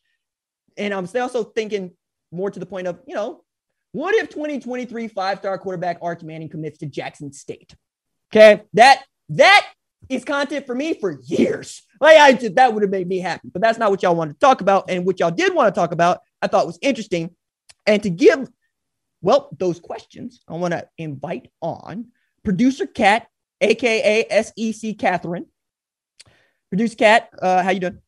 And 0.77 0.95
I'm 0.95 1.09
also 1.17 1.43
thinking 1.43 1.91
more 2.31 2.51
to 2.51 2.61
the 2.61 2.67
point 2.67 2.87
of, 2.87 3.01
you 3.07 3.15
know, 3.15 3.43
what 3.91 4.15
if 4.15 4.31
2023 4.31 5.09
five-star 5.09 5.59
quarterback 5.59 5.99
Arch 6.01 6.23
Manning 6.23 6.49
commits 6.49 6.79
to 6.79 6.87
Jackson 6.87 7.33
State? 7.33 7.75
Okay, 8.33 8.63
that 8.73 9.05
that 9.37 9.67
is 10.09 10.25
content 10.25 10.67
for 10.67 10.75
me 10.75 10.95
for 10.95 11.21
years. 11.25 11.83
Like 12.01 12.19
I 12.19 12.33
just 12.33 12.57
that 12.57 12.73
would 12.73 12.83
have 12.83 12.91
made 12.91 13.07
me 13.07 13.19
happy, 13.19 13.49
but 13.53 13.63
that's 13.63 13.79
not 13.79 13.91
what 13.91 14.03
y'all 14.03 14.17
wanted 14.17 14.35
to 14.35 14.39
talk 14.39 14.61
about. 14.61 14.91
And 14.91 15.07
what 15.07 15.21
y'all 15.21 15.31
did 15.31 15.55
want 15.55 15.73
to 15.73 15.79
talk 15.79 15.93
about, 15.93 16.21
I 16.41 16.49
thought 16.49 16.67
was 16.67 16.79
interesting. 16.83 17.35
And 17.87 18.03
to 18.03 18.11
give, 18.11 18.49
well, 19.21 19.49
those 19.59 19.81
questions, 19.81 20.41
I 20.49 20.55
want 20.55 20.73
to 20.73 20.87
invite 20.99 21.49
on 21.61 22.09
producer 22.45 22.87
Cat, 22.87 23.27
aka 23.61 24.43
SEC 24.43 24.99
Catherine. 24.99 25.47
Producer 26.71 26.97
Cat, 26.97 27.29
uh, 27.41 27.63
how 27.63 27.71
you 27.71 27.81
doing? 27.81 27.99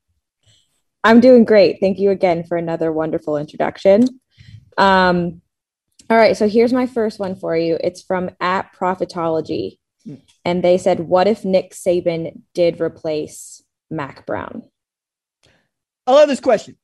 I'm 1.05 1.21
doing 1.21 1.45
great. 1.45 1.79
Thank 1.81 1.99
you 1.99 2.11
again 2.11 2.45
for 2.45 2.57
another 2.57 2.91
wonderful 2.91 3.37
introduction. 3.37 4.21
Um, 4.79 5.43
all 6.11 6.17
right, 6.17 6.37
so 6.37 6.49
here's 6.49 6.73
my 6.73 6.87
first 6.87 7.19
one 7.19 7.37
for 7.37 7.57
you. 7.57 7.79
It's 7.83 8.03
from 8.03 8.31
at 8.41 8.75
Profitology, 8.75 9.79
hmm. 10.05 10.17
And 10.45 10.63
they 10.63 10.79
said, 10.79 11.01
"What 11.01 11.27
if 11.27 11.45
Nick 11.45 11.73
Saban 11.73 12.43
did 12.55 12.81
replace 12.81 13.63
Mack 13.91 14.27
Brown?" 14.27 14.63
I 16.07 16.13
love 16.13 16.29
this 16.29 16.41
question. 16.41 16.77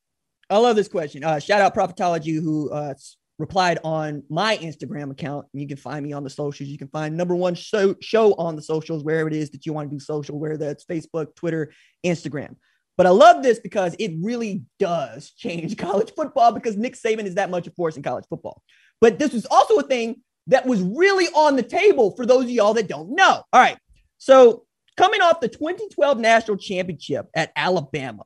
I 0.49 0.59
love 0.59 0.77
this 0.77 0.89
question. 0.89 1.23
Uh, 1.23 1.39
shout 1.39 1.61
out 1.61 1.75
Prophetology 1.75 2.35
who 2.43 2.71
uh, 2.71 2.95
replied 3.39 3.79
on 3.85 4.23
my 4.29 4.57
Instagram 4.59 5.11
account. 5.11 5.47
You 5.53 5.67
can 5.67 5.77
find 5.77 6.05
me 6.05 6.13
on 6.13 6.25
the 6.25 6.31
socials. 6.31 6.69
You 6.69 6.79
can 6.79 6.89
find 6.89 7.17
number 7.17 7.35
one 7.35 7.55
show 7.55 7.95
show 8.01 8.35
on 8.35 8.57
the 8.57 8.63
socials 8.63 9.03
wherever 9.03 9.29
it 9.29 9.35
is 9.35 9.51
that 9.51 9.67
you 9.67 9.73
want 9.73 9.91
to 9.91 9.97
do 9.97 10.01
social, 10.01 10.39
whether 10.39 10.57
that's 10.57 10.85
Facebook, 10.85 11.35
Twitter, 11.37 11.73
Instagram. 12.05 12.57
But 12.97 13.07
I 13.07 13.11
love 13.11 13.43
this 13.43 13.59
because 13.59 13.97
it 13.99 14.13
really 14.21 14.65
does 14.79 15.31
change 15.37 15.77
college 15.77 16.13
football 16.15 16.53
because 16.53 16.77
Nick 16.77 16.95
Saban 16.95 17.25
is 17.25 17.37
that 17.37 17.51
much 17.51 17.67
a 17.67 17.71
force 17.71 17.97
in 17.97 18.03
college 18.03 18.27
football. 18.29 18.63
But 19.01 19.19
this 19.19 19.33
was 19.33 19.47
also 19.47 19.79
a 19.79 19.83
thing 19.83 20.23
that 20.51 20.67
was 20.67 20.83
really 20.83 21.27
on 21.29 21.57
the 21.57 21.63
table 21.63 22.11
for 22.17 22.27
those 22.27 22.45
of 22.45 22.51
y'all 22.51 22.75
that 22.75 22.89
don't 22.89 23.15
know. 23.15 23.43
All 23.53 23.61
right. 23.61 23.79
So, 24.19 24.67
coming 24.97 25.23
off 25.23 25.41
the 25.41 25.49
2012 25.49 26.19
national 26.19 26.59
championship 26.59 27.27
at 27.35 27.53
Alabama, 27.57 28.25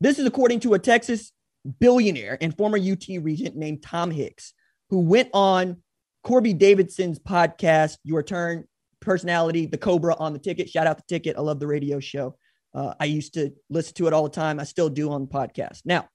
this 0.00 0.18
is 0.18 0.26
according 0.26 0.60
to 0.60 0.74
a 0.74 0.78
Texas 0.78 1.32
billionaire 1.80 2.38
and 2.40 2.56
former 2.56 2.78
UT 2.78 3.04
regent 3.20 3.56
named 3.56 3.82
Tom 3.82 4.10
Hicks, 4.10 4.52
who 4.90 5.00
went 5.00 5.30
on 5.32 5.82
Corby 6.22 6.52
Davidson's 6.52 7.18
podcast, 7.18 7.96
Your 8.04 8.22
Turn 8.22 8.64
personality, 9.00 9.66
the 9.66 9.78
Cobra 9.78 10.14
on 10.16 10.32
the 10.32 10.38
ticket. 10.38 10.68
Shout 10.68 10.86
out 10.86 10.98
the 10.98 11.04
ticket. 11.08 11.36
I 11.36 11.40
love 11.40 11.60
the 11.60 11.66
radio 11.66 11.98
show. 11.98 12.36
Uh, 12.74 12.94
I 13.00 13.06
used 13.06 13.34
to 13.34 13.52
listen 13.70 13.94
to 13.94 14.06
it 14.06 14.12
all 14.12 14.24
the 14.24 14.30
time. 14.30 14.60
I 14.60 14.64
still 14.64 14.90
do 14.90 15.10
on 15.10 15.22
the 15.22 15.28
podcast. 15.28 15.82
Now, 15.84 16.08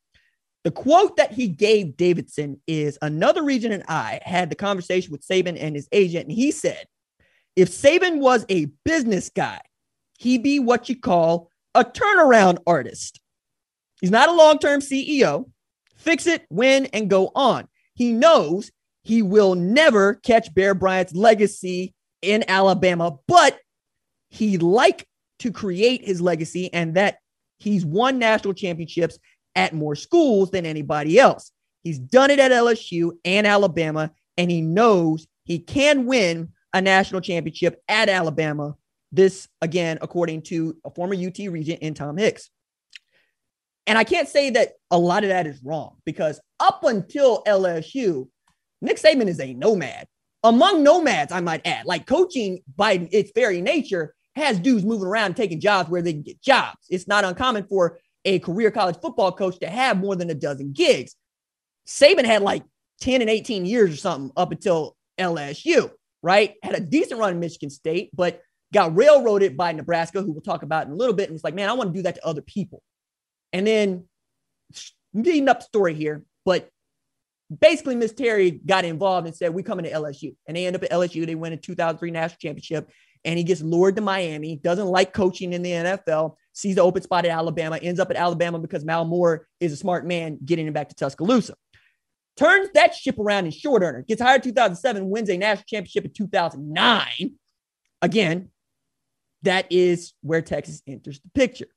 The 0.63 0.71
quote 0.71 1.15
that 1.17 1.31
he 1.31 1.47
gave 1.47 1.95
Davidson 1.95 2.59
is 2.67 2.97
another 3.01 3.43
region 3.43 3.71
and 3.71 3.83
I 3.87 4.19
had 4.23 4.49
the 4.49 4.55
conversation 4.55 5.11
with 5.11 5.25
Saban 5.25 5.57
and 5.59 5.75
his 5.75 5.87
agent, 5.91 6.27
and 6.27 6.35
he 6.35 6.51
said, 6.51 6.85
if 7.55 7.69
Saban 7.69 8.19
was 8.19 8.45
a 8.49 8.65
business 8.85 9.29
guy, 9.29 9.59
he'd 10.17 10.43
be 10.43 10.59
what 10.59 10.89
you 10.89 10.99
call 10.99 11.49
a 11.75 11.83
turnaround 11.83 12.59
artist. 12.67 13.19
He's 14.01 14.11
not 14.11 14.29
a 14.29 14.33
long 14.33 14.59
term 14.59 14.81
CEO. 14.81 15.49
Fix 15.95 16.27
it, 16.27 16.45
win, 16.49 16.87
and 16.93 17.09
go 17.09 17.31
on. 17.35 17.67
He 17.95 18.13
knows 18.13 18.71
he 19.03 19.21
will 19.21 19.55
never 19.55 20.15
catch 20.15 20.53
Bear 20.53 20.73
Bryant's 20.73 21.13
legacy 21.13 21.93
in 22.21 22.45
Alabama, 22.47 23.17
but 23.27 23.59
he'd 24.29 24.61
like 24.61 25.05
to 25.39 25.51
create 25.51 26.05
his 26.05 26.21
legacy 26.21 26.71
and 26.73 26.95
that 26.95 27.17
he's 27.57 27.85
won 27.85 28.19
national 28.19 28.53
championships 28.53 29.17
at 29.55 29.73
more 29.73 29.95
schools 29.95 30.51
than 30.51 30.65
anybody 30.65 31.19
else. 31.19 31.51
He's 31.83 31.99
done 31.99 32.29
it 32.29 32.39
at 32.39 32.51
LSU 32.51 33.11
and 33.23 33.47
Alabama, 33.47 34.11
and 34.37 34.51
he 34.51 34.61
knows 34.61 35.27
he 35.43 35.59
can 35.59 36.05
win 36.05 36.49
a 36.73 36.81
national 36.81 37.21
championship 37.21 37.81
at 37.87 38.09
Alabama. 38.09 38.75
This, 39.11 39.47
again, 39.61 39.97
according 40.01 40.43
to 40.43 40.77
a 40.85 40.91
former 40.91 41.15
UT 41.15 41.37
regent 41.37 41.79
in 41.81 41.93
Tom 41.93 42.17
Hicks. 42.17 42.49
And 43.87 43.97
I 43.97 44.03
can't 44.03 44.29
say 44.29 44.51
that 44.51 44.73
a 44.91 44.99
lot 44.99 45.23
of 45.23 45.29
that 45.29 45.47
is 45.47 45.63
wrong 45.63 45.95
because 46.05 46.39
up 46.59 46.83
until 46.83 47.43
LSU, 47.45 48.27
Nick 48.81 48.97
Saban 48.97 49.27
is 49.27 49.39
a 49.39 49.53
nomad. 49.53 50.05
Among 50.43 50.83
nomads, 50.83 51.31
I 51.31 51.41
might 51.41 51.65
add, 51.65 51.85
like 51.85 52.05
coaching 52.05 52.59
by 52.75 53.07
its 53.11 53.31
very 53.33 53.61
nature 53.61 54.13
has 54.35 54.59
dudes 54.59 54.85
moving 54.85 55.07
around 55.07 55.35
taking 55.35 55.59
jobs 55.59 55.89
where 55.89 56.01
they 56.01 56.13
can 56.13 56.21
get 56.21 56.41
jobs. 56.41 56.77
It's 56.89 57.07
not 57.07 57.25
uncommon 57.25 57.65
for 57.67 57.97
a 58.25 58.39
career 58.39 58.71
college 58.71 58.97
football 59.01 59.31
coach 59.31 59.59
to 59.59 59.69
have 59.69 59.97
more 59.97 60.15
than 60.15 60.29
a 60.29 60.35
dozen 60.35 60.73
gigs. 60.73 61.15
Saban 61.87 62.25
had 62.25 62.41
like 62.41 62.63
10 63.01 63.21
and 63.21 63.29
18 63.29 63.65
years 63.65 63.93
or 63.93 63.97
something 63.97 64.31
up 64.35 64.51
until 64.51 64.95
LSU, 65.19 65.91
right? 66.21 66.55
Had 66.61 66.75
a 66.75 66.79
decent 66.79 67.19
run 67.19 67.33
in 67.33 67.39
Michigan 67.39 67.69
State, 67.69 68.09
but 68.13 68.41
got 68.73 68.95
railroaded 68.95 69.57
by 69.57 69.71
Nebraska, 69.71 70.21
who 70.21 70.31
we'll 70.31 70.41
talk 70.41 70.63
about 70.63 70.85
in 70.85 70.93
a 70.93 70.95
little 70.95 71.15
bit. 71.15 71.25
And 71.25 71.33
was 71.33 71.43
like, 71.43 71.55
man, 71.55 71.69
I 71.69 71.73
want 71.73 71.93
to 71.93 71.97
do 71.97 72.03
that 72.03 72.15
to 72.15 72.25
other 72.25 72.41
people. 72.41 72.81
And 73.51 73.65
then 73.65 74.05
beating 75.19 75.49
up 75.49 75.63
story 75.63 75.95
here, 75.95 76.23
but 76.45 76.69
basically 77.59 77.95
Miss 77.95 78.13
Terry 78.13 78.51
got 78.51 78.85
involved 78.85 79.25
and 79.25 79.35
said, 79.35 79.53
we're 79.53 79.63
coming 79.63 79.85
to 79.85 79.91
LSU. 79.91 80.35
And 80.47 80.55
they 80.55 80.67
end 80.67 80.75
up 80.75 80.83
at 80.83 80.91
LSU. 80.91 81.25
They 81.25 81.35
win 81.35 81.53
a 81.53 81.57
2003 81.57 82.11
national 82.11 82.37
championship. 82.37 82.89
And 83.25 83.37
he 83.37 83.43
gets 83.43 83.61
lured 83.61 83.95
to 83.97 84.01
Miami, 84.01 84.55
doesn't 84.55 84.85
like 84.85 85.13
coaching 85.13 85.51
in 85.51 85.61
the 85.61 85.71
NFL, 85.71 86.35
sees 86.59 86.75
the 86.75 86.81
open 86.81 87.01
spot 87.01 87.25
at 87.25 87.31
Alabama, 87.31 87.77
ends 87.81 87.99
up 87.99 88.09
at 88.09 88.15
Alabama 88.15 88.59
because 88.59 88.85
Mal 88.85 89.05
Moore 89.05 89.47
is 89.59 89.71
a 89.71 89.77
smart 89.77 90.05
man 90.05 90.37
getting 90.43 90.67
him 90.67 90.73
back 90.73 90.89
to 90.89 90.95
Tuscaloosa. 90.95 91.55
Turns 92.37 92.69
that 92.73 92.95
ship 92.95 93.19
around 93.19 93.45
in 93.45 93.51
short 93.51 93.81
earner, 93.83 94.03
gets 94.03 94.21
hired 94.21 94.43
2007, 94.43 95.09
wins 95.09 95.29
a 95.29 95.37
national 95.37 95.65
championship 95.67 96.05
in 96.05 96.11
2009. 96.11 97.33
Again, 98.01 98.49
that 99.43 99.67
is 99.69 100.13
where 100.21 100.41
Texas 100.41 100.81
enters 100.87 101.19
the 101.19 101.29
picture 101.33 101.67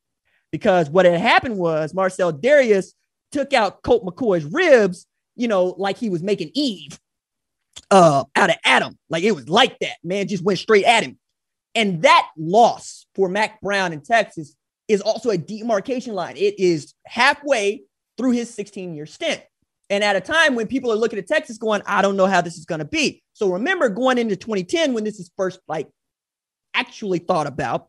because 0.51 0.89
what 0.91 1.05
had 1.05 1.21
happened 1.21 1.57
was 1.57 1.95
Marcell 1.95 2.33
Dareus 2.33 2.93
took 3.33 3.53
out 3.53 3.83
Colt 3.83 4.05
McCoy's 4.05 4.45
ribs, 4.45 5.07
you 5.35 5.49
know, 5.49 5.75
like 5.79 5.97
he 5.97 6.11
was 6.11 6.23
making 6.23 6.51
Eve 6.55 7.01
uh, 7.91 8.25
out 8.37 8.51
of 8.51 8.57
Adam. 8.65 8.99
Like 9.09 9.25
it 9.25 9.33
was 9.33 9.49
like 9.49 9.79
that. 9.81 9.97
Man 10.05 10.29
just 10.29 10.45
went 10.45 10.59
straight 10.59 10.85
at 10.85 11.03
him. 11.03 11.19
And 11.75 12.03
that 12.03 12.29
loss 12.37 13.07
for 13.15 13.29
Mack 13.29 13.61
Brown 13.63 13.93
in 13.93 14.03
Texas 14.03 14.55
is 14.89 15.01
also 15.01 15.31
a 15.31 15.39
demarcation 15.39 16.15
line. 16.15 16.37
It 16.37 16.59
is 16.59 16.95
halfway 17.07 17.83
through 18.17 18.33
his 18.33 18.53
16 18.53 18.95
year 18.95 19.07
stint. 19.07 19.43
And 19.91 20.03
at 20.03 20.17
a 20.17 20.21
time 20.21 20.55
when 20.55 20.67
people 20.67 20.91
are 20.91 20.97
looking 20.97 21.19
at 21.19 21.27
Texas 21.27 21.59
going, 21.59 21.83
I 21.87 22.03
don't 22.03 22.17
know 22.17 22.27
how 22.27 22.41
this 22.41 22.57
is 22.57 22.65
going 22.65 22.79
to 22.79 22.85
be. 22.85 23.23
So 23.35 23.53
remember 23.53 23.89
going 23.89 24.19
into 24.19 24.37
2010 24.37 24.95
when 24.95 25.05
this 25.05 25.19
is 25.19 25.31
first 25.37 25.61
like 25.69 25.89
actually 26.75 27.19
thought 27.19 27.47
about, 27.47 27.89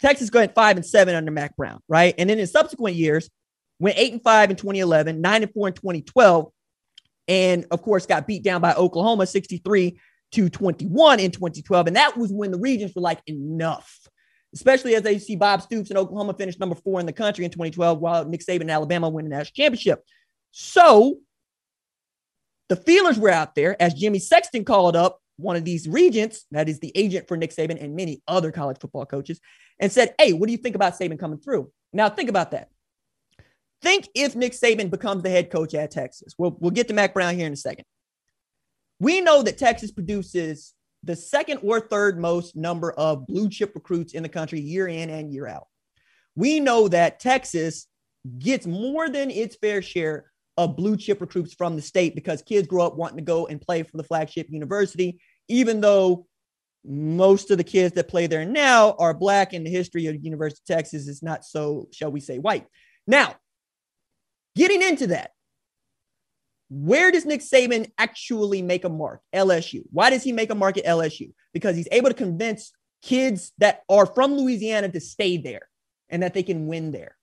Texas 0.00 0.28
going 0.28 0.50
five 0.50 0.76
and 0.76 0.84
seven 0.84 1.14
under 1.14 1.30
Mack 1.30 1.56
Brown, 1.56 1.80
right? 1.88 2.14
And 2.18 2.28
then 2.28 2.38
in 2.38 2.46
subsequent 2.46 2.96
years, 2.96 3.30
went 3.78 3.98
eight 3.98 4.12
and 4.12 4.22
five 4.22 4.50
in 4.50 4.56
2011, 4.56 5.20
nine 5.20 5.42
and 5.42 5.52
four 5.52 5.68
in 5.68 5.74
2012, 5.74 6.52
and 7.28 7.66
of 7.70 7.82
course 7.82 8.06
got 8.06 8.26
beat 8.26 8.42
down 8.42 8.60
by 8.60 8.74
Oklahoma 8.74 9.26
63 9.26 9.98
to 10.32 10.48
21 10.48 11.20
in 11.20 11.30
2012. 11.30 11.86
And 11.86 11.96
that 11.96 12.16
was 12.16 12.32
when 12.32 12.50
the 12.50 12.58
regions 12.58 12.92
were 12.94 13.02
like, 13.02 13.20
enough, 13.26 13.98
especially 14.54 14.94
as 14.94 15.02
they 15.02 15.18
see 15.18 15.36
Bob 15.36 15.62
Stoops 15.62 15.90
in 15.90 15.96
Oklahoma 15.96 16.34
finish 16.34 16.58
number 16.58 16.76
four 16.76 17.00
in 17.00 17.06
the 17.06 17.12
country 17.12 17.44
in 17.44 17.50
2012, 17.50 17.98
while 17.98 18.24
Nick 18.24 18.40
Saban 18.40 18.62
in 18.62 18.70
Alabama 18.70 19.08
win 19.08 19.24
the 19.24 19.30
national 19.30 19.52
championship. 19.54 20.02
So 20.52 21.18
the 22.68 22.76
feelers 22.76 23.18
were 23.18 23.30
out 23.30 23.54
there 23.54 23.80
as 23.82 23.94
Jimmy 23.94 24.20
Sexton 24.20 24.64
called 24.64 24.96
up 24.96 25.20
one 25.36 25.56
of 25.56 25.64
these 25.64 25.88
regents, 25.88 26.46
that 26.52 26.68
is 26.68 26.78
the 26.78 26.92
agent 26.94 27.26
for 27.26 27.36
Nick 27.36 27.50
Saban 27.50 27.82
and 27.82 27.96
many 27.96 28.22
other 28.28 28.52
college 28.52 28.78
football 28.80 29.04
coaches, 29.04 29.40
and 29.80 29.90
said, 29.90 30.14
Hey, 30.18 30.32
what 30.32 30.46
do 30.46 30.52
you 30.52 30.58
think 30.58 30.76
about 30.76 30.96
Saban 30.96 31.18
coming 31.18 31.38
through? 31.38 31.72
Now, 31.92 32.08
think 32.08 32.30
about 32.30 32.52
that. 32.52 32.68
Think 33.82 34.08
if 34.14 34.36
Nick 34.36 34.52
Saban 34.52 34.90
becomes 34.90 35.22
the 35.22 35.30
head 35.30 35.50
coach 35.50 35.74
at 35.74 35.90
Texas. 35.90 36.34
We'll, 36.38 36.56
we'll 36.60 36.70
get 36.70 36.88
to 36.88 36.94
Mack 36.94 37.12
Brown 37.12 37.34
here 37.34 37.46
in 37.46 37.52
a 37.52 37.56
second. 37.56 37.84
We 39.00 39.20
know 39.20 39.42
that 39.42 39.58
Texas 39.58 39.90
produces 39.90 40.72
the 41.04 41.16
second 41.16 41.60
or 41.62 41.80
third 41.80 42.18
most 42.18 42.56
number 42.56 42.92
of 42.92 43.26
blue 43.26 43.48
chip 43.48 43.72
recruits 43.74 44.14
in 44.14 44.22
the 44.22 44.28
country 44.28 44.60
year 44.60 44.88
in 44.88 45.10
and 45.10 45.32
year 45.32 45.46
out. 45.46 45.66
We 46.34 46.60
know 46.60 46.88
that 46.88 47.20
Texas 47.20 47.86
gets 48.38 48.66
more 48.66 49.08
than 49.08 49.30
its 49.30 49.56
fair 49.56 49.82
share 49.82 50.32
of 50.56 50.76
blue 50.76 50.96
chip 50.96 51.20
recruits 51.20 51.52
from 51.54 51.76
the 51.76 51.82
state 51.82 52.14
because 52.14 52.42
kids 52.42 52.66
grow 52.66 52.86
up 52.86 52.96
wanting 52.96 53.18
to 53.18 53.24
go 53.24 53.46
and 53.46 53.60
play 53.60 53.82
for 53.82 53.96
the 53.96 54.04
flagship 54.04 54.46
university, 54.50 55.20
even 55.48 55.80
though 55.80 56.26
most 56.84 57.50
of 57.50 57.58
the 57.58 57.64
kids 57.64 57.94
that 57.94 58.08
play 58.08 58.26
there 58.26 58.44
now 58.44 58.92
are 58.98 59.14
black 59.14 59.52
and 59.52 59.66
the 59.66 59.70
history 59.70 60.06
of 60.06 60.24
University 60.24 60.60
of 60.62 60.76
Texas 60.76 61.08
is 61.08 61.22
not 61.22 61.44
so, 61.44 61.88
shall 61.92 62.10
we 62.10 62.20
say, 62.20 62.38
white. 62.38 62.66
Now, 63.06 63.34
getting 64.56 64.82
into 64.82 65.08
that, 65.08 65.30
where 66.70 67.10
does 67.10 67.26
Nick 67.26 67.40
Saban 67.40 67.90
actually 67.98 68.62
make 68.62 68.84
a 68.84 68.88
mark? 68.88 69.20
LSU. 69.34 69.82
Why 69.90 70.10
does 70.10 70.22
he 70.22 70.32
make 70.32 70.50
a 70.50 70.54
mark 70.54 70.78
at 70.78 70.84
LSU? 70.84 71.32
Because 71.52 71.76
he's 71.76 71.88
able 71.92 72.08
to 72.08 72.14
convince 72.14 72.72
kids 73.02 73.52
that 73.58 73.82
are 73.88 74.06
from 74.06 74.34
Louisiana 74.34 74.88
to 74.88 75.00
stay 75.00 75.36
there 75.36 75.68
and 76.08 76.22
that 76.22 76.34
they 76.34 76.42
can 76.42 76.66
win 76.66 76.90
there. 76.90 77.16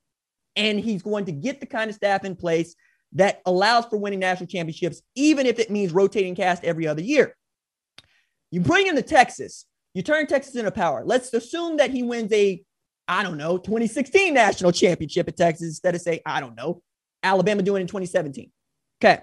And 0.56 0.80
he's 0.80 1.02
going 1.02 1.26
to 1.26 1.32
get 1.32 1.60
the 1.60 1.66
kind 1.66 1.90
of 1.90 1.96
staff 1.96 2.24
in 2.24 2.36
place 2.36 2.76
that 3.14 3.42
allows 3.46 3.86
for 3.86 3.98
winning 3.98 4.20
national 4.20 4.48
championships, 4.48 5.02
even 5.16 5.46
if 5.46 5.60
it 5.60 5.72
means 5.72 5.92
rotating 5.92 6.36
cast 6.36 6.64
every 6.64 6.88
other 6.88 7.02
year. 7.02 7.36
You 8.52 8.62
bring 8.62 8.86
him 8.86 8.96
to 8.96 9.02
Texas, 9.02 9.66
you 9.94 10.02
turn 10.02 10.28
Texas 10.28 10.56
into 10.56 10.72
power. 10.72 11.04
Let's 11.06 11.34
assume 11.34 11.78
that 11.78 11.92
he 11.92 12.04
wins 12.04 12.32
a, 12.32 12.64
I 13.08 13.24
don't 13.24 13.38
know, 13.38 13.58
2016 13.58 14.34
national 14.34 14.72
championship 14.72 15.28
at 15.28 15.38
Texas 15.38 15.68
instead 15.68 15.96
of 15.96 16.02
say, 16.02 16.22
I 16.26 16.40
don't 16.40 16.56
know, 16.56 16.82
Alabama 17.24 17.64
doing 17.64 17.82
in 17.82 17.88
2017. 17.88 18.52
Okay. 19.04 19.22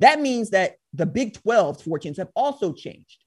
That 0.00 0.20
means 0.20 0.50
that 0.50 0.76
the 0.92 1.06
Big 1.06 1.34
12's 1.34 1.82
fortunes 1.82 2.18
have 2.18 2.28
also 2.34 2.72
changed 2.72 3.24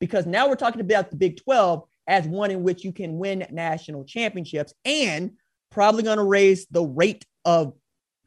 because 0.00 0.26
now 0.26 0.48
we're 0.48 0.56
talking 0.56 0.80
about 0.80 1.10
the 1.10 1.16
Big 1.16 1.40
12 1.42 1.84
as 2.06 2.26
one 2.26 2.50
in 2.50 2.62
which 2.62 2.84
you 2.84 2.92
can 2.92 3.18
win 3.18 3.46
national 3.50 4.04
championships 4.04 4.72
and 4.84 5.32
probably 5.70 6.02
going 6.02 6.18
to 6.18 6.24
raise 6.24 6.66
the 6.66 6.82
rate 6.82 7.24
of 7.44 7.74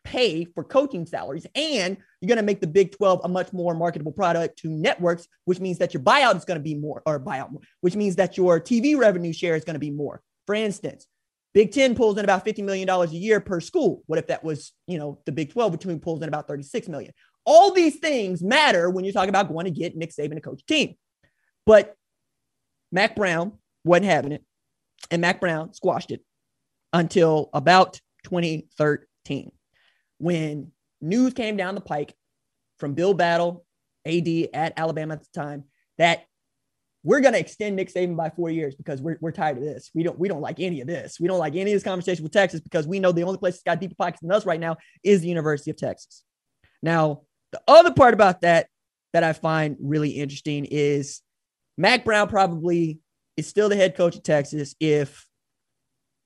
pay 0.03 0.45
for 0.45 0.63
coaching 0.63 1.05
salaries. 1.05 1.45
And 1.55 1.97
you're 2.19 2.27
going 2.27 2.37
to 2.37 2.43
make 2.43 2.61
the 2.61 2.67
Big 2.67 2.95
12 2.95 3.21
a 3.23 3.27
much 3.27 3.51
more 3.53 3.73
marketable 3.73 4.11
product 4.11 4.59
to 4.59 4.69
networks, 4.69 5.27
which 5.45 5.59
means 5.59 5.79
that 5.79 5.93
your 5.93 6.03
buyout 6.03 6.35
is 6.35 6.45
going 6.45 6.59
to 6.59 6.63
be 6.63 6.75
more, 6.75 7.01
or 7.05 7.19
buyout, 7.19 7.55
which 7.81 7.95
means 7.95 8.15
that 8.17 8.37
your 8.37 8.59
TV 8.59 8.97
revenue 8.97 9.33
share 9.33 9.55
is 9.55 9.63
going 9.63 9.75
to 9.75 9.79
be 9.79 9.91
more. 9.91 10.21
For 10.45 10.55
instance, 10.55 11.07
Big 11.53 11.71
10 11.71 11.95
pulls 11.95 12.17
in 12.17 12.23
about 12.23 12.45
$50 12.45 12.63
million 12.63 12.89
a 12.89 13.05
year 13.07 13.41
per 13.41 13.59
school. 13.59 14.03
What 14.05 14.19
if 14.19 14.27
that 14.27 14.43
was, 14.43 14.71
you 14.87 14.97
know, 14.97 15.19
the 15.25 15.31
Big 15.31 15.51
12, 15.51 15.71
which 15.73 16.01
pulls 16.01 16.21
in 16.21 16.29
about 16.29 16.47
36 16.47 16.87
million? 16.87 17.13
All 17.45 17.73
these 17.73 17.97
things 17.97 18.41
matter 18.41 18.89
when 18.89 19.03
you're 19.03 19.13
talking 19.13 19.29
about 19.29 19.49
going 19.49 19.65
to 19.65 19.71
get 19.71 19.95
Nick 19.95 20.11
Saban 20.11 20.35
to 20.35 20.41
coach 20.41 20.61
a 20.61 20.65
team. 20.65 20.95
But 21.65 21.95
Mack 22.91 23.15
Brown 23.15 23.53
wasn't 23.83 24.05
having 24.05 24.31
it. 24.31 24.43
And 25.09 25.21
Mack 25.21 25.39
Brown 25.39 25.73
squashed 25.73 26.11
it 26.11 26.23
until 26.93 27.49
about 27.53 27.99
2013 28.25 29.51
when 30.19 30.71
news 31.01 31.33
came 31.33 31.57
down 31.57 31.75
the 31.75 31.81
pike 31.81 32.13
from 32.77 32.93
Bill 32.93 33.13
Battle, 33.13 33.65
AD 34.05 34.27
at 34.53 34.73
Alabama 34.77 35.15
at 35.15 35.21
the 35.21 35.39
time, 35.39 35.63
that 35.97 36.25
we're 37.03 37.21
going 37.21 37.33
to 37.33 37.39
extend 37.39 37.75
Nick 37.75 37.91
Saban 37.91 38.15
by 38.15 38.29
four 38.29 38.51
years 38.51 38.75
because 38.75 39.01
we're, 39.01 39.17
we're 39.19 39.31
tired 39.31 39.57
of 39.57 39.63
this. 39.63 39.89
We 39.95 40.03
don't 40.03 40.19
we 40.19 40.27
don't 40.27 40.41
like 40.41 40.59
any 40.59 40.81
of 40.81 40.87
this. 40.87 41.19
We 41.19 41.27
don't 41.27 41.39
like 41.39 41.55
any 41.55 41.71
of 41.71 41.75
this 41.75 41.83
conversation 41.83 42.23
with 42.23 42.31
Texas 42.31 42.59
because 42.59 42.87
we 42.87 42.99
know 42.99 43.11
the 43.11 43.23
only 43.23 43.39
place 43.39 43.55
that's 43.55 43.63
got 43.63 43.81
deeper 43.81 43.95
pockets 43.95 44.21
than 44.21 44.31
us 44.31 44.45
right 44.45 44.59
now 44.59 44.77
is 45.03 45.21
the 45.21 45.27
University 45.27 45.71
of 45.71 45.77
Texas. 45.77 46.23
Now, 46.83 47.21
the 47.51 47.61
other 47.67 47.93
part 47.93 48.13
about 48.13 48.41
that 48.41 48.67
that 49.13 49.23
I 49.23 49.33
find 49.33 49.77
really 49.81 50.11
interesting 50.11 50.65
is 50.69 51.21
Mack 51.77 52.05
Brown 52.05 52.27
probably 52.27 52.99
is 53.37 53.47
still 53.47 53.69
the 53.69 53.75
head 53.75 53.95
coach 53.95 54.15
of 54.15 54.23
Texas 54.23 54.75
if 54.79 55.27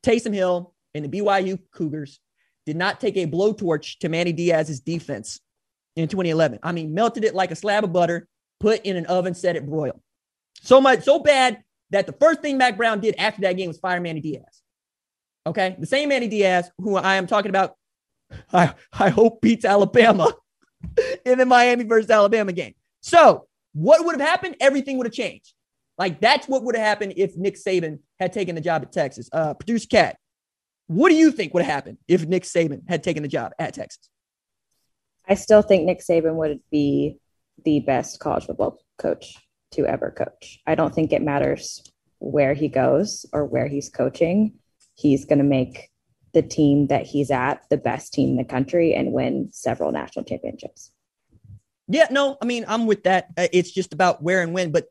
Taysom 0.03 0.33
Hill 0.33 0.73
and 0.93 1.05
the 1.05 1.09
BYU 1.09 1.59
Cougars 1.71 2.19
did 2.65 2.75
not 2.75 2.99
take 2.99 3.17
a 3.17 3.27
blowtorch 3.27 3.99
to 3.99 4.09
Manny 4.09 4.33
Diaz's 4.33 4.79
defense 4.79 5.39
in 5.95 6.07
2011. 6.07 6.59
I 6.63 6.71
mean, 6.71 6.93
melted 6.93 7.23
it 7.23 7.35
like 7.35 7.51
a 7.51 7.55
slab 7.55 7.83
of 7.83 7.93
butter, 7.93 8.27
put 8.59 8.85
in 8.85 8.95
an 8.95 9.05
oven, 9.05 9.33
set 9.33 9.55
it 9.55 9.65
broil. 9.65 10.01
So 10.61 10.81
much, 10.81 11.03
so 11.03 11.19
bad 11.19 11.61
that 11.91 12.07
the 12.07 12.13
first 12.13 12.41
thing 12.41 12.57
Mack 12.57 12.77
Brown 12.77 12.99
did 12.99 13.15
after 13.17 13.41
that 13.41 13.53
game 13.53 13.67
was 13.67 13.77
fire 13.77 14.01
Manny 14.01 14.19
Diaz. 14.19 14.61
Okay. 15.45 15.75
The 15.79 15.85
same 15.85 16.09
Manny 16.09 16.27
Diaz, 16.27 16.69
who 16.79 16.95
I 16.95 17.15
am 17.15 17.27
talking 17.27 17.49
about, 17.49 17.75
I, 18.51 18.73
I 18.91 19.09
hope 19.09 19.41
beats 19.41 19.65
Alabama 19.65 20.33
in 21.25 21.37
the 21.37 21.45
Miami 21.45 21.83
versus 21.83 22.09
Alabama 22.09 22.51
game. 22.51 22.73
So, 23.01 23.47
what 23.73 24.05
would 24.05 24.19
have 24.19 24.27
happened? 24.27 24.55
Everything 24.59 24.97
would 24.97 25.07
have 25.07 25.13
changed. 25.13 25.53
Like, 25.97 26.19
that's 26.19 26.47
what 26.47 26.63
would 26.63 26.75
have 26.75 26.85
happened 26.85 27.13
if 27.17 27.37
Nick 27.37 27.55
Saban 27.55 27.99
had 28.19 28.33
taken 28.33 28.55
the 28.55 28.61
job 28.61 28.81
at 28.83 28.91
Texas. 28.91 29.29
Uh, 29.31 29.53
Produce 29.53 29.85
Cat, 29.85 30.17
what 30.87 31.09
do 31.09 31.15
you 31.15 31.31
think 31.31 31.53
would 31.53 31.63
have 31.63 31.73
happened 31.73 31.97
if 32.07 32.25
Nick 32.25 32.43
Saban 32.43 32.87
had 32.87 33.03
taken 33.03 33.23
the 33.23 33.29
job 33.29 33.53
at 33.59 33.73
Texas? 33.73 34.09
I 35.27 35.35
still 35.35 35.61
think 35.61 35.85
Nick 35.85 35.99
Saban 35.99 36.35
would 36.35 36.59
be 36.71 37.17
the 37.63 37.79
best 37.79 38.19
college 38.19 38.45
football 38.45 38.79
coach 38.97 39.35
to 39.71 39.85
ever 39.85 40.11
coach. 40.11 40.59
I 40.67 40.75
don't 40.75 40.93
think 40.93 41.11
it 41.11 41.21
matters 41.21 41.83
where 42.19 42.53
he 42.53 42.67
goes 42.67 43.25
or 43.33 43.45
where 43.45 43.67
he's 43.67 43.89
coaching. 43.89 44.59
He's 44.95 45.25
going 45.25 45.39
to 45.39 45.43
make 45.43 45.89
the 46.35 46.41
team 46.41 46.87
that 46.87 47.05
he's 47.07 47.31
at 47.31 47.63
the 47.69 47.77
best 47.77 48.13
team 48.13 48.31
in 48.31 48.35
the 48.35 48.43
country 48.43 48.93
and 48.93 49.13
win 49.13 49.49
several 49.51 49.91
national 49.93 50.25
championships. 50.25 50.91
Yeah, 51.87 52.07
no, 52.11 52.37
I 52.41 52.45
mean, 52.45 52.65
I'm 52.67 52.85
with 52.87 53.03
that. 53.03 53.27
Uh, 53.37 53.47
it's 53.53 53.71
just 53.71 53.93
about 53.93 54.21
where 54.21 54.41
and 54.41 54.53
when. 54.53 54.71
But 54.71 54.87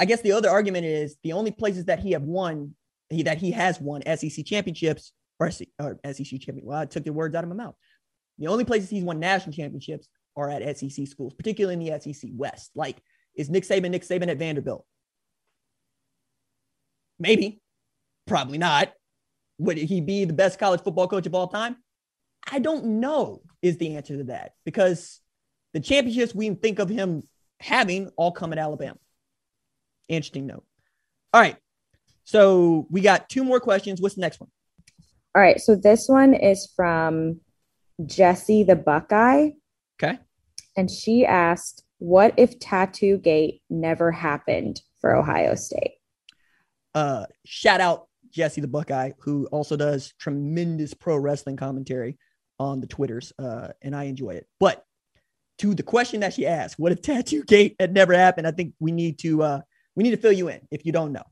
I 0.00 0.04
guess 0.04 0.20
the 0.20 0.32
other 0.32 0.50
argument 0.50 0.84
is 0.84 1.16
the 1.22 1.32
only 1.32 1.52
places 1.52 1.84
that 1.84 2.00
he 2.00 2.12
have 2.12 2.22
won, 2.22 2.74
he, 3.08 3.22
that 3.22 3.38
he 3.38 3.52
has 3.52 3.80
won 3.80 4.02
SEC 4.02 4.44
championships 4.44 5.12
or, 5.38 5.50
or 5.78 6.00
SEC 6.04 6.40
champion. 6.40 6.66
Well, 6.66 6.80
I 6.80 6.86
took 6.86 7.04
the 7.04 7.12
words 7.12 7.36
out 7.36 7.44
of 7.44 7.50
my 7.50 7.56
mouth. 7.56 7.76
The 8.38 8.48
only 8.48 8.64
places 8.64 8.90
he's 8.90 9.04
won 9.04 9.20
national 9.20 9.54
championships 9.54 10.08
are 10.36 10.50
at 10.50 10.76
SEC 10.76 11.06
schools, 11.06 11.34
particularly 11.34 11.74
in 11.74 11.92
the 11.92 12.00
SEC 12.00 12.30
West. 12.34 12.72
Like, 12.74 12.96
is 13.36 13.48
Nick 13.48 13.62
Saban 13.64 13.90
Nick 13.90 14.02
Saban 14.02 14.28
at 14.28 14.38
Vanderbilt? 14.38 14.84
Maybe, 17.20 17.60
probably 18.26 18.58
not. 18.58 18.92
Would 19.58 19.76
he 19.78 20.00
be 20.00 20.24
the 20.24 20.32
best 20.32 20.58
college 20.58 20.82
football 20.82 21.08
coach 21.08 21.26
of 21.26 21.34
all 21.34 21.48
time? 21.48 21.76
I 22.50 22.58
don't 22.58 23.00
know, 23.00 23.42
is 23.62 23.78
the 23.78 23.96
answer 23.96 24.18
to 24.18 24.24
that 24.24 24.52
because 24.64 25.20
the 25.72 25.80
championships 25.80 26.34
we 26.34 26.50
think 26.50 26.78
of 26.78 26.88
him 26.88 27.22
having 27.60 28.10
all 28.16 28.32
come 28.32 28.52
at 28.52 28.58
Alabama. 28.58 28.98
Interesting 30.08 30.46
note. 30.46 30.64
All 31.32 31.40
right. 31.40 31.56
So 32.24 32.86
we 32.90 33.00
got 33.00 33.28
two 33.28 33.44
more 33.44 33.60
questions. 33.60 34.00
What's 34.00 34.14
the 34.14 34.20
next 34.20 34.40
one? 34.40 34.50
All 35.34 35.42
right. 35.42 35.60
So 35.60 35.74
this 35.74 36.08
one 36.08 36.34
is 36.34 36.70
from 36.76 37.40
Jesse 38.04 38.64
the 38.64 38.76
Buckeye. 38.76 39.50
Okay. 40.02 40.18
And 40.76 40.90
she 40.90 41.24
asked, 41.24 41.84
What 41.98 42.34
if 42.36 42.58
Tattoo 42.58 43.18
Gate 43.18 43.62
never 43.70 44.10
happened 44.10 44.82
for 45.00 45.14
Ohio 45.14 45.54
State? 45.54 45.94
Uh, 46.94 47.26
shout 47.44 47.80
out 47.80 48.08
Jesse 48.34 48.60
the 48.60 48.68
Buckeye, 48.68 49.12
who 49.20 49.46
also 49.46 49.76
does 49.76 50.12
tremendous 50.18 50.92
pro 50.92 51.16
wrestling 51.16 51.56
commentary 51.56 52.18
on 52.58 52.80
the 52.80 52.86
Twitters, 52.86 53.32
uh, 53.38 53.68
and 53.80 53.94
I 53.94 54.04
enjoy 54.04 54.30
it. 54.30 54.46
But 54.58 54.84
to 55.58 55.74
the 55.74 55.82
question 55.82 56.20
that 56.20 56.34
she 56.34 56.46
asked, 56.46 56.78
what 56.78 56.92
if 56.92 57.00
Tattoo 57.00 57.44
Gate 57.46 57.76
had 57.78 57.94
never 57.94 58.12
happened? 58.12 58.46
I 58.46 58.50
think 58.50 58.74
we 58.80 58.92
need 58.92 59.18
to 59.20 59.42
uh, 59.42 59.60
we 59.94 60.02
need 60.02 60.10
to 60.10 60.16
fill 60.16 60.32
you 60.32 60.48
in 60.48 60.60
if 60.70 60.84
you 60.84 60.92
don't 60.92 61.12
know. 61.12 61.22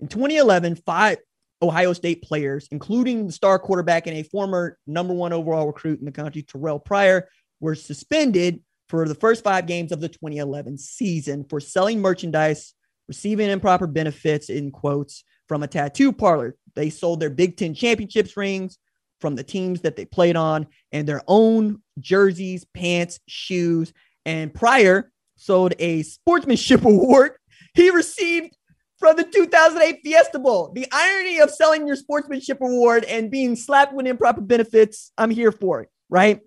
In 0.00 0.08
2011, 0.08 0.76
five 0.76 1.18
Ohio 1.62 1.92
State 1.92 2.22
players, 2.22 2.68
including 2.70 3.26
the 3.26 3.32
star 3.32 3.58
quarterback 3.58 4.06
and 4.06 4.16
a 4.16 4.22
former 4.22 4.78
number 4.86 5.14
one 5.14 5.32
overall 5.32 5.66
recruit 5.66 5.98
in 5.98 6.04
the 6.04 6.12
country, 6.12 6.42
Terrell 6.42 6.78
Pryor, 6.78 7.28
were 7.60 7.74
suspended 7.74 8.62
for 8.88 9.08
the 9.08 9.14
first 9.14 9.42
five 9.42 9.66
games 9.66 9.92
of 9.92 10.00
the 10.00 10.08
2011 10.08 10.78
season 10.78 11.44
for 11.44 11.60
selling 11.60 12.00
merchandise, 12.00 12.74
receiving 13.08 13.50
improper 13.50 13.86
benefits, 13.86 14.50
in 14.50 14.70
quotes, 14.70 15.24
from 15.48 15.62
a 15.62 15.68
tattoo 15.68 16.12
parlor. 16.12 16.56
They 16.74 16.90
sold 16.90 17.20
their 17.20 17.30
Big 17.30 17.56
Ten 17.56 17.74
championships 17.74 18.36
rings 18.36 18.78
from 19.20 19.34
the 19.34 19.44
teams 19.44 19.80
that 19.80 19.96
they 19.96 20.04
played 20.04 20.36
on 20.36 20.66
and 20.92 21.08
their 21.08 21.22
own 21.26 21.82
jerseys, 21.98 22.64
pants, 22.74 23.18
shoes. 23.26 23.92
And 24.24 24.52
Pryor 24.52 25.10
sold 25.36 25.74
a 25.78 26.02
sportsmanship 26.02 26.84
award 26.84 27.32
he 27.74 27.90
received 27.90 28.56
from 28.98 29.16
the 29.16 29.24
2008 29.24 30.00
Fiesta 30.02 30.38
Bowl. 30.38 30.72
The 30.74 30.86
irony 30.92 31.40
of 31.40 31.50
selling 31.50 31.86
your 31.86 31.96
sportsmanship 31.96 32.60
award 32.60 33.04
and 33.04 33.30
being 33.30 33.56
slapped 33.56 33.92
with 33.92 34.06
improper 34.06 34.40
benefits, 34.40 35.12
I'm 35.18 35.30
here 35.30 35.52
for 35.52 35.82
it, 35.82 35.90
right? 36.08 36.40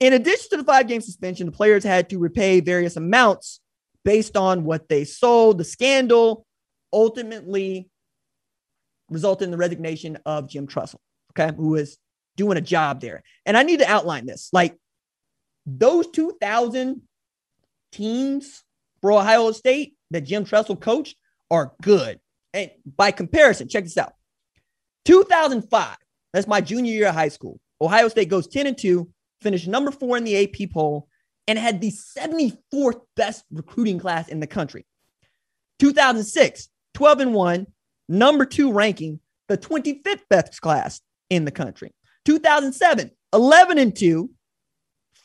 In 0.00 0.12
addition 0.12 0.50
to 0.50 0.56
the 0.58 0.64
five 0.64 0.88
game 0.88 1.00
suspension, 1.00 1.46
the 1.46 1.52
players 1.52 1.84
had 1.84 2.10
to 2.10 2.18
repay 2.18 2.60
various 2.60 2.96
amounts 2.96 3.60
based 4.04 4.36
on 4.36 4.64
what 4.64 4.88
they 4.88 5.04
sold. 5.04 5.58
The 5.58 5.64
scandal 5.64 6.46
ultimately 6.92 7.88
resulted 9.10 9.46
in 9.46 9.50
the 9.50 9.56
resignation 9.56 10.18
of 10.26 10.48
Jim 10.48 10.66
Tressel, 10.66 11.00
okay, 11.32 11.54
who 11.56 11.70
was 11.70 11.98
doing 12.36 12.58
a 12.58 12.62
job 12.62 13.00
there. 13.00 13.22
And 13.44 13.56
I 13.56 13.62
need 13.62 13.80
to 13.80 13.90
outline 13.90 14.26
this. 14.26 14.50
Like 14.52 14.76
those 15.64 16.06
2000 16.08 17.02
teams 17.92 18.62
for 19.00 19.12
Ohio 19.12 19.52
State 19.52 19.94
that 20.10 20.22
Jim 20.22 20.44
Tressel 20.44 20.76
coached 20.76 21.16
are 21.50 21.72
good. 21.82 22.20
And 22.52 22.70
by 22.96 23.10
comparison, 23.10 23.68
check 23.68 23.84
this 23.84 23.98
out 23.98 24.14
2005, 25.04 25.96
that's 26.32 26.46
my 26.46 26.60
junior 26.60 26.92
year 26.92 27.08
of 27.08 27.14
high 27.14 27.28
school. 27.28 27.60
Ohio 27.80 28.08
State 28.08 28.28
goes 28.28 28.46
10 28.48 28.66
and 28.66 28.78
2, 28.78 29.08
finished 29.40 29.68
number 29.68 29.90
four 29.90 30.16
in 30.16 30.24
the 30.24 30.42
AP 30.44 30.70
poll, 30.72 31.08
and 31.46 31.58
had 31.58 31.80
the 31.80 31.92
74th 31.92 33.00
best 33.14 33.44
recruiting 33.50 33.98
class 33.98 34.28
in 34.28 34.40
the 34.40 34.46
country. 34.46 34.84
2006, 35.78 36.68
12 36.94 37.20
and 37.20 37.34
1, 37.34 37.66
number 38.08 38.44
two 38.44 38.72
ranking, 38.72 39.20
the 39.48 39.58
25th 39.58 40.22
best 40.28 40.60
class 40.60 41.00
in 41.30 41.44
the 41.44 41.50
country. 41.50 41.92
2007, 42.24 43.10
11 43.32 43.78
and 43.78 43.96
2, 43.96 44.30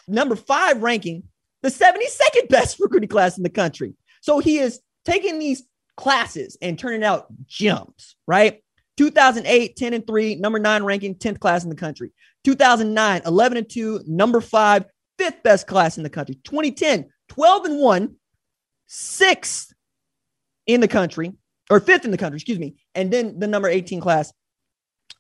number 0.08 0.36
five 0.36 0.82
ranking, 0.82 1.24
the 1.62 1.70
72nd 1.70 2.50
best 2.50 2.80
recruiting 2.80 3.10
class 3.10 3.38
in 3.38 3.44
the 3.44 3.50
country. 3.50 3.94
So 4.22 4.40
he 4.40 4.60
is 4.60 4.80
taking 5.06 5.40
these 5.40 5.64
classes 5.98 6.58
and 6.62 6.78
turning 6.78 7.04
out 7.04 7.28
gems, 7.48 8.16
right? 8.28 8.64
2008, 8.98 9.76
10 9.76 9.94
and 9.94 10.06
3, 10.06 10.36
number 10.36 10.60
nine 10.60 10.84
ranking, 10.84 11.16
10th 11.16 11.40
class 11.40 11.64
in 11.64 11.70
the 11.70 11.76
country. 11.76 12.12
2009, 12.44 13.22
11 13.26 13.58
and 13.58 13.70
2, 13.70 14.04
number 14.08 14.42
five, 14.42 14.86
fifth 15.18 15.42
best 15.44 15.68
class 15.68 15.98
in 15.98 16.04
the 16.04 16.10
country. 16.10 16.36
2010, 16.44 17.10
12 17.30 17.66
and 17.66 17.80
1, 17.80 18.16
sixth 18.88 19.74
in 20.68 20.82
the 20.82 20.88
country, 20.88 21.34
or 21.72 21.80
fifth 21.80 22.04
in 22.04 22.12
the 22.12 22.18
country, 22.18 22.36
excuse 22.36 22.60
me. 22.60 22.76
And 22.94 23.12
then 23.12 23.40
the 23.40 23.48
number 23.48 23.70
18 23.70 24.02
class 24.02 24.34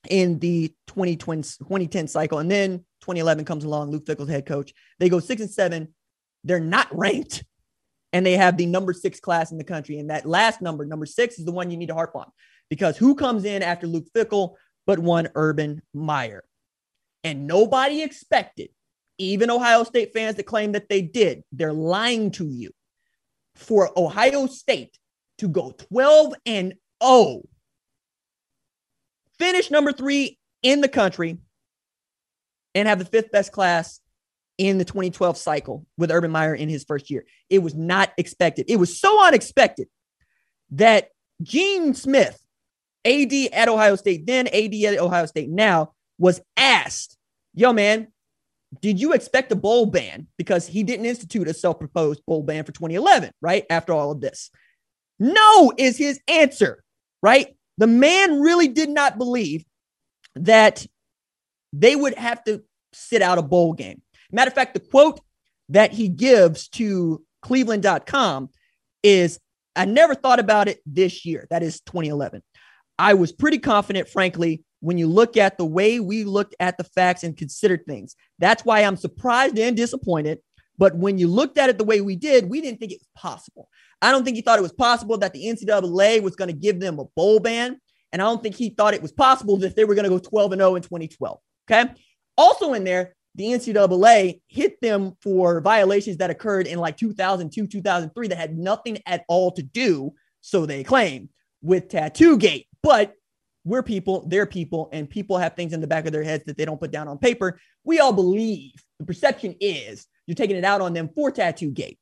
in 0.09 0.37
the 0.39 0.67
2020, 0.87 1.41
2010 1.41 2.07
cycle. 2.09 2.39
And 2.39 2.51
then 2.51 2.79
2011 3.01 3.45
comes 3.45 3.63
along, 3.63 3.89
Luke 3.89 4.05
Fickell's 4.05 4.29
head 4.29 4.45
coach. 4.45 4.73
They 4.99 5.07
go 5.07 5.21
six 5.21 5.41
and 5.41 5.49
seven. 5.49 5.93
They're 6.43 6.59
not 6.59 6.87
ranked 6.95 7.45
and 8.11 8.25
they 8.25 8.33
have 8.33 8.57
the 8.57 8.65
number 8.65 8.91
six 8.91 9.21
class 9.21 9.53
in 9.53 9.57
the 9.57 9.63
country. 9.63 9.97
And 9.97 10.09
that 10.09 10.25
last 10.25 10.61
number, 10.61 10.85
number 10.85 11.05
six, 11.05 11.39
is 11.39 11.45
the 11.45 11.53
one 11.53 11.71
you 11.71 11.77
need 11.77 11.87
to 11.87 11.93
harp 11.93 12.15
on 12.15 12.29
because 12.69 12.97
who 12.97 13.15
comes 13.15 13.45
in 13.45 13.63
after 13.63 13.87
Luke 13.87 14.07
Fickell 14.13 14.55
but 14.85 14.99
one 14.99 15.29
Urban 15.35 15.81
Meyer? 15.93 16.43
And 17.23 17.47
nobody 17.47 18.01
expected, 18.01 18.71
even 19.17 19.49
Ohio 19.49 19.85
State 19.85 20.11
fans 20.11 20.35
that 20.35 20.45
claim 20.45 20.73
that 20.73 20.89
they 20.89 21.01
did, 21.01 21.43
they're 21.53 21.71
lying 21.71 22.31
to 22.31 22.45
you. 22.45 22.71
For 23.55 23.91
Ohio 23.97 24.47
State 24.47 24.97
to 25.41 25.49
go 25.49 25.71
12 25.89 26.33
and 26.45 26.75
0, 27.03 27.41
finish 29.39 29.71
number 29.71 29.91
three 29.91 30.37
in 30.61 30.81
the 30.81 30.87
country, 30.87 31.39
and 32.75 32.87
have 32.87 32.99
the 32.99 33.05
fifth 33.05 33.31
best 33.31 33.51
class 33.51 33.99
in 34.59 34.77
the 34.77 34.85
2012 34.85 35.35
cycle 35.35 35.85
with 35.97 36.11
Urban 36.11 36.29
Meyer 36.29 36.53
in 36.53 36.69
his 36.69 36.83
first 36.83 37.09
year. 37.09 37.25
It 37.49 37.59
was 37.59 37.73
not 37.73 38.11
expected. 38.17 38.67
It 38.69 38.77
was 38.77 38.99
so 38.99 39.25
unexpected 39.25 39.87
that 40.71 41.09
Gene 41.41 41.95
Smith, 41.95 42.39
AD 43.03 43.33
at 43.51 43.67
Ohio 43.67 43.95
State, 43.95 44.27
then 44.27 44.47
AD 44.47 44.75
at 44.75 44.99
Ohio 44.99 45.25
State 45.25 45.49
now, 45.49 45.93
was 46.19 46.39
asked, 46.55 47.17
Yo, 47.55 47.73
man, 47.73 48.09
did 48.79 49.01
you 49.01 49.13
expect 49.13 49.51
a 49.51 49.55
bowl 49.55 49.87
ban? 49.87 50.27
Because 50.37 50.67
he 50.67 50.83
didn't 50.83 51.07
institute 51.07 51.47
a 51.47 51.53
self 51.55 51.79
proposed 51.79 52.23
bowl 52.27 52.43
ban 52.43 52.63
for 52.63 52.71
2011, 52.71 53.31
right? 53.41 53.65
After 53.71 53.91
all 53.91 54.11
of 54.11 54.21
this. 54.21 54.51
No, 55.21 55.71
is 55.77 55.99
his 55.99 56.19
answer, 56.27 56.83
right? 57.21 57.55
The 57.77 57.85
man 57.85 58.41
really 58.41 58.67
did 58.67 58.89
not 58.89 59.19
believe 59.19 59.63
that 60.33 60.83
they 61.71 61.95
would 61.95 62.15
have 62.15 62.43
to 62.45 62.63
sit 62.91 63.21
out 63.21 63.37
a 63.37 63.43
bowl 63.43 63.73
game. 63.73 64.01
Matter 64.31 64.49
of 64.49 64.55
fact, 64.55 64.73
the 64.73 64.79
quote 64.79 65.21
that 65.69 65.91
he 65.91 66.07
gives 66.07 66.69
to 66.69 67.23
cleveland.com 67.43 68.49
is 69.03 69.39
I 69.75 69.85
never 69.85 70.15
thought 70.15 70.39
about 70.39 70.67
it 70.67 70.81
this 70.87 71.23
year. 71.23 71.45
That 71.51 71.61
is 71.61 71.81
2011. 71.81 72.41
I 72.97 73.13
was 73.13 73.31
pretty 73.31 73.59
confident, 73.59 74.09
frankly, 74.09 74.63
when 74.79 74.97
you 74.97 75.05
look 75.05 75.37
at 75.37 75.59
the 75.59 75.65
way 75.65 75.99
we 75.99 76.23
looked 76.23 76.55
at 76.59 76.79
the 76.79 76.83
facts 76.83 77.23
and 77.23 77.37
considered 77.37 77.85
things. 77.85 78.15
That's 78.39 78.65
why 78.65 78.79
I'm 78.79 78.97
surprised 78.97 79.59
and 79.59 79.77
disappointed. 79.77 80.39
But 80.79 80.95
when 80.95 81.19
you 81.19 81.27
looked 81.27 81.59
at 81.59 81.69
it 81.69 81.77
the 81.77 81.83
way 81.83 82.01
we 82.01 82.15
did, 82.15 82.49
we 82.49 82.59
didn't 82.59 82.79
think 82.79 82.91
it 82.91 82.99
was 83.01 83.07
possible. 83.15 83.69
I 84.01 84.11
don't 84.11 84.23
think 84.23 84.35
he 84.35 84.41
thought 84.41 84.59
it 84.59 84.63
was 84.63 84.73
possible 84.73 85.17
that 85.19 85.33
the 85.33 85.45
NCAA 85.45 86.21
was 86.21 86.35
going 86.35 86.47
to 86.47 86.57
give 86.57 86.79
them 86.79 86.99
a 86.99 87.05
bowl 87.15 87.39
ban. 87.39 87.79
And 88.11 88.21
I 88.21 88.25
don't 88.25 88.43
think 88.43 88.55
he 88.55 88.69
thought 88.69 88.93
it 88.93 89.01
was 89.01 89.11
possible 89.11 89.57
that 89.57 89.75
they 89.75 89.85
were 89.85 89.95
going 89.95 90.03
to 90.03 90.09
go 90.09 90.19
12 90.19 90.53
and 90.53 90.59
0 90.59 90.75
in 90.75 90.81
2012. 90.81 91.39
Okay. 91.69 91.91
Also 92.37 92.73
in 92.73 92.83
there, 92.83 93.15
the 93.35 93.45
NCAA 93.45 94.41
hit 94.47 94.81
them 94.81 95.13
for 95.21 95.61
violations 95.61 96.17
that 96.17 96.29
occurred 96.29 96.67
in 96.67 96.79
like 96.79 96.97
2002, 96.97 97.67
2003 97.67 98.27
that 98.27 98.37
had 98.37 98.57
nothing 98.57 98.97
at 99.05 99.23
all 99.27 99.51
to 99.51 99.63
do, 99.63 100.13
so 100.41 100.65
they 100.65 100.83
claim, 100.83 101.29
with 101.61 101.87
Tattoo 101.87 102.37
Gate. 102.37 102.67
But 102.83 103.13
we're 103.63 103.83
people, 103.83 104.25
they're 104.27 104.45
people, 104.45 104.89
and 104.91 105.09
people 105.09 105.37
have 105.37 105.55
things 105.55 105.71
in 105.71 105.81
the 105.81 105.87
back 105.87 106.05
of 106.05 106.11
their 106.11 106.23
heads 106.23 106.43
that 106.45 106.57
they 106.57 106.65
don't 106.65 106.79
put 106.79 106.91
down 106.91 107.07
on 107.07 107.19
paper. 107.19 107.59
We 107.83 107.99
all 107.99 108.11
believe 108.11 108.73
the 108.99 109.05
perception 109.05 109.55
is 109.61 110.07
you're 110.25 110.35
taking 110.35 110.57
it 110.57 110.65
out 110.65 110.81
on 110.81 110.93
them 110.93 111.09
for 111.15 111.31
Tattoo 111.31 111.71
Gate. 111.71 111.99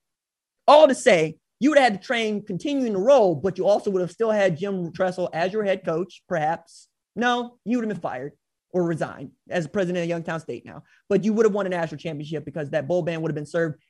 All 0.67 0.87
to 0.87 0.95
say, 0.95 1.37
you 1.59 1.69
would 1.69 1.77
have 1.77 1.91
had 1.91 2.01
to 2.01 2.05
train 2.05 2.43
continuing 2.43 2.93
to 2.93 2.99
roll, 2.99 3.35
but 3.35 3.57
you 3.57 3.67
also 3.67 3.91
would 3.91 4.01
have 4.01 4.11
still 4.11 4.31
had 4.31 4.57
Jim 4.57 4.91
Tressel 4.93 5.29
as 5.33 5.51
your 5.51 5.63
head 5.63 5.83
coach, 5.83 6.23
perhaps. 6.27 6.87
No, 7.15 7.57
you 7.65 7.77
would 7.77 7.87
have 7.87 7.93
been 7.95 8.01
fired 8.01 8.33
or 8.71 8.83
resigned 8.83 9.31
as 9.49 9.67
president 9.67 10.03
of 10.03 10.09
Youngstown 10.09 10.39
State 10.39 10.65
now, 10.65 10.83
but 11.09 11.23
you 11.23 11.33
would 11.33 11.45
have 11.45 11.53
won 11.53 11.65
a 11.65 11.69
national 11.69 11.99
championship 11.99 12.45
because 12.45 12.69
that 12.69 12.87
bowl 12.87 13.01
ban 13.01 13.21
would 13.21 13.29
have 13.29 13.35
been 13.35 13.45
served 13.45 13.81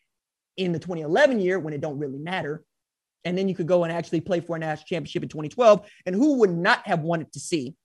in 0.57 0.71
the 0.71 0.79
2011 0.79 1.39
year 1.39 1.59
when 1.59 1.73
it 1.73 1.81
don't 1.81 1.99
really 1.99 2.17
matter. 2.17 2.63
And 3.25 3.37
then 3.37 3.47
you 3.47 3.55
could 3.55 3.67
go 3.67 3.83
and 3.83 3.93
actually 3.93 4.21
play 4.21 4.39
for 4.39 4.55
a 4.55 4.59
national 4.59 4.85
championship 4.85 5.23
in 5.23 5.29
2012. 5.29 5.87
And 6.05 6.15
who 6.15 6.39
would 6.39 6.51
not 6.51 6.87
have 6.87 7.01
wanted 7.01 7.31
to 7.33 7.39
see 7.39 7.75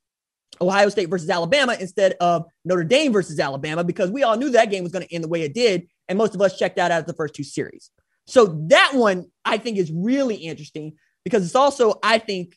Ohio 0.61 0.89
State 0.89 1.11
versus 1.11 1.29
Alabama 1.29 1.77
instead 1.79 2.13
of 2.21 2.45
Notre 2.65 2.85
Dame 2.85 3.13
versus 3.13 3.41
Alabama? 3.41 3.83
Because 3.83 4.11
we 4.11 4.23
all 4.23 4.37
knew 4.37 4.51
that 4.51 4.71
game 4.71 4.85
was 4.85 4.93
going 4.93 5.07
to 5.07 5.13
end 5.13 5.25
the 5.25 5.29
way 5.29 5.43
it 5.43 5.53
did. 5.53 5.89
And 6.09 6.17
most 6.17 6.35
of 6.35 6.41
us 6.41 6.57
checked 6.57 6.79
out 6.79 6.93
after 6.93 7.11
the 7.11 7.17
first 7.17 7.35
two 7.35 7.45
series. 7.45 7.91
So 8.27 8.47
that 8.69 8.93
one 8.95 9.27
I 9.45 9.59
think 9.59 9.79
is 9.79 9.93
really 9.93 10.37
interesting 10.37 10.95
because 11.25 11.45
it's 11.45 11.55
also, 11.55 11.99
I 12.03 12.19
think, 12.19 12.57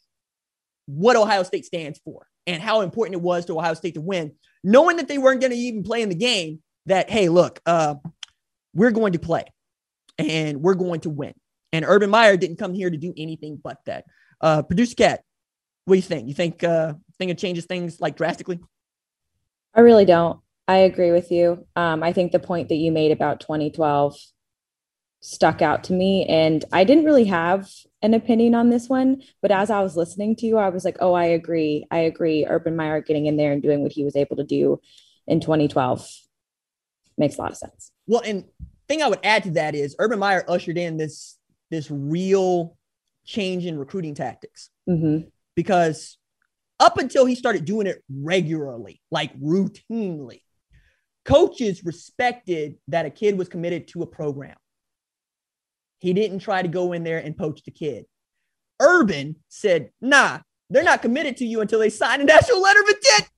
what 0.85 1.15
Ohio 1.15 1.43
State 1.43 1.65
stands 1.65 1.99
for 1.99 2.27
and 2.45 2.61
how 2.61 2.81
important 2.81 3.15
it 3.15 3.21
was 3.21 3.45
to 3.45 3.57
Ohio 3.57 3.73
State 3.73 3.95
to 3.95 4.01
win, 4.01 4.33
knowing 4.63 4.97
that 4.97 5.07
they 5.07 5.17
weren't 5.17 5.41
going 5.41 5.51
to 5.51 5.57
even 5.57 5.83
play 5.83 6.01
in 6.01 6.09
the 6.09 6.15
game. 6.15 6.59
That 6.85 7.09
hey, 7.09 7.27
look, 7.27 7.59
uh, 7.65 7.95
we're 8.73 8.91
going 8.91 9.13
to 9.13 9.19
play 9.19 9.43
and 10.17 10.61
we're 10.61 10.75
going 10.75 11.01
to 11.01 11.09
win. 11.09 11.33
And 11.73 11.83
Urban 11.85 12.09
Meyer 12.09 12.37
didn't 12.37 12.57
come 12.57 12.73
here 12.73 12.89
to 12.89 12.95
do 12.95 13.13
anything 13.17 13.59
but 13.61 13.79
that. 13.85 14.05
Uh, 14.39 14.61
Producer 14.61 14.95
Cat, 14.95 15.21
what 15.83 15.95
do 15.95 15.97
you 15.97 16.03
think? 16.03 16.27
You 16.29 16.33
think 16.33 16.63
uh, 16.63 16.93
think 17.17 17.31
it 17.31 17.37
changes 17.37 17.65
things 17.65 17.99
like 17.99 18.15
drastically? 18.15 18.59
I 19.73 19.81
really 19.81 20.05
don't. 20.05 20.39
I 20.67 20.77
agree 20.77 21.11
with 21.11 21.31
you. 21.31 21.65
Um, 21.75 22.03
I 22.03 22.13
think 22.13 22.31
the 22.31 22.39
point 22.39 22.69
that 22.69 22.75
you 22.75 22.91
made 22.91 23.11
about 23.11 23.39
2012 23.39 24.15
stuck 25.19 25.61
out 25.61 25.83
to 25.85 25.93
me. 25.93 26.25
And 26.25 26.63
I 26.71 26.83
didn't 26.83 27.05
really 27.05 27.25
have 27.25 27.69
an 28.01 28.13
opinion 28.13 28.55
on 28.55 28.69
this 28.69 28.87
one, 28.87 29.21
but 29.41 29.51
as 29.51 29.69
I 29.69 29.81
was 29.81 29.97
listening 29.97 30.35
to 30.37 30.45
you, 30.45 30.57
I 30.57 30.69
was 30.69 30.85
like, 30.85 30.97
oh, 30.99 31.13
I 31.13 31.25
agree. 31.25 31.85
I 31.89 31.99
agree. 31.99 32.45
Urban 32.45 32.75
Meyer 32.75 33.01
getting 33.01 33.25
in 33.25 33.37
there 33.37 33.51
and 33.51 33.61
doing 33.61 33.81
what 33.81 33.91
he 33.91 34.03
was 34.03 34.15
able 34.15 34.35
to 34.37 34.43
do 34.43 34.79
in 35.25 35.39
2012 35.39 36.07
makes 37.17 37.37
a 37.37 37.41
lot 37.41 37.51
of 37.51 37.57
sense. 37.57 37.91
Well, 38.05 38.21
and 38.25 38.45
thing 38.87 39.01
I 39.01 39.07
would 39.07 39.19
add 39.23 39.43
to 39.43 39.51
that 39.51 39.75
is 39.75 39.95
Urban 39.99 40.19
Meyer 40.19 40.45
ushered 40.47 40.77
in 40.77 40.97
this 40.97 41.37
this 41.69 41.91
real 41.91 42.77
change 43.25 43.65
in 43.65 43.77
recruiting 43.77 44.15
tactics 44.15 44.69
mm-hmm. 44.89 45.27
because 45.53 46.17
up 46.79 46.97
until 46.97 47.25
he 47.25 47.35
started 47.35 47.65
doing 47.65 47.87
it 47.87 48.01
regularly, 48.09 49.01
like 49.11 49.37
routinely, 49.39 50.43
coaches 51.25 51.83
respected 51.83 52.77
that 52.87 53.05
a 53.05 53.09
kid 53.09 53.37
was 53.37 53.49
committed 53.49 53.89
to 53.89 54.01
a 54.01 54.05
program. 54.05 54.55
He 55.99 56.13
didn't 56.13 56.39
try 56.39 56.61
to 56.61 56.67
go 56.67 56.93
in 56.93 57.03
there 57.03 57.19
and 57.19 57.37
poach 57.37 57.63
the 57.63 57.71
kid. 57.71 58.05
Urban 58.79 59.35
said, 59.47 59.91
nah, 60.01 60.39
they're 60.69 60.83
not 60.83 61.01
committed 61.01 61.37
to 61.37 61.45
you 61.45 61.61
until 61.61 61.79
they 61.79 61.89
sign 61.89 62.21
a 62.21 62.25
national 62.25 62.61
letter 62.61 62.81
of 62.81 62.89
intent. 62.89 63.29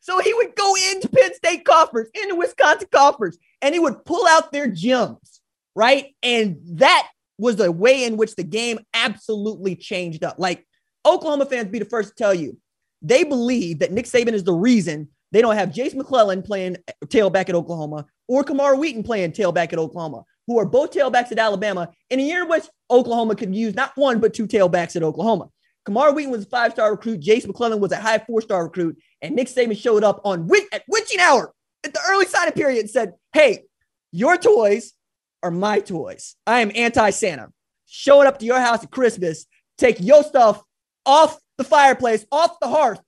So 0.00 0.20
he 0.20 0.32
would 0.34 0.54
go 0.54 0.74
into 0.92 1.08
Penn 1.08 1.34
State 1.34 1.64
coffers, 1.64 2.08
into 2.14 2.36
Wisconsin 2.36 2.88
coffers, 2.92 3.38
and 3.60 3.74
he 3.74 3.80
would 3.80 4.04
pull 4.04 4.26
out 4.26 4.52
their 4.52 4.68
gems, 4.68 5.40
right? 5.74 6.14
And 6.22 6.58
that 6.74 7.08
was 7.38 7.56
the 7.56 7.70
way 7.70 8.04
in 8.04 8.16
which 8.16 8.34
the 8.36 8.44
game 8.44 8.78
absolutely 8.94 9.76
changed 9.76 10.24
up. 10.24 10.36
Like 10.38 10.66
Oklahoma 11.04 11.46
fans 11.46 11.68
be 11.68 11.78
the 11.78 11.84
first 11.84 12.10
to 12.10 12.14
tell 12.14 12.34
you, 12.34 12.58
they 13.02 13.24
believe 13.24 13.80
that 13.80 13.92
Nick 13.92 14.06
Saban 14.06 14.32
is 14.32 14.44
the 14.44 14.54
reason 14.54 15.08
they 15.32 15.42
don't 15.42 15.56
have 15.56 15.72
Jase 15.72 15.94
McClellan 15.94 16.42
playing 16.42 16.76
tailback 17.06 17.48
at 17.48 17.54
Oklahoma 17.54 18.06
or 18.28 18.44
Camar 18.44 18.76
Wheaton 18.76 19.02
playing 19.02 19.32
tailback 19.32 19.72
at 19.72 19.78
Oklahoma 19.78 20.24
who 20.46 20.58
are 20.58 20.66
both 20.66 20.92
tailbacks 20.92 21.32
at 21.32 21.38
Alabama 21.38 21.90
in 22.10 22.20
a 22.20 22.22
year 22.22 22.42
in 22.42 22.48
which 22.48 22.64
Oklahoma 22.90 23.34
could 23.34 23.54
use 23.54 23.74
not 23.74 23.92
one, 23.96 24.20
but 24.20 24.34
two 24.34 24.46
tailbacks 24.46 24.96
at 24.96 25.02
Oklahoma. 25.02 25.48
Camar 25.84 26.12
Wheaton 26.12 26.32
was 26.32 26.44
a 26.44 26.48
five 26.48 26.72
star 26.72 26.90
recruit. 26.90 27.20
Jase 27.20 27.46
McClellan 27.46 27.80
was 27.80 27.92
a 27.92 27.96
high 27.96 28.18
four 28.18 28.40
star 28.40 28.64
recruit. 28.64 28.98
And 29.22 29.34
Nick 29.34 29.48
Saban 29.48 29.80
showed 29.80 30.04
up 30.04 30.20
on 30.24 30.48
at 30.72 30.82
witching 30.88 31.20
hour 31.20 31.52
at 31.84 31.94
the 31.94 32.00
early 32.08 32.26
signing 32.26 32.52
period 32.52 32.80
and 32.80 32.90
said, 32.90 33.12
Hey, 33.32 33.64
your 34.12 34.36
toys 34.36 34.92
are 35.42 35.50
my 35.50 35.78
toys. 35.78 36.34
I 36.46 36.60
am 36.60 36.72
anti 36.74 37.10
Santa. 37.10 37.52
Showing 37.86 38.26
up 38.26 38.40
to 38.40 38.44
your 38.44 38.60
house 38.60 38.82
at 38.82 38.90
Christmas, 38.90 39.46
take 39.78 40.00
your 40.00 40.24
stuff 40.24 40.60
off 41.06 41.38
the 41.56 41.64
fireplace, 41.64 42.26
off 42.32 42.58
the 42.60 42.68
hearth, 42.68 43.00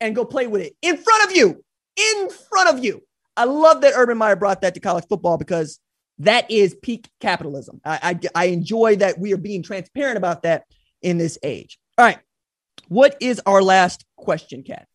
and 0.00 0.16
go 0.16 0.24
play 0.24 0.46
with 0.46 0.62
it 0.62 0.74
in 0.80 0.96
front 0.96 1.30
of 1.30 1.36
you. 1.36 1.62
In 1.96 2.30
front 2.30 2.70
of 2.70 2.82
you. 2.82 3.02
I 3.36 3.44
love 3.44 3.82
that 3.82 3.92
Urban 3.94 4.16
Meyer 4.16 4.34
brought 4.34 4.62
that 4.62 4.74
to 4.74 4.80
college 4.80 5.04
football 5.08 5.36
because 5.36 5.78
that 6.20 6.50
is 6.50 6.76
peak 6.82 7.08
capitalism. 7.20 7.80
I, 7.84 8.18
I, 8.34 8.42
I 8.42 8.44
enjoy 8.46 8.96
that 8.96 9.18
we 9.18 9.32
are 9.32 9.38
being 9.38 9.62
transparent 9.62 10.16
about 10.16 10.42
that 10.42 10.64
in 11.02 11.18
this 11.18 11.38
age. 11.42 11.78
All 11.96 12.04
right. 12.04 12.18
What 12.88 13.16
is 13.20 13.40
our 13.46 13.62
last 13.62 14.04
question, 14.16 14.62
Kat? 14.62 14.86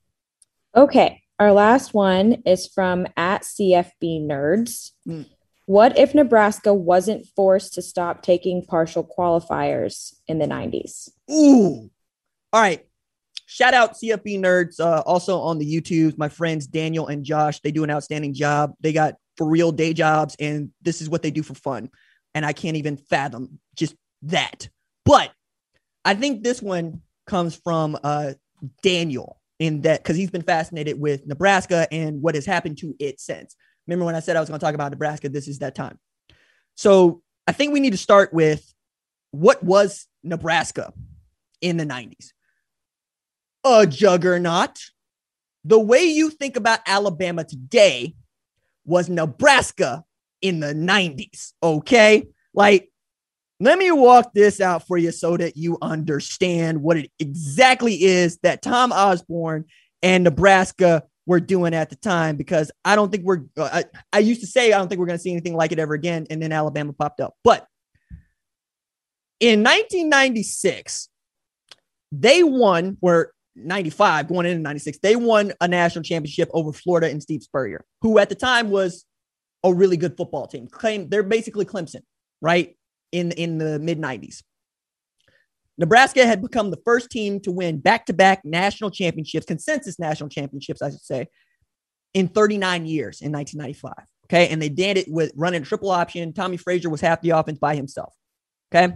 Okay. 0.76 1.22
Our 1.40 1.52
last 1.52 1.94
one 1.94 2.44
is 2.46 2.68
from 2.68 3.08
at 3.18 3.44
CFB 3.44 4.26
Nerds. 4.26 4.92
Mm. 5.08 5.26
What 5.66 5.98
if 5.98 6.14
Nebraska 6.14 6.74
wasn't 6.74 7.26
forced 7.36 7.74
to 7.76 7.82
stop 7.82 8.22
taking 8.22 8.66
partial 8.66 9.04
qualifiers 9.04 10.14
in 10.28 10.40
the 10.40 10.46
90s? 10.46 11.10
Ooh. 11.32 11.90
All 12.52 12.62
right. 12.62 12.86
Shout 13.46 13.74
out 13.74 13.94
CFB 13.94 14.40
Nerds. 14.40 14.80
Uh, 14.80 15.02
also 15.06 15.40
on 15.40 15.60
the 15.60 15.66
YouTube, 15.66 16.18
my 16.18 16.28
friends 16.28 16.68
Daniel 16.68 17.08
and 17.08 17.24
Josh. 17.24 17.62
They 17.62 17.72
do 17.72 17.84
an 17.84 17.92
outstanding 17.92 18.34
job. 18.34 18.74
They 18.82 18.94
got 18.94 19.16
for 19.38 19.48
real 19.48 19.72
day 19.72 19.94
jobs 19.94 20.36
and 20.40 20.72
this 20.82 21.02
is 21.02 21.10
what 21.10 21.22
they 21.22 21.32
do 21.32 21.44
for 21.44 21.56
fun. 21.56 21.90
And 22.36 22.46
I 22.46 22.54
can't 22.54 22.78
even 22.78 22.98
fathom 22.98 23.60
just 23.76 23.96
that. 24.24 24.70
But 25.06 25.32
I 26.06 26.16
think 26.16 26.44
this 26.44 26.62
one 26.62 27.02
comes 27.28 27.56
from 27.56 27.98
uh, 28.04 28.34
Daniel 28.82 29.40
in 29.60 29.82
that 29.82 30.02
because 30.02 30.18
he's 30.18 30.32
been 30.32 30.42
fascinated 30.42 31.00
with 31.00 31.26
Nebraska 31.26 31.88
and 31.92 32.22
what 32.22 32.36
has 32.36 32.46
happened 32.46 32.78
to 32.80 32.96
it 33.00 33.20
since. 33.20 33.56
Remember 33.88 34.06
when 34.06 34.16
I 34.16 34.20
said 34.20 34.36
I 34.36 34.40
was 34.40 34.50
going 34.50 34.60
to 34.60 34.66
talk 34.66 34.76
about 34.76 34.92
Nebraska? 34.92 35.30
This 35.30 35.48
is 35.48 35.60
that 35.60 35.76
time. 35.76 36.00
So 36.76 37.22
I 37.48 37.52
think 37.52 37.74
we 37.74 37.80
need 37.80 37.92
to 37.92 37.98
start 37.98 38.34
with 38.34 38.74
what 39.32 39.64
was 39.64 40.08
Nebraska 40.24 40.94
in 41.62 41.78
the 41.78 41.86
90s? 41.86 42.32
A 43.64 43.88
juggernaut. 43.88 44.80
The 45.66 45.80
way 45.80 46.04
you 46.04 46.30
think 46.30 46.58
about 46.58 46.80
Alabama 46.86 47.44
today 47.44 48.16
was 48.86 49.10
Nebraska 49.10 50.04
in 50.42 50.60
the 50.60 50.74
90s. 50.74 51.54
Okay. 51.62 52.28
Like, 52.54 52.90
let 53.60 53.80
me 53.80 53.92
walk 53.92 54.34
this 54.34 54.60
out 54.60 54.86
for 54.86 54.98
you 54.98 55.12
so 55.12 55.38
that 55.38 55.56
you 55.56 55.78
understand 55.82 56.82
what 56.82 56.98
it 56.98 57.12
exactly 57.20 58.04
is 58.04 58.38
that 58.40 58.62
Tom 58.62 58.92
Osborne 58.92 59.66
and 60.02 60.24
Nebraska 60.24 61.04
were 61.26 61.40
doing 61.40 61.74
at 61.74 61.90
the 61.90 61.96
time 61.96 62.36
because 62.36 62.72
I 62.84 62.96
don't 62.96 63.10
think 63.10 63.24
we're, 63.24 63.44
uh, 63.58 63.70
I, 63.72 63.84
I 64.12 64.20
used 64.20 64.42
to 64.42 64.48
say 64.48 64.74
I 64.74 64.78
don't 64.78 64.90
think 64.90 65.00
we're 65.00 65.06
going 65.06 65.18
to 65.18 65.22
see 65.24 65.32
anything 65.32 65.56
like 65.56 65.72
it 65.72 65.80
ever 65.80 65.94
again. 65.94 66.28
And 66.30 66.42
then 66.42 66.52
Alabama 66.52 66.92
popped 66.92 67.22
up. 67.22 67.36
But 67.44 67.66
in 69.40 69.64
1996, 69.64 71.10
they 72.12 72.44
won, 72.44 72.98
where 73.00 73.32
95 73.56 74.28
going 74.28 74.46
into 74.46 74.62
96 74.62 74.98
they 75.00 75.16
won 75.16 75.52
a 75.62 75.68
national 75.68 76.04
championship 76.04 76.50
over 76.54 76.74
florida 76.74 77.10
and 77.10 77.22
steve 77.22 77.44
spurrier 77.44 77.86
who 78.02 78.18
at 78.18 78.30
the 78.30 78.36
time 78.36 78.70
was 78.70 79.06
a 79.66 79.74
really 79.74 79.96
good 79.96 80.18
football 80.18 80.46
team. 80.46 80.68
Claim 80.68 81.08
they're 81.08 81.24
basically 81.24 81.66
clemson 81.66 82.02
right 82.42 82.76
in 83.12 83.32
in 83.34 83.58
the 83.58 83.80
mid 83.80 84.00
90s 84.00 84.44
nebraska 85.78 86.26
had 86.26 86.42
become 86.42 86.72
the 86.72 86.82
first 86.84 87.10
team 87.10 87.40
to 87.40 87.52
win 87.52 87.80
back-to-back 87.80 88.44
national 88.44 88.90
championships 88.90 89.46
consensus 89.46 90.00
national 90.00 90.30
championships 90.30 90.82
i 90.82 90.90
should 90.90 91.00
say 91.00 91.28
in 92.14 92.28
39 92.28 92.86
years 92.86 93.22
in 93.22 93.32
1995 93.32 94.08
okay? 94.26 94.48
And 94.50 94.62
they 94.62 94.70
did 94.70 94.98
it 94.98 95.08
with 95.10 95.32
running 95.36 95.62
a 95.62 95.66
triple 95.66 95.92
option. 95.92 96.34
Tommie 96.34 96.58
frazier 96.58 96.90
was 96.90 97.02
half 97.02 97.22
the 97.22 97.32
offense 97.32 97.60
by 97.60 97.76
himself 97.76 98.14
okay? 98.74 98.96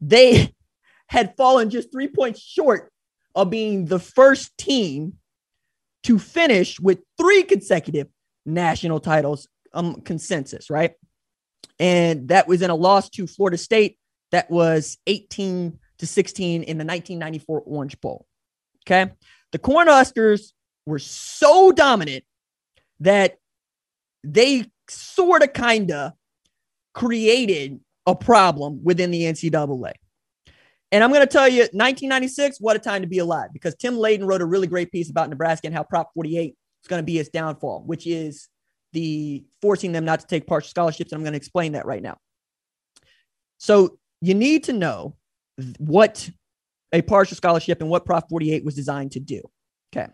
They 0.00 0.54
had 1.08 1.36
fallen 1.36 1.70
just 1.70 1.92
three 1.92 2.08
points 2.08 2.40
short 2.40 2.90
of 3.34 3.50
being 3.50 3.86
the 3.86 3.98
first 3.98 4.56
team 4.58 5.14
to 6.04 6.18
finish 6.18 6.78
with 6.78 7.00
three 7.18 7.42
consecutive 7.42 8.08
national 8.46 9.00
titles 9.00 9.48
um, 9.72 10.00
consensus, 10.02 10.70
right? 10.70 10.92
And 11.78 12.28
that 12.28 12.46
was 12.46 12.62
in 12.62 12.70
a 12.70 12.74
loss 12.74 13.08
to 13.10 13.26
Florida 13.26 13.58
State 13.58 13.98
that 14.30 14.50
was 14.50 14.98
18 15.06 15.78
to 15.98 16.06
16 16.06 16.62
in 16.62 16.78
the 16.78 16.84
1994 16.84 17.62
Orange 17.66 18.00
Bowl. 18.00 18.26
Okay. 18.86 19.12
The 19.52 19.58
Cornhuskers 19.58 20.52
were 20.86 20.98
so 20.98 21.72
dominant 21.72 22.24
that 23.00 23.38
they 24.22 24.66
sort 24.88 25.42
of 25.42 25.52
kind 25.52 25.90
of 25.90 26.12
created 26.92 27.80
a 28.06 28.14
problem 28.14 28.80
within 28.82 29.10
the 29.10 29.22
NCAA. 29.22 29.92
And 30.92 31.02
I'm 31.02 31.10
going 31.10 31.22
to 31.22 31.26
tell 31.26 31.48
you, 31.48 31.60
1996, 31.60 32.58
what 32.60 32.76
a 32.76 32.78
time 32.78 33.02
to 33.02 33.08
be 33.08 33.18
alive 33.18 33.48
because 33.52 33.74
Tim 33.74 33.94
Layden 33.94 34.26
wrote 34.26 34.42
a 34.42 34.46
really 34.46 34.66
great 34.66 34.92
piece 34.92 35.10
about 35.10 35.28
Nebraska 35.28 35.66
and 35.66 35.74
how 35.74 35.82
Prop 35.82 36.10
48 36.14 36.50
is 36.50 36.88
going 36.88 37.00
to 37.00 37.04
be 37.04 37.18
its 37.18 37.30
downfall, 37.30 37.82
which 37.84 38.06
is 38.06 38.48
the 38.92 39.44
forcing 39.60 39.92
them 39.92 40.04
not 40.04 40.20
to 40.20 40.26
take 40.26 40.46
partial 40.46 40.68
scholarships. 40.68 41.10
And 41.10 41.18
I'm 41.18 41.24
going 41.24 41.32
to 41.32 41.38
explain 41.38 41.72
that 41.72 41.86
right 41.86 42.02
now. 42.02 42.16
So 43.58 43.98
you 44.20 44.34
need 44.34 44.64
to 44.64 44.72
know 44.72 45.16
what 45.78 46.30
a 46.92 47.02
partial 47.02 47.36
scholarship 47.36 47.80
and 47.80 47.90
what 47.90 48.06
Prop 48.06 48.28
48 48.28 48.64
was 48.64 48.74
designed 48.74 49.12
to 49.12 49.20
do. 49.20 49.42
Okay. 49.94 50.08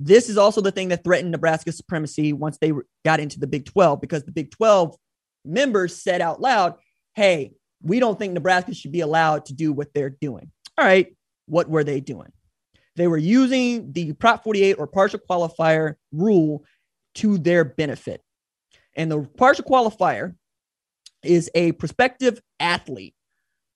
This 0.00 0.28
is 0.28 0.36
also 0.36 0.60
the 0.60 0.70
thing 0.70 0.88
that 0.88 1.04
threatened 1.04 1.30
Nebraska's 1.30 1.76
supremacy 1.76 2.32
once 2.32 2.58
they 2.58 2.72
got 3.04 3.20
into 3.20 3.38
the 3.38 3.46
Big 3.46 3.66
12 3.66 4.00
because 4.00 4.24
the 4.24 4.32
Big 4.32 4.50
12 4.50 4.96
members 5.44 6.00
said 6.02 6.20
out 6.20 6.40
loud, 6.40 6.74
hey, 7.14 7.52
we 7.82 8.00
don't 8.00 8.18
think 8.18 8.32
Nebraska 8.32 8.74
should 8.74 8.92
be 8.92 9.00
allowed 9.00 9.46
to 9.46 9.54
do 9.54 9.72
what 9.72 9.92
they're 9.94 10.16
doing. 10.20 10.50
All 10.76 10.84
right. 10.84 11.14
What 11.46 11.68
were 11.68 11.84
they 11.84 12.00
doing? 12.00 12.32
They 12.96 13.06
were 13.06 13.16
using 13.16 13.92
the 13.92 14.12
Prop 14.14 14.42
48 14.42 14.74
or 14.74 14.86
partial 14.86 15.20
qualifier 15.20 15.94
rule 16.12 16.64
to 17.16 17.38
their 17.38 17.64
benefit. 17.64 18.22
And 18.96 19.10
the 19.10 19.22
partial 19.36 19.64
qualifier 19.64 20.34
is 21.22 21.50
a 21.54 21.72
prospective 21.72 22.40
athlete 22.58 23.14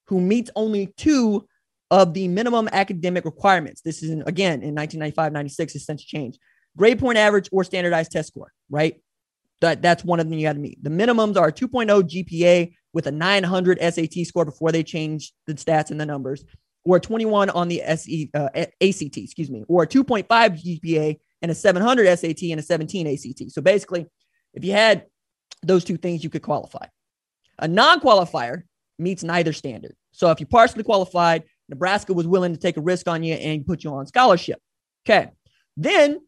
who 0.06 0.20
meets 0.20 0.50
only 0.56 0.92
two 0.96 1.46
of 1.90 2.14
the 2.14 2.26
minimum 2.28 2.68
academic 2.72 3.24
requirements. 3.24 3.82
This 3.82 4.02
is, 4.02 4.10
in, 4.10 4.22
again, 4.26 4.62
in 4.62 4.74
1995 4.74 5.32
96, 5.32 5.74
it's 5.74 5.86
since 5.86 6.04
changed. 6.04 6.38
Grade 6.76 6.98
point 6.98 7.18
average 7.18 7.48
or 7.52 7.64
standardized 7.64 8.12
test 8.12 8.28
score, 8.28 8.52
right? 8.70 9.01
That, 9.62 9.80
that's 9.80 10.04
one 10.04 10.18
of 10.18 10.28
them 10.28 10.36
you 10.36 10.48
got 10.48 10.54
to 10.54 10.58
meet. 10.58 10.82
The 10.82 10.90
minimums 10.90 11.36
are 11.36 11.52
2.0 11.52 11.86
GPA 12.02 12.74
with 12.92 13.06
a 13.06 13.12
900 13.12 13.78
SAT 13.80 14.26
score 14.26 14.44
before 14.44 14.72
they 14.72 14.82
change 14.82 15.32
the 15.46 15.54
stats 15.54 15.92
and 15.92 16.00
the 16.00 16.04
numbers, 16.04 16.44
or 16.84 16.98
21 16.98 17.48
on 17.50 17.68
the 17.68 17.80
SE, 17.82 18.28
uh, 18.34 18.48
ACT, 18.56 19.16
excuse 19.16 19.52
me, 19.52 19.64
or 19.68 19.86
2.5 19.86 20.26
GPA 20.26 21.16
and 21.42 21.50
a 21.52 21.54
700 21.54 22.18
SAT 22.18 22.42
and 22.50 22.58
a 22.58 22.62
17 22.62 23.06
ACT. 23.06 23.52
So 23.52 23.62
basically, 23.62 24.06
if 24.52 24.64
you 24.64 24.72
had 24.72 25.06
those 25.62 25.84
two 25.84 25.96
things, 25.96 26.24
you 26.24 26.28
could 26.28 26.42
qualify. 26.42 26.86
A 27.60 27.68
non 27.68 28.00
qualifier 28.00 28.64
meets 28.98 29.22
neither 29.22 29.52
standard. 29.52 29.94
So 30.10 30.32
if 30.32 30.40
you 30.40 30.46
partially 30.46 30.82
qualified, 30.82 31.44
Nebraska 31.68 32.12
was 32.12 32.26
willing 32.26 32.52
to 32.52 32.58
take 32.58 32.76
a 32.76 32.82
risk 32.82 33.06
on 33.06 33.22
you 33.22 33.34
and 33.34 33.64
put 33.64 33.84
you 33.84 33.94
on 33.94 34.06
scholarship. 34.08 34.58
Okay. 35.06 35.30
Then 35.76 36.18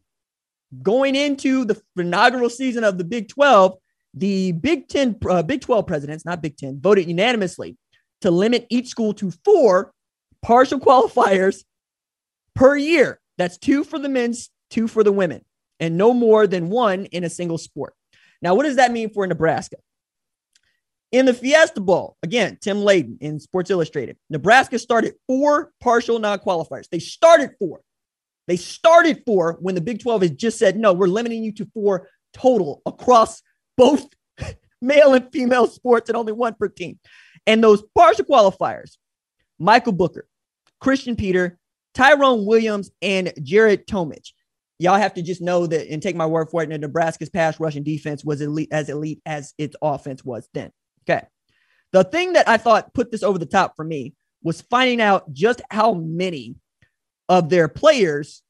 going 0.81 1.15
into 1.15 1.65
the 1.65 1.81
inaugural 1.97 2.49
season 2.49 2.83
of 2.83 2.97
the 2.97 3.03
Big 3.03 3.29
12, 3.29 3.77
the 4.13 4.51
Big 4.53 4.87
10, 4.87 5.17
uh, 5.29 5.43
Big 5.43 5.61
12 5.61 5.85
presidents, 5.85 6.25
not 6.25 6.41
Big 6.41 6.57
10, 6.57 6.79
voted 6.79 7.07
unanimously 7.07 7.77
to 8.21 8.31
limit 8.31 8.65
each 8.69 8.87
school 8.87 9.13
to 9.15 9.31
four 9.43 9.93
partial 10.41 10.79
qualifiers 10.81 11.63
per 12.53 12.75
year. 12.75 13.19
That's 13.37 13.57
two 13.57 13.83
for 13.83 13.99
the 13.99 14.09
men's, 14.09 14.49
two 14.69 14.87
for 14.87 15.03
the 15.03 15.11
women, 15.11 15.43
and 15.79 15.97
no 15.97 16.13
more 16.13 16.47
than 16.47 16.69
one 16.69 17.05
in 17.05 17.23
a 17.23 17.29
single 17.29 17.57
sport. 17.57 17.93
Now, 18.41 18.55
what 18.55 18.63
does 18.63 18.77
that 18.77 18.91
mean 18.91 19.09
for 19.09 19.25
Nebraska? 19.27 19.77
In 21.11 21.25
the 21.25 21.33
Fiesta 21.33 21.79
Bowl, 21.79 22.17
again, 22.23 22.57
Tim 22.61 22.77
Layden 22.77 23.17
in 23.21 23.39
Sports 23.39 23.69
Illustrated, 23.69 24.17
Nebraska 24.29 24.79
started 24.79 25.13
four 25.27 25.71
partial 25.79 26.19
non 26.19 26.39
qualifiers. 26.39 26.89
They 26.89 26.99
started 26.99 27.51
four. 27.59 27.81
They 28.47 28.57
started 28.57 29.23
four 29.25 29.57
when 29.59 29.75
the 29.75 29.81
Big 29.81 30.01
12 30.01 30.21
has 30.21 30.31
just 30.31 30.59
said, 30.59 30.77
no, 30.77 30.93
we're 30.93 31.07
limiting 31.07 31.43
you 31.43 31.51
to 31.53 31.69
four 31.73 32.09
total 32.33 32.81
across 32.85 33.41
both 33.77 34.05
male 34.81 35.13
and 35.13 35.31
female 35.31 35.67
sports 35.67 36.09
and 36.09 36.17
only 36.17 36.33
one 36.33 36.53
per 36.53 36.67
team. 36.67 36.99
And 37.47 37.63
those 37.63 37.83
partial 37.95 38.25
qualifiers, 38.25 38.97
Michael 39.59 39.93
Booker, 39.93 40.27
Christian 40.79 41.15
Peter, 41.15 41.57
Tyrone 41.93 42.45
Williams, 42.45 42.91
and 43.01 43.33
Jared 43.41 43.87
Tomich. 43.87 44.31
Y'all 44.77 44.97
have 44.97 45.13
to 45.13 45.21
just 45.21 45.41
know 45.41 45.65
that 45.65 45.87
and 45.89 46.03
take 46.03 46.15
my 46.15 46.25
word 46.25 46.49
for 46.49 46.61
it. 46.61 46.69
That 46.69 46.81
Nebraska's 46.81 47.29
pass 47.29 47.59
rushing 47.59 47.83
defense 47.83 48.25
was 48.25 48.41
elite, 48.41 48.69
as 48.71 48.89
elite 48.89 49.21
as 49.25 49.53
its 49.57 49.75
offense 49.81 50.25
was 50.25 50.49
then. 50.53 50.71
Okay. 51.07 51.25
The 51.93 52.03
thing 52.03 52.33
that 52.33 52.49
I 52.49 52.57
thought 52.57 52.93
put 52.93 53.09
this 53.09 53.23
over 53.23 53.39
the 53.39 53.45
top 53.45 53.75
for 53.77 53.85
me 53.85 54.15
was 54.43 54.61
finding 54.61 54.99
out 54.99 55.31
just 55.31 55.61
how 55.71 55.93
many 55.93 56.55
of 57.29 57.49
their 57.49 57.67
players 57.67 58.41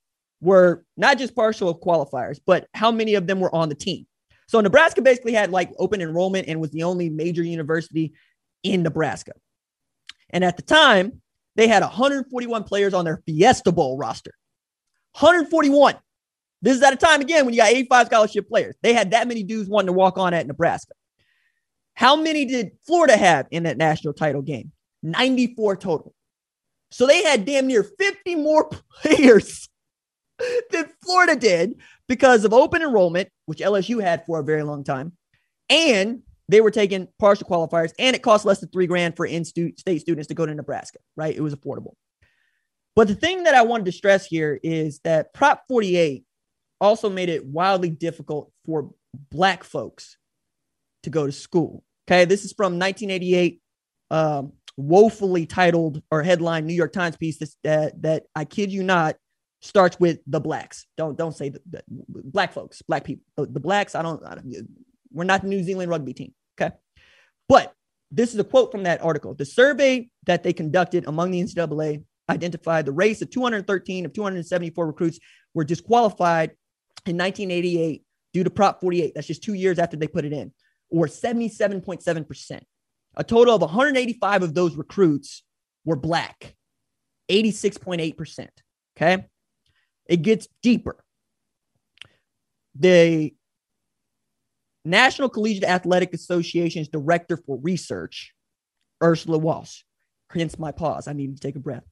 were 0.41 0.85
not 0.97 1.18
just 1.18 1.35
partial 1.35 1.77
qualifiers, 1.77 2.39
but 2.45 2.68
how 2.73 2.91
many 2.91 3.15
of 3.15 3.27
them 3.27 3.39
were 3.39 3.53
on 3.53 3.69
the 3.69 3.76
team. 3.76 4.06
So 4.47 4.61
Nebraska 4.61 5.02
basically 5.02 5.34
had 5.34 5.52
like 5.52 5.72
open 5.80 6.02
enrollment 6.02 6.47
and 6.47 6.60
was 6.61 6.72
the 6.72 6.84
only 6.84 7.10
major 7.10 7.43
university 7.43 8.14
in 8.64 8.84
Nebraska. 8.84 9.34
And 10.30 10.43
at 10.43 10.57
the 10.57 10.64
time, 10.64 11.22
they 11.56 11.68
had 11.68 11.81
141 11.81 12.64
players 12.64 12.93
on 12.93 13.06
their 13.06 13.22
Fiesta 13.26 13.72
Bowl 13.72 13.97
roster. 13.97 14.34
141. 15.19 15.95
This 16.61 16.77
is 16.77 16.84
at 16.84 16.93
a 16.93 16.97
time 16.97 17.22
again 17.22 17.45
when 17.45 17.53
you 17.53 17.61
got 17.61 17.69
85 17.69 18.07
scholarship 18.07 18.47
players. 18.49 18.76
They 18.81 18.93
had 18.93 19.11
that 19.11 19.27
many 19.27 19.43
dudes 19.43 19.69
wanting 19.69 19.88
to 19.88 19.93
walk 19.93 20.18
on 20.18 20.34
at 20.34 20.47
Nebraska. 20.47 20.93
How 21.93 22.15
many 22.15 22.45
did 22.45 22.72
Florida 22.85 23.15
have 23.15 23.47
in 23.52 23.64
that 23.64 23.77
national 23.77 24.14
title 24.14 24.41
game? 24.41 24.72
94 25.03 25.77
total. 25.77 26.14
So 26.95 27.05
they 27.05 27.23
had 27.23 27.43
damn 27.43 27.67
near 27.67 27.84
50 27.84 28.35
more 28.35 28.69
players 29.01 29.67
than 30.72 30.89
Florida 31.03 31.35
did 31.35 31.76
because 32.07 32.45
of 32.45 32.53
open 32.53 32.81
enrollment, 32.81 33.27
which 33.47 33.59
LSU 33.59 34.01
had 34.01 34.26
for 34.26 34.39
a 34.39 34.43
very 34.45 34.63
long 34.63 34.85
time. 34.85 35.11
And 35.69 36.22
they 36.47 36.61
were 36.61 36.72
taking 36.72 37.09
partial 37.19 37.49
qualifiers, 37.49 37.91
and 37.99 38.15
it 38.15 38.22
cost 38.22 38.45
less 38.45 38.61
than 38.61 38.69
three 38.69 38.88
grand 38.88 39.17
for 39.17 39.26
in 39.26 39.43
state 39.43 39.77
students 39.77 40.30
to 40.30 40.34
go 40.35 40.45
to 40.45 40.55
Nebraska, 40.55 40.99
right? 41.17 41.35
It 41.35 41.41
was 41.41 41.53
affordable. 41.53 41.95
But 42.95 43.09
the 43.09 43.15
thing 43.15 43.43
that 43.43 43.55
I 43.55 43.63
wanted 43.63 43.88
to 43.88 43.91
stress 43.91 44.26
here 44.26 44.57
is 44.63 45.01
that 45.03 45.34
Prop 45.34 45.63
48 45.67 46.23
also 46.80 47.09
made 47.09 47.27
it 47.27 47.45
wildly 47.45 47.89
difficult 47.89 48.53
for 48.65 48.91
Black 49.31 49.65
folks 49.65 50.15
to 51.03 51.09
go 51.09 51.26
to 51.26 51.34
school. 51.34 51.84
Okay, 52.07 52.23
this 52.23 52.45
is 52.45 52.53
from 52.53 52.80
1988, 52.80 53.61
um, 54.11 54.53
woefully 54.77 55.45
titled 55.45 56.02
or 56.11 56.23
headline 56.23 56.65
New 56.65 56.73
York 56.73 56.93
Times 56.93 57.18
piece 57.18 57.38
that 57.38 57.49
uh, 57.65 57.95
that 58.02 58.23
I 58.35 58.45
kid 58.45 58.72
you 58.72 58.84
not 58.84 59.15
starts 59.61 59.99
with 59.99 60.19
the 60.27 60.39
blacks. 60.39 60.85
Don't 60.97 61.18
don't 61.18 61.35
say 61.35 61.49
the, 61.49 61.61
the 61.69 61.84
black 62.07 62.53
folks, 62.53 62.81
black 62.81 63.03
people, 63.03 63.23
the, 63.38 63.45
the 63.45 63.60
blacks. 63.60 63.95
I 63.95 64.02
don't, 64.02 64.26
I 64.26 64.35
don't. 64.35 64.68
We're 65.11 65.23
not 65.23 65.41
the 65.41 65.47
New 65.47 65.64
Zealand 65.64 65.89
rugby 65.89 66.14
team. 66.14 66.34
Okay, 66.60 66.76
but 67.47 67.73
this 68.11 68.34
is 68.34 68.39
a 68.39 68.43
quote 68.43 68.72
from 68.72 68.84
that 68.84 69.03
article. 69.03 69.34
The 69.34 69.45
survey 69.45 70.10
that 70.26 70.43
they 70.43 70.53
conducted 70.53 71.07
among 71.07 71.31
the 71.31 71.41
NCAA 71.41 72.03
identified 72.30 72.85
the 72.85 72.91
race 72.91 73.22
of 73.22 73.30
213 73.30 74.06
of 74.06 74.14
274 74.14 74.88
recruits 74.88 75.19
were 75.53 75.64
disqualified 75.64 76.52
in 77.06 77.18
1988 77.18 78.03
due 78.34 78.43
to 78.43 78.49
Prop 78.49 78.81
48. 78.81 79.14
That's 79.14 79.27
just 79.27 79.43
two 79.43 79.53
years 79.53 79.80
after 79.80 79.95
they 79.95 80.07
put 80.07 80.26
it 80.26 80.34
in 80.34 80.52
or 80.89 81.07
77.7%. 81.07 82.61
A 83.17 83.23
total 83.23 83.55
of 83.55 83.61
185 83.61 84.43
of 84.43 84.53
those 84.53 84.75
recruits 84.75 85.43
were 85.85 85.95
black, 85.95 86.55
86.8%. 87.31 88.49
Okay. 88.97 89.25
It 90.07 90.21
gets 90.21 90.47
deeper. 90.61 90.97
The 92.75 93.33
National 94.83 95.29
Collegiate 95.29 95.63
Athletic 95.63 96.13
Association's 96.13 96.89
director 96.89 97.37
for 97.37 97.57
research, 97.57 98.33
Ursula 99.01 99.37
Walsh, 99.37 99.81
hence 100.31 100.59
my 100.59 100.71
pause, 100.71 101.07
I 101.07 101.13
need 101.13 101.35
to 101.35 101.41
take 101.41 101.55
a 101.55 101.59
breath, 101.59 101.85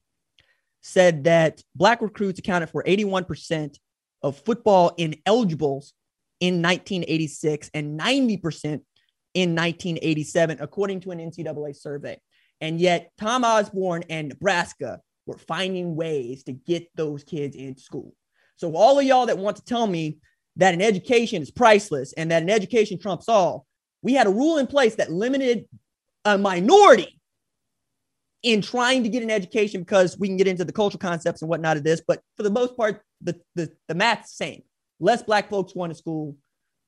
said 0.82 1.24
that 1.24 1.62
black 1.74 2.02
recruits 2.02 2.38
accounted 2.38 2.70
for 2.70 2.84
81% 2.84 3.76
of 4.22 4.38
football 4.38 4.94
ineligibles 4.96 5.92
in 6.40 6.62
1986 6.62 7.70
and 7.74 7.98
90% 7.98 8.82
in 9.34 9.50
1987, 9.50 10.58
according 10.60 11.00
to 11.00 11.10
an 11.10 11.18
NCAA 11.18 11.76
survey. 11.76 12.18
And 12.60 12.80
yet, 12.80 13.10
Tom 13.18 13.44
Osborne 13.44 14.04
and 14.08 14.28
Nebraska 14.28 15.00
were 15.26 15.38
finding 15.38 15.96
ways 15.96 16.44
to 16.44 16.52
get 16.52 16.88
those 16.94 17.24
kids 17.24 17.56
in 17.56 17.76
school. 17.76 18.14
So, 18.56 18.74
all 18.76 18.98
of 18.98 19.04
y'all 19.04 19.26
that 19.26 19.38
want 19.38 19.56
to 19.56 19.64
tell 19.64 19.86
me 19.86 20.18
that 20.56 20.74
an 20.74 20.80
education 20.80 21.42
is 21.42 21.50
priceless 21.50 22.12
and 22.12 22.30
that 22.30 22.42
an 22.42 22.50
education 22.50 22.98
trumps 22.98 23.28
all, 23.28 23.66
we 24.02 24.12
had 24.12 24.26
a 24.26 24.30
rule 24.30 24.58
in 24.58 24.66
place 24.66 24.94
that 24.96 25.10
limited 25.10 25.66
a 26.24 26.38
minority 26.38 27.20
in 28.42 28.60
trying 28.60 29.02
to 29.02 29.08
get 29.08 29.22
an 29.22 29.30
education 29.30 29.80
because 29.80 30.18
we 30.18 30.28
can 30.28 30.36
get 30.36 30.46
into 30.46 30.64
the 30.64 30.72
cultural 30.72 31.00
concepts 31.00 31.42
and 31.42 31.48
whatnot 31.48 31.76
of 31.76 31.82
this. 31.82 32.02
But 32.06 32.20
for 32.36 32.42
the 32.42 32.50
most 32.50 32.76
part, 32.76 33.00
the, 33.20 33.40
the, 33.54 33.72
the 33.88 33.94
math's 33.94 34.36
same. 34.36 34.62
Less 35.00 35.22
black 35.22 35.50
folks 35.50 35.72
going 35.72 35.90
to 35.90 35.96
school 35.96 36.36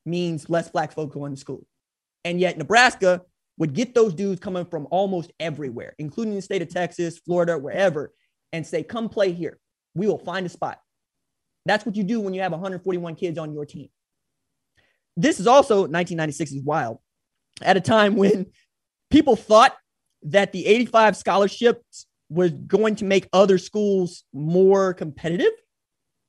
means 0.05 0.49
less 0.49 0.69
black 0.69 0.93
folks 0.93 1.13
going 1.13 1.33
to 1.33 1.39
school. 1.39 1.65
And 2.27 2.41
yet 2.41 2.57
Nebraska 2.57 3.21
would 3.57 3.73
get 3.73 3.95
those 3.95 4.13
dudes 4.13 4.41
coming 4.41 4.65
from 4.65 4.85
almost 4.91 5.31
everywhere, 5.39 5.95
including 5.97 6.35
the 6.35 6.41
state 6.41 6.61
of 6.61 6.67
Texas, 6.67 7.19
Florida, 7.19 7.57
wherever, 7.57 8.13
and 8.51 8.67
say, 8.67 8.83
come 8.83 9.07
play 9.07 9.31
here. 9.31 9.59
We 9.95 10.07
will 10.07 10.17
find 10.17 10.45
a 10.45 10.49
spot. 10.49 10.77
That's 11.65 11.85
what 11.85 11.95
you 11.95 12.03
do 12.03 12.19
when 12.19 12.33
you 12.33 12.41
have 12.41 12.51
141 12.51 13.15
kids 13.15 13.37
on 13.37 13.53
your 13.53 13.65
team. 13.65 13.87
This 15.15 15.39
is 15.39 15.47
also 15.47 15.75
1996 15.75 16.51
is 16.51 16.61
wild 16.63 16.97
at 17.61 17.77
a 17.77 17.81
time 17.81 18.17
when 18.17 18.47
people 19.09 19.37
thought 19.37 19.73
that 20.23 20.51
the 20.51 20.65
85 20.65 21.15
scholarships 21.15 22.07
was 22.29 22.51
going 22.51 22.95
to 22.97 23.05
make 23.05 23.29
other 23.31 23.57
schools 23.57 24.25
more 24.33 24.93
competitive. 24.93 25.53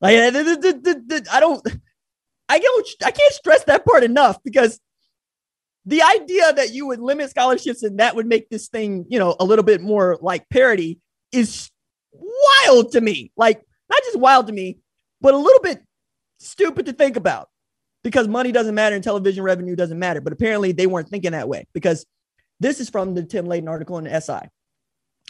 Like 0.00 0.16
I 0.16 0.30
don't 1.40 1.66
I 2.48 2.58
don't 2.60 2.88
I 3.04 3.10
can't 3.10 3.34
stress 3.34 3.64
that 3.64 3.84
part 3.84 4.04
enough 4.04 4.38
because 4.44 4.78
the 5.88 6.02
idea 6.02 6.52
that 6.52 6.74
you 6.74 6.86
would 6.86 7.00
limit 7.00 7.30
scholarships 7.30 7.82
and 7.82 7.98
that 7.98 8.14
would 8.14 8.26
make 8.26 8.50
this 8.50 8.68
thing, 8.68 9.06
you 9.08 9.18
know, 9.18 9.34
a 9.40 9.44
little 9.44 9.64
bit 9.64 9.80
more 9.80 10.18
like 10.20 10.46
parity 10.50 11.00
is 11.32 11.70
wild 12.12 12.92
to 12.92 13.00
me. 13.00 13.32
Like 13.38 13.62
not 13.88 14.02
just 14.04 14.18
wild 14.18 14.48
to 14.48 14.52
me, 14.52 14.80
but 15.22 15.32
a 15.32 15.38
little 15.38 15.62
bit 15.62 15.82
stupid 16.40 16.84
to 16.86 16.92
think 16.92 17.16
about 17.16 17.48
because 18.04 18.28
money 18.28 18.52
doesn't 18.52 18.74
matter 18.74 18.96
and 18.96 19.02
television 19.02 19.42
revenue 19.42 19.74
doesn't 19.74 19.98
matter. 19.98 20.20
But 20.20 20.34
apparently 20.34 20.72
they 20.72 20.86
weren't 20.86 21.08
thinking 21.08 21.32
that 21.32 21.48
way 21.48 21.66
because 21.72 22.04
this 22.60 22.80
is 22.80 22.90
from 22.90 23.14
the 23.14 23.24
Tim 23.24 23.46
Layden 23.46 23.70
article 23.70 23.96
in 23.96 24.04
the 24.04 24.20
SI. 24.20 24.46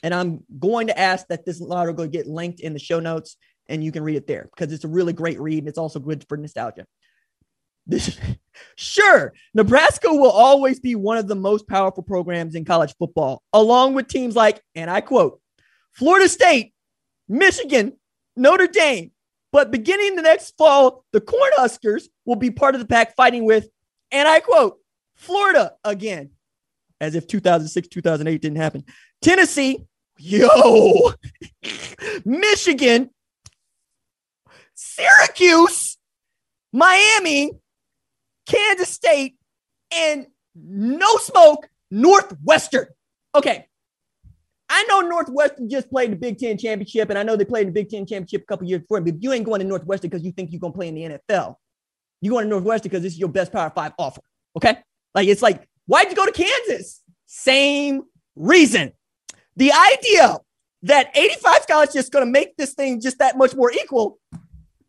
And 0.03 0.13
I'm 0.13 0.43
going 0.59 0.89
to 0.89 0.99
ask 0.99 1.25
that 1.29 1.47
this 1.47 1.63
article 1.63 2.05
get 2.09 2.27
linked 2.27 2.59
in 2.59 2.73
the 2.73 2.81
show 2.81 2.99
notes 2.99 3.37
and 3.69 3.85
you 3.85 3.93
can 3.93 4.03
read 4.03 4.17
it 4.17 4.27
there 4.27 4.49
because 4.53 4.73
it's 4.73 4.85
a 4.85 4.89
really 4.89 5.13
great 5.13 5.39
read 5.39 5.61
and 5.61 5.69
it's 5.69 5.79
also 5.79 6.01
good 6.01 6.27
for 6.29 6.37
nostalgia. 6.37 6.85
This, 7.89 8.17
sure, 8.77 9.33
Nebraska 9.55 10.09
will 10.11 10.31
always 10.31 10.79
be 10.79 10.95
one 10.95 11.19
of 11.19 11.27
the 11.27 11.35
most 11.35 11.67
powerful 11.67 12.03
programs 12.03 12.55
in 12.55 12.65
college 12.65 12.95
football, 12.99 13.43
along 13.53 13.95
with 13.95 14.07
teams 14.07 14.37
like, 14.37 14.63
and 14.75 14.91
I 14.91 15.01
quote, 15.01 15.41
Florida 15.93 16.29
State, 16.29 16.75
Michigan, 17.29 17.95
Notre 18.37 18.69
Dame. 18.69 19.11
But 19.51 19.71
beginning 19.71 20.15
the 20.15 20.23
next 20.23 20.57
fall, 20.59 21.05
the 21.13 21.23
Cornhuskers 21.23 22.05
will 22.27 22.37
be 22.37 22.51
part 22.51 22.75
of 22.75 22.81
the 22.81 22.87
pack 22.87 23.17
fighting 23.17 23.47
with, 23.47 23.69
and 24.13 24.29
I 24.29 24.41
quote, 24.41 24.79
Florida 25.17 25.73
again, 25.83 26.31
as 27.01 27.15
if 27.15 27.27
2006, 27.27 27.89
2008 27.89 28.43
didn't 28.43 28.59
happen. 28.59 28.85
Tennessee, 29.23 29.87
yo, 30.19 31.13
Michigan, 32.25 33.11
Syracuse, 34.75 35.97
Miami, 36.73 37.53
Kansas 38.49 38.89
State, 38.89 39.37
and 39.93 40.27
no 40.55 41.17
smoke, 41.17 41.69
Northwestern. 41.91 42.87
Okay. 43.35 43.67
I 44.71 44.85
know 44.85 45.01
Northwestern 45.01 45.71
just 45.71 45.89
played 45.91 46.13
the 46.13 46.17
Big 46.17 46.39
Ten 46.39 46.59
championship, 46.59 47.09
and 47.09 47.19
I 47.19 47.23
know 47.23 47.37
they 47.37 47.45
played 47.45 47.69
the 47.69 47.73
Big 47.73 47.89
Ten 47.89 48.05
championship 48.05 48.43
a 48.43 48.47
couple 48.47 48.67
years 48.67 48.83
before, 48.83 49.01
but 49.01 49.23
you 49.23 49.33
ain't 49.33 49.47
going 49.47 49.61
to 49.61 49.67
Northwestern 49.67 50.11
because 50.11 50.25
you 50.25 50.33
think 50.33 50.53
you're 50.53 50.61
going 50.61 50.73
to 50.73 50.77
play 50.77 50.89
in 50.89 50.95
the 50.95 51.03
NFL. 51.03 51.57
You're 52.21 52.33
going 52.33 52.45
to 52.45 52.51
Northwestern 52.51 52.91
because 52.91 53.03
this 53.03 53.15
is 53.15 53.19
your 53.19 53.29
best 53.29 53.53
Power 53.53 53.71
Five 53.71 53.93
offer. 53.99 54.21
Okay. 54.57 54.77
Like, 55.15 55.29
it's 55.29 55.41
like, 55.41 55.67
why'd 55.87 56.11
you 56.11 56.17
go 56.17 56.27
to 56.27 56.33
Kansas? 56.33 57.03
Same 57.27 58.03
reason. 58.37 58.93
The 59.57 59.73
idea 59.73 60.39
that 60.83 61.17
85 61.17 61.63
scholarships 61.63 61.97
is 61.97 62.11
going 62.11 62.27
to 62.27 62.31
make 62.31 62.57
this 62.57 62.75
thing 62.75 63.01
just 63.01 63.19
that 63.19 63.39
much 63.39 63.55
more 63.55 63.73
equal. 63.73 64.19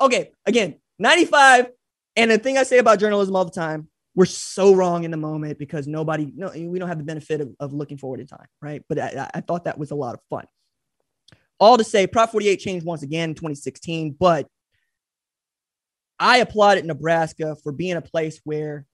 okay, 0.00 0.32
again, 0.44 0.76
95. 0.98 1.68
And 2.16 2.30
the 2.30 2.38
thing 2.38 2.56
I 2.56 2.62
say 2.62 2.78
about 2.78 2.98
journalism 2.98 3.36
all 3.36 3.44
the 3.44 3.50
time, 3.50 3.88
we're 4.14 4.24
so 4.24 4.74
wrong 4.74 5.04
in 5.04 5.10
the 5.10 5.16
moment 5.18 5.58
because 5.58 5.86
nobody, 5.86 6.32
no, 6.34 6.50
we 6.54 6.78
don't 6.78 6.88
have 6.88 6.98
the 6.98 7.04
benefit 7.04 7.42
of, 7.42 7.54
of 7.60 7.72
looking 7.74 7.98
forward 7.98 8.20
in 8.20 8.26
time, 8.26 8.46
right? 8.62 8.82
But 8.88 8.98
I, 8.98 9.30
I 9.34 9.40
thought 9.42 9.64
that 9.64 9.78
was 9.78 9.90
a 9.90 9.94
lot 9.94 10.14
of 10.14 10.20
fun. 10.30 10.46
All 11.60 11.76
to 11.76 11.84
say, 11.84 12.06
Prop 12.06 12.30
48 12.30 12.56
changed 12.56 12.86
once 12.86 13.02
again 13.02 13.30
in 13.30 13.34
2016, 13.34 14.16
but 14.18 14.46
I 16.18 16.38
applauded 16.38 16.86
Nebraska 16.86 17.56
for 17.62 17.72
being 17.72 17.96
a 17.96 18.02
place 18.02 18.40
where 18.44 18.86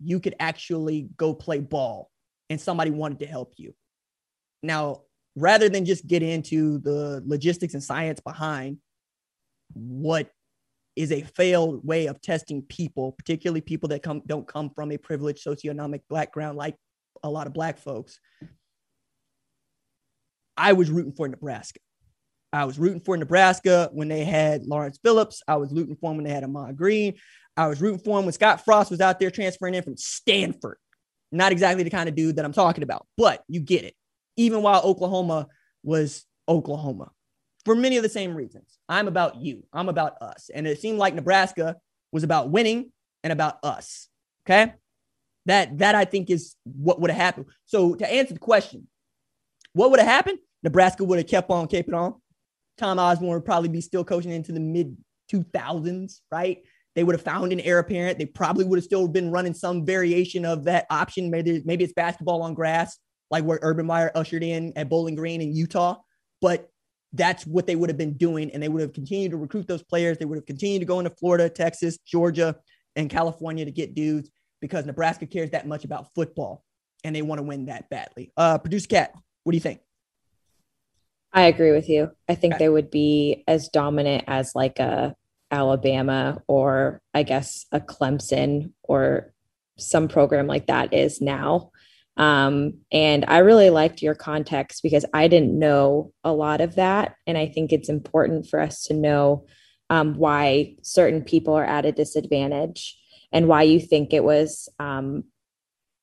you 0.00 0.20
could 0.20 0.36
actually 0.38 1.08
go 1.16 1.34
play 1.34 1.58
ball 1.58 2.10
and 2.48 2.60
somebody 2.60 2.90
wanted 2.92 3.18
to 3.20 3.26
help 3.26 3.54
you. 3.56 3.74
Now, 4.62 5.02
rather 5.34 5.68
than 5.68 5.84
just 5.84 6.06
get 6.06 6.22
into 6.22 6.78
the 6.78 7.22
logistics 7.26 7.74
and 7.74 7.82
science 7.82 8.20
behind 8.20 8.78
what 9.74 10.30
is 10.98 11.12
a 11.12 11.22
failed 11.22 11.86
way 11.86 12.06
of 12.06 12.20
testing 12.20 12.60
people, 12.60 13.12
particularly 13.12 13.60
people 13.60 13.88
that 13.88 14.02
come 14.02 14.20
don't 14.26 14.48
come 14.48 14.68
from 14.68 14.90
a 14.90 14.98
privileged 14.98 15.46
socioeconomic 15.46 16.00
background 16.10 16.58
like 16.58 16.74
a 17.22 17.30
lot 17.30 17.46
of 17.46 17.52
black 17.52 17.78
folks. 17.78 18.18
I 20.56 20.72
was 20.72 20.90
rooting 20.90 21.12
for 21.12 21.28
Nebraska. 21.28 21.78
I 22.52 22.64
was 22.64 22.80
rooting 22.80 23.00
for 23.00 23.16
Nebraska 23.16 23.90
when 23.92 24.08
they 24.08 24.24
had 24.24 24.66
Lawrence 24.66 24.98
Phillips. 25.00 25.40
I 25.46 25.54
was 25.54 25.72
rooting 25.72 25.94
for 25.94 26.10
them 26.10 26.16
when 26.16 26.24
they 26.24 26.32
had 26.32 26.42
Ahman 26.42 26.74
Green. 26.74 27.14
I 27.56 27.68
was 27.68 27.80
rooting 27.80 28.00
for 28.00 28.18
him 28.18 28.24
when 28.24 28.32
Scott 28.32 28.64
Frost 28.64 28.90
was 28.90 29.00
out 29.00 29.20
there 29.20 29.30
transferring 29.30 29.74
in 29.74 29.84
from 29.84 29.96
Stanford. 29.96 30.78
Not 31.30 31.52
exactly 31.52 31.84
the 31.84 31.90
kind 31.90 32.08
of 32.08 32.16
dude 32.16 32.36
that 32.36 32.44
I'm 32.44 32.52
talking 32.52 32.82
about, 32.82 33.06
but 33.16 33.44
you 33.46 33.60
get 33.60 33.84
it. 33.84 33.94
Even 34.36 34.62
while 34.62 34.82
Oklahoma 34.82 35.46
was 35.84 36.24
Oklahoma 36.48 37.12
for 37.64 37.74
many 37.74 37.96
of 37.96 38.02
the 38.02 38.08
same 38.08 38.34
reasons. 38.34 38.78
I'm 38.88 39.08
about 39.08 39.36
you, 39.36 39.64
I'm 39.72 39.88
about 39.88 40.20
us. 40.22 40.50
And 40.52 40.66
it 40.66 40.80
seemed 40.80 40.98
like 40.98 41.14
Nebraska 41.14 41.76
was 42.12 42.24
about 42.24 42.50
winning 42.50 42.92
and 43.22 43.32
about 43.32 43.58
us. 43.62 44.08
Okay. 44.46 44.74
That, 45.46 45.78
that 45.78 45.94
I 45.94 46.04
think 46.04 46.30
is 46.30 46.56
what 46.64 47.00
would 47.00 47.10
have 47.10 47.20
happened. 47.20 47.46
So 47.64 47.94
to 47.94 48.12
answer 48.12 48.34
the 48.34 48.40
question, 48.40 48.86
what 49.72 49.90
would 49.90 50.00
have 50.00 50.08
happened? 50.08 50.38
Nebraska 50.62 51.04
would 51.04 51.18
have 51.18 51.26
kept 51.26 51.50
on 51.50 51.68
keeping 51.68 51.94
on. 51.94 52.14
Tom 52.76 52.98
Osborne 52.98 53.34
would 53.34 53.44
probably 53.44 53.68
be 53.68 53.80
still 53.80 54.04
coaching 54.04 54.30
into 54.30 54.52
the 54.52 54.60
mid 54.60 54.96
2000s, 55.32 56.20
right? 56.30 56.58
They 56.94 57.04
would 57.04 57.14
have 57.14 57.22
found 57.22 57.52
an 57.52 57.60
heir 57.60 57.78
apparent. 57.78 58.18
They 58.18 58.26
probably 58.26 58.64
would 58.64 58.78
have 58.78 58.84
still 58.84 59.06
been 59.08 59.30
running 59.30 59.54
some 59.54 59.84
variation 59.84 60.44
of 60.44 60.64
that 60.64 60.86
option. 60.90 61.30
Maybe, 61.30 61.62
maybe 61.64 61.84
it's 61.84 61.92
basketball 61.92 62.42
on 62.42 62.54
grass, 62.54 62.98
like 63.30 63.44
where 63.44 63.58
Urban 63.62 63.86
Meyer 63.86 64.10
ushered 64.14 64.42
in 64.42 64.72
at 64.76 64.88
Bowling 64.88 65.14
Green 65.14 65.40
in 65.40 65.54
Utah. 65.54 65.96
But 66.40 66.70
that's 67.12 67.46
what 67.46 67.66
they 67.66 67.76
would 67.76 67.90
have 67.90 67.96
been 67.96 68.14
doing. 68.14 68.50
And 68.50 68.62
they 68.62 68.68
would 68.68 68.82
have 68.82 68.92
continued 68.92 69.30
to 69.30 69.36
recruit 69.36 69.66
those 69.66 69.82
players. 69.82 70.18
They 70.18 70.24
would 70.24 70.38
have 70.38 70.46
continued 70.46 70.80
to 70.80 70.86
go 70.86 70.98
into 70.98 71.10
Florida, 71.10 71.48
Texas, 71.48 71.98
Georgia, 71.98 72.56
and 72.96 73.08
California 73.08 73.64
to 73.64 73.70
get 73.70 73.94
dudes 73.94 74.30
because 74.60 74.84
Nebraska 74.86 75.26
cares 75.26 75.50
that 75.50 75.66
much 75.66 75.84
about 75.84 76.12
football 76.14 76.64
and 77.04 77.14
they 77.14 77.22
want 77.22 77.38
to 77.38 77.44
win 77.44 77.66
that 77.66 77.88
badly. 77.88 78.32
Uh, 78.36 78.58
Produce 78.58 78.86
Cat, 78.86 79.12
what 79.44 79.52
do 79.52 79.56
you 79.56 79.62
think? 79.62 79.80
I 81.32 81.42
agree 81.42 81.72
with 81.72 81.88
you. 81.88 82.10
I 82.28 82.34
think 82.34 82.54
okay. 82.54 82.64
they 82.64 82.68
would 82.68 82.90
be 82.90 83.44
as 83.46 83.68
dominant 83.68 84.24
as 84.26 84.52
like 84.54 84.78
a 84.78 85.14
Alabama 85.50 86.42
or 86.46 87.00
I 87.14 87.22
guess 87.22 87.66
a 87.72 87.80
Clemson 87.80 88.72
or 88.82 89.32
some 89.78 90.08
program 90.08 90.46
like 90.46 90.66
that 90.66 90.92
is 90.92 91.20
now. 91.20 91.70
Um, 92.18 92.80
and 92.90 93.24
I 93.28 93.38
really 93.38 93.70
liked 93.70 94.02
your 94.02 94.16
context 94.16 94.82
because 94.82 95.04
I 95.14 95.28
didn't 95.28 95.56
know 95.56 96.12
a 96.24 96.32
lot 96.32 96.60
of 96.60 96.74
that. 96.74 97.14
And 97.26 97.38
I 97.38 97.46
think 97.46 97.72
it's 97.72 97.88
important 97.88 98.48
for 98.48 98.60
us 98.60 98.82
to 98.84 98.94
know 98.94 99.46
um, 99.88 100.14
why 100.14 100.74
certain 100.82 101.22
people 101.22 101.54
are 101.54 101.64
at 101.64 101.86
a 101.86 101.92
disadvantage 101.92 102.98
and 103.32 103.46
why 103.46 103.62
you 103.62 103.80
think 103.80 104.12
it 104.12 104.24
was 104.24 104.68
um, 104.80 105.24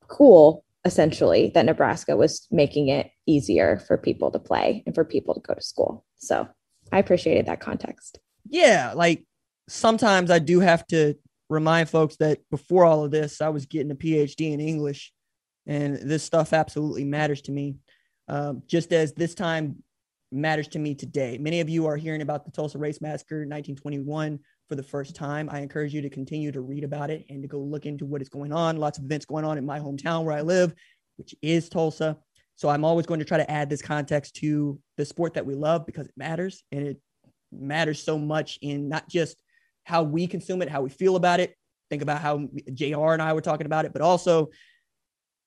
cool, 0.07 0.63
essentially, 0.85 1.51
that 1.53 1.65
Nebraska 1.65 2.15
was 2.15 2.47
making 2.49 2.87
it 2.87 3.11
easier 3.25 3.79
for 3.85 3.97
people 3.97 4.31
to 4.31 4.39
play 4.39 4.83
and 4.85 4.95
for 4.95 5.03
people 5.03 5.33
to 5.33 5.41
go 5.41 5.53
to 5.53 5.61
school. 5.61 6.05
So 6.15 6.47
I 6.91 6.99
appreciated 6.99 7.47
that 7.47 7.59
context. 7.59 8.19
Yeah. 8.49 8.93
Like 8.95 9.25
sometimes 9.67 10.31
I 10.31 10.39
do 10.39 10.61
have 10.61 10.87
to 10.87 11.15
remind 11.49 11.89
folks 11.89 12.15
that 12.17 12.39
before 12.49 12.85
all 12.85 13.03
of 13.03 13.11
this, 13.11 13.41
I 13.41 13.49
was 13.49 13.65
getting 13.65 13.91
a 13.91 13.95
PhD 13.95 14.53
in 14.53 14.59
English, 14.59 15.11
and 15.67 15.95
this 15.97 16.23
stuff 16.23 16.53
absolutely 16.53 17.03
matters 17.03 17.41
to 17.43 17.51
me, 17.51 17.75
um, 18.27 18.63
just 18.67 18.93
as 18.93 19.13
this 19.13 19.35
time 19.35 19.83
matters 20.31 20.67
to 20.69 20.79
me 20.79 20.95
today. 20.95 21.37
Many 21.37 21.61
of 21.61 21.69
you 21.69 21.87
are 21.87 21.97
hearing 21.97 22.21
about 22.21 22.45
the 22.45 22.51
Tulsa 22.51 22.77
Race 22.77 23.01
Massacre 23.01 23.37
1921 23.37 24.39
for 24.67 24.75
the 24.75 24.83
first 24.83 25.15
time. 25.15 25.49
I 25.51 25.59
encourage 25.59 25.93
you 25.93 26.01
to 26.01 26.09
continue 26.09 26.51
to 26.51 26.61
read 26.61 26.83
about 26.83 27.09
it 27.09 27.25
and 27.29 27.41
to 27.41 27.47
go 27.47 27.59
look 27.59 27.85
into 27.85 28.05
what 28.05 28.21
is 28.21 28.29
going 28.29 28.51
on. 28.51 28.77
Lots 28.77 28.97
of 28.97 29.05
events 29.05 29.25
going 29.25 29.45
on 29.45 29.57
in 29.57 29.65
my 29.65 29.79
hometown 29.79 30.23
where 30.23 30.35
I 30.35 30.41
live, 30.41 30.73
which 31.17 31.35
is 31.41 31.69
Tulsa. 31.69 32.17
So 32.55 32.69
I'm 32.69 32.85
always 32.85 33.05
going 33.05 33.19
to 33.19 33.25
try 33.25 33.37
to 33.37 33.51
add 33.51 33.69
this 33.69 33.81
context 33.81 34.35
to 34.37 34.79
the 34.97 35.05
sport 35.05 35.33
that 35.33 35.45
we 35.45 35.55
love 35.55 35.85
because 35.85 36.07
it 36.07 36.13
matters 36.15 36.63
and 36.71 36.87
it 36.87 37.01
matters 37.51 38.01
so 38.01 38.17
much 38.17 38.59
in 38.61 38.89
not 38.89 39.09
just 39.09 39.37
how 39.83 40.03
we 40.03 40.25
consume 40.27 40.61
it, 40.61 40.69
how 40.69 40.81
we 40.81 40.89
feel 40.89 41.15
about 41.15 41.39
it. 41.39 41.55
Think 41.89 42.01
about 42.01 42.21
how 42.21 42.47
JR 42.73 43.11
and 43.11 43.21
I 43.21 43.33
were 43.33 43.41
talking 43.41 43.67
about 43.67 43.85
it, 43.85 43.93
but 43.93 44.01
also 44.01 44.49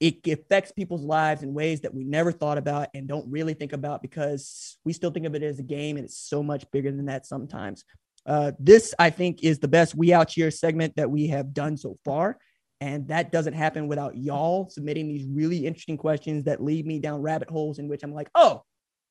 it 0.00 0.26
affects 0.28 0.70
people's 0.70 1.02
lives 1.02 1.42
in 1.42 1.54
ways 1.54 1.80
that 1.80 1.94
we 1.94 2.04
never 2.04 2.30
thought 2.30 2.58
about 2.58 2.88
and 2.94 3.08
don't 3.08 3.28
really 3.30 3.54
think 3.54 3.72
about 3.72 4.00
because 4.00 4.78
we 4.84 4.92
still 4.92 5.10
think 5.10 5.26
of 5.26 5.34
it 5.34 5.42
as 5.42 5.58
a 5.58 5.64
game 5.64 5.96
and 5.96 6.04
it's 6.04 6.18
so 6.18 6.42
much 6.42 6.70
bigger 6.70 6.92
than 6.92 7.06
that 7.06 7.26
sometimes. 7.26 7.84
Uh, 8.24 8.52
this, 8.58 8.94
I 8.98 9.10
think, 9.10 9.42
is 9.42 9.58
the 9.58 9.68
best 9.68 9.94
We 9.94 10.12
Out 10.12 10.28
Cheer 10.28 10.50
segment 10.50 10.96
that 10.96 11.10
we 11.10 11.28
have 11.28 11.52
done 11.52 11.76
so 11.76 11.98
far. 12.04 12.38
And 12.80 13.08
that 13.08 13.32
doesn't 13.32 13.54
happen 13.54 13.88
without 13.88 14.16
y'all 14.16 14.68
submitting 14.70 15.08
these 15.08 15.26
really 15.26 15.66
interesting 15.66 15.96
questions 15.96 16.44
that 16.44 16.62
lead 16.62 16.86
me 16.86 17.00
down 17.00 17.22
rabbit 17.22 17.50
holes 17.50 17.80
in 17.80 17.88
which 17.88 18.04
I'm 18.04 18.14
like, 18.14 18.30
oh, 18.36 18.62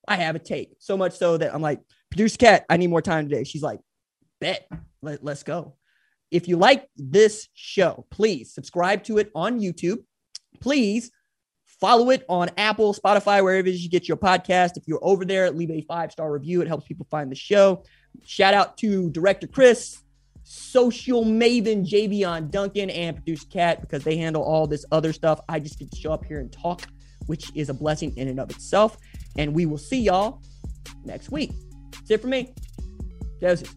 I 0.08 0.16
have 0.16 0.36
a 0.36 0.40
take. 0.40 0.76
So 0.80 0.96
much 0.96 1.18
so 1.18 1.38
that 1.38 1.54
I'm 1.54 1.62
like, 1.62 1.82
produce 2.10 2.38
cat, 2.38 2.66
I 2.70 2.78
need 2.78 2.88
more 2.88 3.02
time 3.02 3.28
today. 3.28 3.44
She's 3.44 3.62
like, 3.62 3.80
bet, 4.40 4.70
let, 5.02 5.22
let's 5.22 5.44
go. 5.44 5.76
If 6.32 6.48
you 6.48 6.56
like 6.56 6.88
this 6.96 7.50
show, 7.54 8.06
please 8.10 8.54
subscribe 8.54 9.04
to 9.06 9.18
it 9.18 9.32
on 9.36 9.60
YouTube 9.60 10.04
please 10.60 11.12
follow 11.66 12.10
it 12.10 12.26
on 12.28 12.50
Apple, 12.58 12.94
Spotify, 12.94 13.44
wherever 13.44 13.70
you 13.70 13.90
get 13.90 14.08
your 14.08 14.18
podcast. 14.18 14.78
If 14.78 14.88
you're 14.88 15.04
over 15.04 15.26
there, 15.26 15.50
leave 15.52 15.72
a 15.72 15.82
five 15.82 16.12
star 16.12 16.32
review. 16.32 16.62
It 16.62 16.68
helps 16.68 16.88
people 16.88 17.08
find 17.10 17.32
the 17.32 17.36
show. 17.36 17.84
Shout 18.26 18.54
out 18.54 18.78
to 18.80 19.10
director 19.12 19.48
Chris, 19.48 20.02
social 20.44 21.24
maven 21.24 21.88
Javion 21.88 22.50
Duncan, 22.50 22.90
and 22.90 23.16
producer 23.16 23.46
Cat 23.52 23.82
because 23.82 24.04
they 24.04 24.18
handle 24.18 24.44
all 24.44 24.66
this 24.68 24.86
other 24.92 25.14
stuff. 25.14 25.42
I 25.48 25.60
just 25.60 25.78
get 25.78 25.92
to 25.92 25.98
show 25.98 26.12
up 26.12 26.26
here 26.26 26.40
and 26.40 26.52
talk, 26.52 26.84
which 27.28 27.52
is 27.56 27.70
a 27.70 27.74
blessing 27.74 28.16
in 28.18 28.28
and 28.28 28.40
of 28.40 28.50
itself. 28.50 28.98
And 29.38 29.54
we 29.54 29.66
will 29.66 29.78
see 29.78 30.00
y'all 30.00 30.42
next 31.04 31.32
week. 31.32 31.52
That's 31.92 32.12
it 32.12 32.22
for 32.22 32.28
me. 32.28 32.54
Joseph. 33.40 33.74